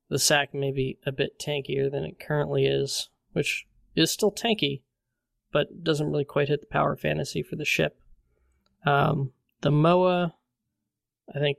The 0.09 0.19
SAC 0.19 0.53
may 0.53 0.71
be 0.71 0.99
a 1.05 1.11
bit 1.11 1.39
tankier 1.39 1.91
than 1.91 2.05
it 2.05 2.19
currently 2.19 2.65
is, 2.65 3.09
which 3.33 3.67
is 3.95 4.11
still 4.11 4.31
tanky, 4.31 4.81
but 5.51 5.83
doesn't 5.83 6.09
really 6.09 6.23
quite 6.23 6.47
hit 6.47 6.61
the 6.61 6.67
power 6.67 6.95
fantasy 6.95 7.43
for 7.43 7.55
the 7.55 7.65
ship. 7.65 7.99
Um, 8.85 9.31
the 9.61 9.71
MOA, 9.71 10.33
I 11.35 11.39
think 11.39 11.57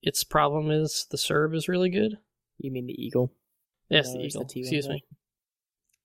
its 0.00 0.24
problem 0.24 0.70
is 0.70 1.06
the 1.10 1.18
Cerb 1.18 1.54
is 1.54 1.68
really 1.68 1.90
good. 1.90 2.18
You 2.58 2.70
mean 2.70 2.86
the 2.86 3.04
Eagle? 3.04 3.32
Yes, 3.88 4.12
the 4.12 4.20
Eagle. 4.20 4.44
The 4.44 4.60
Excuse 4.60 4.88
me. 4.88 5.04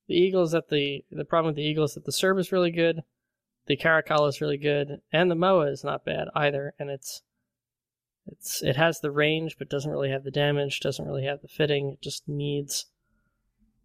The 0.08 0.16
Eagle 0.16 0.44
is 0.44 0.52
that 0.52 0.70
the 0.70 1.04
the 1.12 1.26
problem 1.26 1.48
with 1.48 1.56
the 1.58 1.68
Eagle 1.68 1.86
is 1.86 1.94
that 1.94 2.06
the 2.06 2.12
Cerb 2.12 2.40
is 2.40 2.52
really 2.52 2.72
good, 2.72 3.04
the 3.68 3.76
Caracal 3.76 4.26
is 4.28 4.42
really 4.42 4.58
good, 4.58 5.02
and 5.12 5.30
the 5.30 5.36
Moa 5.36 5.72
is 5.72 5.84
not 5.84 6.06
bad 6.06 6.28
either. 6.36 6.74
And 6.80 6.90
it's 6.90 7.22
it's 8.26 8.62
it 8.62 8.76
has 8.76 9.00
the 9.00 9.12
range, 9.12 9.58
but 9.58 9.70
doesn't 9.70 9.92
really 9.92 10.10
have 10.10 10.24
the 10.24 10.32
damage, 10.32 10.80
doesn't 10.80 11.06
really 11.06 11.26
have 11.26 11.42
the 11.42 11.48
fitting. 11.48 11.94
It 11.94 12.02
just 12.02 12.28
needs 12.28 12.86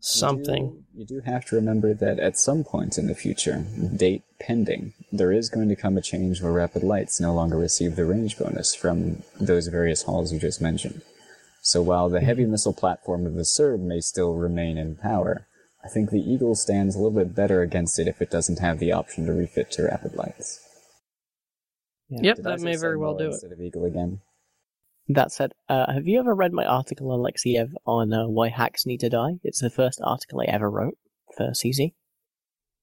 something. 0.00 0.84
You 0.94 1.04
do, 1.04 1.14
you 1.14 1.20
do 1.20 1.30
have 1.30 1.44
to 1.46 1.56
remember 1.56 1.94
that 1.94 2.18
at 2.18 2.38
some 2.38 2.64
point 2.64 2.98
in 2.98 3.06
the 3.06 3.14
future, 3.14 3.64
date 3.96 4.24
pending, 4.40 4.94
there 5.12 5.32
is 5.32 5.48
going 5.48 5.68
to 5.68 5.76
come 5.76 5.96
a 5.96 6.02
change 6.02 6.42
where 6.42 6.52
Rapid 6.52 6.82
Lights 6.82 7.20
no 7.20 7.32
longer 7.32 7.56
receive 7.56 7.94
the 7.94 8.04
range 8.04 8.36
bonus 8.36 8.74
from 8.74 9.22
those 9.40 9.68
various 9.68 10.02
halls 10.02 10.32
you 10.32 10.40
just 10.40 10.60
mentioned. 10.60 11.02
So 11.60 11.80
while 11.80 12.08
the 12.08 12.20
heavy 12.20 12.42
mm-hmm. 12.42 12.52
missile 12.52 12.72
platform 12.72 13.24
of 13.26 13.34
the 13.34 13.42
Cerb 13.42 13.80
may 13.80 14.00
still 14.00 14.34
remain 14.34 14.76
in 14.76 14.96
power, 14.96 15.46
I 15.84 15.88
think 15.88 16.10
the 16.10 16.20
Eagle 16.20 16.54
stands 16.54 16.94
a 16.94 16.98
little 16.98 17.18
bit 17.18 17.34
better 17.34 17.60
against 17.62 17.98
it 17.98 18.06
if 18.06 18.22
it 18.22 18.30
doesn't 18.30 18.60
have 18.60 18.78
the 18.78 18.92
option 18.92 19.26
to 19.26 19.32
refit 19.32 19.70
to 19.72 19.84
rapid 19.84 20.14
lights. 20.14 20.60
Yeah. 22.08 22.20
Yep, 22.22 22.36
that 22.42 22.60
may 22.60 22.76
very 22.76 22.96
well 22.96 23.16
do 23.16 23.26
instead 23.26 23.50
it. 23.50 23.52
Instead 23.54 23.60
of 23.60 23.66
Eagle 23.66 23.84
again. 23.86 24.20
That 25.08 25.32
said, 25.32 25.52
uh, 25.68 25.92
have 25.92 26.06
you 26.06 26.20
ever 26.20 26.34
read 26.34 26.52
my 26.52 26.64
article, 26.64 27.10
on 27.10 27.18
Alexiev, 27.18 27.72
on 27.84 28.12
uh, 28.12 28.28
why 28.28 28.50
HACs 28.50 28.86
need 28.86 29.00
to 29.00 29.08
die? 29.08 29.40
It's 29.42 29.60
the 29.60 29.70
first 29.70 30.00
article 30.04 30.40
I 30.40 30.44
ever 30.44 30.70
wrote 30.70 30.96
for 31.36 31.50
CZ. 31.50 31.94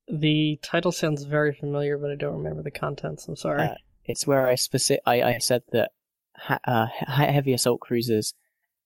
The 0.09 0.59
title 0.61 0.91
sounds 0.91 1.23
very 1.23 1.53
familiar, 1.53 1.97
but 1.97 2.11
I 2.11 2.15
don't 2.15 2.35
remember 2.35 2.63
the 2.63 2.71
contents. 2.71 3.27
I'm 3.27 3.37
sorry. 3.37 3.63
Uh, 3.63 3.75
it's 4.03 4.27
where 4.27 4.47
I 4.47 4.55
specific 4.55 5.03
I, 5.05 5.21
I 5.21 5.37
said 5.37 5.61
that 5.71 5.91
ha- 6.35 6.59
uh, 6.65 6.87
heavy 6.87 7.53
assault 7.53 7.79
cruisers 7.79 8.33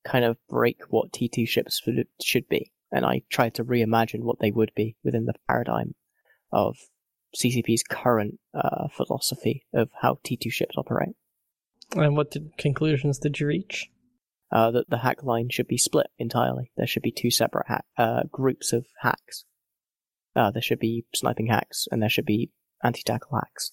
kind 0.04 0.26
of 0.26 0.38
break 0.50 0.82
what 0.90 1.14
T2 1.14 1.48
ships 1.48 1.82
should 2.22 2.50
be 2.50 2.73
and 2.94 3.06
I 3.06 3.24
tried 3.30 3.56
to 3.56 3.66
reimagine 3.66 4.22
what 4.22 4.40
they 4.40 4.52
would 4.52 4.72
be 4.76 4.96
within 5.04 5.26
the 5.26 5.34
paradigm 5.50 5.96
of 6.52 6.78
CCP's 7.36 7.84
current 7.84 8.40
uh, 8.54 8.88
philosophy 8.96 9.66
of 9.74 9.90
how 10.02 10.20
T2 10.24 10.52
ships 10.52 10.76
operate. 10.78 11.16
And 11.96 12.16
what 12.16 12.32
did, 12.32 12.56
conclusions 12.58 13.18
did 13.18 13.40
you 13.40 13.48
reach? 13.48 13.90
Uh, 14.52 14.70
that 14.70 14.88
the 14.88 15.00
HAC 15.00 15.24
line 15.24 15.50
should 15.50 15.68
be 15.68 15.80
split 15.80 16.08
entirely. 16.20 16.72
There 16.78 16.86
should 16.86 17.02
be 17.02 17.12
two 17.12 17.32
separate 17.32 17.66
ha- 17.68 17.82
uh, 17.98 18.24
groups 18.32 18.72
of 18.72 18.86
HACs. 19.04 19.46
Uh, 20.36 20.52
there 20.52 20.62
should 20.62 20.78
be 20.78 21.06
sniping 21.16 21.48
HACs, 21.48 21.88
and 21.92 22.00
there 22.00 22.10
should 22.10 22.26
be 22.26 22.52
anti-tackle 22.84 23.32
HACs. 23.32 23.72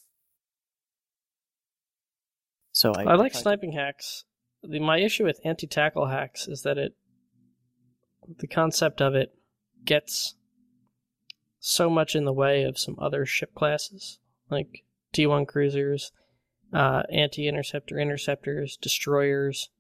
So 2.73 2.93
I, 2.93 3.03
I 3.03 3.15
like 3.17 3.35
sniping 3.35 3.73
to... 3.73 3.77
HACs. 3.77 4.25
The, 4.63 4.81
my 4.81 4.99
issue 4.99 5.25
with 5.25 5.39
anti-tackle 5.45 6.07
HACs 6.07 6.49
is 6.49 6.63
that 6.63 6.79
it 6.79 6.95
the 8.39 8.47
concept 8.47 9.01
of 9.01 9.15
it 9.15 9.35
gets 9.85 10.35
so 11.59 11.90
much 11.90 12.15
in 12.15 12.24
the 12.24 12.32
way 12.32 12.62
of 12.62 12.78
some 12.78 12.97
other 12.98 13.27
ship 13.27 13.55
classes, 13.55 14.19
like 14.51 14.85
T1 15.12 15.47
cruisers, 15.47 16.12
uh, 16.73 17.02
anti 17.12 17.47
interceptor 17.47 17.98
interceptors, 17.98 18.77
destroyers. 18.77 19.70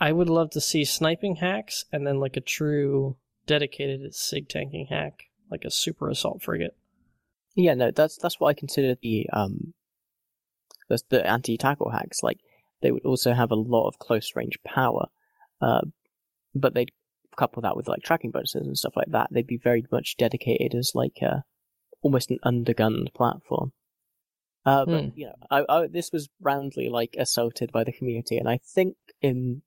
I 0.00 0.12
would 0.12 0.28
love 0.28 0.50
to 0.50 0.60
see 0.60 0.84
sniping 0.84 1.36
HACs 1.36 1.84
and 1.92 2.06
then 2.06 2.18
like 2.18 2.36
a 2.36 2.40
true 2.40 3.16
dedicated 3.46 4.14
sig 4.14 4.48
tanking 4.48 4.86
HAC, 4.90 5.24
like 5.50 5.64
a 5.64 5.70
super 5.70 6.08
assault 6.08 6.42
frigate. 6.42 6.76
Yeah, 7.54 7.74
no, 7.74 7.90
that's 7.90 8.16
that's 8.16 8.40
what 8.40 8.48
I 8.48 8.54
consider 8.54 8.96
the 9.00 9.28
um 9.32 9.74
the, 10.88 11.26
anti 11.26 11.56
tackle 11.56 11.92
HACs. 11.92 12.22
Like 12.22 12.40
they 12.80 12.90
would 12.90 13.04
also 13.04 13.32
have 13.32 13.50
a 13.50 13.56
lot 13.56 13.88
of 13.88 13.98
close 13.98 14.32
range 14.34 14.58
power, 14.64 15.06
uh, 15.60 15.82
but 16.54 16.74
they'd 16.74 16.92
couple 17.36 17.62
that 17.62 17.76
with 17.76 17.88
like 17.88 18.02
tracking 18.02 18.30
bonuses 18.30 18.66
and 18.66 18.78
stuff 18.78 18.96
like 18.96 19.10
that. 19.10 19.28
They'd 19.30 19.46
be 19.46 19.58
very 19.58 19.84
much 19.90 20.16
dedicated 20.16 20.74
as 20.74 20.92
like 20.94 21.18
a 21.22 21.44
almost 22.02 22.30
an 22.30 22.38
undergunned 22.44 23.14
platform. 23.14 23.72
Uh, 24.64 24.84
but 24.86 25.04
Hmm. 25.04 25.08
you 25.14 25.26
know, 25.26 25.34
I, 25.50 25.64
I, 25.68 25.86
this 25.88 26.10
was 26.12 26.28
roundly 26.40 26.88
like 26.88 27.16
assaulted 27.18 27.72
by 27.72 27.84
the 27.84 27.92
community, 27.92 28.36
and 28.38 28.48
I 28.48 28.58
think 28.58 28.96
in, 29.20 29.62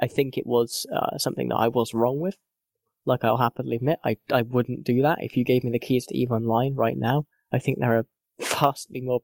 I 0.00 0.06
think 0.06 0.38
it 0.38 0.46
was 0.46 0.86
uh, 0.94 1.18
something 1.18 1.48
that 1.48 1.56
I 1.56 1.68
was 1.68 1.92
wrong 1.94 2.20
with. 2.20 2.36
Like 3.04 3.24
I'll 3.24 3.36
happily 3.36 3.76
admit, 3.76 3.98
I 4.04 4.16
I 4.30 4.42
wouldn't 4.42 4.84
do 4.84 5.02
that 5.02 5.18
if 5.22 5.36
you 5.36 5.44
gave 5.44 5.64
me 5.64 5.70
the 5.70 5.78
keys 5.78 6.06
to 6.06 6.16
Eve 6.16 6.32
Online 6.32 6.74
right 6.74 6.96
now. 6.96 7.26
I 7.52 7.58
think 7.58 7.78
there 7.78 7.96
are 7.98 8.06
vastly 8.40 9.00
more 9.00 9.20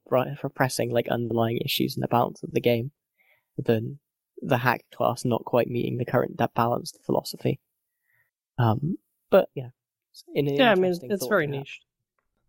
pressing 0.55 0.93
like 0.93 1.09
underlying 1.09 1.59
issues 1.64 1.97
in 1.97 2.01
the 2.01 2.09
balance 2.09 2.43
of 2.43 2.52
the 2.52 2.60
game 2.60 2.93
than 3.56 3.98
the 4.42 4.58
HAC 4.58 4.84
class 4.94 5.24
not 5.24 5.44
quite 5.44 5.68
meeting 5.68 5.98
the 5.98 6.04
current 6.04 6.38
that 6.38 6.54
balanced 6.54 6.98
philosophy. 7.04 7.60
Um, 8.58 8.98
but 9.30 9.48
yeah, 9.54 9.70
in 10.34 10.46
Yeah, 10.46 10.70
I 10.70 10.74
mean 10.74 10.84
interesting 10.84 11.10
it's 11.10 11.26
very 11.26 11.46
niche. 11.46 11.80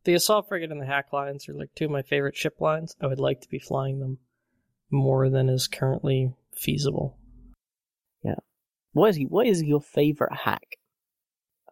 The 0.04 0.14
assault 0.14 0.48
frigate 0.48 0.72
and 0.72 0.82
the 0.82 0.86
HAC 0.86 1.12
lines 1.12 1.50
are 1.50 1.54
like 1.54 1.70
two 1.76 1.86
of 1.86 1.92
my 1.92 2.02
favorite 2.02 2.36
ship 2.36 2.62
lines. 2.62 2.96
I 3.02 3.08
would 3.08 3.20
like 3.20 3.42
to 3.42 3.50
be 3.50 3.60
flying 3.60 4.00
them 4.00 4.20
more 4.90 5.30
than 5.30 5.50
is 5.50 5.68
currently 5.68 6.34
feasible. 6.54 7.18
Yeah. 8.24 8.36
What 8.94 9.10
is 9.10 9.20
what 9.28 9.48
is 9.48 9.64
your 9.64 9.82
favorite 9.82 10.34
HAC? 10.34 10.78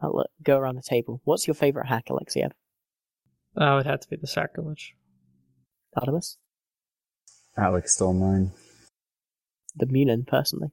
I'll 0.02 0.16
let, 0.16 0.28
go 0.44 0.58
around 0.58 0.76
the 0.76 0.82
table. 0.82 1.22
What's 1.24 1.48
your 1.48 1.54
favorite 1.54 1.88
HAC, 1.88 2.08
Alexiev? 2.08 2.52
Oh, 3.56 3.78
it 3.78 3.86
had 3.86 4.02
to 4.02 4.10
be 4.10 4.18
the 4.18 4.28
sacrilege. 4.28 4.94
Artemis, 5.96 6.38
Alex 7.58 7.96
stole 7.96 8.14
mine. 8.14 8.52
The 9.76 9.86
Munin, 9.86 10.26
personally. 10.26 10.72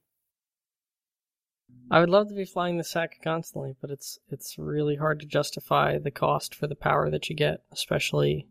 I 1.91 2.01
would 2.01 2.09
love 2.09 2.29
to 2.29 2.35
be 2.35 2.47
flying 2.47 2.79
the 2.79 2.85
sack 2.85 3.19
constantly, 3.23 3.75
but 3.81 3.91
it's 3.91 4.19
it's 4.31 4.57
really 4.59 4.97
hard 4.97 5.21
to 5.21 5.27
justify 5.27 5.99
the 5.99 6.11
cost 6.11 6.55
for 6.55 6.67
the 6.67 6.75
power 6.75 7.11
that 7.11 7.29
you 7.29 7.37
get, 7.37 7.65
especially 7.71 8.49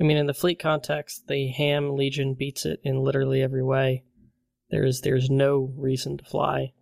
I 0.00 0.04
mean 0.04 0.16
in 0.16 0.26
the 0.26 0.34
fleet 0.34 0.60
context, 0.60 1.26
the 1.26 1.48
ham 1.48 1.96
legion 1.96 2.34
beats 2.34 2.64
it 2.64 2.80
in 2.84 3.02
literally 3.02 3.42
every 3.42 3.64
way. 3.64 4.04
There's 4.70 5.00
there's 5.00 5.28
no 5.28 5.72
reason 5.76 6.18
to 6.18 6.24
fly. 6.24 6.72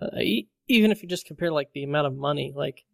Uh, 0.00 0.18
e- 0.18 0.50
even 0.68 0.90
if 0.90 1.02
you 1.02 1.08
just 1.08 1.26
compare 1.26 1.50
like 1.50 1.72
the 1.72 1.84
amount 1.84 2.08
of 2.08 2.14
money, 2.14 2.52
like 2.54 2.84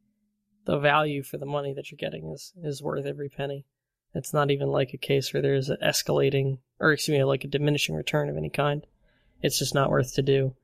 the 0.66 0.78
value 0.78 1.24
for 1.24 1.36
the 1.38 1.46
money 1.46 1.74
that 1.74 1.90
you're 1.90 1.96
getting 1.96 2.30
is 2.32 2.52
is 2.62 2.80
worth 2.80 3.06
every 3.06 3.28
penny. 3.28 3.66
It's 4.14 4.34
not 4.34 4.50
even 4.50 4.68
like 4.68 4.92
a 4.92 4.98
case 4.98 5.32
where 5.32 5.42
there's 5.42 5.70
an 5.70 5.78
escalating 5.82 6.58
or 6.82 6.92
excuse 6.92 7.16
me, 7.16 7.24
like 7.24 7.44
a 7.44 7.48
diminishing 7.48 7.94
return 7.94 8.28
of 8.28 8.36
any 8.36 8.50
kind. 8.50 8.84
It's 9.40 9.58
just 9.58 9.74
not 9.74 9.88
worth 9.88 10.14
to 10.14 10.22
do. 10.22 10.56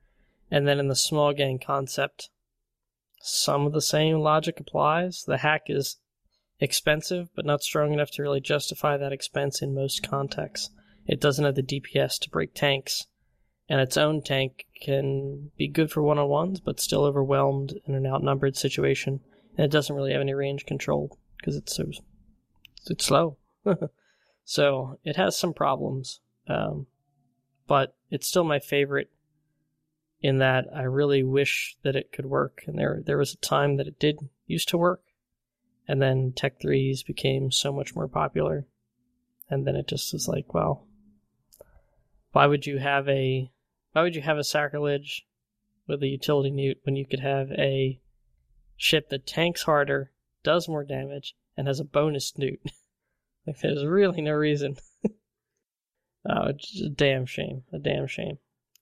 And 0.50 0.66
then 0.66 0.80
in 0.80 0.88
the 0.88 0.96
small 0.96 1.32
gang 1.32 1.60
concept, 1.64 2.28
some 3.20 3.66
of 3.66 3.72
the 3.72 3.80
same 3.80 4.18
logic 4.18 4.58
applies. 4.58 5.24
The 5.24 5.38
HAC 5.38 5.70
is 5.70 5.98
expensive, 6.58 7.28
but 7.36 7.46
not 7.46 7.62
strong 7.62 7.92
enough 7.92 8.10
to 8.12 8.22
really 8.22 8.40
justify 8.40 8.96
that 8.96 9.12
expense 9.12 9.62
in 9.62 9.74
most 9.74 10.08
contexts. 10.08 10.70
It 11.06 11.20
doesn't 11.20 11.44
have 11.44 11.54
the 11.54 11.62
DPS 11.62 12.18
to 12.20 12.30
break 12.30 12.52
tanks, 12.52 13.06
and 13.68 13.80
its 13.80 13.96
own 13.96 14.22
tank 14.22 14.66
can 14.82 15.52
be 15.56 15.68
good 15.68 15.92
for 15.92 16.02
one 16.02 16.18
on 16.18 16.28
ones, 16.28 16.58
but 16.58 16.80
still 16.80 17.04
overwhelmed 17.04 17.74
in 17.86 17.94
an 17.94 18.06
outnumbered 18.06 18.56
situation. 18.56 19.20
And 19.56 19.64
it 19.64 19.70
doesn't 19.70 19.94
really 19.94 20.12
have 20.12 20.20
any 20.20 20.34
range 20.34 20.66
control 20.66 21.16
because 21.36 21.56
it's 21.56 21.76
so 21.76 21.90
it's 22.90 23.06
slow. 23.06 23.36
so 24.44 24.98
it 25.04 25.16
has 25.16 25.36
some 25.36 25.52
problems, 25.52 26.20
um, 26.48 26.86
but 27.66 27.94
it's 28.10 28.26
still 28.26 28.44
my 28.44 28.58
favorite 28.58 29.10
in 30.20 30.38
that 30.38 30.66
I 30.74 30.82
really 30.82 31.22
wish 31.22 31.76
that 31.82 31.96
it 31.96 32.12
could 32.12 32.26
work. 32.26 32.62
And 32.66 32.78
there 32.78 33.00
there 33.04 33.18
was 33.18 33.34
a 33.34 33.38
time 33.38 33.76
that 33.76 33.86
it 33.86 33.98
did 33.98 34.18
used 34.46 34.68
to 34.70 34.78
work, 34.78 35.02
and 35.86 36.00
then 36.02 36.32
Tech 36.34 36.60
threes 36.60 37.02
became 37.02 37.50
so 37.50 37.72
much 37.72 37.94
more 37.94 38.08
popular, 38.08 38.66
and 39.48 39.66
then 39.66 39.76
it 39.76 39.86
just 39.86 40.12
was 40.12 40.28
like, 40.28 40.52
well, 40.54 40.86
why 42.32 42.46
would 42.46 42.66
you 42.66 42.78
have 42.78 43.08
a 43.08 43.50
why 43.92 44.02
would 44.02 44.16
you 44.16 44.22
have 44.22 44.38
a 44.38 44.44
sacrilege 44.44 45.26
with 45.86 46.02
a 46.02 46.06
utility 46.06 46.50
neut 46.50 46.78
when 46.84 46.96
you 46.96 47.06
could 47.06 47.20
have 47.20 47.50
a 47.52 47.98
ship 48.76 49.08
that 49.08 49.26
tanks 49.26 49.62
harder, 49.62 50.12
does 50.44 50.68
more 50.68 50.84
damage, 50.84 51.34
and 51.58 51.66
has 51.66 51.80
a 51.80 51.84
bonus 51.84 52.32
neut? 52.38 52.60
like 53.46 53.58
there's 53.60 53.84
really 53.84 54.22
no 54.22 54.32
reason. 54.32 54.76
oh, 55.04 56.46
it's 56.46 56.80
a 56.80 56.88
damn 56.88 57.26
shame. 57.26 57.64
A 57.72 57.78
damn 57.78 58.06
shame. 58.06 58.38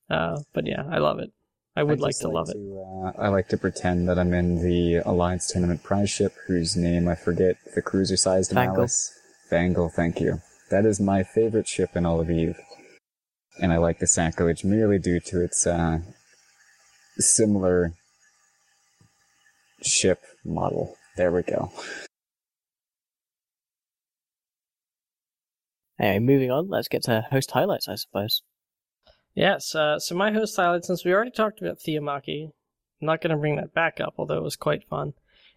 Uh, 0.08 0.38
but 0.52 0.66
yeah, 0.66 0.84
I 0.88 0.98
love 0.98 1.18
it. 1.18 1.32
I 1.74 1.82
would 1.82 1.98
I'd 1.98 2.00
like 2.00 2.18
to 2.20 2.28
love 2.28 2.48
it. 2.48 2.56
Uh, 2.56 3.20
I 3.20 3.28
like 3.28 3.48
to 3.48 3.56
pretend 3.56 4.08
that 4.08 4.18
I'm 4.18 4.32
in 4.32 4.62
the 4.62 5.02
Alliance 5.04 5.50
Tournament 5.50 5.82
prize 5.82 6.10
ship, 6.10 6.32
whose 6.46 6.76
name 6.76 7.08
I 7.08 7.14
forget, 7.14 7.56
the 7.74 7.82
cruiser-sized 7.82 8.52
Vangel. 8.52 8.76
Malice. 8.76 9.12
Vangel, 9.50 9.92
thank 9.92 10.20
you. 10.20 10.40
That 10.70 10.86
is 10.86 11.00
my 11.00 11.22
favorite 11.22 11.68
ship 11.68 11.90
in 11.94 12.06
all 12.06 12.20
of 12.20 12.30
Eve. 12.30 12.58
And 13.60 13.72
I 13.72 13.76
like 13.76 13.98
the 13.98 14.06
Sacrilege 14.06 14.64
merely 14.64 14.98
due 14.98 15.20
to 15.20 15.42
its, 15.42 15.66
uh, 15.66 15.98
similar 17.18 17.92
ship 19.82 20.22
model. 20.44 20.96
There 21.16 21.32
we 21.32 21.42
go. 21.42 21.70
Anyway, 25.98 26.18
moving 26.18 26.50
on. 26.50 26.68
Let's 26.68 26.88
get 26.88 27.02
to 27.04 27.26
host 27.30 27.52
highlights, 27.52 27.88
I 27.88 27.94
suppose. 27.94 28.42
Yes, 29.34 29.74
uh, 29.74 29.98
so 29.98 30.14
my 30.14 30.32
host 30.32 30.56
highlight, 30.56 30.84
since 30.84 31.04
we 31.04 31.12
already 31.12 31.30
talked 31.30 31.60
about 31.60 31.80
Theomachy, 31.80 32.52
I'm 33.00 33.06
not 33.06 33.20
going 33.20 33.32
to 33.32 33.36
bring 33.36 33.56
that 33.56 33.74
back 33.74 34.00
up, 34.00 34.14
although 34.16 34.38
it 34.38 34.42
was 34.42 34.56
quite 34.56 34.88
fun. 34.88 35.12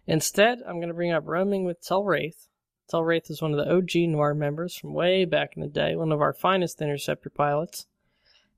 Instead, 0.06 0.58
I'm 0.66 0.76
going 0.76 0.88
to 0.88 0.94
bring 0.94 1.12
up 1.12 1.26
Roaming 1.26 1.64
with 1.64 1.82
Telwraith. 1.82 2.48
Telwraith 2.92 3.30
is 3.30 3.40
one 3.40 3.52
of 3.52 3.58
the 3.58 3.72
OG 3.72 4.10
Noir 4.10 4.34
members 4.34 4.76
from 4.76 4.92
way 4.92 5.24
back 5.24 5.52
in 5.56 5.62
the 5.62 5.68
day, 5.68 5.96
one 5.96 6.12
of 6.12 6.20
our 6.20 6.34
finest 6.34 6.82
interceptor 6.82 7.30
pilots. 7.30 7.86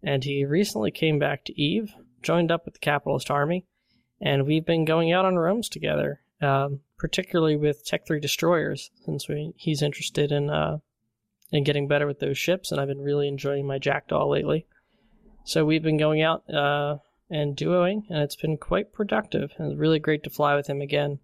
And 0.02 0.24
he 0.24 0.44
recently 0.44 0.90
came 0.90 1.18
back 1.18 1.44
to 1.44 1.60
Eve, 1.60 1.94
joined 2.22 2.50
up 2.50 2.64
with 2.64 2.74
the 2.74 2.80
Capitalist 2.80 3.30
Army, 3.30 3.66
and 4.20 4.46
we've 4.46 4.66
been 4.66 4.84
going 4.84 5.12
out 5.12 5.24
on 5.24 5.36
roams 5.36 5.68
together, 5.68 6.22
um, 6.40 6.80
particularly 6.98 7.56
with 7.56 7.84
Tech 7.84 8.06
3 8.06 8.18
destroyers, 8.18 8.90
since 9.04 9.28
we, 9.28 9.52
he's 9.56 9.82
interested 9.82 10.32
in, 10.32 10.50
uh, 10.50 10.78
in 11.52 11.64
getting 11.64 11.86
better 11.86 12.06
with 12.06 12.18
those 12.18 12.38
ships, 12.38 12.72
and 12.72 12.80
I've 12.80 12.88
been 12.88 13.02
really 13.02 13.28
enjoying 13.28 13.66
my 13.66 13.78
Jackdaw 13.78 14.26
lately. 14.26 14.66
So 15.44 15.64
we've 15.64 15.82
been 15.82 15.98
going 15.98 16.22
out 16.22 16.48
uh, 16.48 16.96
and 17.30 17.56
duoing, 17.56 18.04
and 18.08 18.22
it's 18.22 18.36
been 18.36 18.56
quite 18.56 18.92
productive. 18.92 19.52
And 19.58 19.70
it's 19.70 19.78
really 19.80 19.98
great 19.98 20.24
to 20.24 20.30
fly 20.30 20.56
with 20.56 20.66
him 20.66 20.80
again. 20.80 21.18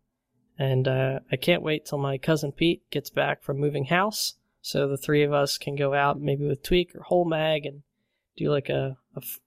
And 0.59 0.87
uh, 0.87 1.21
I 1.33 1.37
can't 1.37 1.63
wait 1.63 1.87
till 1.87 1.99
my 1.99 2.19
cousin 2.19 2.53
Pete 2.53 2.83
gets 2.91 3.11
back 3.11 3.43
from 3.43 3.59
moving 3.59 3.87
house, 3.87 4.35
so 4.61 4.89
the 4.89 4.97
three 4.97 5.23
of 5.23 5.33
us 5.33 5.57
can 5.57 5.77
go 5.77 5.95
out 5.95 6.21
maybe 6.21 6.47
with 6.47 6.63
Tweak 6.63 6.95
or 6.95 7.03
Whole 7.03 7.25
Mag 7.25 7.65
and 7.65 7.83
do 8.37 8.51
like 8.51 8.69
a 8.69 8.97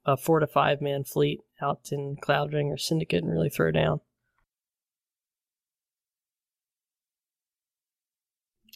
a 0.06 0.18
four 0.18 0.40
to 0.40 0.48
five 0.48 0.82
man 0.82 1.04
fleet 1.04 1.40
out 1.62 1.90
in 1.92 2.18
Cloudring 2.18 2.68
or 2.68 2.78
Syndicate 2.78 3.24
and 3.24 3.32
really 3.32 3.50
throw 3.50 3.72
down. 3.72 4.02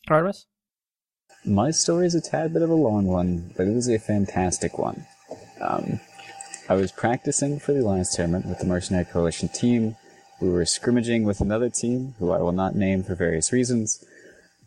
Artemis? 0.08 0.46
My 1.48 1.70
story 1.70 2.08
is 2.08 2.16
a 2.16 2.22
tad 2.22 2.54
bit 2.54 2.64
of 2.64 2.72
a 2.72 2.76
long 2.76 3.06
one, 3.06 3.54
but 3.56 3.68
it 3.68 3.78
is 3.78 3.88
a 3.88 4.00
fantastic 4.00 4.80
one. 4.80 5.06
Um, 5.62 6.00
I 6.68 6.74
was 6.74 6.92
practicing 6.92 7.60
for 7.60 7.72
the 7.72 7.82
Alliance 7.82 8.16
tournament 8.16 8.48
with 8.48 8.58
the 8.58 8.66
Mercenary 8.66 9.06
Coalition 9.06 9.50
team. 9.50 9.96
We 10.42 10.50
were 10.50 10.66
scrimmaging 10.66 11.24
with 11.24 11.42
another 11.42 11.70
team, 11.70 12.16
who 12.18 12.32
I 12.32 12.40
will 12.40 12.52
not 12.52 12.76
name 12.76 13.04
for 13.04 13.14
various 13.14 13.54
reasons, 13.54 14.04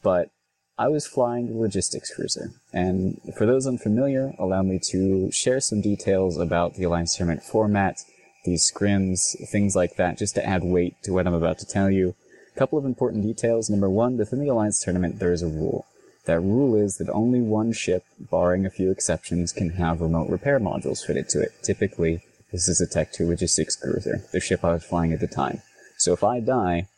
but 0.04 0.30
I 0.78 0.86
was 0.86 1.04
flying 1.04 1.48
the 1.48 1.58
logistics 1.58 2.14
cruiser. 2.14 2.52
And 2.72 3.20
for 3.36 3.44
those 3.44 3.66
unfamiliar, 3.66 4.34
allow 4.38 4.62
me 4.62 4.78
to 4.90 5.32
share 5.32 5.58
some 5.58 5.80
details 5.80 6.38
about 6.38 6.74
the 6.74 6.84
Alliance 6.84 7.16
tournament 7.16 7.42
format, 7.42 8.04
these 8.44 8.70
scrims, 8.70 9.34
things 9.50 9.74
like 9.74 9.96
that, 9.96 10.16
just 10.16 10.36
to 10.36 10.46
add 10.46 10.62
weight 10.62 10.94
to 11.02 11.12
what 11.12 11.26
I'm 11.26 11.34
about 11.34 11.58
to 11.58 11.66
tell 11.66 11.90
you. 11.90 12.14
A 12.54 12.58
couple 12.58 12.78
of 12.78 12.84
important 12.84 13.24
details. 13.24 13.68
Number 13.68 13.90
one, 13.90 14.16
within 14.16 14.38
the 14.38 14.48
Alliance 14.48 14.78
tournament, 14.78 15.18
there 15.18 15.32
is 15.32 15.42
a 15.42 15.48
rule. 15.48 15.84
That 16.28 16.42
rule 16.42 16.74
is 16.74 16.98
that 16.98 17.08
only 17.08 17.40
one 17.40 17.72
ship, 17.72 18.04
barring 18.20 18.66
a 18.66 18.70
few 18.70 18.90
exceptions, 18.90 19.50
can 19.50 19.70
have 19.70 20.02
remote 20.02 20.28
repair 20.28 20.60
modules 20.60 21.02
fitted 21.02 21.30
to 21.30 21.40
it. 21.40 21.52
Typically, 21.62 22.20
this 22.52 22.68
is 22.68 22.82
a 22.82 22.86
Tech 22.86 23.14
2 23.14 23.26
Logistics 23.26 23.74
Cruiser, 23.76 24.22
the 24.30 24.38
ship 24.38 24.62
I 24.62 24.74
was 24.74 24.84
flying 24.84 25.14
at 25.14 25.20
the 25.20 25.26
time. 25.26 25.62
So 25.96 26.12
if 26.12 26.22
I 26.22 26.40
die, 26.40 26.88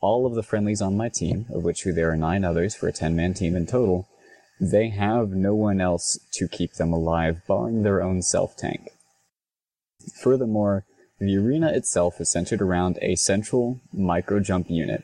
all 0.00 0.24
of 0.24 0.36
the 0.36 0.44
friendlies 0.44 0.80
on 0.80 0.96
my 0.96 1.08
team, 1.08 1.46
of 1.52 1.64
which 1.64 1.82
there 1.82 2.12
are 2.12 2.16
nine 2.16 2.44
others 2.44 2.76
for 2.76 2.86
a 2.86 2.92
10-man 2.92 3.34
team 3.34 3.56
in 3.56 3.66
total, 3.66 4.06
they 4.60 4.90
have 4.90 5.30
no 5.30 5.52
one 5.52 5.80
else 5.80 6.20
to 6.34 6.46
keep 6.46 6.74
them 6.74 6.92
alive, 6.92 7.42
barring 7.48 7.82
their 7.82 8.00
own 8.00 8.22
self-tank. 8.22 8.90
Furthermore, 10.22 10.84
the 11.18 11.36
arena 11.36 11.72
itself 11.72 12.20
is 12.20 12.30
centered 12.30 12.62
around 12.62 13.00
a 13.02 13.16
central 13.16 13.80
micro 13.92 14.38
jump 14.38 14.70
unit, 14.70 15.02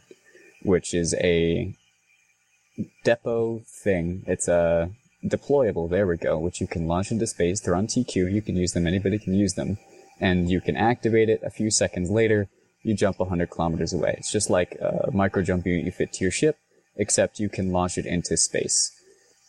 which 0.63 0.95
is 0.95 1.15
a 1.15 1.75
depot 3.05 3.63
thing. 3.67 4.23
It's 4.27 4.49
a 4.49 4.91
deployable, 5.25 5.89
there 5.91 6.07
we 6.07 6.17
go, 6.17 6.39
which 6.39 6.61
you 6.61 6.67
can 6.67 6.87
launch 6.87 7.11
into 7.11 7.27
space. 7.27 7.61
They're 7.61 7.75
on 7.75 7.87
TQ, 7.87 8.33
you 8.33 8.43
can 8.43 8.57
use 8.57 8.73
them, 8.73 8.87
anybody 8.87 9.19
can 9.19 9.35
use 9.35 9.55
them. 9.55 9.79
And 10.21 10.51
you 10.51 10.61
can 10.61 10.77
activate 10.77 11.29
it 11.29 11.43
a 11.43 11.51
few 11.51 11.71
seconds 11.71 12.11
later, 12.11 12.49
you 12.83 12.95
jump 12.95 13.19
100 13.19 13.51
kilometers 13.51 13.93
away. 13.93 14.15
It's 14.19 14.33
just 14.33 14.49
like 14.49 14.77
a 14.81 15.11
micro 15.13 15.43
jump 15.43 15.67
unit 15.67 15.85
you 15.85 15.93
fit 15.93 16.13
to 16.15 16.25
your 16.25 16.31
ship, 16.31 16.57
except 16.97 17.41
you 17.41 17.49
can 17.49 17.73
launch 17.73 17.99
it 17.99 18.07
into 18.07 18.37
space. 18.37 18.93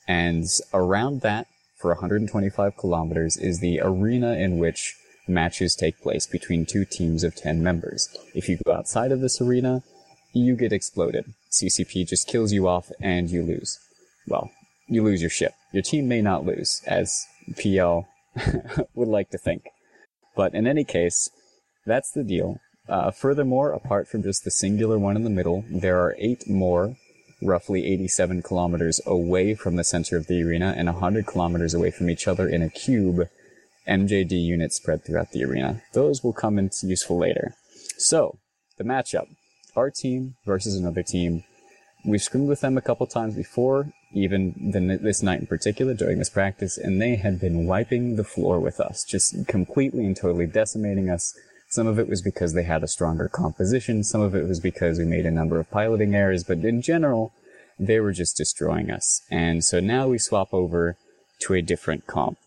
And 0.07 0.45
around 0.73 1.21
that, 1.21 1.47
for 1.77 1.91
125 1.91 2.75
kilometers, 2.77 3.37
is 3.37 3.59
the 3.59 3.79
arena 3.81 4.33
in 4.33 4.57
which 4.57 4.95
matches 5.27 5.75
take 5.75 6.01
place 6.01 6.25
between 6.25 6.65
two 6.65 6.85
teams 6.85 7.23
of 7.23 7.35
10 7.35 7.61
members. 7.61 8.09
If 8.33 8.49
you 8.49 8.57
go 8.65 8.73
outside 8.73 9.11
of 9.11 9.21
this 9.21 9.39
arena, 9.39 9.83
you 10.37 10.55
get 10.55 10.73
exploded. 10.73 11.33
CCP 11.51 12.07
just 12.07 12.27
kills 12.27 12.51
you 12.51 12.67
off 12.67 12.91
and 13.01 13.29
you 13.29 13.43
lose. 13.43 13.79
Well, 14.27 14.51
you 14.87 15.03
lose 15.03 15.21
your 15.21 15.29
ship. 15.29 15.53
Your 15.73 15.83
team 15.83 16.07
may 16.07 16.21
not 16.21 16.45
lose, 16.45 16.81
as 16.85 17.25
PL 17.57 18.07
would 18.93 19.07
like 19.07 19.29
to 19.31 19.37
think. 19.37 19.63
But 20.35 20.53
in 20.53 20.67
any 20.67 20.83
case, 20.83 21.29
that's 21.85 22.11
the 22.11 22.23
deal. 22.23 22.59
Uh, 22.87 23.11
furthermore, 23.11 23.71
apart 23.71 24.07
from 24.07 24.23
just 24.23 24.43
the 24.43 24.51
singular 24.51 24.97
one 24.97 25.15
in 25.15 25.23
the 25.23 25.29
middle, 25.29 25.65
there 25.69 25.99
are 25.99 26.15
eight 26.19 26.47
more, 26.47 26.95
roughly 27.41 27.85
87 27.85 28.41
kilometers 28.43 29.01
away 29.05 29.55
from 29.55 29.75
the 29.75 29.83
center 29.83 30.15
of 30.15 30.27
the 30.27 30.41
arena 30.41 30.73
and 30.77 30.87
100 30.87 31.25
kilometers 31.25 31.73
away 31.73 31.91
from 31.91 32.09
each 32.09 32.27
other 32.27 32.47
in 32.47 32.61
a 32.61 32.69
cube, 32.69 33.27
MJD 33.87 34.31
units 34.31 34.77
spread 34.77 35.03
throughout 35.03 35.31
the 35.31 35.43
arena. 35.43 35.81
Those 35.93 36.23
will 36.23 36.33
come 36.33 36.57
into 36.57 36.87
useful 36.87 37.17
later. 37.17 37.55
So, 37.97 38.37
the 38.77 38.83
matchup. 38.83 39.27
Our 39.77 39.89
team 39.89 40.35
versus 40.45 40.75
another 40.75 41.03
team. 41.03 41.43
We've 42.03 42.21
scrimmed 42.21 42.49
with 42.49 42.61
them 42.61 42.77
a 42.77 42.81
couple 42.81 43.07
times 43.07 43.35
before, 43.35 43.93
even 44.11 44.71
the, 44.73 44.97
this 44.97 45.23
night 45.23 45.39
in 45.39 45.47
particular 45.47 45.93
during 45.93 46.19
this 46.19 46.29
practice, 46.29 46.77
and 46.77 47.01
they 47.01 47.15
had 47.15 47.39
been 47.39 47.65
wiping 47.65 48.15
the 48.15 48.23
floor 48.23 48.59
with 48.59 48.79
us, 48.79 49.03
just 49.03 49.47
completely 49.47 50.05
and 50.05 50.17
totally 50.17 50.47
decimating 50.47 51.09
us 51.09 51.33
some 51.69 51.87
of 51.87 51.99
it 51.99 52.07
was 52.07 52.21
because 52.21 52.53
they 52.53 52.63
had 52.63 52.83
a 52.83 52.87
stronger 52.87 53.27
composition, 53.27 54.03
some 54.03 54.21
of 54.21 54.33
it 54.33 54.47
was 54.47 54.59
because 54.59 54.97
we 54.97 55.05
made 55.05 55.25
a 55.25 55.31
number 55.31 55.59
of 55.59 55.69
piloting 55.69 56.15
errors, 56.15 56.43
but 56.43 56.59
in 56.59 56.81
general, 56.81 57.33
they 57.77 57.99
were 57.99 58.13
just 58.13 58.37
destroying 58.37 58.89
us. 58.89 59.21
And 59.29 59.63
so 59.63 59.79
now 59.79 60.07
we 60.07 60.17
swap 60.17 60.53
over 60.53 60.95
to 61.39 61.53
a 61.53 61.61
different 61.61 62.07
comp. 62.07 62.37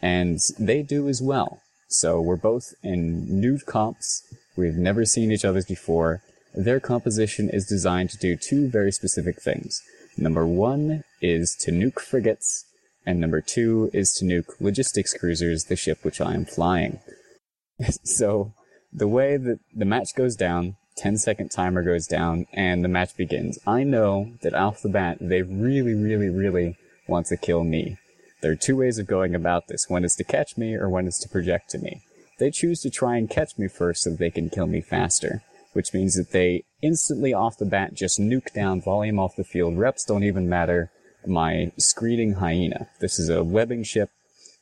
And 0.00 0.38
they 0.58 0.82
do 0.82 1.08
as 1.08 1.22
well. 1.22 1.60
So 1.88 2.20
we're 2.20 2.36
both 2.36 2.74
in 2.82 3.40
new 3.40 3.58
comps. 3.58 4.22
We've 4.54 4.76
never 4.76 5.04
seen 5.04 5.32
each 5.32 5.44
other's 5.44 5.66
before. 5.66 6.22
Their 6.58 6.80
composition 6.80 7.48
is 7.48 7.68
designed 7.68 8.10
to 8.10 8.18
do 8.18 8.34
two 8.34 8.68
very 8.68 8.90
specific 8.90 9.40
things. 9.40 9.80
Number 10.16 10.44
one 10.44 11.04
is 11.22 11.54
to 11.60 11.70
nuke 11.70 12.00
frigates, 12.00 12.64
and 13.06 13.20
number 13.20 13.40
two 13.40 13.90
is 13.94 14.12
to 14.14 14.24
nuke 14.24 14.60
logistics 14.60 15.14
cruisers, 15.14 15.66
the 15.66 15.76
ship 15.76 16.00
which 16.02 16.20
I 16.20 16.34
am 16.34 16.44
flying. 16.44 16.98
so 18.02 18.54
the 18.92 19.06
way 19.06 19.36
that 19.36 19.60
the 19.72 19.84
match 19.84 20.16
goes 20.16 20.34
down, 20.34 20.74
10 20.96 21.18
second 21.18 21.52
timer 21.52 21.84
goes 21.84 22.08
down, 22.08 22.46
and 22.52 22.82
the 22.82 22.88
match 22.88 23.16
begins. 23.16 23.60
I 23.64 23.84
know 23.84 24.32
that 24.42 24.54
off 24.54 24.82
the 24.82 24.88
bat, 24.88 25.18
they 25.20 25.42
really, 25.42 25.94
really, 25.94 26.28
really 26.28 26.76
want 27.06 27.26
to 27.26 27.36
kill 27.36 27.62
me. 27.62 27.98
There 28.42 28.50
are 28.50 28.56
two 28.56 28.74
ways 28.74 28.98
of 28.98 29.06
going 29.06 29.32
about 29.32 29.68
this. 29.68 29.88
One 29.88 30.04
is 30.04 30.16
to 30.16 30.24
catch 30.24 30.56
me, 30.56 30.74
or 30.74 30.88
one 30.88 31.06
is 31.06 31.18
to 31.18 31.28
project 31.28 31.70
to 31.70 31.78
me. 31.78 32.02
They 32.40 32.50
choose 32.50 32.80
to 32.80 32.90
try 32.90 33.16
and 33.16 33.30
catch 33.30 33.56
me 33.58 33.68
first 33.68 34.02
so 34.02 34.10
they 34.10 34.30
can 34.30 34.50
kill 34.50 34.66
me 34.66 34.80
faster, 34.80 35.44
which 35.72 35.92
means 35.92 36.14
that 36.14 36.32
they 36.32 36.64
instantly 36.82 37.32
off 37.32 37.58
the 37.58 37.64
bat 37.64 37.94
just 37.94 38.20
nuke 38.20 38.52
down 38.52 38.80
volume 38.80 39.18
off 39.18 39.36
the 39.36 39.44
field. 39.44 39.76
Reps 39.76 40.04
don't 40.04 40.24
even 40.24 40.48
matter. 40.48 40.90
My 41.26 41.72
screening 41.78 42.34
hyena. 42.34 42.88
This 43.00 43.18
is 43.18 43.28
a 43.28 43.44
webbing 43.44 43.82
ship 43.82 44.10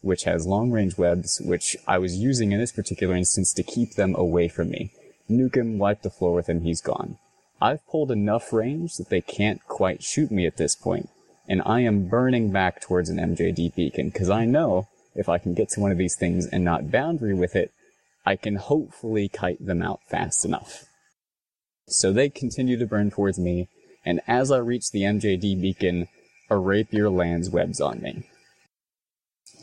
which 0.07 0.25
has 0.25 0.47
long 0.47 0.71
range 0.71 0.97
webs, 0.97 1.41
which 1.45 1.77
I 1.87 1.99
was 1.99 2.17
using 2.17 2.53
in 2.53 2.61
this 2.61 2.73
particular 2.73 3.17
instance 3.17 3.53
to 3.55 3.63
keep 3.63 3.95
them 3.95 4.15
away 4.15 4.49
from 4.49 4.71
me. 4.71 4.93
Nuke 5.29 5.57
him, 5.57 5.79
wipe 5.79 6.03
the 6.03 6.11
floor 6.11 6.33
with 6.33 6.49
him, 6.49 6.61
he's 6.61 6.81
gone. 6.81 7.19
I've 7.61 7.87
pulled 7.89 8.13
enough 8.13 8.53
range 8.53 8.97
that 8.97 9.09
they 9.09 9.21
can't 9.21 9.65
quite 9.67 10.05
shoot 10.05 10.31
me 10.31 10.47
at 10.47 10.59
this 10.59 10.77
point, 10.77 11.09
and 11.49 11.63
I 11.67 11.81
am 11.81 12.09
burning 12.09 12.53
back 12.53 12.81
towards 12.81 13.09
an 13.09 13.17
MJD 13.17 13.75
beacon, 13.75 14.11
because 14.11 14.31
I 14.31 14.45
know 14.45 14.87
if 15.17 15.29
I 15.29 15.39
can 15.39 15.55
get 15.55 15.71
to 15.71 15.81
one 15.81 15.91
of 15.91 15.99
these 15.99 16.15
things 16.15 16.47
and 16.47 16.65
not 16.65 16.91
boundary 16.93 17.35
with 17.35 17.57
it, 17.57 17.73
I 18.25 18.37
can 18.37 18.57
hopefully 18.57 19.29
kite 19.29 19.65
them 19.65 19.83
out 19.83 20.01
fast 20.09 20.45
enough. 20.45 20.85
So 21.89 22.13
they 22.13 22.29
continue 22.29 22.77
to 22.79 22.87
burn 22.87 23.11
towards 23.11 23.39
me, 23.39 23.69
and 24.05 24.21
as 24.27 24.51
I 24.51 24.59
reach 24.59 24.91
the 24.91 25.03
MJD 25.03 25.61
beacon, 25.61 26.09
a 26.51 26.57
rapier 26.57 27.09
lands 27.09 27.49
webs 27.49 27.81
on 27.81 28.01
me. 28.01 28.29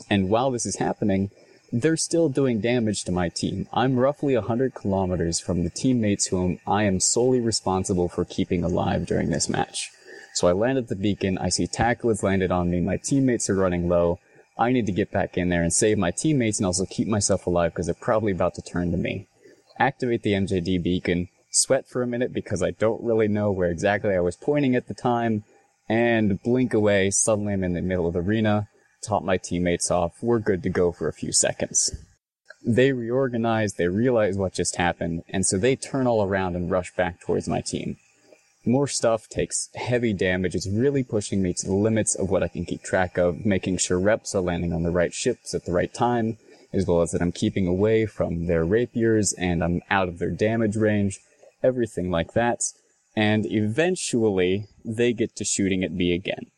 And 0.08 0.30
while 0.30 0.50
this 0.50 0.66
is 0.66 0.76
happening, 0.76 1.30
they're 1.72 1.96
still 1.96 2.28
doing 2.28 2.60
damage 2.60 3.04
to 3.04 3.12
my 3.12 3.28
team. 3.28 3.68
I'm 3.72 3.98
roughly 3.98 4.34
100 4.34 4.74
kilometers 4.74 5.40
from 5.40 5.64
the 5.64 5.70
teammates 5.70 6.26
whom 6.26 6.60
I 6.66 6.84
am 6.84 7.00
solely 7.00 7.40
responsible 7.40 8.08
for 8.08 8.24
keeping 8.24 8.62
alive 8.62 9.06
during 9.06 9.30
this 9.30 9.48
match. 9.48 9.90
So 10.34 10.48
I 10.48 10.52
land 10.52 10.78
at 10.78 10.88
the 10.88 10.96
beacon, 10.96 11.36
I 11.38 11.48
see 11.48 11.66
tackle 11.66 12.10
has 12.10 12.22
landed 12.22 12.50
on 12.50 12.70
me, 12.70 12.80
my 12.80 12.96
teammates 12.96 13.50
are 13.50 13.54
running 13.54 13.88
low. 13.88 14.18
I 14.56 14.70
need 14.70 14.86
to 14.86 14.92
get 14.92 15.10
back 15.10 15.36
in 15.36 15.48
there 15.48 15.62
and 15.62 15.72
save 15.72 15.98
my 15.98 16.10
teammates 16.10 16.58
and 16.58 16.66
also 16.66 16.86
keep 16.86 17.08
myself 17.08 17.46
alive 17.46 17.72
because 17.72 17.86
they're 17.86 17.94
probably 17.94 18.32
about 18.32 18.54
to 18.54 18.62
turn 18.62 18.92
to 18.92 18.96
me. 18.96 19.26
Activate 19.78 20.22
the 20.22 20.32
MJD 20.32 20.82
beacon, 20.82 21.28
sweat 21.54 21.88
for 21.88 22.02
a 22.02 22.06
minute 22.06 22.32
because 22.32 22.62
I 22.62 22.72
don't 22.72 23.02
really 23.02 23.28
know 23.28 23.50
where 23.50 23.70
exactly 23.70 24.14
I 24.14 24.20
was 24.20 24.36
pointing 24.36 24.74
at 24.74 24.88
the 24.88 24.94
time, 24.94 25.44
and 25.88 26.42
blink 26.42 26.74
away, 26.74 27.10
suddenly 27.10 27.52
I'm 27.52 27.64
in 27.64 27.74
the 27.74 27.82
middle 27.82 28.06
of 28.06 28.14
the 28.14 28.20
arena, 28.20 28.68
top 29.02 29.22
my 29.22 29.36
teammates 29.36 29.90
off, 29.90 30.22
we're 30.22 30.38
good 30.38 30.62
to 30.62 30.70
go 30.70 30.92
for 30.92 31.08
a 31.08 31.12
few 31.12 31.32
seconds. 31.32 31.94
They 32.66 32.92
reorganize, 32.92 33.74
they 33.74 33.88
realize 33.88 34.38
what 34.38 34.54
just 34.54 34.76
happened, 34.76 35.22
and 35.28 35.44
so 35.44 35.58
they 35.58 35.76
turn 35.76 36.06
all 36.06 36.22
around 36.22 36.56
and 36.56 36.70
rush 36.70 36.94
back 36.94 37.20
towards 37.20 37.46
my 37.46 37.60
team. 37.60 37.96
More 38.66 38.88
stuff 38.88 39.28
takes 39.28 39.68
heavy 39.74 40.14
damage. 40.14 40.54
It's 40.54 40.66
really 40.66 41.04
pushing 41.04 41.42
me 41.42 41.52
to 41.52 41.66
the 41.66 41.74
limits 41.74 42.14
of 42.14 42.30
what 42.30 42.42
I 42.42 42.48
can 42.48 42.64
keep 42.64 42.82
track 42.82 43.18
of, 43.18 43.44
making 43.44 43.76
sure 43.76 44.00
reps 44.00 44.34
are 44.34 44.40
landing 44.40 44.72
on 44.72 44.82
the 44.82 44.90
right 44.90 45.12
ships 45.12 45.54
at 45.54 45.66
the 45.66 45.72
right 45.72 45.92
time, 45.92 46.38
as 46.72 46.86
well 46.86 47.02
as 47.02 47.10
that 47.10 47.20
I'm 47.20 47.32
keeping 47.32 47.66
away 47.66 48.06
from 48.06 48.46
their 48.46 48.64
rapiers 48.64 49.34
and 49.34 49.62
I'm 49.62 49.82
out 49.90 50.08
of 50.08 50.18
their 50.18 50.30
damage 50.30 50.76
range, 50.76 51.20
everything 51.64 52.10
like 52.10 52.34
that. 52.34 52.60
And 53.16 53.46
eventually, 53.46 54.66
they 54.84 55.12
get 55.12 55.34
to 55.36 55.44
shooting 55.44 55.82
at 55.82 55.92
me 55.92 56.12
again. 56.12 56.50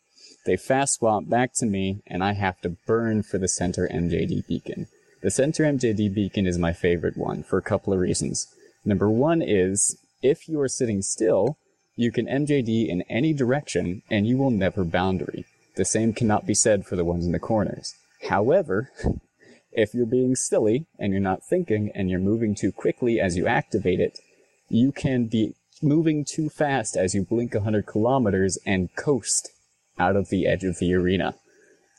They 0.45 0.57
fast 0.57 0.95
swap 0.95 1.29
back 1.29 1.53
to 1.55 1.67
me, 1.67 2.03
and 2.07 2.23
I 2.23 2.33
have 2.33 2.61
to 2.61 2.77
burn 2.87 3.23
for 3.23 3.39
the 3.39 3.49
center 3.49 3.89
MJD 3.93 4.47
beacon. 4.47 4.87
The 5.23 5.31
center 5.31 5.65
MJD 5.65 6.15
beacon 6.15 6.47
is 6.47 6.59
my 6.59 6.73
favorite 6.73 7.17
one 7.17 7.43
for 7.43 7.59
a 7.59 7.63
couple 7.63 7.93
of 7.93 7.99
reasons. 7.99 8.47
Number 8.85 9.11
one 9.11 9.43
is, 9.43 9.99
if 10.23 10.49
you 10.49 10.61
are 10.61 10.69
sitting 10.69 11.03
still, 11.03 11.59
you 11.97 12.13
can 12.13 12.27
MJD 12.27 12.89
in 12.89 13.03
any 13.03 13.33
direction 13.33 14.03
and 14.11 14.27
you 14.27 14.37
will 14.37 14.51
never 14.51 14.85
boundary. 14.85 15.47
The 15.77 15.85
same 15.85 16.13
cannot 16.13 16.47
be 16.47 16.55
said 16.55 16.87
for 16.87 16.95
the 16.95 17.05
ones 17.05 17.27
in 17.27 17.33
the 17.33 17.39
corners. 17.39 17.95
However, 18.29 18.93
if 19.73 19.95
you're 19.95 20.07
being 20.07 20.37
silly 20.37 20.87
and 20.99 21.13
you're 21.13 21.21
not 21.21 21.43
thinking 21.43 21.91
and 21.95 22.09
you're 22.09 22.21
moving 22.21 22.55
too 22.55 22.71
quickly 22.71 23.21
as 23.21 23.37
you 23.37 23.47
activate 23.47 24.01
it, 24.01 24.21
you 24.69 24.93
can 24.93 25.27
be 25.27 25.55
moving 25.83 26.25
too 26.25 26.49
fast 26.49 26.97
as 26.97 27.15
you 27.15 27.23
blink 27.23 27.55
100 27.55 27.87
kilometers 27.87 28.59
and 28.67 28.95
coast 28.97 29.51
out 29.99 30.17
of 30.17 30.29
the 30.29 30.47
edge 30.47 30.65
of 30.65 30.79
the 30.79 30.95
arena. 30.95 31.35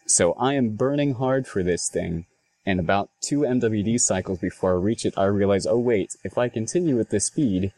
So 0.06 0.34
I 0.34 0.54
am 0.54 0.76
burning 0.76 1.16
hard 1.16 1.48
for 1.48 1.64
this 1.64 1.90
thing, 1.90 2.26
and 2.66 2.80
about 2.80 3.10
two 3.22 3.40
MWD 3.42 4.00
cycles 4.00 4.40
before 4.40 4.72
I 4.74 4.82
reach 4.82 5.06
it, 5.06 5.14
I 5.18 5.26
realize, 5.26 5.68
oh 5.68 5.80
wait, 5.80 6.16
if 6.24 6.38
I 6.38 6.50
continue 6.50 7.00
at 7.00 7.10
this 7.10 7.26
speed, 7.26 7.72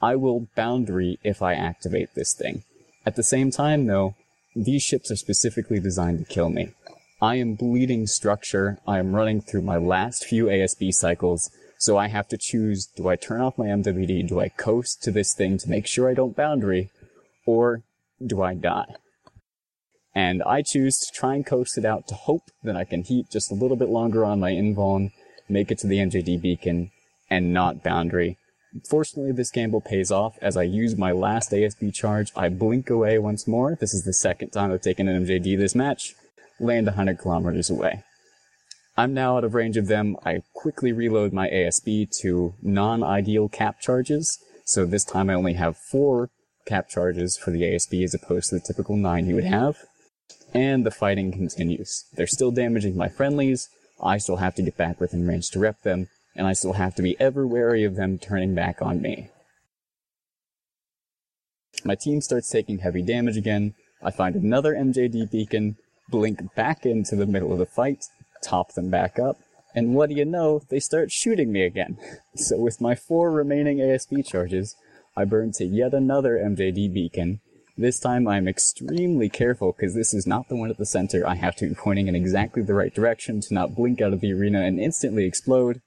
I 0.00 0.16
will 0.16 0.48
boundary 0.56 1.18
if 1.22 1.42
I 1.42 1.54
activate 1.54 2.14
this 2.14 2.34
thing. 2.34 2.64
At 3.04 3.16
the 3.16 3.22
same 3.22 3.50
time, 3.50 3.86
though, 3.86 4.14
these 4.54 4.82
ships 4.82 5.10
are 5.10 5.16
specifically 5.16 5.80
designed 5.80 6.18
to 6.18 6.24
kill 6.24 6.50
me. 6.50 6.70
I 7.20 7.36
am 7.36 7.54
bleeding 7.54 8.06
structure, 8.06 8.78
I 8.86 8.98
am 8.98 9.14
running 9.14 9.40
through 9.40 9.62
my 9.62 9.78
last 9.78 10.24
few 10.24 10.46
ASB 10.46 10.92
cycles, 10.92 11.50
so 11.78 11.96
I 11.96 12.08
have 12.08 12.28
to 12.28 12.38
choose, 12.38 12.86
do 12.86 13.08
I 13.08 13.16
turn 13.16 13.40
off 13.40 13.58
my 13.58 13.66
MWD, 13.66 14.28
do 14.28 14.40
I 14.40 14.48
coast 14.48 15.02
to 15.02 15.10
this 15.10 15.34
thing 15.34 15.58
to 15.58 15.70
make 15.70 15.86
sure 15.86 16.08
I 16.08 16.14
don't 16.14 16.36
boundary, 16.36 16.90
or 17.44 17.82
do 18.24 18.42
I 18.42 18.54
die? 18.54 18.94
And 20.14 20.42
I 20.44 20.62
choose 20.62 20.98
to 21.00 21.12
try 21.12 21.34
and 21.34 21.44
coast 21.44 21.76
it 21.76 21.84
out 21.84 22.08
to 22.08 22.14
hope 22.14 22.50
that 22.62 22.76
I 22.76 22.84
can 22.84 23.02
heat 23.02 23.30
just 23.30 23.50
a 23.50 23.54
little 23.54 23.76
bit 23.76 23.90
longer 23.90 24.24
on 24.24 24.40
my 24.40 24.52
invuln, 24.52 25.12
make 25.48 25.70
it 25.70 25.78
to 25.80 25.86
the 25.86 25.98
MJD 25.98 26.40
beacon, 26.40 26.90
and 27.28 27.52
not 27.52 27.82
boundary. 27.82 28.38
Fortunately, 28.88 29.32
this 29.32 29.50
gamble 29.50 29.80
pays 29.80 30.10
off. 30.10 30.36
As 30.40 30.56
I 30.56 30.62
use 30.62 30.96
my 30.96 31.12
last 31.12 31.50
ASB 31.50 31.92
charge, 31.94 32.32
I 32.34 32.48
blink 32.48 32.88
away 32.90 33.18
once 33.18 33.46
more. 33.46 33.76
This 33.78 33.94
is 33.94 34.04
the 34.04 34.12
second 34.12 34.50
time 34.50 34.72
I've 34.72 34.82
taken 34.82 35.08
an 35.08 35.26
MJD 35.26 35.58
this 35.58 35.74
match. 35.74 36.14
Land 36.58 36.86
100 36.86 37.18
kilometers 37.18 37.68
away. 37.68 38.02
I'm 38.96 39.12
now 39.12 39.36
out 39.36 39.44
of 39.44 39.54
range 39.54 39.76
of 39.76 39.88
them. 39.88 40.16
I 40.24 40.42
quickly 40.54 40.92
reload 40.92 41.32
my 41.32 41.48
ASB 41.48 42.10
to 42.20 42.54
non-ideal 42.62 43.50
cap 43.50 43.80
charges. 43.80 44.38
So 44.64 44.86
this 44.86 45.04
time 45.04 45.28
I 45.28 45.34
only 45.34 45.52
have 45.54 45.76
four 45.76 46.30
cap 46.66 46.88
charges 46.88 47.36
for 47.36 47.50
the 47.50 47.62
ASB 47.62 48.02
as 48.02 48.14
opposed 48.14 48.48
to 48.48 48.56
the 48.56 48.60
typical 48.60 48.96
nine 48.96 49.26
you 49.26 49.34
would 49.34 49.44
mm-hmm. 49.44 49.52
have. 49.52 49.76
And 50.54 50.86
the 50.86 50.90
fighting 50.90 51.30
continues. 51.30 52.06
They're 52.14 52.26
still 52.26 52.50
damaging 52.50 52.96
my 52.96 53.08
friendlies. 53.08 53.68
I 54.02 54.18
still 54.18 54.36
have 54.36 54.54
to 54.56 54.62
get 54.62 54.76
back 54.76 55.00
within 55.00 55.26
range 55.26 55.50
to 55.50 55.58
rep 55.58 55.82
them, 55.82 56.08
and 56.34 56.46
I 56.46 56.52
still 56.52 56.74
have 56.74 56.94
to 56.96 57.02
be 57.02 57.18
ever 57.20 57.46
wary 57.46 57.84
of 57.84 57.96
them 57.96 58.18
turning 58.18 58.54
back 58.54 58.80
on 58.80 59.00
me. 59.00 59.30
My 61.84 61.94
team 61.94 62.20
starts 62.20 62.50
taking 62.50 62.78
heavy 62.78 63.02
damage 63.02 63.36
again. 63.36 63.74
I 64.02 64.10
find 64.10 64.34
another 64.34 64.74
MJD 64.74 65.30
beacon, 65.30 65.76
blink 66.08 66.54
back 66.54 66.86
into 66.86 67.16
the 67.16 67.26
middle 67.26 67.52
of 67.52 67.58
the 67.58 67.66
fight, 67.66 68.04
top 68.42 68.74
them 68.74 68.90
back 68.90 69.18
up, 69.18 69.38
and 69.74 69.94
what 69.94 70.08
do 70.08 70.16
you 70.16 70.24
know, 70.24 70.62
they 70.70 70.80
start 70.80 71.12
shooting 71.12 71.52
me 71.52 71.62
again. 71.62 71.98
So 72.36 72.58
with 72.58 72.82
my 72.82 72.94
four 72.94 73.30
remaining 73.30 73.78
ASB 73.78 74.26
charges, 74.26 74.76
I 75.16 75.24
burn 75.24 75.52
to 75.52 75.64
yet 75.64 75.94
another 75.94 76.36
MJD 76.36 76.92
beacon. 76.92 77.40
This 77.78 77.98
time 77.98 78.28
I'm 78.28 78.46
extremely 78.46 79.30
careful 79.30 79.72
because 79.72 79.94
this 79.94 80.12
is 80.12 80.26
not 80.26 80.50
the 80.50 80.56
one 80.56 80.68
at 80.68 80.76
the 80.76 80.84
center. 80.84 81.26
I 81.26 81.36
have 81.36 81.56
to 81.56 81.68
be 81.68 81.74
pointing 81.74 82.08
in 82.08 82.14
exactly 82.14 82.62
the 82.62 82.74
right 82.74 82.94
direction 82.94 83.40
to 83.40 83.54
not 83.54 83.74
blink 83.74 84.02
out 84.02 84.12
of 84.12 84.20
the 84.20 84.34
arena 84.34 84.60
and 84.60 84.78
instantly 84.78 85.24
explode. 85.24 85.80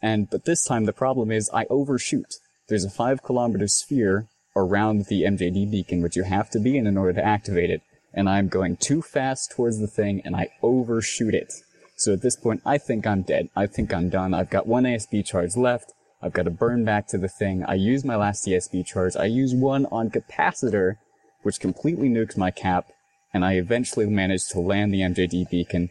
And, 0.00 0.30
but 0.30 0.44
this 0.44 0.64
time 0.64 0.84
the 0.84 0.92
problem 0.92 1.32
is 1.32 1.50
I 1.52 1.66
overshoot. 1.68 2.34
There's 2.68 2.84
a 2.84 2.90
five 2.90 3.24
kilometer 3.24 3.66
sphere 3.66 4.28
around 4.54 5.06
the 5.06 5.22
MJD 5.22 5.70
beacon 5.70 6.02
which 6.02 6.16
you 6.16 6.22
have 6.22 6.50
to 6.50 6.60
be 6.60 6.76
in 6.76 6.86
in 6.86 6.96
order 6.96 7.14
to 7.14 7.24
activate 7.24 7.70
it. 7.70 7.82
And 8.12 8.28
I'm 8.28 8.48
going 8.48 8.76
too 8.76 9.02
fast 9.02 9.52
towards 9.52 9.78
the 9.78 9.86
thing 9.86 10.22
and 10.24 10.34
I 10.34 10.48
overshoot 10.62 11.34
it. 11.34 11.52
So 11.96 12.12
at 12.12 12.22
this 12.22 12.36
point, 12.36 12.62
I 12.64 12.78
think 12.78 13.06
I'm 13.06 13.22
dead. 13.22 13.48
I 13.56 13.66
think 13.66 13.92
I'm 13.92 14.08
done. 14.08 14.32
I've 14.32 14.50
got 14.50 14.66
one 14.66 14.84
ASB 14.84 15.26
charge 15.26 15.56
left. 15.56 15.92
I've 16.22 16.32
got 16.32 16.44
to 16.44 16.50
burn 16.50 16.84
back 16.84 17.06
to 17.08 17.18
the 17.18 17.28
thing. 17.28 17.64
I 17.64 17.74
use 17.74 18.04
my 18.04 18.16
last 18.16 18.46
ASB 18.46 18.86
charge. 18.86 19.16
I 19.16 19.26
use 19.26 19.54
one 19.54 19.86
on 19.86 20.10
capacitor, 20.10 20.96
which 21.42 21.60
completely 21.60 22.08
nukes 22.08 22.36
my 22.36 22.50
cap, 22.50 22.86
and 23.32 23.44
I 23.44 23.54
eventually 23.54 24.06
manage 24.06 24.46
to 24.48 24.60
land 24.60 24.92
the 24.92 25.00
MJD 25.00 25.50
beacon, 25.50 25.90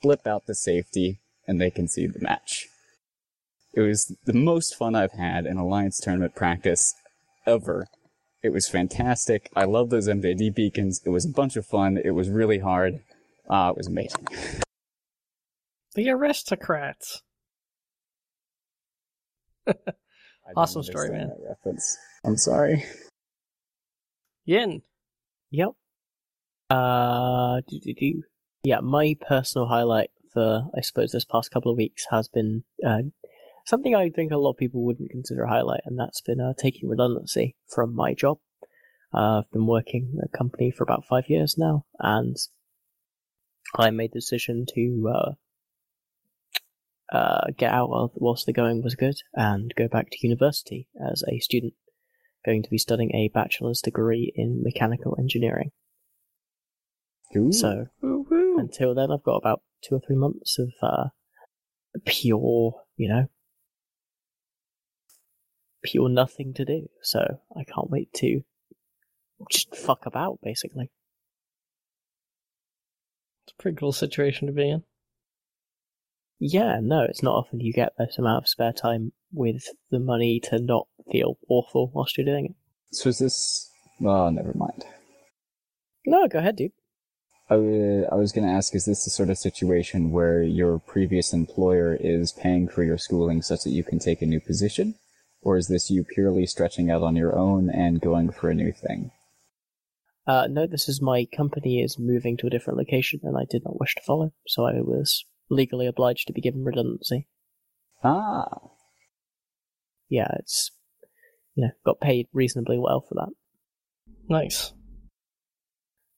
flip 0.00 0.26
out 0.26 0.46
the 0.46 0.54
safety, 0.54 1.18
and 1.46 1.60
they 1.60 1.70
concede 1.70 2.14
the 2.14 2.20
match. 2.20 2.66
It 3.74 3.80
was 3.80 4.14
the 4.24 4.32
most 4.32 4.76
fun 4.76 4.94
I've 4.94 5.12
had 5.12 5.46
in 5.46 5.56
Alliance 5.56 5.98
tournament 5.98 6.34
practice 6.34 6.94
ever. 7.46 7.86
It 8.42 8.52
was 8.52 8.68
fantastic. 8.68 9.50
I 9.54 9.64
love 9.64 9.90
those 9.90 10.08
MJD 10.08 10.54
beacons. 10.54 11.00
It 11.04 11.10
was 11.10 11.24
a 11.24 11.28
bunch 11.28 11.56
of 11.56 11.64
fun. 11.64 11.96
It 12.04 12.10
was 12.10 12.28
really 12.28 12.58
hard. 12.58 13.00
Uh, 13.48 13.70
it 13.70 13.76
was 13.76 13.86
amazing. 13.86 14.26
The 15.94 16.08
aristocrats. 16.08 17.20
awesome 20.56 20.82
story, 20.82 21.10
man. 21.10 21.30
reference. 21.46 21.98
I'm 22.24 22.38
sorry. 22.38 22.82
Jin. 24.48 24.80
Yep. 25.50 25.72
Uh, 26.70 27.60
do, 27.68 27.78
do, 27.78 27.92
do. 27.92 28.22
yeah, 28.64 28.80
my 28.80 29.14
personal 29.20 29.68
highlight 29.68 30.10
for, 30.32 30.70
I 30.74 30.80
suppose, 30.80 31.12
this 31.12 31.26
past 31.26 31.50
couple 31.50 31.70
of 31.70 31.76
weeks 31.76 32.06
has 32.10 32.26
been 32.26 32.64
uh, 32.82 33.02
something 33.64 33.94
I 33.94 34.10
think 34.10 34.32
a 34.32 34.36
lot 34.36 34.50
of 34.50 34.56
people 34.56 34.84
wouldn't 34.84 35.10
consider 35.10 35.44
a 35.44 35.48
highlight, 35.48 35.82
and 35.84 35.98
that's 35.98 36.20
been 36.20 36.40
uh, 36.40 36.54
taking 36.58 36.88
redundancy 36.88 37.56
from 37.68 37.94
my 37.94 38.14
job. 38.14 38.38
Uh, 39.14 39.40
I've 39.40 39.50
been 39.50 39.66
working 39.66 40.14
at 40.18 40.30
a 40.32 40.36
company 40.36 40.70
for 40.70 40.84
about 40.84 41.06
five 41.06 41.24
years 41.28 41.56
now, 41.58 41.84
and 41.98 42.36
I 43.76 43.90
made 43.90 44.12
the 44.12 44.20
decision 44.20 44.64
to 44.74 45.12
uh, 45.14 47.16
uh, 47.16 47.46
get 47.56 47.72
out 47.72 48.12
whilst 48.14 48.46
the 48.46 48.52
going 48.52 48.82
was 48.82 48.94
good 48.94 49.16
and 49.34 49.72
go 49.76 49.88
back 49.88 50.10
to 50.10 50.26
university 50.26 50.88
as 51.10 51.22
a 51.30 51.38
student, 51.40 51.74
going 52.44 52.62
to 52.62 52.70
be 52.70 52.78
studying 52.78 53.14
a 53.14 53.30
bachelor's 53.34 53.80
degree 53.80 54.32
in 54.34 54.62
mechanical 54.62 55.16
engineering. 55.18 55.70
Ooh. 57.36 57.52
So 57.52 57.86
Woo-woo. 58.02 58.58
until 58.58 58.94
then, 58.94 59.10
I've 59.10 59.22
got 59.22 59.36
about 59.36 59.62
two 59.82 59.94
or 59.94 60.00
three 60.06 60.16
months 60.16 60.58
of 60.58 60.70
uh, 60.82 61.08
pure, 62.04 62.74
you 62.96 63.08
know, 63.08 63.28
pure 65.82 66.08
nothing 66.08 66.54
to 66.54 66.64
do. 66.64 66.88
So 67.02 67.40
I 67.56 67.64
can't 67.64 67.90
wait 67.90 68.12
to 68.14 68.42
just 69.50 69.74
fuck 69.74 70.06
about, 70.06 70.38
basically. 70.42 70.90
It's 73.44 73.54
a 73.58 73.62
pretty 73.62 73.76
cool 73.76 73.92
situation 73.92 74.46
to 74.46 74.52
be 74.52 74.70
in. 74.70 74.84
Yeah, 76.38 76.80
no, 76.82 77.02
it's 77.02 77.22
not 77.22 77.36
often 77.36 77.60
you 77.60 77.72
get 77.72 77.92
this 77.98 78.18
amount 78.18 78.44
of 78.44 78.48
spare 78.48 78.72
time 78.72 79.12
with 79.32 79.64
the 79.90 80.00
money 80.00 80.40
to 80.44 80.58
not 80.58 80.88
feel 81.10 81.38
awful 81.48 81.90
whilst 81.94 82.16
you're 82.16 82.26
doing 82.26 82.46
it. 82.46 82.54
So 82.94 83.08
is 83.08 83.18
this? 83.18 83.70
Well, 84.00 84.30
never 84.30 84.52
mind. 84.54 84.84
No, 86.04 86.26
go 86.26 86.40
ahead, 86.40 86.56
dude. 86.56 86.72
I, 87.48 87.54
w- 87.54 88.06
I 88.10 88.14
was 88.16 88.32
going 88.32 88.46
to 88.46 88.52
ask, 88.52 88.74
is 88.74 88.86
this 88.86 89.04
the 89.04 89.10
sort 89.10 89.30
of 89.30 89.38
situation 89.38 90.10
where 90.10 90.42
your 90.42 90.78
previous 90.78 91.32
employer 91.32 91.96
is 92.00 92.32
paying 92.32 92.66
for 92.68 92.82
your 92.82 92.98
schooling 92.98 93.42
such 93.42 93.62
that 93.64 93.70
you 93.70 93.84
can 93.84 93.98
take 93.98 94.22
a 94.22 94.26
new 94.26 94.40
position? 94.40 94.94
Or 95.42 95.56
is 95.56 95.68
this 95.68 95.90
you 95.90 96.04
purely 96.04 96.46
stretching 96.46 96.90
out 96.90 97.02
on 97.02 97.16
your 97.16 97.36
own 97.36 97.68
and 97.68 98.00
going 98.00 98.30
for 98.30 98.48
a 98.48 98.54
new 98.54 98.72
thing? 98.72 99.10
Uh, 100.26 100.46
no, 100.48 100.66
this 100.68 100.88
is 100.88 101.02
my 101.02 101.26
company 101.36 101.82
is 101.82 101.98
moving 101.98 102.36
to 102.36 102.46
a 102.46 102.50
different 102.50 102.78
location 102.78 103.20
and 103.24 103.36
I 103.36 103.44
did 103.50 103.64
not 103.64 103.80
wish 103.80 103.94
to 103.96 104.02
follow, 104.06 104.32
so 104.46 104.64
I 104.64 104.74
was 104.80 105.24
legally 105.50 105.86
obliged 105.86 106.28
to 106.28 106.32
be 106.32 106.40
given 106.40 106.64
redundancy. 106.64 107.26
Ah, 108.04 108.58
Yeah, 110.08 110.28
it's, 110.38 110.70
you 111.54 111.64
know, 111.64 111.72
got 111.84 112.00
paid 112.00 112.28
reasonably 112.32 112.78
well 112.78 113.00
for 113.00 113.14
that. 113.16 113.32
Nice. 114.28 114.72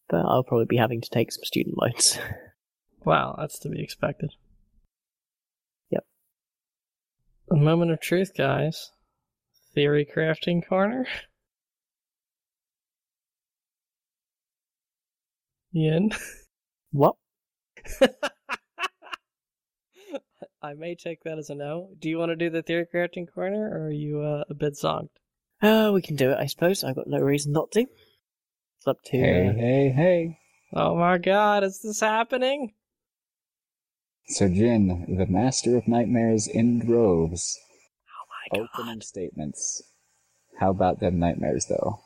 But 0.09 0.27
I'll 0.27 0.45
probably 0.45 0.67
be 0.67 0.77
having 0.77 1.01
to 1.01 1.11
take 1.11 1.33
some 1.33 1.45
student 1.45 1.77
loans. 1.79 2.19
Wow, 3.05 3.37
that's 3.39 3.59
to 3.59 3.69
be 3.69 3.83
expected. 3.83 4.31
Yep. 5.91 6.05
A 7.51 7.57
moment 7.57 7.91
of 7.91 8.01
truth, 8.01 8.33
guys. 8.35 8.93
Theory 9.75 10.07
crafting 10.07 10.67
corner. 10.67 11.07
Jin. 15.75 16.11
what? 16.93 17.17
I 20.63 20.75
may 20.75 20.95
take 20.95 21.25
that 21.25 21.39
as 21.39 21.51
a 21.51 21.55
no. 21.55 21.91
Do 21.99 22.09
you 22.09 22.19
want 22.19 22.31
to 22.31 22.37
do 22.37 22.49
the 22.49 22.63
theory 22.63 22.87
crafting 22.93 23.27
corner, 23.33 23.69
or 23.69 23.89
are 23.89 23.91
you 23.91 24.21
uh, 24.21 24.45
a 24.49 24.55
bit 24.55 24.75
zonked? 24.75 25.09
Uh, 25.61 25.91
we 25.93 26.01
can 26.01 26.17
do 26.17 26.31
it, 26.31 26.39
I 26.39 26.47
suppose. 26.47 26.85
I've 26.85 26.95
got 26.97 27.07
no 27.07 27.19
reason 27.19 27.53
not 27.53 27.73
to. 27.73 27.81
It's 27.81 28.87
up 28.87 29.03
to. 29.07 29.17
hey, 29.17 29.49
uh, 29.49 29.53
hey, 29.53 29.89
hey. 29.91 30.39
Oh 30.73 30.97
my 30.97 31.19
god, 31.19 31.65
is 31.65 31.81
this 31.81 32.01
happening? 32.01 32.73
So 34.29 34.49
Jin, 34.49 35.17
the 35.19 35.27
master 35.27 35.77
of 35.77 35.87
nightmares 35.87 36.47
in 36.47 36.79
droves. 36.79 37.59
Opening 38.55 39.01
statements. 39.01 39.83
How 40.59 40.71
about 40.71 41.01
them 41.01 41.19
nightmares, 41.19 41.67
though? 41.67 42.01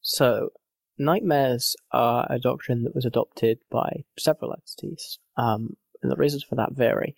So, 0.00 0.50
nightmares 0.98 1.76
are 1.92 2.26
a 2.30 2.38
doctrine 2.38 2.84
that 2.84 2.94
was 2.94 3.04
adopted 3.04 3.58
by 3.70 4.04
several 4.18 4.52
entities, 4.52 5.18
um, 5.36 5.76
and 6.02 6.10
the 6.10 6.16
reasons 6.16 6.42
for 6.42 6.54
that 6.56 6.72
vary. 6.72 7.16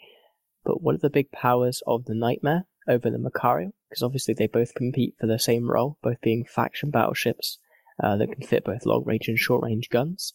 But 0.65 0.83
what 0.83 0.95
are 0.95 0.99
the 0.99 1.11
big 1.11 1.31
powers 1.33 1.83
of 1.87 2.05
the 2.05 2.15
nightmare 2.15 2.67
over 2.87 3.11
the 3.11 3.19
Machariel? 3.19 3.73
Because 3.89 4.03
obviously 4.03 4.35
they 4.35 4.47
both 4.47 4.75
compete 4.75 5.15
for 5.19 5.27
the 5.27 5.39
same 5.39 5.71
role, 5.71 5.99
both 6.03 6.21
being 6.21 6.45
faction 6.45 6.91
battleships 6.91 7.59
uh, 8.03 8.17
that 8.17 8.33
can 8.33 8.47
fit 8.47 8.65
both 8.65 8.87
long 8.87 9.05
range 9.05 9.29
and 9.29 9.39
short 9.39 9.63
range 9.63 9.89
guns. 9.89 10.35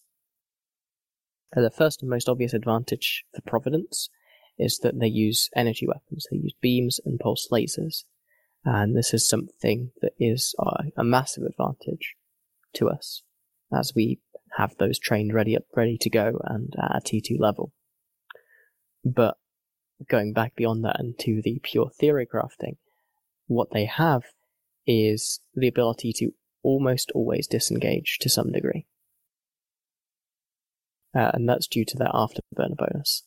Uh, 1.56 1.62
the 1.62 1.70
first 1.70 2.02
and 2.02 2.10
most 2.10 2.28
obvious 2.28 2.54
advantage 2.54 3.26
for 3.34 3.42
Providence 3.42 4.10
is 4.58 4.80
that 4.80 5.00
they 5.00 5.08
use 5.08 5.50
energy 5.56 5.88
weapons. 5.88 6.28
They 6.30 6.38
use 6.38 6.54
beams 6.62 7.00
and 7.06 7.20
pulse 7.20 7.48
lasers. 7.52 8.04
And 8.66 8.96
this 8.96 9.14
is 9.14 9.28
something 9.28 9.92
that 10.02 10.14
is 10.20 10.56
uh, 10.60 10.84
a 10.96 11.04
massive 11.04 11.44
advantage 11.44 12.16
to 12.76 12.90
us 12.90 13.24
as 13.76 13.94
we 13.96 14.20
have 14.58 14.76
those 14.78 15.00
trained 15.00 15.34
ready 15.34 15.58
up, 15.58 15.64
ready 15.76 15.98
to 16.00 16.10
go 16.10 16.40
and 16.46 16.74
at 16.78 16.98
a 16.98 17.02
T2 17.02 17.40
level. 17.40 17.74
But 19.04 19.38
going 20.10 20.34
back 20.34 20.56
beyond 20.56 20.84
that 20.86 21.00
and 21.00 21.18
to 21.20 21.42
the 21.44 21.60
pure 21.64 21.90
theory 21.90 22.28
crafting, 22.32 22.78
what 23.48 23.72
they 23.72 23.86
have 23.86 24.24
is 24.86 25.40
the 25.54 25.68
ability 25.68 26.14
to 26.14 26.32
almost 26.62 27.12
always 27.14 27.48
disengage 27.48 28.18
to 28.22 28.30
some 28.30 28.52
degree. 28.52 28.86
Uh, 31.16 31.32
and 31.34 31.48
that's 31.48 31.68
due 31.68 31.86
to 31.86 31.98
their 31.98 32.08
afterburner 32.08 32.78
bonus. 32.78 33.24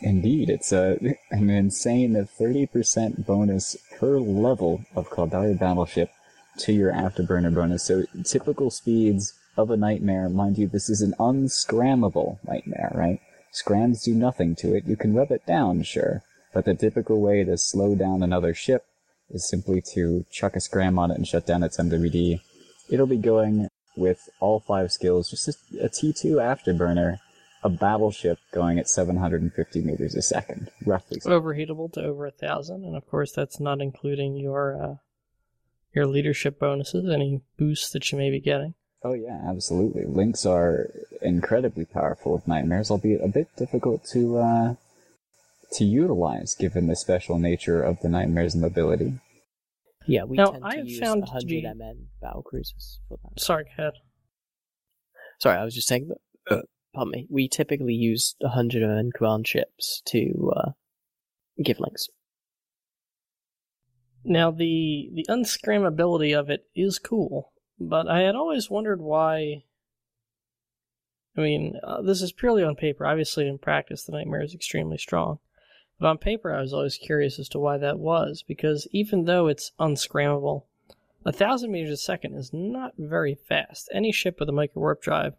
Indeed, 0.00 0.50
it's 0.50 0.72
a, 0.72 0.98
an 1.30 1.50
insane 1.50 2.14
30% 2.14 3.24
bonus 3.24 3.76
per 3.98 4.18
level 4.18 4.84
of 4.94 5.08
Caldari 5.08 5.58
Battleship 5.58 6.10
to 6.58 6.72
your 6.72 6.92
Afterburner 6.92 7.54
bonus. 7.54 7.84
So 7.84 8.04
typical 8.24 8.70
speeds 8.70 9.34
of 9.56 9.70
a 9.70 9.76
nightmare. 9.76 10.28
Mind 10.28 10.58
you, 10.58 10.66
this 10.66 10.88
is 10.90 11.00
an 11.00 11.14
unscrammable 11.18 12.38
nightmare, 12.44 12.92
right? 12.94 13.20
Scrams 13.52 14.02
do 14.02 14.14
nothing 14.14 14.56
to 14.56 14.74
it. 14.74 14.84
You 14.84 14.96
can 14.96 15.14
web 15.14 15.30
it 15.30 15.46
down, 15.46 15.82
sure, 15.84 16.22
but 16.52 16.64
the 16.64 16.74
typical 16.74 17.20
way 17.20 17.44
to 17.44 17.56
slow 17.56 17.94
down 17.94 18.22
another 18.22 18.52
ship 18.52 18.84
is 19.30 19.48
simply 19.48 19.80
to 19.94 20.24
chuck 20.30 20.56
a 20.56 20.60
scram 20.60 20.98
on 20.98 21.10
it 21.10 21.16
and 21.16 21.26
shut 21.26 21.46
down 21.46 21.62
its 21.62 21.78
MWD. 21.78 22.40
It'll 22.90 23.06
be 23.06 23.16
going 23.16 23.68
with 23.96 24.28
all 24.40 24.60
five 24.60 24.90
skills, 24.90 25.30
just 25.30 25.48
a 25.48 25.88
T2 25.88 26.34
afterburner, 26.34 27.20
a 27.64 27.70
battleship 27.70 28.38
going 28.52 28.78
at 28.78 28.88
750 28.88 29.80
meters 29.80 30.14
a 30.14 30.22
second, 30.22 30.70
roughly. 30.84 31.18
Overheatable 31.20 31.92
to 31.94 32.02
over 32.02 32.26
a 32.26 32.30
thousand, 32.30 32.84
and 32.84 32.94
of 32.94 33.06
course 33.08 33.32
that's 33.32 33.58
not 33.58 33.80
including 33.80 34.36
your 34.36 34.80
uh, 34.80 34.94
your 35.94 36.06
leadership 36.06 36.58
bonuses, 36.60 37.10
any 37.10 37.40
boosts 37.58 37.90
that 37.90 38.12
you 38.12 38.18
may 38.18 38.30
be 38.30 38.40
getting. 38.40 38.74
Oh 39.02 39.14
yeah, 39.14 39.40
absolutely. 39.48 40.04
Links 40.04 40.44
are 40.46 40.90
incredibly 41.22 41.84
powerful 41.84 42.32
with 42.34 42.46
nightmares, 42.46 42.90
albeit 42.90 43.22
a 43.24 43.28
bit 43.28 43.48
difficult 43.56 44.04
to 44.12 44.38
uh, 44.38 44.74
to 45.72 45.84
utilize 45.84 46.54
given 46.54 46.86
the 46.86 46.96
special 46.96 47.38
nature 47.38 47.82
of 47.82 48.00
the 48.00 48.08
nightmare's 48.08 48.54
mobility. 48.54 49.14
Yeah, 50.06 50.24
we 50.24 50.36
Now, 50.36 50.50
tend 50.52 50.64
I 50.64 50.72
to 50.72 50.76
have 50.78 50.88
use 50.88 51.00
found 51.00 51.22
to 51.22 51.32
100 51.32 51.48
be- 51.48 51.62
MN 51.62 52.08
battle 52.20 52.42
cruisers 52.42 53.00
for 53.08 53.16
that. 53.24 53.40
Sorry, 53.40 53.64
go 53.64 53.70
ahead. 53.82 53.94
Sorry, 55.40 55.56
I 55.58 55.64
was 55.64 55.74
just 55.74 55.88
saying 55.88 56.08
that. 56.08 56.54
Uh, 56.58 56.60
pardon 56.94 57.10
me. 57.10 57.26
We 57.28 57.48
typically 57.48 57.94
use 57.94 58.34
100 58.40 58.82
MN 58.82 59.10
command 59.12 59.46
ships 59.46 60.02
to 60.06 60.52
uh, 60.56 60.70
give 61.62 61.80
links. 61.80 62.08
Now 64.24 64.50
the 64.50 65.10
the 65.12 65.26
unscrammability 65.28 66.38
of 66.38 66.48
it 66.48 66.66
is 66.74 66.98
cool, 66.98 67.52
but 67.78 68.08
I 68.08 68.20
had 68.20 68.34
always 68.34 68.70
wondered 68.70 69.02
why. 69.02 69.64
I 71.36 71.40
mean, 71.40 71.74
uh, 71.82 72.00
this 72.00 72.22
is 72.22 72.32
purely 72.32 72.62
on 72.62 72.76
paper. 72.76 73.04
Obviously, 73.04 73.48
in 73.48 73.58
practice, 73.58 74.04
the 74.04 74.12
nightmare 74.12 74.42
is 74.42 74.54
extremely 74.54 74.96
strong. 74.96 75.40
But 75.98 76.06
on 76.08 76.18
paper, 76.18 76.54
I 76.54 76.60
was 76.60 76.72
always 76.72 76.96
curious 76.96 77.38
as 77.38 77.48
to 77.50 77.58
why 77.58 77.76
that 77.78 77.98
was, 77.98 78.44
because 78.46 78.86
even 78.92 79.24
though 79.24 79.48
it's 79.48 79.72
unscrammable, 79.78 80.64
a 81.24 81.32
thousand 81.32 81.72
meters 81.72 81.90
a 81.90 81.96
second 81.96 82.34
is 82.34 82.52
not 82.52 82.94
very 82.96 83.34
fast. 83.34 83.88
Any 83.92 84.12
ship 84.12 84.38
with 84.38 84.48
a 84.48 84.52
micro 84.52 84.80
warp 84.80 85.02
drive, 85.02 85.34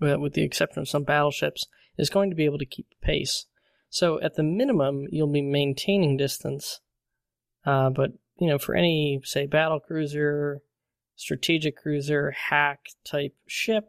with 0.00 0.34
the 0.34 0.42
exception 0.42 0.80
of 0.80 0.88
some 0.88 1.04
battleships, 1.04 1.66
is 1.96 2.10
going 2.10 2.30
to 2.30 2.36
be 2.36 2.44
able 2.44 2.58
to 2.58 2.66
keep 2.66 2.86
pace. 3.00 3.46
So 3.88 4.20
at 4.20 4.34
the 4.34 4.42
minimum, 4.42 5.06
you'll 5.10 5.28
be 5.28 5.42
maintaining 5.42 6.16
distance 6.16 6.80
uh, 7.64 7.90
but 7.90 8.12
you 8.38 8.48
know, 8.48 8.58
for 8.58 8.74
any 8.74 9.20
say 9.24 9.46
battle 9.46 9.80
cruiser, 9.80 10.60
strategic 11.16 11.76
cruiser, 11.76 12.32
HAC 12.32 12.80
type 13.04 13.34
ship, 13.46 13.88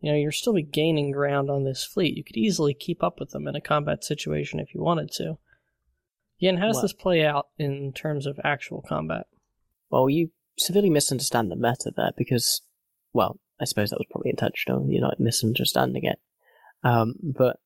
you 0.00 0.10
know, 0.10 0.18
you're 0.18 0.32
still 0.32 0.52
be 0.52 0.62
gaining 0.62 1.10
ground 1.10 1.50
on 1.50 1.64
this 1.64 1.84
fleet. 1.84 2.16
You 2.16 2.24
could 2.24 2.36
easily 2.36 2.74
keep 2.74 3.02
up 3.02 3.20
with 3.20 3.30
them 3.30 3.48
in 3.48 3.56
a 3.56 3.60
combat 3.60 4.04
situation 4.04 4.60
if 4.60 4.74
you 4.74 4.82
wanted 4.82 5.10
to. 5.12 5.38
Again, 6.40 6.58
how 6.58 6.66
does 6.66 6.76
Well- 6.76 6.82
this 6.82 6.92
play 6.92 7.24
out 7.24 7.48
in 7.58 7.92
terms 7.92 8.26
of 8.26 8.40
actual 8.42 8.82
combat? 8.82 9.26
Well, 9.90 10.10
you 10.10 10.30
severely 10.58 10.90
misunderstand 10.90 11.50
the 11.50 11.56
meta 11.56 11.92
there 11.96 12.12
because, 12.16 12.62
well, 13.12 13.38
I 13.60 13.64
suppose 13.64 13.90
that 13.90 13.98
was 13.98 14.08
probably 14.10 14.30
intentional. 14.30 14.86
You're 14.88 15.00
not 15.00 15.20
misunderstanding 15.20 16.04
it. 16.04 16.18
Um, 16.82 17.14
but 17.22 17.58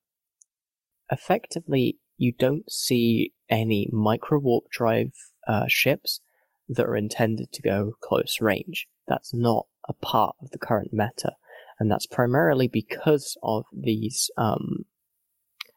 effectively, 1.10 1.98
you 2.16 2.32
don't 2.32 2.70
see 2.70 3.32
any 3.48 3.88
micro 3.92 4.38
warp 4.38 4.64
drive 4.70 5.12
uh, 5.46 5.64
ships 5.68 6.20
that 6.68 6.84
are 6.84 6.96
intended 6.96 7.52
to 7.52 7.62
go 7.62 7.92
close 8.02 8.40
range. 8.40 8.86
That's 9.06 9.32
not 9.32 9.66
a 9.88 9.94
part 9.94 10.36
of 10.42 10.50
the 10.50 10.58
current 10.58 10.92
meta, 10.92 11.32
and 11.80 11.90
that's 11.90 12.06
primarily 12.06 12.68
because 12.68 13.36
of 13.42 13.64
these, 13.72 14.30
um, 14.36 14.84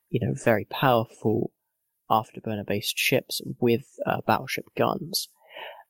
you 0.10 0.20
know, 0.20 0.34
very 0.34 0.66
powerful 0.66 1.52
afterburner-based 2.10 2.98
ships 2.98 3.42
with 3.60 3.86
uh, 4.06 4.20
battleship 4.28 4.66
guns 4.78 5.30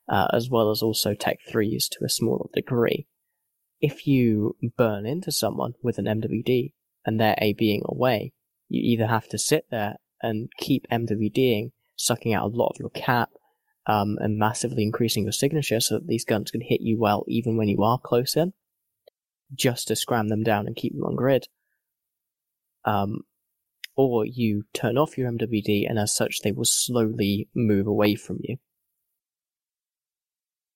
uh, 0.08 0.26
as 0.32 0.50
well 0.50 0.70
as 0.70 0.82
also 0.82 1.14
Tech 1.14 1.38
3s 1.50 1.88
to 1.90 2.04
a 2.04 2.08
smaller 2.08 2.48
degree. 2.54 3.06
If 3.82 4.06
you 4.06 4.56
burn 4.76 5.06
into 5.06 5.32
someone 5.32 5.74
with 5.82 5.98
an 5.98 6.04
MWD 6.04 6.72
and 7.04 7.18
they're 7.18 7.36
ABing 7.42 7.82
away, 7.84 8.32
you 8.68 8.80
either 8.80 9.08
have 9.08 9.28
to 9.30 9.38
sit 9.38 9.66
there 9.72 9.96
and 10.22 10.48
keep 10.56 10.86
MWDing, 10.88 11.72
sucking 11.96 12.32
out 12.32 12.44
a 12.44 12.56
lot 12.56 12.68
of 12.68 12.76
your 12.78 12.90
cap, 12.90 13.30
um, 13.86 14.18
and 14.20 14.38
massively 14.38 14.84
increasing 14.84 15.24
your 15.24 15.32
signature 15.32 15.80
so 15.80 15.96
that 15.96 16.06
these 16.06 16.24
guns 16.24 16.52
can 16.52 16.60
hit 16.60 16.80
you 16.80 16.96
well 16.96 17.24
even 17.26 17.56
when 17.56 17.66
you 17.66 17.82
are 17.82 17.98
close 17.98 18.36
in, 18.36 18.52
just 19.52 19.88
to 19.88 19.96
scram 19.96 20.28
them 20.28 20.44
down 20.44 20.68
and 20.68 20.76
keep 20.76 20.94
them 20.94 21.02
on 21.02 21.16
grid. 21.16 21.48
Um, 22.84 23.22
or 23.96 24.24
you 24.24 24.62
turn 24.72 24.96
off 24.96 25.18
your 25.18 25.30
MWD 25.30 25.88
and 25.88 25.98
as 25.98 26.14
such 26.14 26.40
they 26.42 26.52
will 26.52 26.64
slowly 26.64 27.48
move 27.52 27.88
away 27.88 28.14
from 28.14 28.38
you. 28.42 28.58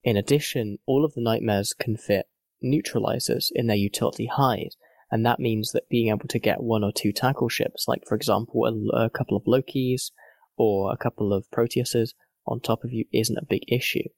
In 0.02 0.16
addition, 0.16 0.78
all 0.86 1.04
of 1.04 1.14
the 1.14 1.20
nightmares 1.20 1.72
can 1.72 1.96
fit 1.96 2.26
neutralizers 2.64 3.46
in 3.54 3.66
their 3.66 3.76
utility 3.76 4.26
hide, 4.26 4.74
and 5.10 5.24
that 5.24 5.40
means 5.40 5.72
that 5.72 5.88
being 5.88 6.08
able 6.08 6.28
to 6.28 6.38
get 6.38 6.62
one 6.62 6.82
or 6.82 6.92
two 6.92 7.12
tackle 7.12 7.48
ships, 7.48 7.86
like 7.86 8.02
for 8.06 8.14
example 8.14 8.64
a, 8.64 9.04
a 9.04 9.10
couple 9.10 9.36
of 9.36 9.44
Lokis 9.44 10.10
or 10.56 10.92
a 10.92 10.96
couple 10.96 11.32
of 11.32 11.50
Proteuses 11.50 12.10
on 12.46 12.60
top 12.60 12.84
of 12.84 12.92
you, 12.92 13.04
isn't 13.12 13.38
a 13.38 13.46
big 13.48 13.62
issue. 13.68 14.08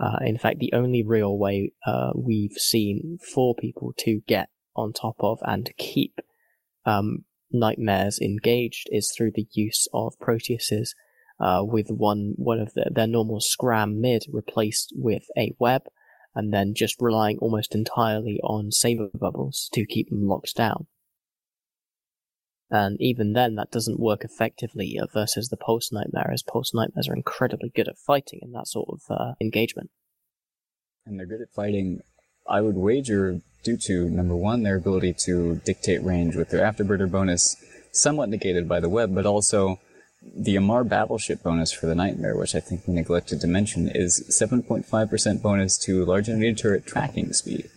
Uh, 0.00 0.18
in 0.22 0.38
fact, 0.38 0.58
the 0.58 0.72
only 0.72 1.04
real 1.04 1.38
way 1.38 1.72
uh, 1.86 2.10
we've 2.16 2.56
seen 2.56 3.18
for 3.32 3.54
people 3.54 3.92
to 3.98 4.22
get 4.26 4.48
on 4.74 4.92
top 4.92 5.16
of 5.20 5.38
and 5.42 5.70
keep 5.78 6.18
um, 6.84 7.24
nightmares 7.52 8.18
engaged 8.20 8.88
is 8.90 9.12
through 9.16 9.30
the 9.34 9.46
use 9.52 9.86
of 9.94 10.14
Proteuses 10.20 10.90
uh, 11.40 11.62
with 11.62 11.88
one 11.88 12.34
one 12.36 12.58
of 12.58 12.74
the, 12.74 12.90
their 12.92 13.06
normal 13.06 13.40
scram 13.40 14.00
mid 14.00 14.24
replaced 14.32 14.92
with 14.96 15.24
a 15.36 15.54
web, 15.58 15.82
and 16.34 16.52
then 16.52 16.74
just 16.74 17.00
relying 17.00 17.38
almost 17.38 17.74
entirely 17.74 18.40
on 18.42 18.70
Sabre 18.70 19.08
bubbles 19.14 19.68
to 19.72 19.86
keep 19.86 20.08
them 20.10 20.26
locked 20.26 20.54
down. 20.54 20.86
And 22.70 22.96
even 23.00 23.34
then, 23.34 23.54
that 23.54 23.70
doesn't 23.70 24.00
work 24.00 24.24
effectively 24.24 24.98
versus 25.12 25.48
the 25.48 25.56
pulse 25.56 25.92
nightmare, 25.92 26.30
as 26.32 26.42
pulse 26.42 26.74
nightmares 26.74 27.08
are 27.08 27.14
incredibly 27.14 27.70
good 27.74 27.88
at 27.88 27.98
fighting 27.98 28.40
in 28.42 28.52
that 28.52 28.66
sort 28.66 28.88
of 28.90 29.02
uh, 29.10 29.32
engagement. 29.40 29.90
And 31.06 31.18
they're 31.18 31.26
good 31.26 31.42
at 31.42 31.52
fighting, 31.54 32.00
I 32.48 32.62
would 32.62 32.76
wager, 32.76 33.40
due 33.62 33.76
to, 33.76 34.08
number 34.10 34.34
one, 34.34 34.62
their 34.62 34.76
ability 34.76 35.14
to 35.24 35.56
dictate 35.64 36.02
range 36.02 36.34
with 36.34 36.50
their 36.50 36.64
afterburner 36.64 37.10
bonus, 37.10 37.56
somewhat 37.92 38.28
negated 38.28 38.68
by 38.68 38.80
the 38.80 38.88
web, 38.88 39.14
but 39.14 39.26
also 39.26 39.78
the 40.34 40.56
Amarr 40.56 40.88
battleship 40.88 41.42
bonus 41.42 41.72
for 41.72 41.86
the 41.86 41.94
Nightmare, 41.94 42.36
which 42.36 42.54
I 42.54 42.60
think 42.60 42.86
we 42.86 42.94
neglected 42.94 43.40
to 43.40 43.46
mention, 43.46 43.88
is 43.88 44.24
7.5% 44.30 45.42
bonus 45.42 45.76
to 45.78 46.04
large 46.04 46.28
energy 46.28 46.54
turret 46.54 46.86
tracking 46.86 47.32
speed. 47.32 47.68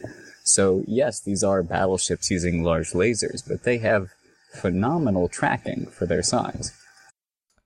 So, 0.43 0.83
yes, 0.87 1.19
these 1.19 1.43
are 1.43 1.61
battleships 1.61 2.31
using 2.31 2.63
large 2.63 2.91
lasers, 2.91 3.43
but 3.47 3.63
they 3.63 3.79
have 3.79 4.09
phenomenal 4.53 5.27
tracking 5.27 5.87
for 5.87 6.05
their 6.05 6.23
size. 6.23 6.71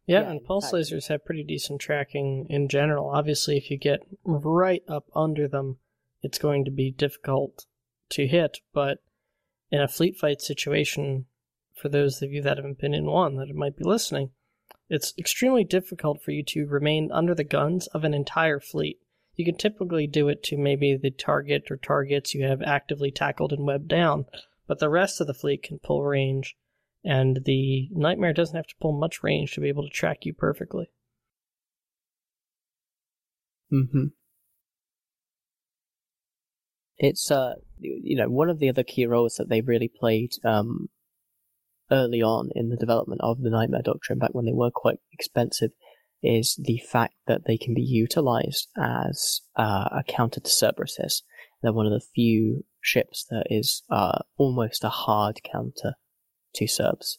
Yeah, 0.07 0.21
Yeah, 0.21 0.31
and 0.31 0.43
pulse 0.43 0.71
fact- 0.71 0.73
lasers 0.73 1.07
have 1.07 1.25
pretty 1.25 1.43
decent 1.43 1.79
tracking 1.79 2.47
in 2.49 2.67
general. 2.67 3.09
Obviously, 3.09 3.57
if 3.57 3.69
you 3.69 3.77
get 3.77 4.01
right 4.23 4.83
up 4.87 5.05
under 5.15 5.47
them, 5.47 5.77
it's 6.23 6.39
going 6.39 6.65
to 6.65 6.71
be 6.71 6.91
difficult 6.91 7.65
to 8.09 8.27
hit. 8.27 8.59
But 8.73 8.99
in 9.69 9.79
a 9.79 9.87
fleet 9.87 10.17
fight 10.17 10.41
situation, 10.41 11.27
for 11.75 11.87
those 11.87 12.21
of 12.21 12.31
you 12.31 12.41
that 12.41 12.57
haven't 12.57 12.79
been 12.79 12.93
in 12.93 13.05
one 13.05 13.37
that 13.37 13.53
might 13.55 13.77
be 13.77 13.83
listening, 13.83 14.31
it's 14.91 15.13
extremely 15.17 15.63
difficult 15.63 16.21
for 16.21 16.31
you 16.31 16.43
to 16.43 16.65
remain 16.65 17.13
under 17.13 17.33
the 17.33 17.45
guns 17.45 17.87
of 17.87 18.03
an 18.03 18.13
entire 18.13 18.59
fleet. 18.59 18.99
You 19.37 19.45
can 19.45 19.55
typically 19.55 20.05
do 20.05 20.27
it 20.27 20.43
to 20.43 20.57
maybe 20.57 20.97
the 20.97 21.11
target 21.11 21.71
or 21.71 21.77
targets 21.77 22.35
you 22.35 22.45
have 22.45 22.61
actively 22.61 23.09
tackled 23.09 23.53
and 23.53 23.65
webbed 23.65 23.87
down, 23.87 24.25
but 24.67 24.79
the 24.79 24.89
rest 24.89 25.21
of 25.21 25.27
the 25.27 25.33
fleet 25.33 25.63
can 25.63 25.79
pull 25.79 26.03
range, 26.03 26.57
and 27.05 27.39
the 27.45 27.87
Nightmare 27.91 28.33
doesn't 28.33 28.55
have 28.55 28.67
to 28.67 28.75
pull 28.81 28.91
much 28.91 29.23
range 29.23 29.53
to 29.53 29.61
be 29.61 29.69
able 29.69 29.83
to 29.83 29.89
track 29.89 30.25
you 30.25 30.33
perfectly. 30.33 30.91
Mm-hmm. 33.71 34.07
It's 36.97 37.31
uh, 37.31 37.53
you 37.79 38.17
know, 38.17 38.29
one 38.29 38.49
of 38.49 38.59
the 38.59 38.67
other 38.67 38.83
key 38.83 39.05
roles 39.05 39.35
that 39.35 39.47
they 39.47 39.61
really 39.61 39.87
played 39.87 40.33
um, 40.43 40.89
early 41.91 42.21
on 42.21 42.49
in 42.55 42.69
the 42.69 42.77
development 42.77 43.21
of 43.23 43.41
the 43.41 43.49
Nightmare 43.49 43.81
Doctrine, 43.83 44.19
back 44.19 44.33
when 44.33 44.45
they 44.45 44.53
were 44.53 44.71
quite 44.71 44.97
expensive, 45.11 45.71
is 46.23 46.55
the 46.61 46.77
fact 46.77 47.15
that 47.27 47.41
they 47.45 47.57
can 47.57 47.73
be 47.73 47.81
utilized 47.81 48.69
as 48.77 49.41
uh, 49.55 49.89
a 49.91 50.03
counter 50.07 50.39
to 50.39 50.49
Cerberuses. 50.49 51.21
They're 51.61 51.73
one 51.73 51.87
of 51.87 51.93
the 51.93 52.05
few 52.13 52.63
ships 52.81 53.25
that 53.29 53.45
is 53.49 53.83
uh, 53.89 54.19
almost 54.37 54.83
a 54.83 54.89
hard 54.89 55.41
counter 55.43 55.95
to 56.55 56.65
Cerbs. 56.65 57.17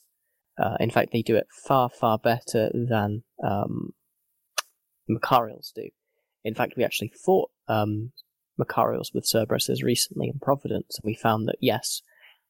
Uh, 0.58 0.76
in 0.80 0.90
fact, 0.90 1.12
they 1.12 1.22
do 1.22 1.36
it 1.36 1.46
far, 1.66 1.88
far 1.88 2.18
better 2.18 2.70
than 2.72 3.24
um, 3.42 3.90
Machariels 5.08 5.72
do. 5.74 5.88
In 6.44 6.54
fact, 6.54 6.74
we 6.76 6.84
actually 6.84 7.12
fought 7.24 7.50
um, 7.68 8.12
Machariels 8.58 9.12
with 9.14 9.28
Cerberuses 9.32 9.82
recently 9.82 10.28
in 10.28 10.38
Providence, 10.40 10.98
and 10.98 11.08
we 11.08 11.14
found 11.14 11.48
that 11.48 11.56
yes, 11.60 12.02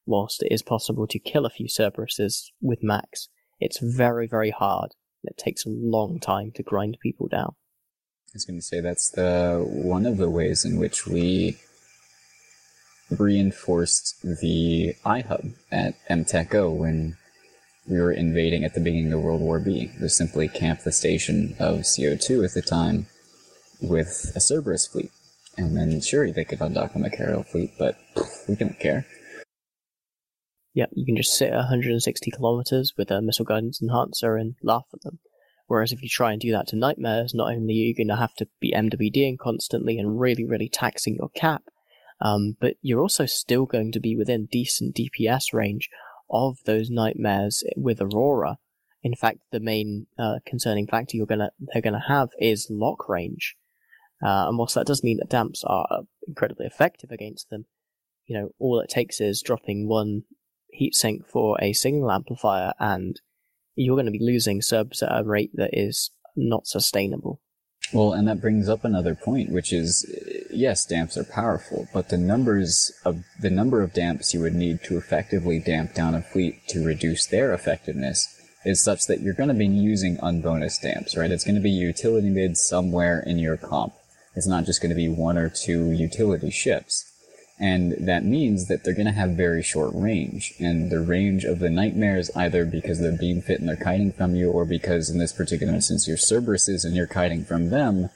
whilst 0.05 0.43
it 0.43 0.51
is 0.51 0.61
possible 0.61 1.07
to 1.07 1.19
kill 1.19 1.45
a 1.45 1.49
few 1.49 1.67
Cerberuses 1.67 2.51
with 2.61 2.83
Max, 2.83 3.29
it's 3.59 3.79
very, 3.79 4.27
very 4.27 4.51
hard. 4.51 4.91
It 5.23 5.37
takes 5.37 5.65
a 5.65 5.69
long 5.69 6.19
time 6.19 6.51
to 6.55 6.63
grind 6.63 6.97
people 7.01 7.27
down. 7.27 7.55
I 8.29 8.33
was 8.33 8.45
going 8.45 8.59
to 8.59 8.65
say 8.65 8.81
that's 8.81 9.09
the 9.11 9.63
one 9.65 10.05
of 10.05 10.17
the 10.17 10.29
ways 10.29 10.65
in 10.65 10.77
which 10.77 11.05
we 11.05 11.57
reinforced 13.11 14.21
the 14.23 14.95
iHub 15.05 15.53
at 15.71 15.95
MTechO 16.09 16.75
when 16.75 17.15
we 17.87 17.99
were 17.99 18.11
invading 18.11 18.63
at 18.63 18.73
the 18.73 18.79
beginning 18.79 19.13
of 19.13 19.21
World 19.21 19.41
War 19.41 19.59
B. 19.59 19.91
We 20.01 20.07
simply 20.07 20.47
camped 20.47 20.83
the 20.83 20.91
station 20.91 21.55
of 21.59 21.81
CO2 21.81 22.43
at 22.45 22.53
the 22.53 22.61
time 22.61 23.07
with 23.81 24.31
a 24.35 24.39
Cerberus 24.39 24.87
fleet. 24.87 25.11
And 25.57 25.77
then, 25.77 26.01
sure, 26.01 26.31
they 26.31 26.45
could 26.45 26.59
undock 26.59 26.93
the 26.93 26.99
Machariel 26.99 27.43
fleet, 27.43 27.73
but 27.77 27.97
we 28.47 28.55
didn't 28.55 28.79
care. 28.79 29.05
Yeah, 30.73 30.87
you 30.91 31.05
can 31.05 31.15
just 31.15 31.37
sit 31.37 31.49
at 31.49 31.57
160 31.57 32.31
kilometers 32.31 32.93
with 32.97 33.11
a 33.11 33.21
missile 33.21 33.45
guidance 33.45 33.81
enhancer 33.81 34.35
and 34.35 34.55
laugh 34.63 34.87
at 34.93 35.01
them. 35.01 35.19
Whereas 35.67 35.91
if 35.91 36.01
you 36.01 36.09
try 36.09 36.31
and 36.31 36.41
do 36.41 36.51
that 36.51 36.67
to 36.67 36.75
nightmares, 36.75 37.33
not 37.33 37.53
only 37.53 37.73
are 37.73 37.87
you 37.87 37.95
going 37.95 38.07
to 38.09 38.15
have 38.15 38.33
to 38.35 38.47
be 38.59 38.73
MWDing 38.75 39.37
constantly 39.37 39.97
and 39.97 40.19
really, 40.19 40.43
really 40.43 40.69
taxing 40.69 41.15
your 41.15 41.29
cap, 41.29 41.63
um, 42.19 42.57
but 42.59 42.75
you're 42.81 43.01
also 43.01 43.25
still 43.25 43.65
going 43.65 43.91
to 43.91 43.99
be 43.99 44.15
within 44.15 44.47
decent 44.51 44.95
DPS 44.95 45.53
range 45.53 45.89
of 46.29 46.57
those 46.65 46.89
nightmares 46.89 47.63
with 47.75 48.01
Aurora. 48.01 48.57
In 49.03 49.15
fact, 49.15 49.39
the 49.51 49.59
main 49.59 50.07
uh, 50.17 50.39
concerning 50.45 50.87
factor 50.87 51.17
you're 51.17 51.25
gonna 51.25 51.51
they're 51.59 51.81
gonna 51.81 52.03
have 52.07 52.29
is 52.39 52.67
lock 52.69 53.09
range. 53.09 53.55
Uh, 54.23 54.47
and 54.47 54.57
whilst 54.57 54.75
that 54.75 54.87
does 54.87 55.03
mean 55.03 55.17
that 55.17 55.29
damps 55.29 55.63
are 55.65 56.03
incredibly 56.27 56.65
effective 56.65 57.11
against 57.11 57.49
them, 57.49 57.65
you 58.25 58.39
know, 58.39 58.49
all 58.59 58.79
it 58.79 58.89
takes 58.89 59.19
is 59.19 59.41
dropping 59.41 59.87
one 59.87 60.23
heatsink 60.79 61.27
for 61.27 61.57
a 61.61 61.73
signal 61.73 62.11
amplifier 62.11 62.73
and 62.79 63.19
you're 63.75 63.95
going 63.95 64.05
to 64.05 64.11
be 64.11 64.23
losing 64.23 64.61
subs 64.61 65.01
at 65.01 65.11
a 65.11 65.23
rate 65.23 65.51
that 65.55 65.71
is 65.73 66.11
not 66.35 66.67
sustainable. 66.67 67.39
Well, 67.91 68.13
and 68.13 68.27
that 68.27 68.41
brings 68.41 68.69
up 68.69 68.85
another 68.85 69.13
point, 69.13 69.51
which 69.51 69.73
is 69.73 70.05
uh, 70.09 70.47
yes, 70.51 70.85
damps 70.85 71.17
are 71.17 71.23
powerful, 71.23 71.87
but 71.93 72.09
the 72.09 72.17
numbers 72.17 72.91
of 73.05 73.23
the 73.39 73.49
number 73.49 73.81
of 73.81 73.93
damps 73.93 74.33
you 74.33 74.39
would 74.41 74.55
need 74.55 74.83
to 74.83 74.97
effectively 74.97 75.59
damp 75.59 75.93
down 75.93 76.15
a 76.15 76.21
fleet 76.21 76.67
to 76.69 76.83
reduce 76.83 77.25
their 77.27 77.53
effectiveness 77.53 78.39
is 78.65 78.81
such 78.81 79.07
that 79.07 79.19
you're 79.19 79.33
going 79.33 79.49
to 79.49 79.55
be 79.55 79.67
using 79.67 80.17
unbonus 80.17 80.81
damps, 80.81 81.17
right? 81.17 81.31
It's 81.31 81.43
going 81.43 81.55
to 81.55 81.61
be 81.61 81.69
utility 81.69 82.29
mid 82.29 82.57
somewhere 82.57 83.19
in 83.19 83.37
your 83.37 83.57
comp. 83.57 83.93
It's 84.35 84.47
not 84.47 84.65
just 84.65 84.81
going 84.81 84.89
to 84.89 84.95
be 84.95 85.09
one 85.09 85.37
or 85.37 85.49
two 85.49 85.91
utility 85.91 86.49
ships. 86.49 87.12
And 87.59 88.07
that 88.07 88.25
means 88.25 88.67
that 88.67 88.83
they're 88.83 88.95
going 88.95 89.05
to 89.05 89.11
have 89.11 89.31
very 89.31 89.61
short 89.61 89.91
range. 89.93 90.53
And 90.59 90.91
the 90.91 90.99
range 90.99 91.45
of 91.45 91.59
the 91.59 91.69
nightmares, 91.69 92.31
either 92.35 92.65
because 92.65 92.99
they're 92.99 93.17
beam 93.17 93.41
fit 93.41 93.59
and 93.59 93.69
they're 93.69 93.75
kiting 93.75 94.11
from 94.11 94.35
you, 94.35 94.49
or 94.49 94.65
because 94.65 95.09
in 95.09 95.19
this 95.19 95.31
particular 95.31 95.73
instance 95.73 96.07
you're 96.07 96.17
Cerberuses 96.17 96.83
and 96.83 96.95
you're 96.95 97.07
kiting 97.07 97.45
from 97.45 97.69
them, 97.69 98.09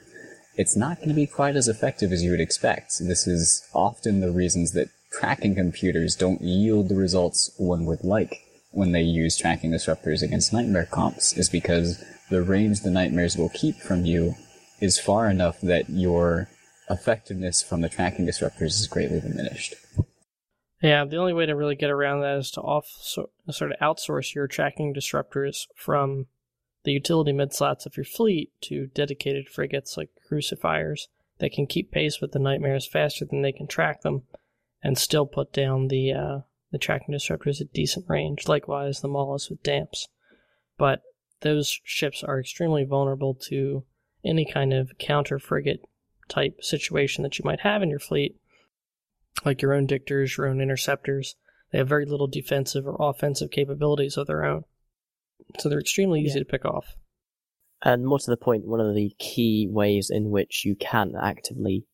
it's 0.56 0.76
not 0.76 0.96
going 0.96 1.08
to 1.08 1.14
be 1.14 1.26
quite 1.26 1.54
as 1.54 1.68
effective 1.68 2.10
as 2.12 2.22
you 2.22 2.32
would 2.32 2.40
expect. 2.40 2.98
This 2.98 3.28
is 3.28 3.66
often 3.72 4.20
the 4.20 4.32
reasons 4.32 4.72
that 4.72 4.88
tracking 5.12 5.54
computers 5.54 6.16
don't 6.16 6.42
yield 6.42 6.88
the 6.88 6.96
results 6.96 7.54
one 7.58 7.86
would 7.86 8.04
like 8.04 8.42
when 8.72 8.92
they 8.92 9.02
use 9.02 9.36
tracking 9.36 9.70
disruptors 9.70 10.22
against 10.22 10.52
nightmare 10.52 10.86
comps, 10.90 11.32
is 11.38 11.48
because 11.48 12.04
the 12.28 12.42
range 12.42 12.80
the 12.80 12.90
nightmares 12.90 13.36
will 13.36 13.48
keep 13.48 13.76
from 13.76 14.04
you 14.04 14.34
is 14.80 15.00
far 15.00 15.30
enough 15.30 15.60
that 15.60 15.88
your 15.88 16.48
effectiveness 16.90 17.62
from 17.62 17.80
the 17.80 17.88
tracking 17.88 18.26
disruptors 18.26 18.80
is 18.80 18.86
greatly 18.86 19.20
diminished. 19.20 19.74
Yeah, 20.82 21.04
the 21.04 21.16
only 21.16 21.32
way 21.32 21.46
to 21.46 21.56
really 21.56 21.74
get 21.74 21.90
around 21.90 22.20
that 22.20 22.38
is 22.38 22.50
to 22.52 22.60
off 22.60 22.86
so, 23.00 23.30
sort 23.50 23.72
of 23.72 23.78
outsource 23.80 24.34
your 24.34 24.46
tracking 24.46 24.94
disruptors 24.94 25.66
from 25.74 26.26
the 26.84 26.92
utility 26.92 27.32
mid 27.32 27.52
slots 27.52 27.84
of 27.84 27.96
your 27.96 28.04
fleet 28.04 28.52
to 28.62 28.86
dedicated 28.86 29.48
frigates 29.48 29.96
like 29.96 30.10
crucifiers 30.26 31.08
that 31.38 31.52
can 31.52 31.66
keep 31.66 31.90
pace 31.90 32.20
with 32.20 32.32
the 32.32 32.38
nightmares 32.38 32.86
faster 32.86 33.24
than 33.24 33.42
they 33.42 33.52
can 33.52 33.66
track 33.66 34.02
them 34.02 34.22
and 34.82 34.96
still 34.96 35.26
put 35.26 35.52
down 35.52 35.88
the 35.88 36.12
uh, 36.12 36.38
the 36.70 36.78
tracking 36.78 37.14
disruptors 37.14 37.60
at 37.60 37.72
decent 37.72 38.06
range. 38.08 38.46
Likewise, 38.46 39.00
the 39.00 39.08
Maulus 39.08 39.50
with 39.50 39.62
damps. 39.62 40.08
But 40.76 41.02
those 41.40 41.80
ships 41.82 42.22
are 42.22 42.38
extremely 42.38 42.84
vulnerable 42.84 43.34
to 43.48 43.84
any 44.24 44.44
kind 44.44 44.72
of 44.72 44.92
counter 44.98 45.38
frigate 45.38 45.80
type 46.28 46.62
situation 46.62 47.22
that 47.22 47.38
you 47.38 47.44
might 47.44 47.60
have 47.60 47.82
in 47.82 47.90
your 47.90 47.98
fleet, 47.98 48.36
like 49.44 49.62
your 49.62 49.72
own 49.72 49.86
dictors, 49.86 50.36
your 50.36 50.46
own 50.46 50.60
interceptors. 50.60 51.36
They 51.70 51.78
have 51.78 51.88
very 51.88 52.06
little 52.06 52.26
defensive 52.26 52.86
or 52.86 52.96
offensive 52.98 53.50
capabilities 53.50 54.16
of 54.16 54.26
their 54.26 54.44
own. 54.44 54.64
So 55.58 55.68
they're 55.68 55.80
extremely 55.80 56.20
easy 56.20 56.38
yeah. 56.38 56.44
to 56.44 56.50
pick 56.50 56.64
off. 56.64 56.96
And 57.82 58.04
more 58.04 58.18
to 58.18 58.30
the 58.30 58.36
point, 58.36 58.66
one 58.66 58.80
of 58.80 58.94
the 58.94 59.14
key 59.18 59.68
ways 59.70 60.10
in 60.10 60.30
which 60.30 60.64
you 60.64 60.74
can 60.74 61.12
actively 61.20 61.86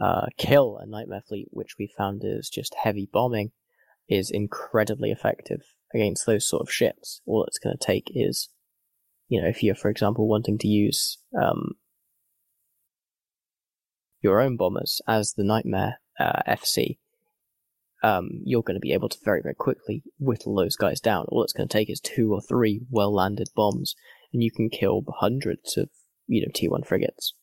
uh, 0.00 0.26
kill 0.36 0.78
a 0.78 0.86
nightmare 0.86 1.22
fleet, 1.26 1.48
which 1.50 1.76
we 1.78 1.92
found 1.96 2.22
is 2.24 2.48
just 2.48 2.76
heavy 2.82 3.08
bombing, 3.12 3.50
is 4.08 4.30
incredibly 4.30 5.10
effective 5.10 5.62
against 5.92 6.26
those 6.26 6.46
sort 6.46 6.62
of 6.62 6.72
ships. 6.72 7.20
All 7.26 7.44
it's 7.44 7.58
going 7.58 7.76
to 7.76 7.84
take 7.84 8.12
is, 8.14 8.48
you 9.28 9.40
know, 9.40 9.48
if 9.48 9.62
you're, 9.62 9.74
for 9.74 9.90
example, 9.90 10.28
wanting 10.28 10.58
to 10.58 10.68
use 10.68 11.18
um, 11.40 11.72
your 14.24 14.40
own 14.40 14.56
bombers 14.56 15.00
as 15.06 15.34
the 15.34 15.44
nightmare 15.44 16.00
uh, 16.18 16.42
FC, 16.48 16.98
um, 18.02 18.30
you're 18.44 18.62
going 18.62 18.76
to 18.76 18.80
be 18.80 18.92
able 18.92 19.08
to 19.08 19.18
very, 19.24 19.40
very 19.42 19.54
quickly 19.54 20.02
whittle 20.18 20.54
those 20.54 20.76
guys 20.76 21.00
down. 21.00 21.26
All 21.28 21.44
it's 21.44 21.52
going 21.52 21.68
to 21.68 21.72
take 21.72 21.90
is 21.90 22.00
two 22.00 22.32
or 22.32 22.40
three 22.40 22.82
well 22.90 23.14
landed 23.14 23.48
bombs, 23.54 23.94
and 24.32 24.42
you 24.42 24.50
can 24.50 24.68
kill 24.68 25.04
hundreds 25.20 25.76
of, 25.76 25.90
you 26.26 26.42
know, 26.42 26.52
T1 26.52 26.86
frigates. 26.86 27.34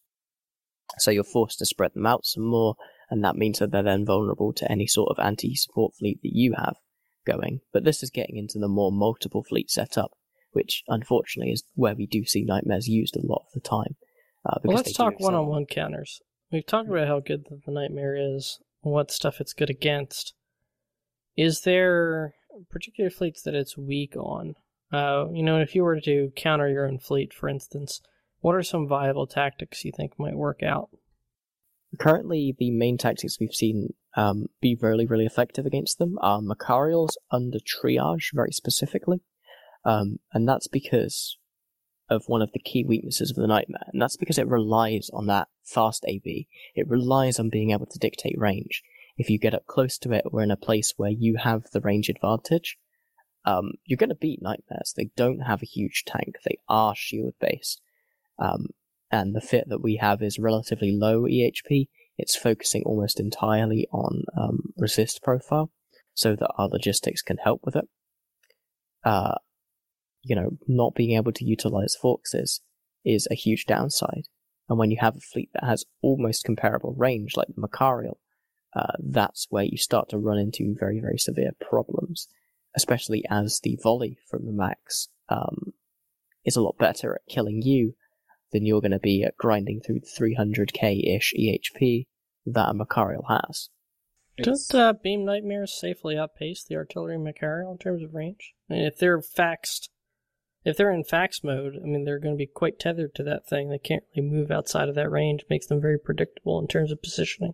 So 0.98 1.12
you're 1.12 1.24
forced 1.24 1.60
to 1.60 1.66
spread 1.66 1.94
them 1.94 2.06
out 2.06 2.26
some 2.26 2.44
more, 2.44 2.76
and 3.10 3.24
that 3.24 3.38
means 3.38 3.60
that 3.60 3.72
they're 3.72 3.82
then 3.82 4.06
vulnerable 4.06 4.53
to 4.53 4.72
any 4.72 4.88
sort 4.88 5.10
of 5.10 5.24
anti 5.24 5.56
support 5.56 5.94
fleet 5.98 6.20
that 6.22 6.34
you 6.34 6.53
have 6.58 6.76
going. 7.26 7.62
But 7.72 7.84
this 7.84 8.03
is 8.03 8.10
getting 8.10 8.38
into 8.38 8.60
the 8.60 8.68
more 8.68 8.91
multiple 8.91 9.44
fleet 9.44 9.72
setup, 9.72 10.12
which 10.52 10.84
unfortunately 10.88 11.53
is 11.53 11.64
where 11.76 11.95
we 11.95 12.06
do 12.06 12.26
see 12.26 12.44
nightmares 12.44 12.88
used 12.88 13.16
a 13.16 13.26
lot 13.26 13.45
of 13.48 13.53
the 13.53 13.68
time. 13.68 13.95
Uh, 14.45 14.58
well, 14.64 14.78
let's 14.78 14.94
talk 14.94 15.20
one 15.20 15.36
on 15.36 15.48
one 15.48 15.66
counters. 15.66 16.22
We've 16.52 16.65
talked 16.65 16.90
about 16.90 17.07
how 17.07 17.22
good 17.22 17.45
the 17.65 17.72
nightmare 17.72 18.15
is, 18.15 18.60
what 18.82 19.10
stuff 19.11 19.40
it's 19.40 19.53
good 19.53 19.69
against. 19.69 20.34
Is 21.38 21.61
there 21.61 22.34
particular 22.69 23.10
fleets 23.10 23.41
that 23.44 23.56
it's 23.56 23.78
weak 23.78 24.15
on? 24.18 24.56
Uh, 24.91 25.28
you 25.32 25.44
know, 25.44 25.61
if 25.61 25.76
you 25.76 25.84
were 25.84 26.02
to 26.02 26.32
counter 26.36 26.68
your 26.68 26.86
own 26.86 26.99
fleet, 26.99 27.34
for 27.34 27.48
instance, 27.48 28.02
what 28.41 28.56
are 28.56 28.64
some 28.64 28.88
viable 28.88 29.28
tactics 29.28 29.86
you 29.86 29.94
think 29.95 30.19
might 30.19 30.36
work 30.36 30.61
out? 30.61 30.90
Currently, 31.98 32.56
the 32.57 32.72
main 32.72 32.98
tactics 32.98 33.40
we've 33.40 33.53
seen 33.53 33.94
um, 34.15 34.48
be 34.61 34.78
really, 34.82 35.06
really 35.06 35.26
effective 35.26 35.65
against 35.65 35.99
them 35.99 36.18
are 36.22 36.41
Machariels 36.41 37.18
under 37.32 37.60
triage, 37.60 38.34
very 38.34 38.52
specifically. 38.52 39.22
Um, 39.86 40.19
and 40.34 40.48
that's 40.48 40.68
because 40.68 41.38
of 42.12 42.26
one 42.28 42.44
of 42.44 42.52
the 42.52 42.60
key 42.60 42.84
weaknesses 42.84 43.32
of 43.32 43.38
the 43.38 43.48
Nightmare, 43.48 43.88
and 43.92 44.00
that's 44.00 44.18
because 44.18 44.38
it 44.38 44.48
relies 44.48 45.10
on 45.14 45.26
that 45.28 45.48
fast 45.64 46.06
AB. 46.08 46.48
It 46.76 46.88
relies 46.88 47.40
on 47.40 47.50
being 47.50 47.72
able 47.72 47.88
to 47.88 47.98
dictate 47.98 48.38
range 48.38 48.84
if 49.18 49.30
you 49.30 49.38
get 49.38 49.54
up 49.54 49.68
close 49.68 49.98
to 50.00 50.12
it 50.12 50.24
or 50.26 50.42
in 50.42 50.52
a 50.52 50.58
place 50.58 50.94
where 50.98 51.12
you 51.12 51.38
have 51.38 51.64
the 51.72 51.82
range 51.82 52.10
advantage, 52.10 52.78
um, 53.46 53.74
you're 53.86 53.98
going 53.98 54.10
to 54.10 54.16
beat 54.16 54.42
Nightmares. 54.42 54.94
They 54.96 55.12
don't 55.16 55.42
have 55.42 55.62
a 55.62 55.68
huge 55.68 56.04
tank. 56.06 56.38
They 56.44 56.58
are 56.68 56.96
shield 56.96 57.34
based. 57.40 57.82
Um, 58.40 58.68
and 59.12 59.36
the 59.36 59.42
fit 59.42 59.66
that 59.70 59.82
we 59.82 59.98
have 59.98 60.22
is 60.22 60.40
relatively 60.40 60.92
low 60.92 61.24
EHP. 61.24 61.88
It's 62.18 62.36
focusing 62.36 62.84
almost 62.84 63.20
entirely 63.20 63.88
on 63.92 64.24
um, 64.36 64.74
resist 64.78 65.22
profile 65.22 65.72
so 66.14 66.36
that 66.36 66.52
our 66.58 66.68
logistics 66.68 67.22
can 67.22 67.38
help 67.38 67.62
with 67.64 67.76
it. 67.76 67.86
Uh, 69.04 69.36
you 70.23 70.35
know, 70.35 70.57
not 70.68 70.95
being 70.95 71.18
able 71.18 71.31
to 71.34 71.45
utilize 71.45 71.98
Forxes 72.02 72.60
is 73.03 73.27
a 73.31 73.35
huge 73.35 73.65
downside. 73.65 74.27
And 74.69 74.77
when 74.77 74.91
you 74.91 74.98
have 75.02 75.18
a 75.18 75.22
fleet 75.22 75.49
that 75.53 75.65
has 75.65 75.85
almost 76.02 76.45
comparable 76.45 76.93
range, 76.98 77.35
like 77.35 77.48
the 77.48 77.61
Machariel, 77.61 78.19
uh, 78.76 78.93
that's 78.99 79.48
where 79.49 79.65
you 79.65 79.77
start 79.77 80.10
to 80.10 80.18
run 80.18 80.38
into 80.38 80.76
very, 80.80 80.99
very 81.02 81.18
severe 81.18 81.52
problems, 81.60 82.27
especially 82.76 83.23
as 83.30 83.60
the 83.64 83.77
volley 83.84 84.18
from 84.30 84.45
the 84.45 84.53
max 84.53 85.10
um, 85.30 85.73
is 86.45 86.56
a 86.56 86.61
lot 86.61 86.77
better 86.77 87.15
at 87.15 87.34
killing 87.34 87.61
you 87.61 87.95
than 88.52 88.65
you're 88.65 88.81
going 88.81 88.91
to 88.91 88.99
be 88.99 89.23
at 89.23 89.38
grinding 89.38 89.81
through 89.81 90.02
300k 90.02 91.15
ish 91.15 91.34
EHP 91.38 92.07
that 92.45 92.69
a 92.69 92.73
Machariel 92.73 93.26
has. 93.30 93.69
Don't 94.38 94.76
uh, 94.76 94.93
beam 94.93 95.26
nightmares 95.26 95.77
safely 95.77 96.18
outpace 96.18 96.64
the 96.64 96.76
artillery 96.76 97.18
Machariel 97.18 97.72
in 97.72 97.77
terms 97.77 98.03
of 98.03 98.14
range? 98.14 98.53
I 98.69 98.73
mean, 98.73 98.84
if 98.84 98.98
they're 98.98 99.19
faxed, 99.19 99.89
if 100.64 100.78
they're 100.78 100.92
in 100.92 101.04
fax 101.04 101.44
mode, 101.44 101.76
I 101.76 101.86
mean, 101.86 102.06
they're 102.06 102.20
going 102.20 102.36
to 102.36 102.38
be 102.38 102.48
quite 102.48 102.80
tethered 102.80 103.16
to 103.16 103.24
that 103.24 103.48
thing. 103.48 103.70
They 103.70 103.80
can't 103.80 104.04
really 104.16 104.28
move 104.28 104.52
outside 104.52 104.90
of 104.90 104.96
that 104.96 105.10
range. 105.10 105.44
Makes 105.50 105.68
them 105.68 105.82
very 105.82 105.98
predictable 105.98 106.60
in 106.60 106.68
terms 106.68 106.92
of 106.92 107.02
positioning. 107.02 107.54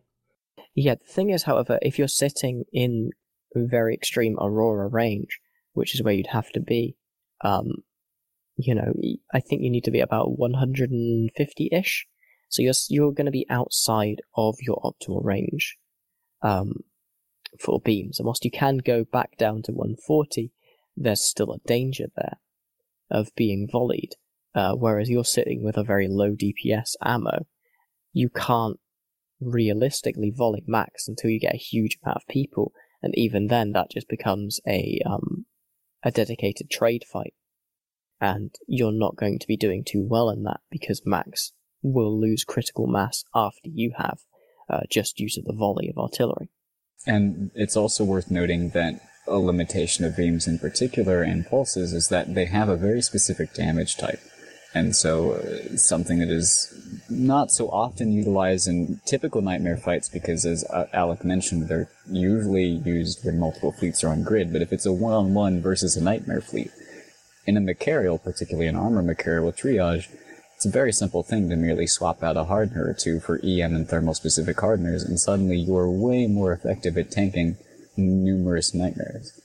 Yeah, 0.76 0.96
the 0.96 1.12
thing 1.12 1.30
is, 1.30 1.44
however, 1.44 1.80
if 1.82 1.98
you're 1.98 2.08
sitting 2.08 2.66
in 2.74 3.12
very 3.56 3.94
extreme 3.94 4.38
aurora 4.40 4.88
range, 4.88 5.40
which 5.74 5.96
is 5.96 6.04
where 6.04 6.14
you'd 6.14 6.28
have 6.28 6.52
to 6.52 6.60
be, 6.60 6.98
um, 7.42 7.84
you 8.58 8.76
know, 8.76 8.94
I 9.34 9.40
think 9.40 9.62
you 9.62 9.70
need 9.70 9.86
to 9.86 9.92
be 9.92 10.02
about 10.02 10.38
150-ish. 10.38 12.08
So 12.50 12.62
you're, 12.62 12.74
you're 12.90 13.14
going 13.14 13.26
to 13.26 13.32
be 13.32 13.46
outside 13.50 14.22
of 14.36 14.56
your 14.62 14.82
optimal 14.82 15.24
range, 15.24 15.78
um, 16.42 16.84
for 17.60 17.80
beams. 17.80 18.20
And 18.20 18.26
whilst 18.26 18.46
you 18.46 18.52
can 18.52 18.78
go 18.78 19.04
back 19.04 19.38
down 19.38 19.62
to 19.64 19.72
140, 19.72 20.52
there's 20.96 21.24
still 21.24 21.54
a 21.54 21.60
danger 21.68 22.08
there 22.16 22.38
of 23.10 23.34
being 23.36 23.68
volleyed. 23.72 24.14
Uh, 24.56 24.74
whereas 24.74 25.10
you're 25.10 25.24
sitting 25.24 25.64
with 25.64 25.78
a 25.78 25.84
very 25.84 26.08
low 26.08 26.32
DPS 26.32 26.96
ammo, 27.04 27.46
you 28.12 28.30
can't 28.30 28.80
realistically 29.40 30.32
volley 30.36 30.64
max 30.66 31.08
until 31.08 31.30
you 31.30 31.40
get 31.40 31.54
a 31.54 31.58
huge 31.58 31.98
amount 32.04 32.18
of 32.18 32.28
people, 32.28 32.72
and 33.04 33.14
even 33.16 33.48
then 33.48 33.74
that 33.74 33.92
just 33.92 34.08
becomes 34.08 34.60
a 34.68 35.00
um, 35.06 35.46
a 36.04 36.12
dedicated 36.12 36.70
trade 36.72 37.04
fight, 37.04 37.36
and 38.20 38.56
you're 38.68 38.92
not 38.92 39.16
going 39.16 39.38
to 39.38 39.48
be 39.48 39.58
doing 39.58 39.84
too 39.84 40.06
well 40.10 40.30
in 40.30 40.44
that 40.44 40.62
because 40.72 41.02
max 41.06 41.54
will 41.84 42.20
lose 42.20 42.44
critical 42.44 42.88
mass 42.88 43.24
after 43.36 43.70
you 43.70 43.94
have, 43.98 44.20
uh, 44.70 44.82
just 44.90 45.18
due 45.18 45.30
to 45.30 45.42
the 45.42 45.54
volley 45.54 45.90
of 45.90 45.98
artillery. 46.02 46.50
And 47.06 47.52
it's 47.54 47.78
also 47.78 48.04
worth 48.04 48.32
noting 48.32 48.70
that 48.70 49.02
a 49.28 49.38
limitation 49.38 50.06
of 50.06 50.16
beams 50.16 50.48
in 50.48 50.60
particular 50.60 51.22
and 51.22 51.46
pulses 51.46 51.94
is 51.94 52.10
that 52.10 52.34
they 52.34 52.46
have 52.46 52.70
a 52.70 52.78
very 52.78 53.02
specific 53.02 53.54
damage 53.54 53.98
type. 53.98 54.20
And 54.74 54.96
so, 54.96 55.32
uh, 55.32 55.78
something 55.78 56.20
that 56.20 56.30
is 56.30 56.74
not 57.10 57.52
so 57.52 57.70
often 57.70 58.12
utilized 58.12 58.68
in 58.68 59.00
typical 59.06 59.42
nightmare 59.42 59.78
fights 59.78 60.10
because, 60.10 60.46
as 60.46 60.64
uh, 60.66 60.86
Alec 60.94 61.24
mentioned, 61.24 61.68
they're 61.68 61.90
usually 62.10 62.66
used 62.66 63.26
when 63.26 63.40
multiple 63.40 63.72
fleets 63.72 64.04
are 64.04 64.10
on 64.10 64.24
grid. 64.24 64.52
But 64.52 64.62
if 64.62 64.74
it's 64.74 64.86
a 64.86 64.92
one 64.92 65.14
on 65.14 65.34
one 65.34 65.62
versus 65.62 65.96
a 65.96 66.04
nightmare 66.04 66.42
fleet, 66.42 66.72
in 67.48 67.58
a 67.58 67.62
Machariel, 67.62 68.20
particularly 68.20 68.68
an 68.68 68.76
armor 68.76 69.02
Machariel 69.02 69.46
with 69.46 69.58
triage, 69.58 70.10
it's 70.56 70.66
a 70.66 70.70
very 70.70 70.92
simple 70.92 71.24
thing 71.24 71.50
to 71.50 71.56
merely 71.56 71.88
swap 71.88 72.22
out 72.22 72.36
a 72.36 72.44
hardener 72.44 72.90
or 72.90 72.94
two 72.94 73.20
for 73.20 73.40
EM 73.44 73.74
and 73.74 73.88
thermal 73.88 74.14
specific 74.14 74.60
hardeners, 74.60 75.04
and 75.04 75.20
suddenly 75.20 75.56
you're 75.56 75.90
way 75.90 76.28
more 76.28 76.52
effective 76.52 76.98
at 76.98 77.10
tanking 77.10 77.58
numerous 77.98 78.74
nightmares. 78.74 79.40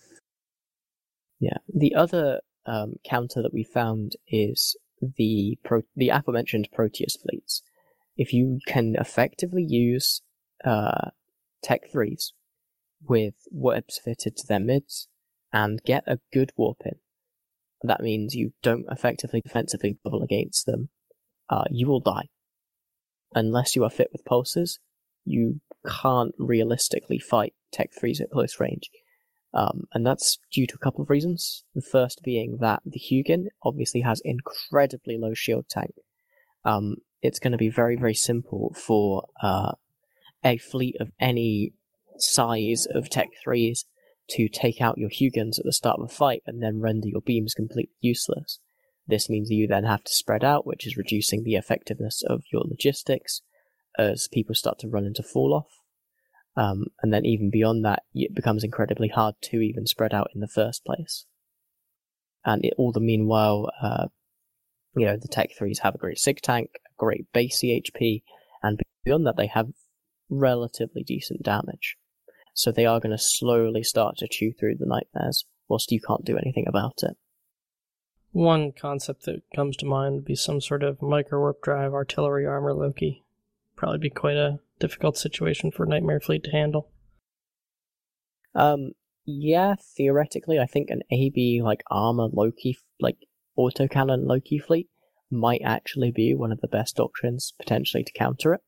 Yeah. 1.40 1.58
The 1.72 1.94
other 1.94 2.40
um, 2.66 2.94
counter 3.04 3.42
that 3.42 3.52
we 3.52 3.64
found 3.64 4.12
is 4.28 4.76
the 5.00 5.58
pro- 5.64 5.82
the 5.96 6.10
aforementioned 6.10 6.68
Proteus 6.72 7.16
fleets. 7.16 7.62
If 8.16 8.32
you 8.32 8.60
can 8.66 8.94
effectively 8.98 9.64
use 9.66 10.22
uh, 10.64 11.10
Tech 11.62 11.90
threes 11.90 12.32
with 13.02 13.34
webs 13.50 14.00
fitted 14.04 14.36
to 14.36 14.46
their 14.46 14.60
mids 14.60 15.08
and 15.52 15.82
get 15.84 16.04
a 16.06 16.20
good 16.32 16.52
warp 16.56 16.78
in, 16.84 16.96
that 17.82 18.00
means 18.00 18.34
you 18.34 18.52
don't 18.62 18.86
effectively 18.90 19.40
defensively 19.40 19.98
bubble 20.04 20.22
against 20.22 20.66
them. 20.66 20.90
Uh, 21.48 21.64
you 21.70 21.88
will 21.88 22.00
die 22.00 22.28
unless 23.34 23.74
you 23.74 23.84
are 23.84 23.90
fit 23.90 24.08
with 24.12 24.24
pulses. 24.24 24.78
You 25.24 25.60
can't 25.86 26.34
realistically 26.38 27.18
fight 27.18 27.54
Tech 27.72 27.90
threes 27.98 28.20
at 28.20 28.30
close 28.30 28.60
range. 28.60 28.90
Um, 29.54 29.84
and 29.92 30.06
that's 30.06 30.38
due 30.50 30.66
to 30.66 30.74
a 30.74 30.84
couple 30.84 31.02
of 31.02 31.10
reasons. 31.10 31.64
The 31.74 31.82
first 31.82 32.22
being 32.22 32.59
that 32.60 32.82
the 32.86 33.00
Hugin 33.00 33.46
obviously 33.62 34.00
has 34.00 34.22
incredibly 34.24 35.18
low 35.18 35.34
shield 35.34 35.66
tank. 35.68 35.94
Um, 36.64 36.96
it's 37.20 37.38
going 37.38 37.52
to 37.52 37.59
be 37.59 37.68
very, 37.68 37.96
very 37.96 38.14
simple 38.14 38.74
for 38.74 39.28
uh, 39.42 39.72
a 40.44 40.59
fleet 40.59 40.96
of 41.00 41.12
any 41.20 41.72
size 42.16 42.86
of 42.86 43.10
Tech 43.10 43.28
3s 43.46 43.84
to 44.30 44.48
take 44.48 44.80
out 44.80 44.98
your 44.98 45.10
Hugins 45.10 45.59
at 45.59 45.64
the 45.64 45.72
start 45.72 45.98
of 45.98 46.06
a 46.06 46.12
fight 46.12 46.42
and 46.46 46.62
then 46.62 46.80
render 46.80 47.09
your 47.09 47.20
beams 47.20 47.54
completely 47.54 47.94
useless. 48.00 48.59
This 49.06 49.28
means 49.28 49.50
you 49.50 49.66
then 49.66 49.84
have 49.84 50.04
to 50.04 50.12
spread 50.12 50.44
out, 50.44 50.66
which 50.66 50.86
is 50.86 50.96
reducing 50.96 51.42
the 51.42 51.56
effectiveness 51.56 52.22
of 52.26 52.44
your 52.52 52.62
logistics 52.62 53.42
as 53.98 54.28
people 54.32 54.55
start 54.55 54.78
to 54.81 54.89
run 54.89 55.05
into 55.05 55.23
fall 55.23 55.55
off. 55.55 55.82
Um, 56.56 56.86
and 57.02 57.12
then 57.12 57.24
even 57.24 57.51
beyond 57.51 57.85
that, 57.85 58.02
it 58.14 58.35
becomes 58.35 58.62
incredibly 58.62 59.09
hard 59.09 59.36
to 59.43 59.60
even 59.60 59.86
spread 59.86 60.12
out 60.12 60.28
in 60.35 60.40
the 60.40 60.48
first 60.48 60.85
place. 60.85 61.27
And 62.44 62.64
it, 62.64 62.74
all 62.77 62.93
the 62.93 63.01
meanwhile, 63.01 63.70
uh, 63.81 64.09
you 64.94 65.06
know, 65.06 65.16
the 65.16 65.28
Tech 65.28 65.51
3s 65.59 65.81
have 65.81 65.94
a 65.94 65.98
great 65.98 66.19
SIG 66.19 66.40
tank, 66.43 66.70
a 66.86 66.90
great 66.98 67.32
base 67.32 67.62
CHP, 67.62 68.23
and 68.62 68.81
beyond 69.05 69.27
that, 69.27 69.36
they 69.36 69.47
have 69.47 69.69
relatively 70.28 71.02
decent 71.02 71.43
damage. 71.43 71.97
So 72.55 72.70
they 72.70 72.86
are 72.86 73.01
going 73.01 73.16
to 73.16 73.23
slowly 73.23 73.82
start 73.82 74.16
to 74.19 74.28
chew 74.28 74.52
through 74.52 74.77
the 74.77 74.86
nightmares, 74.86 75.47
whilst 75.69 75.93
you 75.93 76.01
can't 76.01 76.24
do 76.24 76.36
anything 76.36 76.66
about 76.69 77.02
it. 77.02 77.16
One 78.32 78.73
concept 78.73 79.24
that 79.24 79.43
comes 79.55 79.77
to 79.78 79.86
mind 79.86 80.14
would 80.14 80.24
be 80.24 80.35
some 80.35 80.60
sort 80.60 80.82
of 80.82 81.02
micro 81.02 81.39
warp 81.39 81.62
drive 81.62 81.93
artillery 81.93 82.47
armor 82.47 82.74
Loki. 82.74 83.21
Probably 83.82 83.98
be 83.98 84.10
quite 84.10 84.36
a 84.36 84.60
difficult 84.78 85.16
situation 85.16 85.72
for 85.72 85.84
Nightmare 85.84 86.20
Fleet 86.20 86.44
to 86.44 86.52
handle. 86.52 86.92
Um, 88.54 88.92
yeah, 89.24 89.74
theoretically, 89.96 90.60
I 90.60 90.66
think 90.66 90.88
an 90.88 91.02
AB 91.10 91.62
like 91.64 91.82
armor 91.90 92.28
Loki, 92.32 92.78
like 93.00 93.16
autocannon 93.59 94.28
Loki 94.28 94.60
fleet, 94.60 94.88
might 95.32 95.62
actually 95.64 96.12
be 96.12 96.32
one 96.32 96.52
of 96.52 96.60
the 96.60 96.68
best 96.68 96.94
doctrines 96.94 97.54
potentially 97.59 98.04
to 98.04 98.12
counter 98.12 98.54
it, 98.54 98.60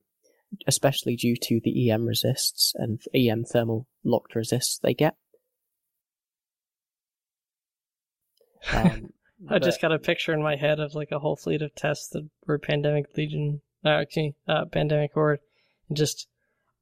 especially 0.66 1.14
due 1.14 1.36
to 1.42 1.60
the 1.62 1.92
EM 1.92 2.06
resists 2.06 2.72
and 2.74 3.00
EM 3.14 3.44
thermal 3.44 3.86
locked 4.02 4.34
resists 4.34 4.80
they 4.82 4.94
get. 4.94 5.14
Um, 8.72 9.12
I 9.48 9.58
but... 9.58 9.62
just 9.62 9.80
got 9.80 9.92
a 9.92 9.98
picture 10.00 10.32
in 10.32 10.42
my 10.42 10.56
head 10.56 10.80
of 10.80 10.96
like 10.96 11.12
a 11.12 11.20
whole 11.20 11.36
fleet 11.36 11.62
of 11.62 11.72
tests 11.76 12.08
that 12.08 12.28
were 12.48 12.58
Pandemic 12.58 13.16
Legion, 13.16 13.60
uh, 13.84 13.88
actually, 13.88 14.34
uh, 14.48 14.64
Pandemic 14.66 15.12
Horde 15.12 15.40
just 15.92 16.26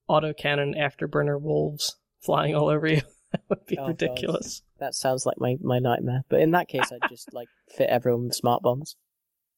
autocannon 0.09 0.77
afterburner 0.77 1.41
wolves 1.41 1.97
flying 2.21 2.55
all 2.55 2.69
over 2.69 2.87
you. 2.87 3.03
that 3.33 3.43
would 3.49 3.67
be 3.67 3.79
oh, 3.79 3.89
ridiculous. 3.89 4.63
God. 4.79 4.87
That 4.87 4.95
sounds 4.95 5.27
like 5.27 5.37
my, 5.39 5.57
my 5.61 5.79
nightmare. 5.79 6.23
But 6.29 6.41
in 6.41 6.53
that 6.53 6.69
case, 6.69 6.93
I'd 6.93 7.09
just 7.09 7.29
like 7.35 7.49
fit 7.77 7.89
everyone 7.89 8.25
with 8.25 8.35
smart 8.35 8.63
bombs, 8.63 8.97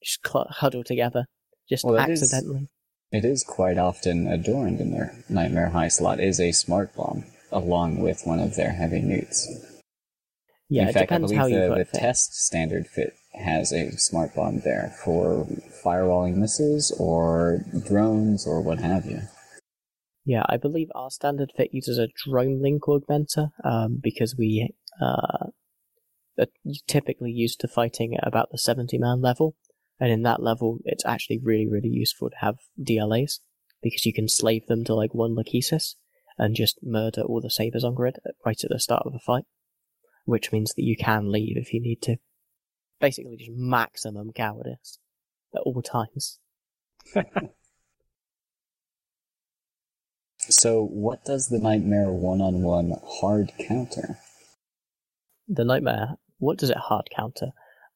just 0.03 0.27
cl- 0.27 0.49
huddle 0.51 0.85
together, 0.85 1.27
just 1.69 1.85
well, 1.85 1.99
accidentally. 1.99 2.69
Is, 3.13 3.25
it 3.25 3.25
is 3.25 3.45
quite 3.45 3.79
often 3.79 4.27
adorned 4.27 4.81
in 4.81 4.93
their 4.93 5.15
nightmare 5.29 5.71
high 5.71 5.89
slot 5.89 6.21
is 6.21 6.41
a 6.41 6.53
smart 6.53 6.95
bomb 6.95 7.25
along 7.53 8.01
with 8.01 8.23
one 8.25 8.41
of 8.41 8.57
their 8.57 8.73
heavy 8.73 9.01
neuts. 9.01 9.49
Yeah, 10.69 10.89
in 10.89 10.93
fact, 10.93 11.13
I 11.13 11.19
believe 11.19 11.39
the, 11.39 11.87
the 11.93 11.99
test 11.99 12.35
standard 12.35 12.87
fit 12.89 13.15
has 13.35 13.73
a 13.73 13.93
smart 13.99 14.35
bomb 14.35 14.61
there 14.61 14.95
for 15.05 15.47
firewalling 15.85 16.37
missiles 16.37 16.93
or 16.99 17.65
drones 17.87 18.47
or 18.47 18.61
what 18.61 18.79
have 18.79 19.07
you. 19.07 19.23
Yeah, 20.25 20.45
I 20.49 20.57
believe 20.57 20.89
our 20.95 21.11
standard 21.11 21.53
fit 21.55 21.71
uses 21.73 21.99
a 21.99 22.09
drone 22.25 22.63
link 22.63 22.85
augmenter 22.85 23.51
um, 23.63 24.01
because 24.03 24.35
we 24.37 24.73
uh, 25.01 25.49
are 26.39 26.47
typically 26.87 27.31
used 27.31 27.61
to 27.61 27.69
fighting 27.69 28.17
at 28.17 28.27
about 28.27 28.49
the 28.51 28.59
70 28.59 28.97
man 28.99 29.21
level. 29.21 29.57
And 30.01 30.11
in 30.11 30.23
that 30.23 30.43
level, 30.43 30.79
it's 30.85 31.05
actually 31.05 31.41
really, 31.43 31.69
really 31.69 31.89
useful 31.89 32.31
to 32.31 32.37
have 32.41 32.57
DLAs 32.81 33.41
because 33.83 34.07
you 34.07 34.13
can 34.13 34.29
slave 34.29 34.67
them 34.67 34.85
to 34.85 34.95
like 34.95 35.15
one 35.15 35.37
Lachesis 35.37 35.95
and 36.39 36.57
just 36.57 36.79
murder 36.83 37.23
all 37.23 37.41
the 37.41 37.51
Sabres 37.51 37.85
on 37.85 37.95
grid 37.95 38.19
right 38.45 38.63
at 38.63 38.71
the 38.71 38.81
start 38.81 39.05
of 39.07 39.15
a 39.15 39.21
fight, 39.21 39.45
which 40.25 40.51
means 40.53 40.75
that 40.75 40.83
you 40.83 40.97
can 40.97 41.31
leave 41.31 41.57
if 41.57 41.73
you 41.73 41.81
need 41.81 42.03
to. 42.03 42.17
Basically, 43.05 43.37
just 43.37 43.51
maximum 43.53 44.33
cowardice 44.33 44.99
at 45.55 45.61
all 45.61 45.83
times. 45.83 46.39
So, 50.49 50.85
what 50.85 51.25
does 51.25 51.49
the 51.49 51.59
Nightmare 51.59 52.11
one 52.11 52.43
on 52.43 52.63
one 52.63 52.95
hard 53.03 53.53
counter? 53.59 54.19
The 55.49 55.65
Nightmare, 55.65 56.17
what 56.39 56.59
does 56.59 56.69
it 56.69 56.77
hard 56.77 57.09
counter? 57.15 57.53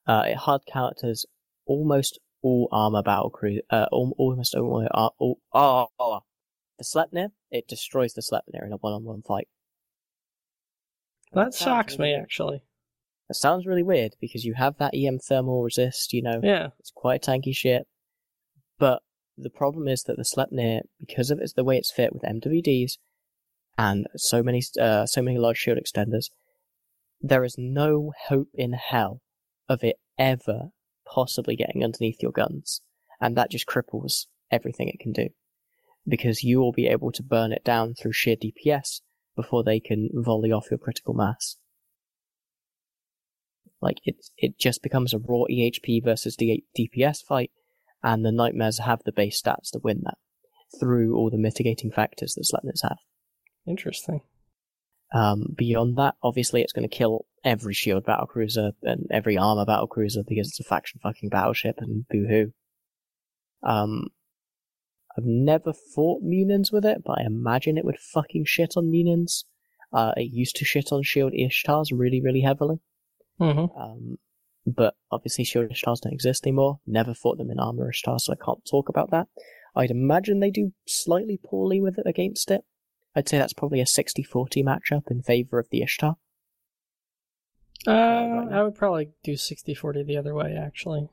Uh, 0.07 0.25
it 0.27 0.37
hard 0.37 0.63
counters 0.67 1.27
almost 1.67 2.19
all 2.41 2.69
armor 2.73 3.03
battle 3.03 3.29
crew, 3.29 3.61
uh, 3.71 3.87
almost 3.93 4.55
all, 4.55 4.89
uh, 4.91 5.11
all, 5.19 5.41
oh, 5.53 5.89
oh, 5.99 6.21
the 6.79 6.85
Sleipnir, 6.85 7.29
it 7.51 7.69
destroys 7.69 8.15
the 8.15 8.23
Sleipnir 8.23 8.65
in 8.65 8.73
a 8.73 8.77
one 8.77 8.95
on 8.95 9.05
one 9.05 9.23
fight. 9.23 9.49
That, 11.33 11.53
that 11.53 11.55
shocks 11.55 11.99
me, 11.99 12.15
actually. 12.15 12.63
It 13.31 13.37
sounds 13.37 13.67
really 13.67 13.83
weird 13.83 14.15
because 14.21 14.45
you 14.45 14.55
have 14.55 14.79
that 14.79 14.95
EM 14.95 15.19
thermal 15.19 15.63
resist, 15.63 16.13
you 16.13 16.23
know. 16.23 16.41
Yeah. 16.43 16.69
It's 16.79 16.91
quite 16.95 17.27
a 17.27 17.31
tanky 17.31 17.55
ship. 17.55 17.87
But 18.79 19.03
the 19.37 19.51
problem 19.51 19.87
is 19.87 20.05
that 20.05 20.17
the 20.17 20.25
Sleipnir, 20.25 20.81
because 20.99 21.31
of 21.31 21.39
its, 21.39 21.53
the 21.53 21.65
way 21.65 21.77
it's 21.77 21.93
fit 21.93 22.13
with 22.13 22.23
MWDs 22.23 22.93
and 23.77 24.07
so 24.17 24.43
many, 24.43 24.63
uh, 24.81 25.07
so 25.07 25.21
many 25.23 25.39
large 25.39 25.59
shield 25.59 25.79
extenders, 25.79 26.27
there 27.21 27.45
is 27.45 27.57
no 27.59 28.13
hope 28.29 28.49
in 28.55 28.73
hell 28.73 29.21
of 29.69 29.85
it 29.85 29.97
ever 30.19 30.71
possibly 31.07 31.57
getting 31.57 31.85
underneath 31.85 32.23
your 32.23 32.33
guns. 32.33 32.81
And 33.21 33.37
that 33.37 33.51
just 33.51 33.67
cripples 33.67 34.27
everything 34.51 34.89
it 34.89 35.01
can 35.01 35.13
do. 35.13 35.29
because 36.07 36.43
you 36.43 36.59
will 36.59 36.73
be 36.73 36.87
able 36.87 37.13
to 37.13 37.23
burn 37.23 37.53
it 37.53 37.65
down 37.65 37.95
through 37.95 38.13
sheer 38.13 38.37
DPS 38.37 39.03
before 39.37 39.63
they 39.63 39.79
can 39.79 40.09
volley 40.15 40.51
off 40.51 40.71
your 40.71 40.79
critical 40.79 41.13
mass. 41.13 41.57
Like 43.81 43.99
it, 44.05 44.17
it 44.37 44.59
just 44.59 44.83
becomes 44.83 45.15
a 45.15 45.19
raw 45.19 45.45
EHP 45.51 46.05
versus 46.05 46.37
D- 46.37 46.65
DPS 46.77 47.23
fight, 47.23 47.51
and 48.03 48.25
the 48.25 48.33
nightmares 48.33 48.79
have 48.81 49.03
the 49.05 49.13
base 49.13 49.41
stats 49.41 49.71
to 49.73 49.81
win 49.83 50.03
that 50.05 50.19
through 50.79 51.17
all 51.17 51.31
the 51.31 51.39
mitigating 51.39 51.91
factors 51.91 52.35
that 52.35 52.45
Sleipnirs 52.45 52.83
have. 52.83 52.99
Interesting. 53.67 54.21
Um, 55.15 55.55
beyond 55.57 55.97
that, 55.97 56.17
obviously, 56.23 56.61
it's 56.61 56.73
going 56.73 56.89
to 56.89 56.95
kill 56.95 57.27
every 57.45 57.73
shield 57.73 58.05
battlecruiser 58.05 58.73
and 58.83 59.07
every 59.11 59.39
armor 59.39 59.65
battlecruiser 59.65 60.27
because 60.27 60.49
it's 60.49 60.61
a 60.61 60.65
faction 60.65 61.01
fucking 61.03 61.31
battleship 61.31 61.77
and 61.79 62.07
boo-hoo. 62.09 62.53
Um, 63.63 64.09
I've 65.17 65.25
never 65.25 65.73
fought 65.73 66.23
Munins 66.23 66.73
with 66.73 66.85
it, 66.85 67.03
but 67.05 67.19
I 67.19 67.25
imagine 67.25 67.79
it 67.79 67.85
would 67.85 67.99
fucking 67.99 68.45
shit 68.47 68.75
on 68.77 68.93
Munins. 68.93 69.45
Uh, 69.93 70.13
it 70.17 70.31
used 70.33 70.57
to 70.57 70.65
shit 70.65 70.93
on 70.93 71.03
Shield 71.03 71.33
Ishtars 71.33 71.87
really, 71.91 72.21
really 72.21 72.43
heavily. 72.43 72.81
Mm-hmm. 73.41 73.81
Um, 73.81 74.19
but 74.67 74.95
obviously 75.11 75.45
Shield 75.45 75.75
stars 75.77 76.01
don't 76.01 76.13
exist 76.13 76.47
anymore. 76.47 76.81
Never 76.87 77.15
fought 77.15 77.39
them 77.39 77.51
in 77.51 77.59
Armor 77.59 77.91
Ishtars, 77.91 78.23
so 78.23 78.33
I 78.33 78.45
can't 78.45 78.65
talk 78.69 78.89
about 78.89 79.11
that. 79.11 79.29
I'd 79.75 79.91
imagine 79.91 80.41
they 80.41 80.51
do 80.51 80.73
slightly 80.87 81.39
poorly 81.43 81.81
with 81.81 81.99
it 81.99 82.07
against 82.07 82.51
it. 82.51 82.63
I'd 83.15 83.29
say 83.29 83.39
that's 83.39 83.53
probably 83.53 83.81
a 83.81 83.85
60-40 83.85 84.65
matchup 84.65 85.11
in 85.11 85.23
favor 85.23 85.59
of 85.59 85.69
the 85.71 85.83
Ishtar. 85.83 86.17
Uh, 87.87 87.91
I 88.51 88.63
would 88.63 88.75
probably 88.75 89.11
do 89.23 89.33
60-40 89.33 90.07
the 90.07 90.17
other 90.17 90.35
way, 90.35 90.57
actually. 90.57 91.09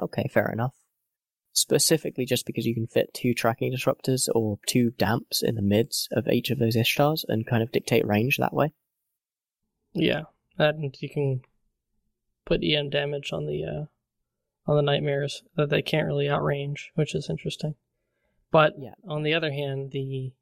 Okay, 0.00 0.28
fair 0.32 0.50
enough. 0.50 0.74
Specifically 1.52 2.24
just 2.24 2.46
because 2.46 2.64
you 2.64 2.74
can 2.74 2.86
fit 2.86 3.12
two 3.12 3.34
tracking 3.34 3.72
disruptors 3.72 4.28
or 4.34 4.58
two 4.66 4.90
damps 4.90 5.42
in 5.42 5.54
the 5.54 5.62
mids 5.62 6.08
of 6.12 6.28
each 6.28 6.50
of 6.50 6.58
those 6.58 6.76
Ishtars 6.76 7.24
and 7.28 7.46
kind 7.46 7.62
of 7.62 7.72
dictate 7.72 8.06
range 8.06 8.38
that 8.38 8.54
way. 8.54 8.72
Yeah, 9.92 10.22
and 10.58 10.94
you 11.00 11.10
can 11.10 11.42
put 12.44 12.62
EM 12.64 12.90
damage 12.90 13.32
on 13.32 13.46
the 13.46 13.64
uh, 13.64 13.84
on 14.70 14.76
the 14.76 14.82
nightmares 14.82 15.42
that 15.56 15.70
they 15.70 15.82
can't 15.82 16.06
really 16.06 16.26
outrange, 16.26 16.86
which 16.94 17.14
is 17.14 17.28
interesting. 17.30 17.74
But 18.50 18.74
Yeah. 18.78 18.94
on 19.08 19.22
the 19.22 19.34
other 19.34 19.50
hand, 19.52 19.90
the 19.92 20.32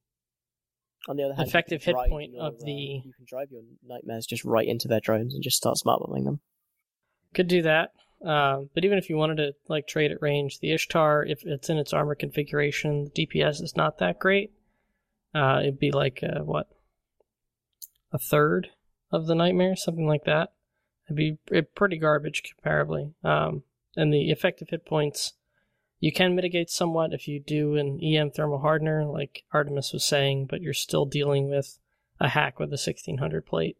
On 1.09 1.16
the 1.16 1.22
other 1.24 1.35
hand, 1.35 1.48
Effective 1.48 1.82
hit 1.85 1.97
point 1.97 2.32
your, 2.32 2.43
of 2.44 2.55
uh, 2.55 2.64
the- 2.64 3.02
you 3.05 3.12
can 3.14 3.24
drive 3.27 3.51
your 3.51 3.62
nightmares 3.82 4.27
just 4.27 4.44
right 4.44 4.68
into 4.68 4.89
their 4.89 5.01
drones 5.01 5.32
and 5.35 5.43
just 5.43 5.56
start 5.56 5.78
smart 5.78 6.01
bombing 6.05 6.24
them. 6.24 6.40
could 7.35 7.48
do 7.48 7.62
that. 7.62 7.93
Uh, 8.24 8.64
but 8.74 8.85
even 8.85 8.98
if 8.98 9.09
you 9.09 9.16
wanted 9.16 9.36
to 9.36 9.55
like 9.68 9.86
trade 9.86 10.10
at 10.12 10.20
range, 10.20 10.59
the 10.59 10.72
Ishtar, 10.72 11.24
if 11.24 11.43
it's 11.47 11.70
in 11.70 11.78
its 11.78 11.94
armor 11.94 12.14
configuration, 12.14 13.05
the 13.05 13.10
DPS 13.27 13.62
is 13.62 13.74
not 13.77 13.97
that 13.98 14.18
great. 14.18 14.52
Uh, 15.35 15.60
it'd 15.62 15.78
be 15.78 15.90
like 15.90 16.22
uh, 16.22 16.40
what 16.44 16.68
a 18.12 18.18
third 18.18 18.68
of 19.10 19.27
the 19.27 19.35
nightmare, 19.35 19.74
something 19.77 20.06
like 20.06 20.24
that. 20.24 20.52
It'd 21.10 21.16
be 21.16 21.38
eh, 21.52 21.62
pretty 21.74 21.98
garbage 21.98 22.42
comparably. 22.42 23.12
Um, 23.24 23.64
and 23.96 24.12
the 24.12 24.30
effective 24.30 24.68
hit 24.70 24.86
points, 24.86 25.32
you 25.98 26.12
can 26.12 26.36
mitigate 26.36 26.70
somewhat 26.70 27.12
if 27.12 27.26
you 27.26 27.40
do 27.40 27.74
an 27.76 28.00
EM 28.02 28.30
thermal 28.30 28.60
hardener, 28.60 29.04
like 29.04 29.42
Artemis 29.52 29.92
was 29.92 30.04
saying, 30.04 30.46
but 30.48 30.62
you're 30.62 30.72
still 30.72 31.04
dealing 31.04 31.50
with 31.50 31.78
a 32.20 32.28
HAC 32.28 32.60
with 32.60 32.68
a 32.68 32.78
1600 32.78 33.44
plate, 33.44 33.76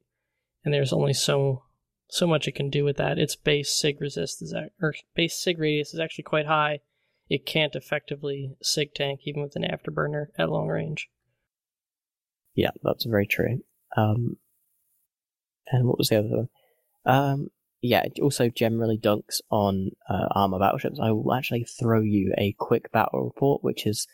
and 0.65 0.75
there's 0.75 0.93
only 0.93 1.13
so 1.13 1.65
so 2.09 2.27
much 2.27 2.49
it 2.49 2.57
can 2.57 2.71
do 2.71 2.85
with 2.85 2.97
that. 2.97 3.19
Its 3.19 3.37
base 3.37 3.73
sig 3.73 4.01
resist 4.01 4.43
is 4.43 4.53
or 4.83 4.95
base 5.15 5.41
sig 5.41 5.59
radius 5.61 5.95
is 5.95 6.01
actually 6.01 6.25
quite 6.25 6.47
high. 6.47 6.81
It 7.29 7.47
can't 7.47 7.77
effectively 7.77 8.57
sig 8.61 8.93
tank 8.93 9.21
even 9.25 9.43
with 9.43 9.55
an 9.55 9.63
afterburner 9.63 10.27
at 10.37 10.51
long 10.51 10.67
range. 10.67 11.09
Yeah, 12.55 12.71
that's 12.83 13.05
very 13.05 13.29
true. 13.29 13.63
Um, 13.97 14.39
and 15.69 15.87
what 15.87 15.99
was 15.99 16.09
the 16.09 16.19
other 16.19 16.29
one? 16.29 16.49
Um, 17.05 17.49
yeah, 17.83 18.03
it 18.05 18.21
also 18.21 18.49
generally 18.51 18.99
dunks 18.99 19.41
on 19.51 19.91
uh, 20.09 20.27
armor 20.33 20.59
battleships. 20.59 21.01
I 21.01 21.13
will 21.13 21.33
actually 21.33 21.65
throw 21.65 22.03
you 22.03 22.35
a 22.37 22.55
quick 22.59 22.93
battle 22.93 23.25
report, 23.25 23.65
which 23.65 23.87
is 23.87 24.07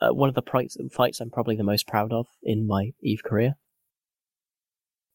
uh, 0.00 0.12
one 0.12 0.28
of 0.28 0.34
the 0.34 0.42
prights- 0.42 0.76
fights 0.92 1.20
I'm 1.20 1.30
probably 1.30 1.56
the 1.56 1.64
most 1.64 1.86
proud 1.86 2.12
of 2.12 2.26
in 2.42 2.66
my 2.66 2.92
Eve 3.02 3.22
career. 3.24 3.54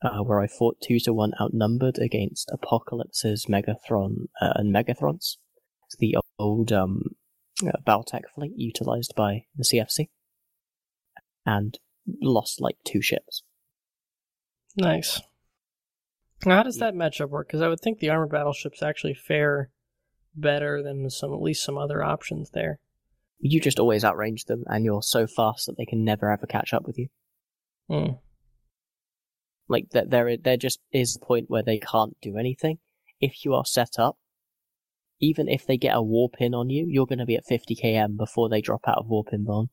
Uh, 0.02 0.20
where 0.20 0.40
I 0.40 0.48
fought 0.48 0.80
two 0.80 1.00
to 1.02 1.14
one 1.14 1.34
outnumbered 1.42 1.98
against 1.98 2.52
Apocalypse's 2.52 3.48
Megathron 3.48 4.28
uh, 4.40 4.54
and 4.56 4.74
Megathrons. 4.74 5.38
It's 5.88 5.98
the 5.98 6.18
old 6.38 6.72
um, 6.72 7.16
uh, 7.66 7.72
Baltec 7.86 8.22
fleet 8.34 8.54
utilized 8.56 9.14
by 9.16 9.46
the 9.56 9.64
CFC. 9.64 10.10
And 11.48 11.80
lost 12.22 12.62
like 12.62 12.76
two 12.86 13.02
ships. 13.02 13.42
Nice. 14.76 15.20
How 16.44 16.64
does 16.64 16.78
that 16.78 16.94
matchup 16.94 17.30
work? 17.30 17.48
Because 17.48 17.62
I 17.62 17.68
would 17.68 17.80
think 17.80 18.00
the 18.00 18.10
armored 18.10 18.32
battleships 18.32 18.84
actually 18.84 19.16
fare 19.16 19.70
better 20.36 20.84
than 20.84 21.10
some 21.10 21.34
at 21.34 21.42
least 21.42 21.64
some 21.64 21.78
other 21.78 22.04
options 22.04 22.52
there. 22.52 22.80
You 23.40 23.60
just 23.60 23.80
always 23.80 24.04
outrange 24.04 24.46
them, 24.46 24.64
and 24.68 24.86
you're 24.86 25.02
so 25.02 25.28
fast 25.28 25.66
that 25.66 25.78
they 25.78 25.86
can 25.86 26.04
never 26.04 26.32
ever 26.32 26.46
catch 26.46 26.74
up 26.74 26.86
with 26.86 26.98
you. 26.98 27.08
Hmm. 27.90 28.14
Like 29.68 29.90
that, 29.92 30.10
there, 30.10 30.38
there 30.38 30.58
just 30.58 30.80
is 30.92 31.16
a 31.16 31.26
point 31.26 31.46
where 31.50 31.64
they 31.64 31.80
can't 31.80 32.16
do 32.22 32.38
anything. 32.38 32.80
If 33.20 33.44
you 33.44 33.54
are 33.54 33.66
set 33.66 34.00
up, 34.00 34.18
even 35.20 35.50
if 35.50 35.66
they 35.66 35.78
get 35.78 35.96
a 35.96 36.02
warp 36.02 36.36
in 36.40 36.54
on 36.54 36.70
you, 36.70 36.86
you're 36.88 37.08
going 37.08 37.20
to 37.20 37.26
be 37.26 37.36
at 37.36 37.46
50 37.46 37.76
km 37.76 38.18
before 38.18 38.50
they 38.50 38.62
drop 38.62 38.82
out 38.88 39.00
of 39.00 39.08
warp 39.08 39.30
in 39.34 39.46
zone. 39.46 39.70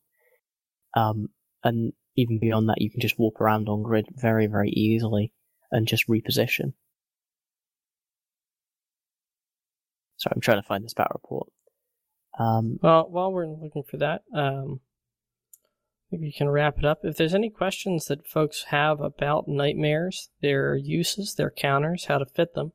Um, 0.94 1.28
and 1.62 1.92
even 2.16 2.38
beyond 2.40 2.68
that, 2.68 2.80
you 2.80 2.90
can 2.90 3.00
just 3.00 3.18
warp 3.18 3.40
around 3.40 3.68
on 3.68 3.82
grid 3.82 4.06
very, 4.16 4.46
very 4.46 4.70
easily 4.70 5.32
and 5.70 5.86
just 5.86 6.08
reposition. 6.08 6.72
Sorry, 10.16 10.32
I'm 10.34 10.40
trying 10.40 10.62
to 10.62 10.66
find 10.66 10.84
this 10.84 10.94
battle 10.94 11.20
report. 11.22 11.48
Um, 12.38 12.78
Well, 12.82 13.08
while 13.10 13.32
we're 13.32 13.46
looking 13.46 13.82
for 13.82 13.96
that, 13.98 14.22
um, 14.32 14.80
maybe 16.10 16.26
you 16.26 16.32
can 16.32 16.48
wrap 16.48 16.78
it 16.78 16.84
up. 16.84 17.00
If 17.04 17.16
there's 17.16 17.34
any 17.34 17.50
questions 17.50 18.06
that 18.06 18.26
folks 18.26 18.64
have 18.64 19.00
about 19.00 19.48
nightmares, 19.48 20.30
their 20.40 20.76
uses, 20.76 21.34
their 21.34 21.50
counters, 21.50 22.06
how 22.06 22.18
to 22.18 22.26
fit 22.26 22.54
them, 22.54 22.72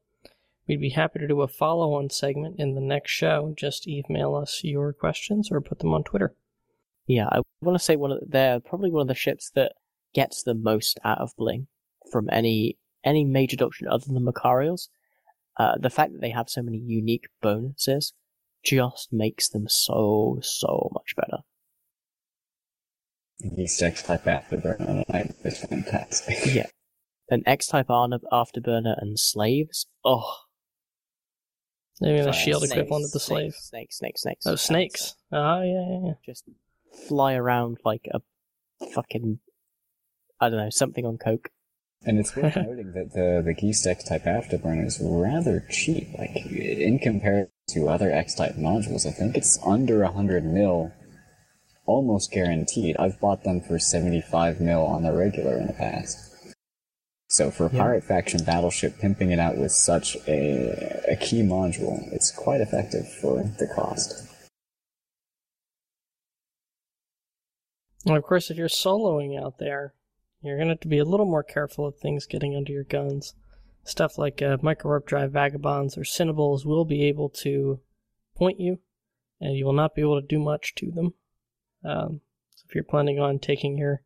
we'd 0.67 0.81
be 0.81 0.89
happy 0.89 1.19
to 1.19 1.27
do 1.27 1.41
a 1.41 1.47
follow-on 1.47 2.09
segment 2.09 2.59
in 2.59 2.75
the 2.75 2.81
next 2.81 3.11
show. 3.11 3.53
Just 3.57 3.87
email 3.87 4.35
us 4.35 4.61
your 4.63 4.93
questions 4.93 5.49
or 5.51 5.61
put 5.61 5.79
them 5.79 5.93
on 5.93 6.03
Twitter. 6.03 6.35
Yeah, 7.07 7.27
I 7.31 7.41
want 7.61 7.77
to 7.77 7.83
say 7.83 7.95
one 7.95 8.11
of 8.11 8.19
they're 8.27 8.59
probably 8.59 8.91
one 8.91 9.01
of 9.01 9.07
the 9.07 9.15
ships 9.15 9.49
that 9.55 9.73
gets 10.13 10.43
the 10.43 10.53
most 10.53 10.99
out 11.03 11.17
of 11.17 11.35
Bling 11.35 11.67
from 12.11 12.29
any 12.31 12.77
any 13.03 13.23
major 13.23 13.55
doctrine 13.55 13.89
other 13.89 14.05
than 14.07 14.23
Machariels. 14.23 14.89
Uh, 15.57 15.75
the 15.77 15.89
fact 15.89 16.13
that 16.13 16.21
they 16.21 16.29
have 16.29 16.49
so 16.49 16.61
many 16.61 16.77
unique 16.77 17.27
bonuses 17.41 18.13
just 18.63 19.11
makes 19.11 19.49
them 19.49 19.67
so 19.67 20.39
so 20.41 20.89
much 20.93 21.15
better. 21.15 21.43
East 23.57 23.81
X 23.81 24.03
type 24.03 24.23
afterburner 24.25 24.89
on 24.89 25.03
night 25.09 25.33
is 25.43 25.59
fantastic. 25.59 26.37
Yeah, 26.45 26.67
an 27.29 27.43
X-type 27.45 27.87
afterburner 27.87 29.01
and 29.01 29.17
slaves. 29.17 29.87
Oh, 30.03 30.35
Maybe 32.01 32.19
the 32.19 32.31
Fire 32.31 32.33
shield 32.33 32.63
snakes, 32.63 32.71
equivalent 32.73 33.05
of 33.05 33.11
the 33.11 33.19
slave. 33.19 33.53
snakes, 33.55 33.97
snakes, 33.97 34.21
snakes. 34.21 34.47
Oh, 34.47 34.55
snakes. 34.55 35.15
Oh, 35.31 35.61
yeah, 35.61 35.87
yeah, 35.89 35.99
yeah. 36.07 36.13
Just 36.25 36.45
fly 37.07 37.33
around 37.33 37.77
like 37.83 38.07
a 38.13 38.21
fucking 38.93 39.39
I 40.39 40.49
don't 40.49 40.59
know 40.59 40.69
something 40.69 41.05
on 41.05 41.17
coke. 41.17 41.49
And 42.05 42.17
it's 42.17 42.35
worth 42.35 42.55
noting 42.55 42.93
that 42.93 43.13
the 43.13 43.41
the 43.45 43.53
Gist 43.53 43.85
X 43.85 44.03
type 44.03 44.23
afterburner 44.23 44.85
is 44.85 44.99
rather 45.01 45.65
cheap. 45.69 46.07
Like 46.17 46.35
in 46.35 46.99
comparison 46.99 47.51
to 47.69 47.89
other 47.89 48.11
X 48.11 48.35
type 48.35 48.55
modules, 48.55 49.05
I 49.05 49.11
think 49.11 49.35
it's 49.35 49.59
under 49.65 50.03
hundred 50.05 50.45
mil, 50.45 50.91
almost 51.85 52.31
guaranteed. 52.31 52.95
I've 52.97 53.19
bought 53.19 53.43
them 53.43 53.61
for 53.61 53.79
seventy 53.79 54.21
five 54.21 54.61
mil 54.61 54.85
on 54.85 55.03
the 55.03 55.11
regular 55.13 55.57
in 55.57 55.67
the 55.67 55.73
past. 55.73 56.25
So 57.31 57.51
for 57.51 57.67
a 57.67 57.71
Yeah. 57.71 57.79
pirate 57.79 58.03
faction 58.05 58.43
battleship, 58.43 58.97
pimping 58.99 59.29
it 59.31 59.37
out 59.39 59.57
with 59.57 59.71
such 59.71 60.15
a 60.27 61.03
a 61.11 61.15
key 61.17 61.41
module, 61.41 62.11
it's 62.13 62.31
quite 62.31 62.61
effective 62.61 63.07
for 63.21 63.43
the 63.43 63.67
cost. 63.67 64.25
And 68.05 68.15
of 68.15 68.23
course, 68.23 68.49
if 68.49 68.57
you're 68.57 68.69
soloing 68.69 69.37
out 69.39 69.57
there, 69.59 69.93
you're 70.41 70.57
going 70.57 70.67
to 70.67 70.73
have 70.73 70.79
to 70.81 70.87
be 70.87 70.99
a 70.99 71.05
little 71.05 71.25
more 71.25 71.43
careful 71.43 71.85
of 71.85 71.97
things 71.97 72.25
getting 72.25 72.55
under 72.55 72.71
your 72.71 72.83
guns. 72.83 73.35
Stuff 73.83 74.17
like 74.17 74.41
uh, 74.41 74.57
micro 74.61 74.91
warp 74.91 75.05
drive 75.07 75.31
vagabonds 75.31 75.97
or 75.97 76.03
Cynabals 76.03 76.65
will 76.65 76.85
be 76.85 77.03
able 77.05 77.29
to 77.29 77.79
point 78.35 78.59
you, 78.59 78.79
and 79.39 79.55
you 79.55 79.65
will 79.65 79.73
not 79.73 79.95
be 79.95 80.01
able 80.01 80.19
to 80.19 80.27
do 80.27 80.39
much 80.39 80.75
to 80.75 80.91
them. 80.91 81.13
Um, 81.83 82.21
so 82.55 82.65
if 82.67 82.75
you're 82.75 82.83
planning 82.83 83.19
on 83.19 83.39
taking 83.39 83.77
your 83.77 84.01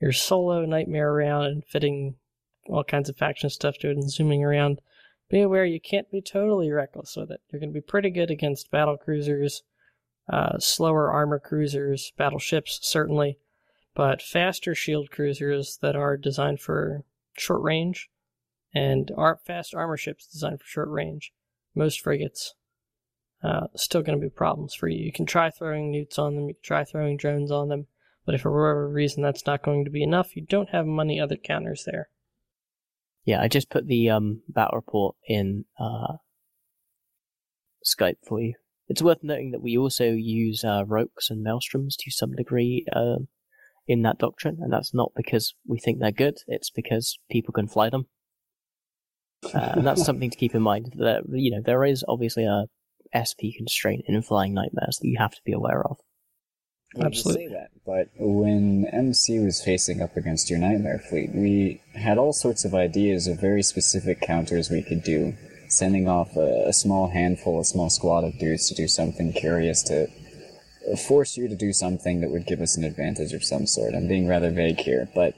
your 0.00 0.12
solo 0.12 0.64
nightmare 0.64 1.10
around 1.10 1.46
and 1.46 1.64
fitting 1.64 2.16
all 2.68 2.84
kinds 2.84 3.08
of 3.08 3.16
faction 3.16 3.50
stuff 3.50 3.78
to 3.78 3.90
it 3.90 3.96
and 3.96 4.10
zooming 4.10 4.44
around, 4.44 4.80
be 5.28 5.40
aware 5.40 5.64
you 5.64 5.80
can't 5.80 6.10
be 6.10 6.20
totally 6.20 6.70
reckless 6.70 7.16
with 7.16 7.30
it. 7.30 7.40
You're 7.50 7.60
going 7.60 7.70
to 7.70 7.80
be 7.80 7.80
pretty 7.80 8.10
good 8.10 8.30
against 8.30 8.70
battle 8.70 8.96
cruisers, 8.96 9.62
Uh, 10.30 10.58
slower 10.58 11.10
armor 11.10 11.38
cruisers, 11.38 12.12
battleships, 12.18 12.78
certainly, 12.82 13.38
but 13.98 14.22
faster 14.22 14.76
shield 14.76 15.10
cruisers 15.10 15.76
that 15.82 15.96
are 15.96 16.16
designed 16.16 16.60
for 16.60 17.02
short 17.36 17.60
range 17.60 18.08
and 18.72 19.10
are 19.16 19.40
fast 19.44 19.74
armor 19.74 19.96
ships 19.96 20.24
designed 20.24 20.60
for 20.60 20.66
short 20.66 20.88
range. 20.88 21.32
Most 21.74 22.00
frigates 22.00 22.54
uh, 23.42 23.66
still 23.74 24.02
going 24.02 24.16
to 24.16 24.24
be 24.24 24.30
problems 24.30 24.72
for 24.72 24.86
you. 24.86 25.04
You 25.04 25.10
can 25.10 25.26
try 25.26 25.50
throwing 25.50 25.90
neuts 25.90 26.16
on 26.16 26.36
them, 26.36 26.46
you 26.46 26.54
can 26.54 26.62
try 26.62 26.84
throwing 26.84 27.16
drones 27.16 27.50
on 27.50 27.70
them, 27.70 27.88
but 28.24 28.36
if 28.36 28.42
for 28.42 28.52
whatever 28.52 28.88
reason 28.88 29.24
that's 29.24 29.46
not 29.46 29.64
going 29.64 29.84
to 29.84 29.90
be 29.90 30.04
enough, 30.04 30.36
you 30.36 30.46
don't 30.46 30.70
have 30.70 30.86
many 30.86 31.18
other 31.18 31.36
counters 31.36 31.82
there. 31.84 32.08
Yeah, 33.24 33.42
I 33.42 33.48
just 33.48 33.68
put 33.68 33.88
the 33.88 34.10
um, 34.10 34.42
battle 34.48 34.76
report 34.76 35.16
in 35.26 35.64
uh, 35.76 36.18
Skype 37.84 38.18
for 38.24 38.40
you. 38.40 38.54
It's 38.86 39.02
worth 39.02 39.24
noting 39.24 39.50
that 39.50 39.60
we 39.60 39.76
also 39.76 40.12
use 40.12 40.62
uh, 40.62 40.84
Rokhs 40.86 41.30
and 41.30 41.44
Maelstroms 41.44 41.96
to 41.98 42.12
some 42.12 42.36
degree 42.36 42.86
um, 42.94 43.26
in 43.88 44.02
that 44.02 44.18
doctrine, 44.18 44.58
and 44.60 44.72
that's 44.72 44.94
not 44.94 45.12
because 45.16 45.54
we 45.66 45.78
think 45.78 45.98
they're 45.98 46.12
good. 46.12 46.36
It's 46.46 46.70
because 46.70 47.18
people 47.30 47.52
can 47.52 47.66
fly 47.66 47.88
them, 47.88 48.06
uh, 49.42 49.72
and 49.76 49.86
that's 49.86 50.04
something 50.06 50.30
to 50.30 50.36
keep 50.36 50.54
in 50.54 50.62
mind. 50.62 50.92
That 50.98 51.22
you 51.32 51.50
know 51.50 51.62
there 51.64 51.84
is 51.84 52.04
obviously 52.06 52.44
a 52.44 52.66
SP 53.16 53.56
constraint 53.56 54.04
in 54.06 54.20
flying 54.22 54.52
nightmares 54.52 54.98
that 55.00 55.08
you 55.08 55.16
have 55.18 55.32
to 55.32 55.40
be 55.44 55.52
aware 55.52 55.82
of. 55.84 55.96
Absolutely. 57.00 57.48
say 57.48 57.52
that, 57.52 57.70
but 57.84 58.08
when 58.18 58.86
MC 58.86 59.40
was 59.40 59.62
facing 59.62 60.00
up 60.00 60.16
against 60.16 60.48
your 60.48 60.58
nightmare 60.58 60.98
fleet, 60.98 61.30
we 61.34 61.82
had 61.94 62.16
all 62.16 62.32
sorts 62.32 62.64
of 62.64 62.74
ideas 62.74 63.26
of 63.26 63.40
very 63.40 63.62
specific 63.62 64.20
counters 64.22 64.70
we 64.70 64.82
could 64.82 65.02
do, 65.02 65.34
sending 65.68 66.08
off 66.08 66.34
a, 66.36 66.68
a 66.68 66.72
small 66.72 67.08
handful, 67.08 67.60
a 67.60 67.64
small 67.64 67.90
squad 67.90 68.24
of 68.24 68.38
dudes 68.38 68.68
to 68.68 68.74
do 68.74 68.88
something 68.88 69.34
curious 69.34 69.82
to 69.82 70.08
force 70.96 71.36
you 71.36 71.48
to 71.48 71.54
do 71.54 71.72
something 71.72 72.20
that 72.20 72.30
would 72.30 72.46
give 72.46 72.60
us 72.60 72.76
an 72.76 72.84
advantage 72.84 73.32
of 73.32 73.44
some 73.44 73.66
sort. 73.66 73.94
I'm 73.94 74.08
being 74.08 74.28
rather 74.28 74.50
vague 74.50 74.80
here, 74.80 75.08
but 75.14 75.34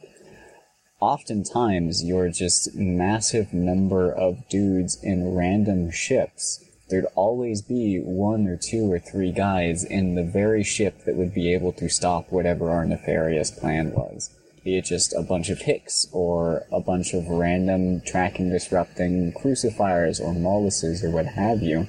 oftentimes 1.00 2.04
your 2.04 2.28
just 2.28 2.74
massive 2.74 3.52
number 3.52 4.12
of 4.12 4.48
dudes 4.48 5.02
in 5.02 5.34
random 5.34 5.90
ships 5.90 6.64
there'd 6.90 7.06
always 7.14 7.62
be 7.62 7.98
one 7.98 8.46
or 8.46 8.56
two 8.56 8.92
or 8.92 8.98
three 8.98 9.32
guys 9.32 9.84
in 9.84 10.16
the 10.16 10.24
very 10.24 10.62
ship 10.62 11.04
that 11.04 11.16
would 11.16 11.32
be 11.32 11.54
able 11.54 11.72
to 11.72 11.88
stop 11.88 12.30
whatever 12.30 12.70
our 12.70 12.84
nefarious 12.84 13.50
plan 13.50 13.92
was. 13.92 14.30
Be 14.64 14.76
it 14.76 14.84
just 14.84 15.14
a 15.14 15.22
bunch 15.22 15.48
of 15.48 15.60
HICs, 15.60 16.08
or 16.12 16.66
a 16.70 16.80
bunch 16.80 17.14
of 17.14 17.26
random 17.28 18.02
tracking 18.02 18.50
disrupting 18.50 19.32
crucifiers 19.32 20.20
or 20.20 20.34
Mauluses 20.34 21.02
or 21.02 21.10
what 21.10 21.26
have 21.26 21.62
you. 21.62 21.86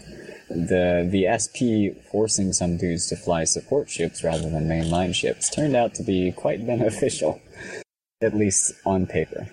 The 0.54 1.08
the 1.10 1.28
SP 1.32 1.96
forcing 2.12 2.54
some 2.54 2.78
dudes 2.78 3.08
to 3.08 3.16
fly 3.16 3.44
support 3.46 3.90
ships 3.90 4.24
rather 4.24 4.50
than 4.50 4.68
mainline 4.68 5.16
ships 5.16 5.50
turned 5.50 5.76
out 5.76 5.94
to 5.96 6.04
be 6.04 6.32
quite 6.32 6.66
beneficial. 6.66 7.42
At 8.22 8.36
least 8.36 8.74
on 8.86 9.08
paper. 9.08 9.48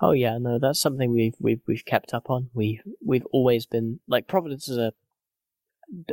Oh 0.00 0.12
yeah, 0.12 0.36
no, 0.38 0.58
that's 0.58 0.80
something 0.80 1.12
we've 1.12 1.34
we've 1.40 1.62
we've 1.66 1.84
kept 1.84 2.12
up 2.12 2.28
on. 2.28 2.50
We 2.52 2.80
we've 3.04 3.26
always 3.32 3.64
been 3.64 4.00
like 4.06 4.26
Providence 4.26 4.68
as 4.68 4.76
a 4.76 4.92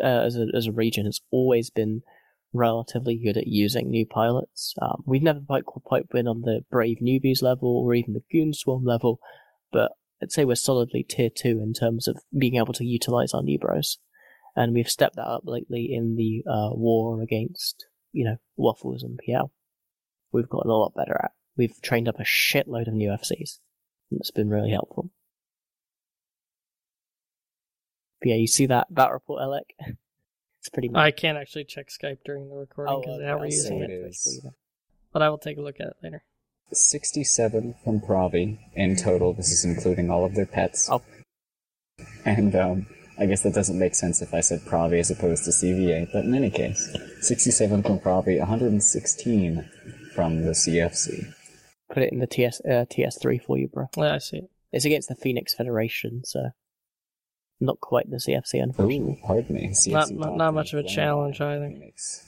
uh, 0.01 0.23
as 0.25 0.37
a 0.37 0.47
as 0.55 0.67
a 0.67 0.71
region 0.71 1.05
has 1.05 1.19
always 1.31 1.69
been 1.69 2.01
relatively 2.53 3.17
good 3.17 3.35
at 3.35 3.47
using 3.47 3.89
new 3.89 4.05
pilots. 4.05 4.73
Um, 4.81 5.03
we've 5.05 5.23
never 5.23 5.41
quite 5.41 5.65
quite 5.65 6.09
been 6.09 6.27
on 6.27 6.41
the 6.41 6.63
brave 6.71 6.99
newbies 7.01 7.41
level 7.41 7.75
or 7.77 7.93
even 7.93 8.13
the 8.13 8.23
goon 8.31 8.53
swarm 8.53 8.85
level, 8.85 9.19
but 9.71 9.91
I'd 10.23 10.31
say 10.31 10.45
we're 10.45 10.55
solidly 10.55 11.03
tier 11.03 11.29
two 11.29 11.59
in 11.61 11.73
terms 11.73 12.07
of 12.07 12.17
being 12.37 12.55
able 12.55 12.73
to 12.73 12.85
utilize 12.85 13.33
our 13.33 13.43
new 13.43 13.59
bros, 13.59 13.99
and 14.55 14.73
we've 14.73 14.89
stepped 14.89 15.15
that 15.17 15.27
up 15.27 15.43
lately 15.45 15.89
in 15.93 16.15
the 16.15 16.43
uh, 16.49 16.69
war 16.73 17.21
against 17.21 17.85
you 18.11 18.25
know 18.25 18.37
waffles 18.55 19.03
and 19.03 19.19
PL. 19.23 19.51
We've 20.31 20.49
gotten 20.49 20.71
a 20.71 20.75
lot 20.75 20.93
better 20.95 21.19
at. 21.23 21.31
We've 21.55 21.79
trained 21.81 22.07
up 22.07 22.19
a 22.19 22.23
shitload 22.23 22.87
of 22.87 22.93
new 22.95 23.09
FCs. 23.09 23.59
And 24.09 24.19
it's 24.19 24.31
been 24.31 24.49
really 24.49 24.71
helpful. 24.71 25.11
But 28.19 28.29
yeah, 28.29 28.35
you 28.35 28.47
see 28.47 28.65
that 28.67 28.93
battle 28.93 29.13
report, 29.13 29.41
Alec? 29.41 29.75
it's 30.59 30.69
pretty. 30.69 30.89
Much. 30.89 30.99
I 30.99 31.11
can't 31.11 31.37
actually 31.37 31.65
check 31.65 31.87
Skype 31.89 32.19
during 32.25 32.49
the 32.49 32.55
recording 32.55 32.99
because 33.01 33.19
Oh, 33.21 33.25
how 33.25 33.33
okay, 33.33 33.39
we're 33.41 33.45
using 33.47 33.79
say 33.79 33.85
it. 33.85 33.89
it 33.91 33.93
is. 33.93 34.23
for 34.41 34.47
you. 34.47 34.53
But 35.11 35.21
I 35.21 35.29
will 35.29 35.37
take 35.37 35.57
a 35.57 35.61
look 35.61 35.79
at 35.79 35.87
it 35.87 35.97
later. 36.01 36.23
67 36.77 37.75
from 37.83 38.01
Provi 38.01 38.59
in 38.75 38.95
total. 38.95 39.33
This 39.33 39.51
is 39.51 39.65
including 39.65 40.09
all 40.09 40.25
of 40.25 40.35
their 40.35 40.45
pets. 40.45 40.89
Oh. 40.91 41.01
And 42.25 42.55
um, 42.55 42.85
I 43.17 43.25
guess 43.25 43.41
that 43.41 43.53
doesn't 43.53 43.77
make 43.77 43.95
sense 43.95 44.21
if 44.21 44.33
I 44.33 44.39
said 44.41 44.65
Provi 44.65 44.99
as 44.99 45.11
opposed 45.11 45.45
to 45.45 45.51
CVA, 45.51 46.09
but 46.11 46.25
in 46.25 46.33
any 46.33 46.49
case, 46.49 46.95
67 47.21 47.83
from 47.83 47.99
Provi, 47.99 48.39
116 48.39 49.69
from 50.15 50.41
the 50.43 50.51
CFC. 50.51 51.33
Put 51.91 52.03
it 52.03 52.11
in 52.11 52.19
the 52.19 52.27
TS 52.27 52.61
uh, 52.61 52.85
TS3 52.89 53.43
for 53.43 53.57
you, 53.57 53.67
bro. 53.67 53.87
Yeah, 53.95 54.15
I 54.15 54.17
see 54.17 54.37
it. 54.37 54.49
It's 54.71 54.85
against 54.85 55.09
the 55.09 55.15
Phoenix 55.15 55.53
Federation, 55.53 56.23
so 56.25 56.49
not 57.59 57.79
quite 57.79 58.09
the 58.09 58.17
CFC, 58.17 58.61
unfortunately. 58.63 59.13
Ooh, 59.13 59.17
pardon 59.25 59.55
me. 59.55 59.67
CFC 59.69 59.91
Not- 59.91 60.11
not- 60.11 60.35
not 60.37 60.53
much 60.53 60.73
of 60.73 60.79
a 60.79 60.83
challenge 60.87 61.37
by 61.39 61.55
either. 61.55 61.69
Phoenix. 61.69 62.25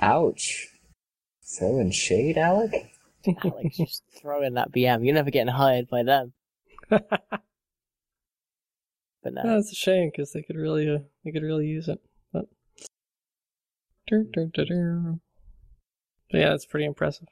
Ouch. 0.00 0.68
Throwing 1.44 1.92
shade, 1.92 2.36
Alec? 2.36 2.72
Alex, 3.44 3.76
just 3.76 4.02
throw 4.20 4.42
in 4.42 4.54
that 4.54 4.72
BM. 4.72 5.04
You're 5.04 5.14
never 5.14 5.30
getting 5.30 5.52
hired 5.52 5.88
by 5.88 6.02
them. 6.02 6.32
But 6.90 9.32
no, 9.32 9.42
That's 9.42 9.72
a 9.72 9.74
shame 9.74 10.10
because 10.10 10.32
they 10.32 10.42
could 10.42 10.56
really, 10.56 10.88
uh, 10.88 10.98
they 11.24 11.32
could 11.32 11.42
really 11.42 11.66
use 11.66 11.88
it. 11.88 11.98
But. 12.32 12.46
But 16.30 16.38
yeah, 16.40 16.54
it's 16.54 16.66
pretty 16.66 16.84
impressive. 16.84 17.28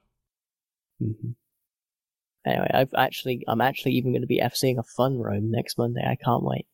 Mhm. 1.02 1.35
Anyway, 2.47 2.70
I've 2.73 2.94
actually, 2.94 3.44
I'm 3.47 3.60
actually 3.60 3.93
even 3.93 4.12
going 4.12 4.23
to 4.23 4.27
be 4.27 4.40
FCing 4.40 4.78
a 4.78 4.82
fun 4.82 5.19
roam 5.19 5.51
next 5.51 5.78
Monday. 5.78 6.02
I 6.05 6.16
can't 6.16 6.43
wait. 6.43 6.66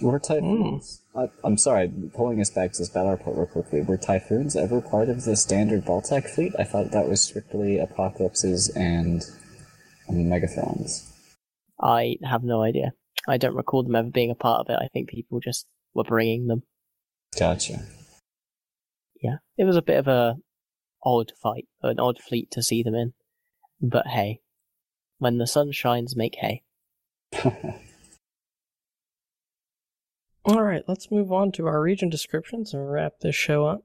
Were 0.00 0.18
typhoons? 0.18 1.02
I, 1.14 1.28
I'm 1.44 1.58
sorry, 1.58 1.92
pulling 2.14 2.40
us 2.40 2.50
back 2.50 2.72
to 2.72 2.78
this 2.78 2.88
battle 2.88 3.10
report 3.10 3.36
real 3.36 3.46
quickly. 3.46 3.82
Were 3.82 3.98
typhoons 3.98 4.56
ever 4.56 4.80
part 4.80 5.08
of 5.08 5.24
the 5.24 5.36
standard 5.36 5.84
Baltec 5.84 6.28
fleet? 6.28 6.54
I 6.58 6.64
thought 6.64 6.92
that 6.92 7.08
was 7.08 7.20
strictly 7.20 7.78
apocalypses 7.78 8.68
and 8.70 9.22
um, 10.08 10.16
megathrons. 10.16 11.08
I 11.80 12.16
have 12.24 12.42
no 12.42 12.62
idea. 12.62 12.92
I 13.28 13.36
don't 13.36 13.54
recall 13.54 13.82
them 13.82 13.94
ever 13.94 14.10
being 14.10 14.30
a 14.30 14.34
part 14.34 14.60
of 14.60 14.70
it. 14.70 14.78
I 14.82 14.88
think 14.92 15.10
people 15.10 15.40
just 15.40 15.66
were 15.94 16.04
bringing 16.04 16.46
them. 16.46 16.62
Gotcha. 17.38 17.82
Yeah, 19.22 19.36
it 19.58 19.64
was 19.64 19.76
a 19.76 19.82
bit 19.82 19.98
of 19.98 20.08
a 20.08 20.36
odd 21.04 21.32
fight, 21.40 21.66
an 21.82 22.00
odd 22.00 22.18
fleet 22.18 22.50
to 22.52 22.62
see 22.62 22.82
them 22.82 22.94
in. 22.94 23.12
But 23.80 24.06
hey, 24.06 24.40
when 25.18 25.38
the 25.38 25.46
sun 25.46 25.70
shines, 25.72 26.16
make 26.16 26.36
hay. 26.36 26.62
All 30.44 30.62
right, 30.62 30.82
let's 30.88 31.10
move 31.10 31.32
on 31.32 31.52
to 31.52 31.66
our 31.66 31.80
region 31.80 32.10
descriptions 32.10 32.74
and 32.74 32.90
wrap 32.90 33.20
this 33.20 33.36
show 33.36 33.66
up. 33.66 33.84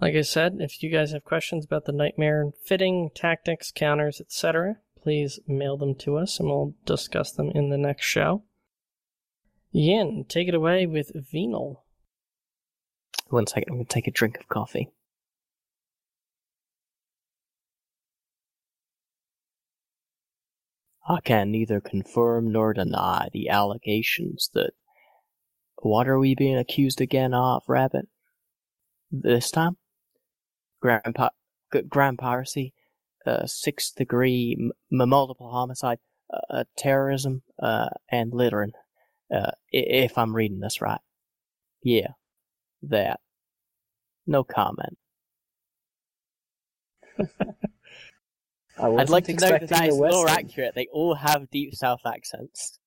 Like 0.00 0.14
I 0.14 0.20
said, 0.20 0.58
if 0.60 0.82
you 0.82 0.90
guys 0.90 1.12
have 1.12 1.24
questions 1.24 1.64
about 1.64 1.86
the 1.86 1.92
nightmare 1.92 2.50
fitting, 2.64 3.10
tactics, 3.14 3.72
counters, 3.74 4.20
etc., 4.20 4.76
please 5.02 5.40
mail 5.48 5.76
them 5.78 5.94
to 5.96 6.18
us 6.18 6.38
and 6.38 6.48
we'll 6.48 6.74
discuss 6.84 7.32
them 7.32 7.50
in 7.54 7.70
the 7.70 7.78
next 7.78 8.04
show. 8.04 8.44
Jin, 9.74 10.26
take 10.28 10.48
it 10.48 10.54
away 10.54 10.86
with 10.86 11.12
Venal. 11.14 11.84
One 13.28 13.46
second, 13.46 13.68
I'm 13.70 13.76
going 13.76 13.86
to 13.86 13.92
take 13.92 14.06
a 14.06 14.12
drink 14.12 14.38
of 14.38 14.48
coffee. 14.48 14.90
I 21.08 21.20
can 21.24 21.50
neither 21.50 21.80
confirm 21.80 22.52
nor 22.52 22.74
deny 22.74 23.28
the 23.32 23.48
allegations 23.48 24.50
that. 24.54 24.72
What 25.82 26.08
are 26.08 26.18
we 26.18 26.34
being 26.34 26.56
accused 26.56 27.00
again 27.00 27.34
of, 27.34 27.62
Rabbit? 27.68 28.08
This 29.12 29.50
time? 29.50 29.76
Grandpa, 30.80 31.30
grand 31.88 32.18
piracy, 32.18 32.74
uh, 33.26 33.46
sixth 33.46 33.94
degree, 33.94 34.56
m- 34.58 34.72
multiple 35.08 35.50
homicide, 35.50 35.98
uh, 36.50 36.64
terrorism, 36.76 37.42
uh, 37.62 37.90
and 38.10 38.32
littering. 38.34 38.72
If 39.70 40.18
I'm 40.18 40.34
reading 40.34 40.60
this 40.60 40.80
right. 40.80 41.00
Yeah, 41.82 42.08
that. 42.82 43.20
No 44.26 44.44
comment. 44.44 44.98
I 48.80 48.86
I'd 48.86 49.10
like 49.10 49.24
to 49.24 49.32
know 49.32 49.38
that 49.48 49.62
expecting 49.62 50.00
that 50.00 50.10
more 50.12 50.28
accurate. 50.28 50.74
They 50.74 50.86
all 50.92 51.14
have 51.14 51.50
deep 51.50 51.74
South 51.74 52.00
accents. 52.06 52.78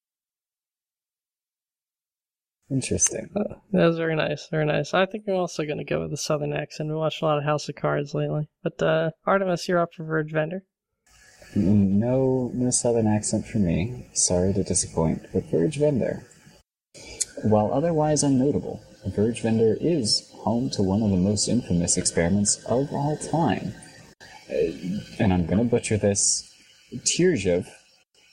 Interesting. 2.71 3.29
That 3.33 3.85
was 3.85 3.97
very 3.97 4.15
nice, 4.15 4.47
very 4.49 4.65
nice. 4.65 4.93
I 4.93 5.05
think 5.05 5.25
I'm 5.27 5.35
also 5.35 5.65
going 5.65 5.79
to 5.79 5.83
go 5.83 5.99
with 5.99 6.11
the 6.11 6.17
southern 6.17 6.53
accent. 6.53 6.87
We 6.87 6.95
watched 6.95 7.21
a 7.21 7.25
lot 7.25 7.37
of 7.37 7.43
House 7.43 7.67
of 7.67 7.75
Cards 7.75 8.13
lately. 8.13 8.47
But 8.63 8.81
uh, 8.81 9.11
Artemis, 9.25 9.67
you're 9.67 9.79
up 9.79 9.93
for 9.93 10.05
Verge 10.05 10.31
Vendor. 10.31 10.63
No, 11.53 12.49
no 12.53 12.69
southern 12.69 13.07
accent 13.07 13.45
for 13.45 13.57
me. 13.57 14.07
Sorry 14.13 14.53
to 14.53 14.63
disappoint, 14.63 15.25
but 15.33 15.51
Verge 15.51 15.79
Vendor. 15.79 16.23
While 17.43 17.73
otherwise 17.73 18.23
unnotable, 18.23 18.79
Verge 19.05 19.41
Vendor 19.41 19.77
is 19.81 20.31
home 20.35 20.69
to 20.71 20.81
one 20.81 21.03
of 21.03 21.09
the 21.09 21.17
most 21.17 21.49
infamous 21.49 21.97
experiments 21.97 22.63
of 22.65 22.93
all 22.93 23.17
time. 23.17 23.73
And 24.51 25.33
I'm 25.33 25.45
gonna 25.45 25.63
butcher 25.63 25.97
this. 25.97 26.53
Tierijev 26.93 27.67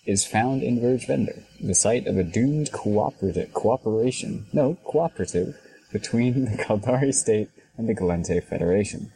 is 0.04 0.26
found 0.26 0.62
in 0.62 0.80
Verge 0.80 1.06
Vendor, 1.06 1.44
the 1.60 1.74
site 1.74 2.06
of 2.06 2.16
a 2.16 2.24
doomed 2.24 2.72
cooperative 2.72 3.52
cooperation, 3.52 4.46
no, 4.52 4.78
cooperative, 4.84 5.56
between 5.92 6.46
the 6.46 6.62
Caldari 6.62 7.14
state 7.14 7.50
and 7.76 7.88
the 7.88 7.94
Gallente 7.94 8.42
Federation. 8.42 9.12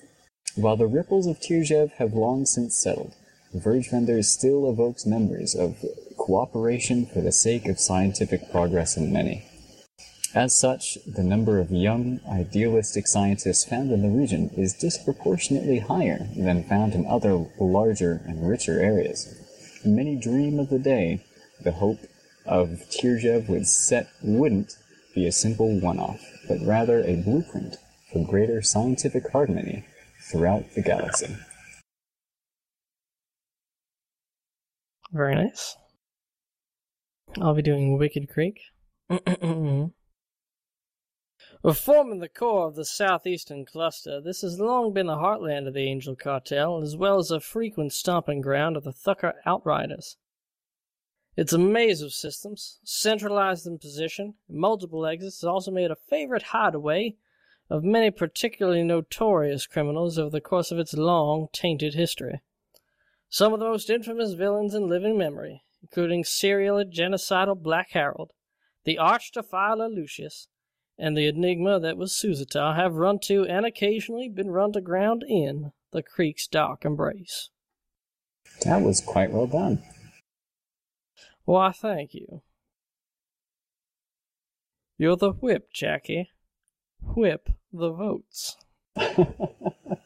While 0.54 0.76
the 0.76 0.86
ripples 0.86 1.26
of 1.26 1.40
Tierijev 1.40 1.92
have 1.92 2.12
long 2.14 2.46
since 2.46 2.76
settled, 2.80 3.14
Verge 3.52 3.90
Vendor 3.90 4.22
still 4.22 4.70
evokes 4.70 5.04
memories 5.04 5.54
of 5.54 5.84
cooperation 6.16 7.06
for 7.06 7.20
the 7.20 7.32
sake 7.32 7.66
of 7.66 7.80
scientific 7.80 8.50
progress 8.50 8.96
in 8.96 9.12
many. 9.12 9.44
As 10.34 10.56
such, 10.56 10.96
the 11.06 11.22
number 11.22 11.58
of 11.58 11.70
young, 11.70 12.20
idealistic 12.26 13.06
scientists 13.06 13.64
found 13.64 13.92
in 13.92 14.00
the 14.00 14.08
region 14.08 14.48
is 14.56 14.72
disproportionately 14.72 15.78
higher 15.78 16.26
than 16.34 16.64
found 16.64 16.94
in 16.94 17.04
other 17.04 17.46
larger 17.60 18.22
and 18.26 18.48
richer 18.48 18.80
areas. 18.80 19.28
Many 19.84 20.16
dream 20.16 20.58
of 20.58 20.70
the 20.70 20.78
day 20.78 21.22
the 21.60 21.72
hope 21.72 21.98
of 22.46 22.82
Tierijev 22.90 23.50
would 23.50 23.66
set 23.66 24.08
wouldn't 24.22 24.78
be 25.14 25.26
a 25.26 25.32
simple 25.32 25.78
one-off, 25.78 26.20
but 26.48 26.64
rather 26.64 27.04
a 27.04 27.16
blueprint 27.16 27.76
for 28.10 28.26
greater 28.26 28.62
scientific 28.62 29.30
harmony 29.32 29.84
throughout 30.30 30.64
the 30.74 30.80
galaxy. 30.80 31.36
Very 35.12 35.34
nice. 35.34 35.76
I'll 37.38 37.54
be 37.54 37.60
doing 37.60 37.98
Wicked 37.98 38.30
Creek. 38.30 38.60
Forming 41.62 42.18
the 42.18 42.28
core 42.28 42.66
of 42.66 42.74
the 42.74 42.84
southeastern 42.84 43.64
cluster, 43.64 44.20
this 44.20 44.42
has 44.42 44.58
long 44.58 44.92
been 44.92 45.06
the 45.06 45.14
heartland 45.14 45.68
of 45.68 45.74
the 45.74 45.88
Angel 45.88 46.16
Cartel, 46.16 46.82
as 46.82 46.96
well 46.96 47.20
as 47.20 47.30
a 47.30 47.38
frequent 47.38 47.92
stomping 47.92 48.40
ground 48.40 48.76
of 48.76 48.82
the 48.82 48.92
Thukker 48.92 49.34
Outriders. 49.46 50.16
It's 51.36 51.52
a 51.52 51.58
maze 51.58 52.02
of 52.02 52.12
systems, 52.12 52.80
centralized 52.82 53.64
in 53.64 53.78
position, 53.78 54.34
multiple 54.48 55.06
exits 55.06 55.42
has 55.42 55.46
also 55.46 55.70
made 55.70 55.92
a 55.92 55.96
favorite 55.96 56.42
hideaway 56.42 57.14
of 57.70 57.84
many 57.84 58.10
particularly 58.10 58.82
notorious 58.82 59.68
criminals 59.68 60.18
over 60.18 60.30
the 60.30 60.40
course 60.40 60.72
of 60.72 60.80
its 60.80 60.94
long, 60.94 61.46
tainted 61.52 61.94
history. 61.94 62.40
Some 63.28 63.54
of 63.54 63.60
the 63.60 63.68
most 63.68 63.88
infamous 63.88 64.32
villains 64.32 64.74
in 64.74 64.88
living 64.88 65.16
memory, 65.16 65.62
including 65.80 66.24
serial 66.24 66.84
genocidal 66.84 67.62
Black 67.62 67.90
Harold, 67.92 68.32
the 68.82 68.98
arch 68.98 69.30
defiler 69.30 69.88
Lucius, 69.88 70.48
and 70.98 71.16
the 71.16 71.26
enigma 71.26 71.80
that 71.80 71.96
was 71.96 72.12
Suzita 72.12 72.76
have 72.76 72.94
run 72.94 73.18
to 73.24 73.44
and 73.44 73.66
occasionally 73.66 74.28
been 74.28 74.50
run 74.50 74.72
to 74.72 74.80
ground 74.80 75.24
in 75.26 75.72
the 75.90 76.02
creek's 76.02 76.46
dark 76.46 76.84
embrace. 76.84 77.50
That 78.64 78.82
was 78.82 79.00
quite 79.00 79.32
well 79.32 79.46
done. 79.46 79.82
Why, 81.44 81.72
thank 81.72 82.14
you. 82.14 82.42
You're 84.98 85.16
the 85.16 85.32
whip, 85.32 85.72
Jackie. 85.72 86.30
Whip 87.00 87.48
the 87.72 87.90
votes. 87.90 88.56
I 88.96 90.04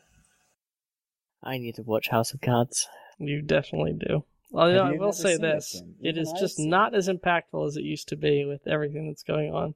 need 1.59 1.75
to 1.75 1.83
watch 1.83 2.09
House 2.09 2.33
of 2.33 2.41
Cards. 2.41 2.89
You 3.19 3.43
definitely 3.43 3.93
do. 3.93 4.25
Although 4.53 4.85
I 4.85 4.93
will 4.93 5.13
say 5.13 5.37
this: 5.37 5.83
it, 6.01 6.17
it 6.17 6.19
is 6.19 6.33
just 6.39 6.59
not 6.59 6.95
as 6.95 7.09
impactful 7.09 7.67
as 7.67 7.77
it 7.77 7.83
used 7.83 8.09
to 8.09 8.17
be 8.17 8.45
with 8.45 8.67
everything 8.67 9.09
that's 9.09 9.23
going 9.23 9.53
on. 9.53 9.75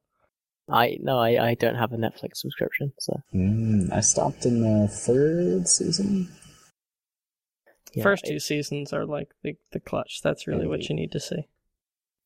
I 0.71 0.99
no, 1.01 1.19
I, 1.19 1.51
I 1.51 1.55
don't 1.55 1.77
have 1.77 1.93
a 1.93 1.97
Netflix 1.97 2.37
subscription, 2.37 2.93
so 2.99 3.21
mm, 3.35 3.93
I 3.93 4.01
stopped 4.01 4.47
in 4.47 4.63
the 4.63 4.89
third 4.89 5.69
season. 5.69 6.29
Yeah, 7.93 8.05
First 8.05 8.27
two 8.27 8.39
seasons 8.39 8.93
are 8.93 9.05
like 9.05 9.31
the 9.43 9.57
the 9.73 9.81
clutch. 9.81 10.21
That's 10.23 10.47
really 10.47 10.67
what 10.67 10.89
you 10.89 10.95
need 10.95 11.13
to 11.13 11.21
see. 11.21 11.49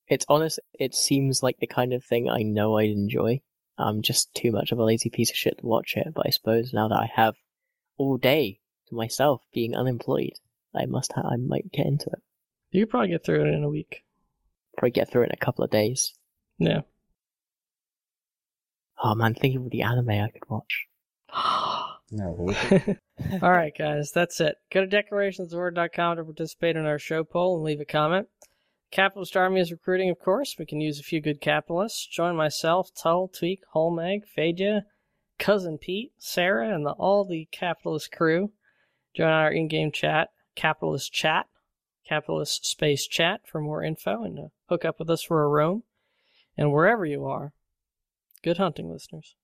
It's 0.09 0.27
honest. 0.29 0.61
It 0.75 0.95
seems 0.95 1.43
like 1.43 1.59
the 1.59 1.67
kind 1.67 1.93
of 1.93 2.05
thing 2.05 2.29
I 2.29 2.43
know 2.43 2.77
I'd 2.77 2.91
enjoy. 2.91 3.41
I'm 3.79 4.03
just 4.03 4.33
too 4.35 4.53
much 4.53 4.71
of 4.71 4.79
a 4.79 4.85
lazy 4.85 5.11
piece 5.11 5.31
of 5.31 5.37
shit 5.37 5.59
to 5.59 5.67
watch 5.67 5.95
it. 5.97 6.09
But 6.15 6.27
I 6.27 6.31
suppose 6.31 6.73
now 6.73 6.89
that 6.89 6.99
I 6.99 7.11
have 7.15 7.35
all 7.97 8.19
day 8.19 8.61
to 8.89 8.95
myself, 8.95 9.43
being 9.53 9.75
unemployed, 9.75 10.35
I 10.75 10.87
must. 10.87 11.13
Ha- 11.13 11.29
I 11.29 11.37
might 11.37 11.73
get 11.73 11.87
into 11.87 12.11
it. 12.11 12.23
You 12.71 12.83
could 12.85 12.91
probably 12.91 13.09
get 13.09 13.25
through 13.25 13.47
it 13.47 13.55
in 13.55 13.65
a 13.65 13.69
week. 13.71 14.05
Probably 14.77 14.91
get 14.91 15.11
through 15.11 15.23
it 15.23 15.31
in 15.31 15.33
a 15.41 15.45
couple 15.45 15.65
of 15.65 15.71
days. 15.71 16.13
Yeah. 16.59 16.83
Oh 19.07 19.15
man, 19.15 19.35
think 19.35 19.55
of 19.55 19.69
the 19.69 19.83
anime 19.83 20.09
I 20.09 20.31
could 20.31 20.49
watch. 20.49 20.87
no. 22.11 22.55
All 23.43 23.51
right, 23.51 23.75
guys, 23.77 24.11
that's 24.13 24.41
it. 24.41 24.57
Go 24.73 24.87
to 24.87 24.87
declarationsofwar.com 24.87 26.17
to 26.17 26.25
participate 26.25 26.77
in 26.77 26.87
our 26.87 26.99
show 26.99 27.23
poll 27.23 27.57
and 27.57 27.65
leave 27.65 27.83
a 27.83 27.85
comment. 27.85 28.29
Capitalist 28.91 29.37
Army 29.37 29.61
is 29.61 29.71
recruiting, 29.71 30.09
of 30.09 30.19
course. 30.19 30.57
We 30.59 30.65
can 30.65 30.81
use 30.81 30.99
a 30.99 31.03
few 31.03 31.21
good 31.21 31.43
capitalists. 31.43 32.07
Join 32.07 32.35
myself, 32.35 32.93
Tull, 32.95 33.29
Tweak, 33.29 33.61
Holmeg, 33.75 34.23
Fadia, 34.35 34.85
Cousin 35.39 35.77
Pete, 35.77 36.13
Sarah, 36.17 36.75
and 36.75 36.87
the, 36.87 36.93
all 36.93 37.27
the 37.27 37.47
capitalist 37.53 38.11
crew. 38.11 38.53
Join 39.15 39.29
our 39.29 39.53
in-game 39.53 39.93
chat, 39.93 40.31
Capitalist 40.55 41.13
Chat, 41.13 41.45
Capitalist 42.09 42.65
Space 42.65 43.07
Chat 43.07 43.43
for 43.45 43.61
more 43.61 43.83
info 43.85 44.25
and 44.25 44.37
to 44.37 44.51
hook 44.71 44.87
up 44.87 44.99
with 44.99 45.11
us 45.11 45.23
for 45.23 45.45
a 45.45 45.49
roam. 45.49 45.83
And 46.57 46.73
wherever 46.73 47.05
you 47.05 47.27
are, 47.27 47.53
Good 48.45 48.59
hunting, 48.59 48.91
listeners. 48.91 49.37